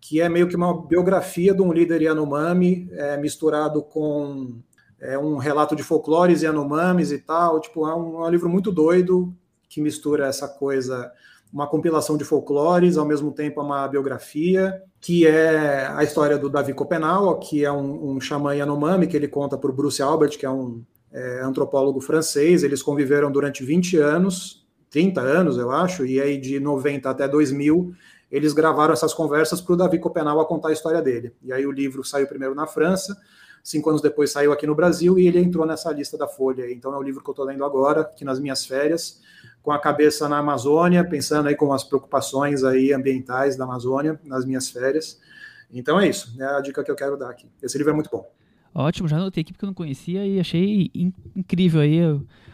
que 0.00 0.20
é 0.20 0.28
meio 0.28 0.48
que 0.48 0.56
uma 0.56 0.84
biografia 0.84 1.54
de 1.54 1.62
um 1.62 1.72
líder 1.72 2.02
Yanomami, 2.02 2.88
é, 2.90 3.16
misturado 3.16 3.80
com 3.80 4.56
é, 5.04 5.18
um 5.18 5.36
relato 5.36 5.76
de 5.76 5.82
folclores 5.82 6.42
Yanomamis 6.42 7.12
e 7.12 7.18
tal. 7.18 7.60
Tipo, 7.60 7.86
é 7.86 7.94
um, 7.94 8.24
é 8.24 8.26
um 8.26 8.30
livro 8.30 8.48
muito 8.48 8.72
doido 8.72 9.34
que 9.68 9.80
mistura 9.80 10.26
essa 10.26 10.48
coisa 10.48 11.12
uma 11.52 11.68
compilação 11.68 12.16
de 12.16 12.24
folclores, 12.24 12.96
ao 12.96 13.06
mesmo 13.06 13.30
tempo 13.30 13.60
uma 13.62 13.86
biografia, 13.86 14.82
que 15.00 15.24
é 15.24 15.86
a 15.86 16.02
história 16.02 16.36
do 16.36 16.50
Davi 16.50 16.74
Copenau, 16.74 17.38
que 17.38 17.64
é 17.64 17.70
um, 17.70 18.16
um 18.16 18.20
xamã 18.20 18.56
Yanomami, 18.56 19.06
que 19.06 19.16
ele 19.16 19.28
conta 19.28 19.54
o 19.54 19.72
Bruce 19.72 20.02
Albert, 20.02 20.30
que 20.30 20.44
é 20.44 20.50
um 20.50 20.82
é, 21.12 21.42
antropólogo 21.42 22.00
francês. 22.00 22.64
Eles 22.64 22.82
conviveram 22.82 23.30
durante 23.30 23.64
20 23.64 23.98
anos, 23.98 24.66
30 24.90 25.20
anos, 25.20 25.56
eu 25.56 25.70
acho, 25.70 26.04
e 26.04 26.20
aí 26.20 26.38
de 26.38 26.58
90 26.58 27.08
até 27.08 27.28
2000, 27.28 27.94
eles 28.32 28.52
gravaram 28.52 28.92
essas 28.92 29.14
conversas 29.14 29.60
para 29.60 29.74
o 29.74 29.76
Davi 29.76 30.00
Copenau 30.00 30.44
contar 30.46 30.70
a 30.70 30.72
história 30.72 31.00
dele. 31.00 31.32
E 31.40 31.52
aí 31.52 31.64
o 31.64 31.70
livro 31.70 32.02
saiu 32.02 32.26
primeiro 32.26 32.52
na 32.52 32.66
França, 32.66 33.16
cinco 33.64 33.88
anos 33.88 34.02
depois 34.02 34.30
saiu 34.30 34.52
aqui 34.52 34.66
no 34.66 34.74
Brasil 34.74 35.18
e 35.18 35.26
ele 35.26 35.40
entrou 35.40 35.66
nessa 35.66 35.90
lista 35.90 36.16
da 36.16 36.28
Folha. 36.28 36.70
Então 36.70 36.94
é 36.94 36.98
o 36.98 37.02
livro 37.02 37.20
que 37.24 37.28
eu 37.28 37.32
estou 37.32 37.44
lendo 37.44 37.64
agora, 37.64 38.02
aqui 38.02 38.24
nas 38.24 38.38
minhas 38.38 38.64
férias 38.64 39.20
com 39.64 39.72
a 39.72 39.78
cabeça 39.78 40.28
na 40.28 40.38
Amazônia, 40.38 41.02
pensando 41.02 41.48
aí 41.48 41.56
com 41.56 41.72
as 41.72 41.82
preocupações 41.82 42.62
aí 42.62 42.92
ambientais 42.92 43.56
da 43.56 43.64
Amazônia 43.64 44.20
nas 44.22 44.44
minhas 44.44 44.68
férias. 44.68 45.18
Então 45.72 45.98
é 45.98 46.06
isso, 46.06 46.36
é 46.38 46.44
a 46.44 46.60
dica 46.60 46.84
que 46.84 46.90
eu 46.90 46.94
quero 46.94 47.16
dar 47.16 47.30
aqui. 47.30 47.48
Esse 47.62 47.78
livro 47.78 47.90
é 47.90 47.94
muito 47.94 48.10
bom. 48.10 48.30
Ótimo, 48.74 49.08
já 49.08 49.16
notei 49.16 49.40
aqui 49.40 49.54
porque 49.54 49.64
eu 49.64 49.68
não 49.68 49.74
conhecia 49.74 50.26
e 50.26 50.38
achei 50.38 50.90
incrível 51.34 51.80
aí 51.80 51.98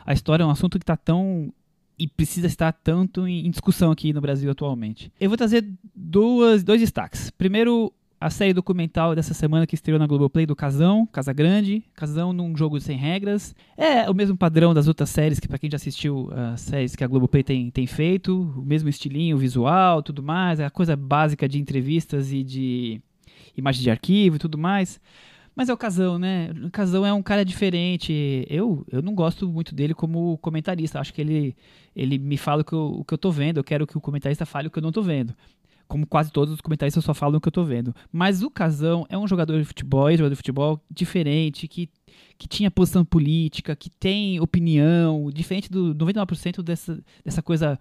a 0.07 0.13
história, 0.13 0.45
é 0.45 0.47
um 0.47 0.51
assunto 0.51 0.79
que 0.79 0.85
está 0.85 0.97
tão 0.97 1.53
e 1.99 2.07
precisa 2.07 2.47
estar 2.47 2.73
tanto 2.73 3.27
em 3.27 3.51
discussão 3.51 3.91
aqui 3.91 4.13
no 4.13 4.21
Brasil 4.21 4.51
atualmente. 4.51 5.13
Eu 5.21 5.29
vou 5.29 5.37
trazer 5.37 5.69
duas, 5.95 6.63
dois 6.63 6.81
destaques. 6.81 7.31
Primeiro, 7.31 7.93
a 8.21 8.29
série 8.29 8.53
documental 8.53 9.15
dessa 9.15 9.33
semana 9.33 9.67
que 9.67 9.75
estreou 9.75 9.99
na 9.99 10.07
Globoplay 10.07 10.45
do 10.45 10.55
Casão, 10.55 11.07
Casa 11.07 11.33
Grande, 11.33 11.83
Casão 11.95 12.35
num 12.35 12.55
jogo 12.55 12.79
sem 12.79 12.95
regras. 12.95 13.55
É 13.79 14.11
o 14.11 14.15
mesmo 14.15 14.37
padrão 14.37 14.75
das 14.75 14.87
outras 14.87 15.09
séries 15.09 15.41
que 15.41 15.49
para 15.49 15.59
quem 15.59 15.71
já 15.71 15.77
assistiu 15.77 16.29
as 16.53 16.61
séries 16.61 16.95
que 16.95 17.03
a 17.03 17.07
Globoplay 17.07 17.43
tem, 17.43 17.71
tem 17.71 17.87
feito, 17.87 18.53
o 18.59 18.63
mesmo 18.63 18.91
estilinho 18.91 19.39
visual, 19.39 20.03
tudo 20.03 20.23
mais, 20.23 20.61
a 20.61 20.69
coisa 20.69 20.95
básica 20.95 21.49
de 21.49 21.59
entrevistas 21.59 22.31
e 22.31 22.45
de 22.45 23.01
imagens 23.57 23.83
de 23.83 23.91
arquivo 23.91 24.37
e 24.37 24.39
tudo 24.39 24.59
mais. 24.59 25.01
Mas 25.57 25.71
é 25.71 25.73
o 25.73 25.77
Casão, 25.77 26.19
né? 26.19 26.51
O 26.63 26.71
Casão 26.71 27.07
é 27.07 27.13
um 27.13 27.23
cara 27.23 27.45
diferente. 27.45 28.47
Eu, 28.49 28.87
eu 28.93 29.01
não 29.01 29.15
gosto 29.15 29.49
muito 29.49 29.75
dele 29.75 29.95
como 29.95 30.39
comentarista. 30.39 31.01
Acho 31.01 31.13
que 31.13 31.21
ele, 31.21 31.57
ele 31.97 32.19
me 32.19 32.37
fala 32.37 32.63
o 32.63 32.65
que, 32.65 32.73
eu, 32.73 32.87
o 32.99 33.05
que 33.05 33.13
eu 33.13 33.19
tô 33.19 33.31
vendo. 33.33 33.59
Eu 33.59 33.65
quero 33.65 33.87
que 33.87 33.99
o 33.99 34.01
comentarista 34.01 34.47
fale 34.47 34.69
o 34.69 34.71
que 34.71 34.79
eu 34.79 34.83
não 34.83 34.93
tô 34.93 35.03
vendo 35.03 35.35
como 35.91 36.07
quase 36.07 36.31
todos 36.31 36.55
os 36.55 36.61
comentaristas 36.61 37.05
só 37.05 37.13
falam 37.13 37.39
o 37.39 37.41
que 37.41 37.49
eu 37.49 37.53
tô 37.53 37.65
vendo. 37.65 37.93
Mas 38.13 38.45
o 38.45 38.51
Casão 38.51 39.05
é 39.09 39.19
um 39.19 39.27
jogador 39.27 39.59
de 39.59 39.65
futebol, 39.65 40.09
é 40.09 40.15
um 40.15 40.19
jogador 40.19 40.31
de 40.31 40.37
futebol 40.37 40.81
diferente, 40.89 41.67
que, 41.67 41.91
que 42.39 42.47
tinha 42.47 42.71
posição 42.71 43.05
política, 43.05 43.75
que 43.75 43.91
tem 43.91 44.39
opinião, 44.39 45.29
diferente 45.35 45.69
do 45.69 45.93
99% 45.93 46.63
dessa, 46.63 47.03
dessa 47.25 47.43
coisa 47.43 47.77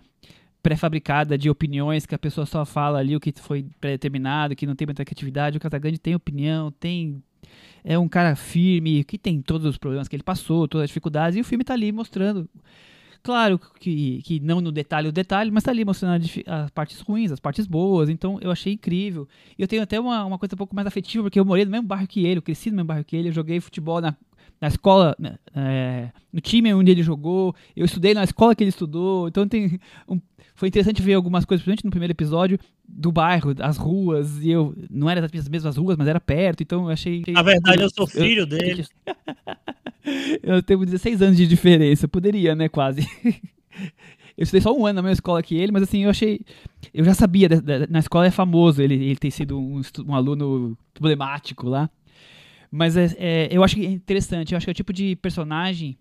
pré-fabricada 0.64 1.38
de 1.38 1.52
opiniões 1.52 2.08
que 2.08 2.16
a 2.16 2.20
pessoa 2.20 2.48
só 2.48 2.66
fala 2.66 2.98
ali 2.98 3.16
o 3.16 3.20
que 3.20 3.32
foi 3.40 3.68
pré-determinado, 3.80 4.56
que 4.56 4.66
não 4.66 4.76
tem 4.76 4.88
muita 4.88 5.06
criatividade. 5.06 5.58
O 5.58 5.62
Casagrande 5.62 6.00
tem 6.00 6.16
opinião, 6.16 6.72
tem 6.72 7.22
é 7.84 7.98
um 7.98 8.10
cara 8.10 8.36
firme, 8.36 9.04
que 9.04 9.20
tem 9.20 9.40
todos 9.40 9.68
os 9.68 9.78
problemas 9.78 10.08
que 10.08 10.16
ele 10.16 10.24
passou, 10.24 10.68
todas 10.68 10.86
as 10.86 10.90
dificuldades, 10.90 11.38
e 11.38 11.42
o 11.42 11.46
filme 11.46 11.64
tá 11.64 11.76
ali 11.76 11.92
mostrando 11.92 12.50
Claro 13.22 13.60
que, 13.80 14.22
que 14.24 14.40
não 14.40 14.62
no 14.62 14.72
detalhe 14.72 15.10
o 15.10 15.12
detalhe, 15.12 15.52
mas 15.52 15.64
tá 15.64 15.72
ali 15.72 15.84
mostrando 15.84 16.24
as 16.48 16.70
partes 16.72 17.02
ruins, 17.02 17.32
as 17.32 17.40
partes 17.40 17.68
boas, 17.68 18.10
então 18.10 18.40
eu 18.42 18.50
achei 18.50 18.74
incrível. 18.74 19.28
E 19.58 19.62
eu 19.62 19.68
tenho 19.68 19.84
até 19.84 20.00
uma, 20.00 20.24
uma 20.26 20.40
coisa 20.40 20.56
um 20.56 20.58
pouco 20.58 20.76
mais 20.76 20.88
afetiva, 20.88 21.24
porque 21.24 21.40
eu 21.40 21.46
morei 21.46 21.66
no 21.66 21.72
mesmo 21.72 21.88
bairro 21.88 22.08
que 22.08 22.26
ele, 22.26 22.38
eu 22.38 22.42
cresci 22.42 22.70
no 22.70 22.78
mesmo 22.78 22.88
bairro 22.88 23.04
que 23.04 23.16
ele, 23.16 23.30
eu 23.30 23.34
joguei 23.34 23.60
futebol 23.60 24.00
na, 24.00 24.16
na 24.62 24.68
escola, 24.68 25.16
né, 25.20 25.38
é, 25.54 26.12
no 26.32 26.40
time 26.40 26.74
onde 26.74 26.92
ele 26.92 27.04
jogou, 27.04 27.54
eu 27.76 27.86
estudei 27.86 28.14
na 28.14 28.24
escola 28.24 28.56
que 28.56 28.64
ele 28.64 28.70
estudou, 28.70 29.28
então 29.28 29.48
tem 29.48 29.80
um, 30.08 30.20
foi 30.56 30.68
interessante 30.68 31.02
ver 31.02 31.14
algumas 31.14 31.46
coisas, 31.46 31.64
principalmente 31.64 31.86
no 31.86 31.92
primeiro 31.92 32.12
episódio, 32.12 32.60
do 32.92 33.12
bairro, 33.12 33.56
as 33.60 33.78
ruas, 33.78 34.42
e 34.42 34.50
eu 34.50 34.76
não 34.90 35.10
era 35.10 35.22
das 35.22 35.48
mesmas 35.48 35.78
ruas, 35.78 35.96
mas 35.98 36.08
era 36.08 36.20
perto, 36.20 36.62
então 36.62 36.86
eu 36.86 36.90
achei. 36.90 37.24
Na 37.30 37.42
verdade, 37.42 37.82
eu 37.82 37.90
sou 37.90 38.08
filho 38.08 38.42
eu, 38.42 38.46
dele. 38.46 38.86
Eu 40.42 40.64
tenho 40.64 40.84
16 40.84 41.22
anos 41.22 41.38
de 41.38 41.46
diferença. 41.46 42.08
Poderia, 42.08 42.56
né? 42.56 42.68
Quase. 42.68 43.02
Eu 44.36 44.44
estudei 44.44 44.62
só 44.62 44.74
um 44.74 44.86
ano 44.86 44.96
na 44.96 45.02
mesma 45.02 45.14
escola 45.14 45.44
que 45.44 45.54
ele, 45.54 45.70
mas 45.70 45.84
assim, 45.84 46.06
eu 46.06 46.10
achei. 46.10 46.40
Eu 46.94 47.04
já 47.04 47.14
sabia, 47.14 47.50
na 47.90 48.00
escola 48.00 48.26
é 48.26 48.32
famoso 48.32 48.82
ele, 48.82 48.94
ele 48.94 49.18
ter 49.18 49.32
sido 49.32 49.60
um, 49.60 49.82
um 50.08 50.16
aluno 50.16 50.78
problemático 50.94 51.68
lá. 51.68 51.90
Mas 52.72 52.96
é, 52.96 53.14
é, 53.18 53.50
eu 53.52 53.62
acho 53.66 53.76
que 53.76 53.86
é 53.86 53.90
interessante. 53.90 54.54
Eu 54.54 54.58
acho 54.58 54.66
que 54.66 54.70
é 54.70 54.72
o 54.72 54.76
tipo 54.76 54.94
de 54.94 55.18
personagem 55.18 55.98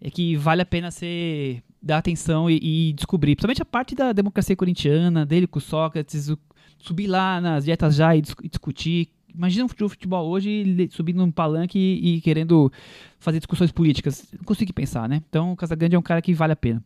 é 0.00 0.10
que 0.10 0.36
vale 0.36 0.62
a 0.62 0.66
pena 0.66 0.92
ser 0.92 1.60
dar 1.82 1.98
atenção 1.98 2.48
e, 2.48 2.58
e, 2.62 2.92
descobrir. 2.92 3.34
Principalmente 3.34 3.62
a 3.62 3.66
parte 3.66 3.94
da 3.94 4.12
democracia 4.12 4.54
corintiana, 4.54 5.26
dele 5.26 5.46
com 5.46 5.58
Sócrates, 5.58 6.28
o, 6.28 6.38
subir 6.78 7.06
lá 7.06 7.40
nas 7.40 7.64
dietas 7.64 7.96
já 7.96 8.14
e, 8.14 8.20
dis, 8.20 8.34
e 8.42 8.48
discutir 8.48 9.08
Imagina 9.34 9.64
um 9.64 9.68
futebol 9.68 10.28
hoje 10.28 10.88
subindo 10.90 11.16
num 11.16 11.30
palanque 11.30 11.78
e, 11.78 12.16
e, 12.16 12.20
querendo 12.20 12.70
fazer 13.18 13.38
discussões 13.38 13.72
políticas. 13.72 14.26
Não 14.32 14.44
consigo 14.44 14.72
pensar, 14.72 15.08
né? 15.08 15.22
Então 15.28 15.52
o 15.52 15.56
Casagrande 15.56 15.96
é 15.96 15.98
um 15.98 16.02
cara 16.02 16.20
que 16.20 16.34
vale 16.34 16.52
a 16.52 16.56
pena. 16.56 16.84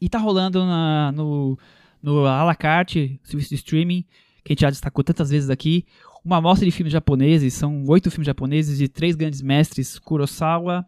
E 0.00 0.08
tá 0.08 0.18
rolando 0.18 0.64
na, 0.64 1.10
no, 1.12 1.58
no 2.02 2.26
à 2.26 2.44
la 2.44 2.54
carte, 2.54 3.18
serviço 3.24 3.48
de 3.48 3.56
streaming, 3.56 4.04
que 4.44 4.52
a 4.52 4.54
gente 4.54 4.60
já 4.60 4.70
destacou 4.70 5.02
tantas 5.02 5.30
vezes 5.30 5.50
aqui, 5.50 5.84
uma 6.24 6.36
amostra 6.36 6.64
de 6.64 6.70
filmes 6.70 6.92
japoneses. 6.92 7.54
São 7.54 7.84
oito 7.88 8.10
filmes 8.10 8.26
japoneses 8.26 8.78
de 8.78 8.88
três 8.88 9.16
grandes 9.16 9.42
mestres: 9.42 9.98
Kurosawa, 9.98 10.86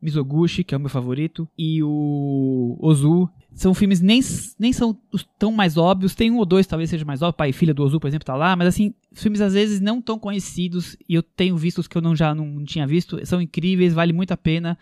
Mizoguchi, 0.00 0.62
que 0.62 0.74
é 0.74 0.78
o 0.78 0.80
meu 0.80 0.88
favorito, 0.88 1.48
e 1.56 1.82
o 1.82 2.76
Ozu. 2.80 3.28
São 3.54 3.74
filmes 3.74 4.00
nem, 4.00 4.20
nem 4.58 4.72
são 4.72 4.96
tão 5.38 5.50
mais 5.50 5.76
óbvios, 5.76 6.14
tem 6.14 6.30
um 6.30 6.36
ou 6.36 6.46
dois 6.46 6.66
talvez 6.66 6.90
seja 6.90 7.04
mais 7.04 7.22
óbvio, 7.22 7.36
pai 7.36 7.50
e 7.50 7.52
filha 7.52 7.74
do 7.74 7.82
Ozu, 7.82 7.98
por 7.98 8.06
exemplo, 8.06 8.24
tá 8.24 8.36
lá, 8.36 8.54
mas 8.54 8.68
assim, 8.68 8.94
filmes 9.12 9.40
às 9.40 9.54
vezes 9.54 9.80
não 9.80 10.00
tão 10.00 10.18
conhecidos, 10.18 10.96
e 11.08 11.14
eu 11.14 11.22
tenho 11.22 11.56
visto 11.56 11.78
os 11.78 11.88
que 11.88 11.96
eu 11.96 12.02
não, 12.02 12.14
já 12.14 12.34
não 12.34 12.64
tinha 12.64 12.86
visto, 12.86 13.18
são 13.26 13.42
incríveis, 13.42 13.92
vale 13.92 14.12
muito 14.12 14.30
a 14.30 14.36
pena. 14.36 14.78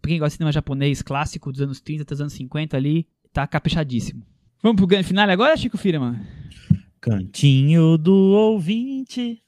Pra 0.00 0.08
quem 0.08 0.18
gosta 0.18 0.30
de 0.30 0.36
cinema 0.36 0.52
japonês 0.52 1.02
clássico 1.02 1.50
dos 1.50 1.60
anos 1.60 1.80
30 1.80 2.04
dos 2.04 2.20
anos 2.20 2.32
50 2.32 2.76
ali, 2.76 3.06
tá 3.32 3.46
caprichadíssimo. 3.46 4.22
Vamos 4.62 4.76
pro 4.76 4.86
grande 4.86 5.06
final 5.06 5.28
agora, 5.28 5.56
Chico 5.56 5.76
Firman? 5.76 6.20
Cantinho 7.00 7.98
do 7.98 8.12
ouvinte. 8.12 9.42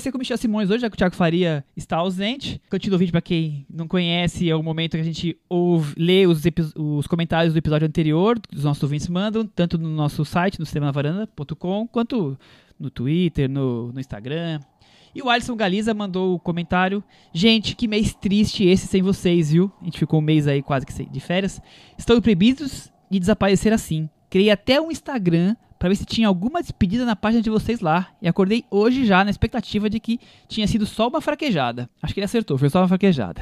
Ser 0.00 0.12
com 0.12 0.18
o 0.18 0.20
Michel 0.20 0.36
Simões 0.36 0.70
hoje, 0.70 0.80
já 0.80 0.90
que 0.90 0.94
o 0.94 0.98
Thiago 0.98 1.14
Faria 1.14 1.64
está 1.76 1.96
ausente. 1.96 2.60
Cantinho 2.70 2.92
do 2.92 2.98
vídeo, 2.98 3.12
para 3.12 3.20
quem 3.20 3.66
não 3.68 3.86
conhece, 3.86 4.48
é 4.48 4.54
o 4.54 4.62
momento 4.62 4.92
que 4.92 5.00
a 5.00 5.04
gente 5.04 5.38
ouve, 5.48 5.94
lê 5.96 6.26
os, 6.26 6.42
os 6.76 7.06
comentários 7.06 7.52
do 7.52 7.58
episódio 7.58 7.86
anterior, 7.86 8.38
que 8.40 8.56
os 8.56 8.64
nossos 8.64 8.82
ouvintes 8.82 9.08
mandam, 9.08 9.46
tanto 9.46 9.78
no 9.78 9.88
nosso 9.88 10.24
site, 10.24 10.58
no 10.58 10.64
sistemanavaranda.com, 10.64 11.86
quanto 11.88 12.38
no 12.78 12.90
Twitter, 12.90 13.48
no, 13.48 13.92
no 13.92 14.00
Instagram. 14.00 14.60
E 15.14 15.22
o 15.22 15.28
Alisson 15.28 15.56
Galiza 15.56 15.92
mandou 15.92 16.34
o 16.34 16.38
comentário. 16.38 17.02
Gente, 17.32 17.74
que 17.74 17.88
mês 17.88 18.14
triste 18.14 18.64
esse 18.64 18.86
sem 18.86 19.02
vocês, 19.02 19.50
viu? 19.50 19.70
A 19.80 19.84
gente 19.84 19.98
ficou 19.98 20.20
um 20.20 20.22
mês 20.22 20.46
aí 20.46 20.62
quase 20.62 20.86
que 20.86 21.04
de 21.04 21.20
férias. 21.20 21.60
Estão 21.98 22.20
proibidos 22.20 22.92
de 23.10 23.18
desaparecer 23.18 23.72
assim. 23.72 24.08
Criei 24.28 24.50
até 24.50 24.80
um 24.80 24.90
Instagram 24.90 25.56
para 25.80 25.88
ver 25.88 25.96
se 25.96 26.04
tinha 26.04 26.28
alguma 26.28 26.60
despedida 26.60 27.06
na 27.06 27.16
página 27.16 27.42
de 27.42 27.48
vocês 27.48 27.80
lá. 27.80 28.08
E 28.20 28.28
acordei 28.28 28.64
hoje 28.70 29.06
já 29.06 29.24
na 29.24 29.30
expectativa 29.30 29.88
de 29.88 29.98
que 29.98 30.20
tinha 30.46 30.66
sido 30.66 30.84
só 30.84 31.08
uma 31.08 31.22
fraquejada. 31.22 31.88
Acho 32.02 32.12
que 32.12 32.20
ele 32.20 32.26
acertou, 32.26 32.58
foi 32.58 32.68
só 32.68 32.82
uma 32.82 32.88
fraquejada. 32.88 33.40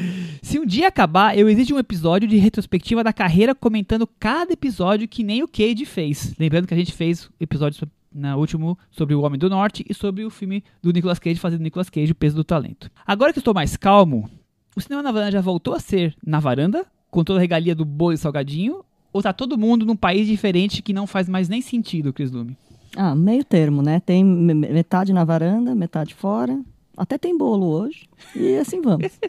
Se 0.42 0.58
um 0.58 0.66
dia 0.66 0.88
acabar, 0.88 1.36
eu 1.36 1.48
exijo 1.48 1.74
um 1.74 1.78
episódio 1.78 2.28
de 2.28 2.36
retrospectiva 2.36 3.02
da 3.02 3.10
carreira 3.10 3.54
comentando 3.54 4.06
cada 4.20 4.52
episódio 4.52 5.08
que 5.08 5.24
nem 5.24 5.42
o 5.42 5.48
Cade 5.48 5.86
fez. 5.86 6.34
Lembrando 6.38 6.66
que 6.66 6.74
a 6.74 6.76
gente 6.76 6.92
fez 6.92 7.30
episódios 7.40 7.82
na 8.12 8.36
último 8.36 8.78
sobre 8.90 9.14
o 9.14 9.22
Homem 9.22 9.38
do 9.38 9.48
Norte 9.48 9.82
e 9.88 9.94
sobre 9.94 10.26
o 10.26 10.30
filme 10.30 10.62
do 10.82 10.92
Nicolas 10.92 11.18
Cage 11.18 11.40
fazendo 11.40 11.62
Nicolas 11.62 11.88
Cage, 11.88 12.12
o 12.12 12.14
peso 12.14 12.36
do 12.36 12.44
talento. 12.44 12.90
Agora 13.06 13.32
que 13.32 13.38
estou 13.38 13.54
mais 13.54 13.78
calmo, 13.78 14.28
o 14.76 14.80
cinema 14.80 15.02
na 15.02 15.10
varanda 15.10 15.32
já 15.32 15.40
voltou 15.40 15.72
a 15.72 15.80
ser 15.80 16.14
na 16.22 16.38
varanda, 16.38 16.84
com 17.10 17.24
toda 17.24 17.38
a 17.38 17.40
regalia 17.40 17.74
do 17.74 17.86
bolo 17.86 18.12
e 18.12 18.18
salgadinho, 18.18 18.84
ou 19.12 19.22
tá 19.22 19.32
todo 19.32 19.58
mundo 19.58 19.86
num 19.86 19.96
país 19.96 20.26
diferente 20.26 20.82
que 20.82 20.92
não 20.92 21.06
faz 21.06 21.28
mais 21.28 21.48
nem 21.48 21.60
sentido, 21.60 22.12
Cris 22.12 22.30
Lume? 22.30 22.56
Ah, 22.96 23.14
meio 23.14 23.44
termo, 23.44 23.82
né? 23.82 24.00
Tem 24.00 24.24
metade 24.24 25.12
na 25.12 25.24
varanda, 25.24 25.74
metade 25.74 26.14
fora. 26.14 26.58
Até 26.96 27.16
tem 27.16 27.36
bolo 27.36 27.66
hoje. 27.66 28.08
E 28.34 28.56
assim 28.56 28.80
vamos. 28.80 29.18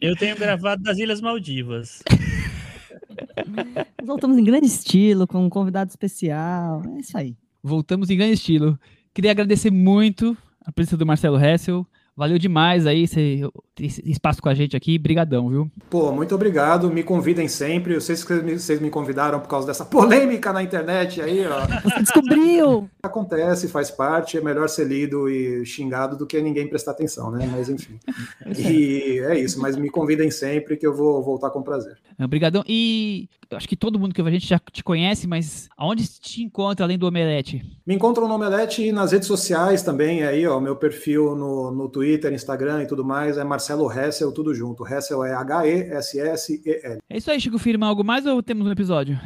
Eu 0.00 0.14
tenho 0.14 0.36
gravado 0.36 0.82
das 0.82 0.98
Ilhas 0.98 1.20
Maldivas. 1.20 2.02
Voltamos 4.04 4.36
em 4.36 4.44
grande 4.44 4.66
estilo, 4.66 5.26
com 5.26 5.44
um 5.44 5.48
convidado 5.48 5.90
especial. 5.90 6.82
É 6.96 7.00
isso 7.00 7.16
aí. 7.16 7.34
Voltamos 7.62 8.10
em 8.10 8.16
grande 8.16 8.34
estilo. 8.34 8.78
Queria 9.14 9.30
agradecer 9.30 9.70
muito 9.70 10.36
a 10.64 10.70
presença 10.70 10.96
do 10.96 11.06
Marcelo 11.06 11.42
Hessel. 11.42 11.86
Valeu 12.14 12.38
demais 12.38 12.86
aí. 12.86 13.06
Você 13.06 13.20
esse 13.20 13.50
espaço 13.78 14.40
com 14.40 14.48
a 14.48 14.54
gente 14.54 14.76
aqui. 14.76 14.98
Brigadão, 14.98 15.48
viu? 15.48 15.70
Pô, 15.90 16.12
muito 16.12 16.34
obrigado. 16.34 16.90
Me 16.90 17.02
convidem 17.02 17.48
sempre. 17.48 17.94
Eu 17.94 18.00
sei 18.00 18.16
que 18.16 18.58
vocês 18.58 18.80
me 18.80 18.90
convidaram 18.90 19.40
por 19.40 19.48
causa 19.48 19.66
dessa 19.66 19.84
polêmica 19.86 20.52
na 20.52 20.62
internet 20.62 21.20
aí, 21.20 21.46
ó. 21.46 21.66
Você 21.82 22.00
descobriu! 22.00 22.88
Acontece, 23.02 23.68
faz 23.68 23.90
parte. 23.90 24.38
É 24.38 24.40
melhor 24.40 24.68
ser 24.68 24.86
lido 24.86 25.28
e 25.28 25.64
xingado 25.64 26.16
do 26.16 26.26
que 26.26 26.40
ninguém 26.40 26.68
prestar 26.68 26.92
atenção, 26.92 27.30
né? 27.30 27.48
Mas 27.50 27.68
enfim. 27.68 27.98
E 28.58 29.20
é 29.28 29.38
isso. 29.38 29.60
Mas 29.60 29.76
me 29.76 29.90
convidem 29.90 30.30
sempre 30.30 30.76
que 30.76 30.86
eu 30.86 30.94
vou 30.94 31.22
voltar 31.22 31.50
com 31.50 31.62
prazer. 31.62 31.96
Obrigadão. 32.18 32.64
E 32.66 33.28
acho 33.50 33.68
que 33.68 33.76
todo 33.76 33.98
mundo 33.98 34.14
que 34.14 34.20
a 34.20 34.30
gente 34.30 34.46
já 34.46 34.58
te 34.58 34.82
conhece, 34.82 35.26
mas 35.26 35.68
aonde 35.76 36.06
te 36.20 36.42
encontra 36.42 36.84
além 36.84 36.98
do 36.98 37.06
Omelete? 37.06 37.62
Me 37.86 37.94
encontram 37.94 38.26
no 38.26 38.34
Omelete 38.34 38.82
e 38.82 38.92
nas 38.92 39.12
redes 39.12 39.28
sociais 39.28 39.82
também. 39.82 40.24
Aí, 40.24 40.46
ó, 40.46 40.58
meu 40.60 40.76
perfil 40.76 41.36
no, 41.36 41.70
no 41.70 41.88
Twitter, 41.88 42.32
Instagram 42.32 42.82
e 42.82 42.86
tudo 42.86 43.04
mais 43.04 43.36
é 43.36 43.44
Marcelo 43.66 43.90
Hessel, 43.90 44.30
tudo 44.30 44.54
junto. 44.54 44.86
Hessel 44.86 45.24
é 45.24 45.34
H-E-S-S-E-L. 45.34 46.98
É 47.10 47.16
isso 47.16 47.28
aí, 47.28 47.40
Chico 47.40 47.58
Firma. 47.58 47.88
Algo 47.88 48.04
mais 48.04 48.24
ou 48.24 48.40
temos 48.40 48.64
um 48.64 48.70
episódio? 48.70 49.18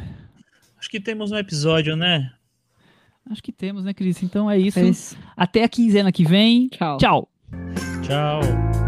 Acho 0.79 0.89
que 0.89 0.99
temos 0.99 1.31
um 1.31 1.37
episódio, 1.37 1.95
né? 1.95 2.31
Acho 3.29 3.43
que 3.43 3.51
temos, 3.51 3.83
né, 3.83 3.93
Cris? 3.93 4.23
Então 4.23 4.49
é 4.49 4.57
isso. 4.57 4.79
É 4.79 4.83
isso. 4.83 5.15
Até 5.37 5.63
a 5.63 5.69
quinzena 5.69 6.11
que 6.11 6.25
vem. 6.25 6.69
Tchau. 6.69 6.97
Tchau. 6.97 7.29
Tchau. 8.01 8.80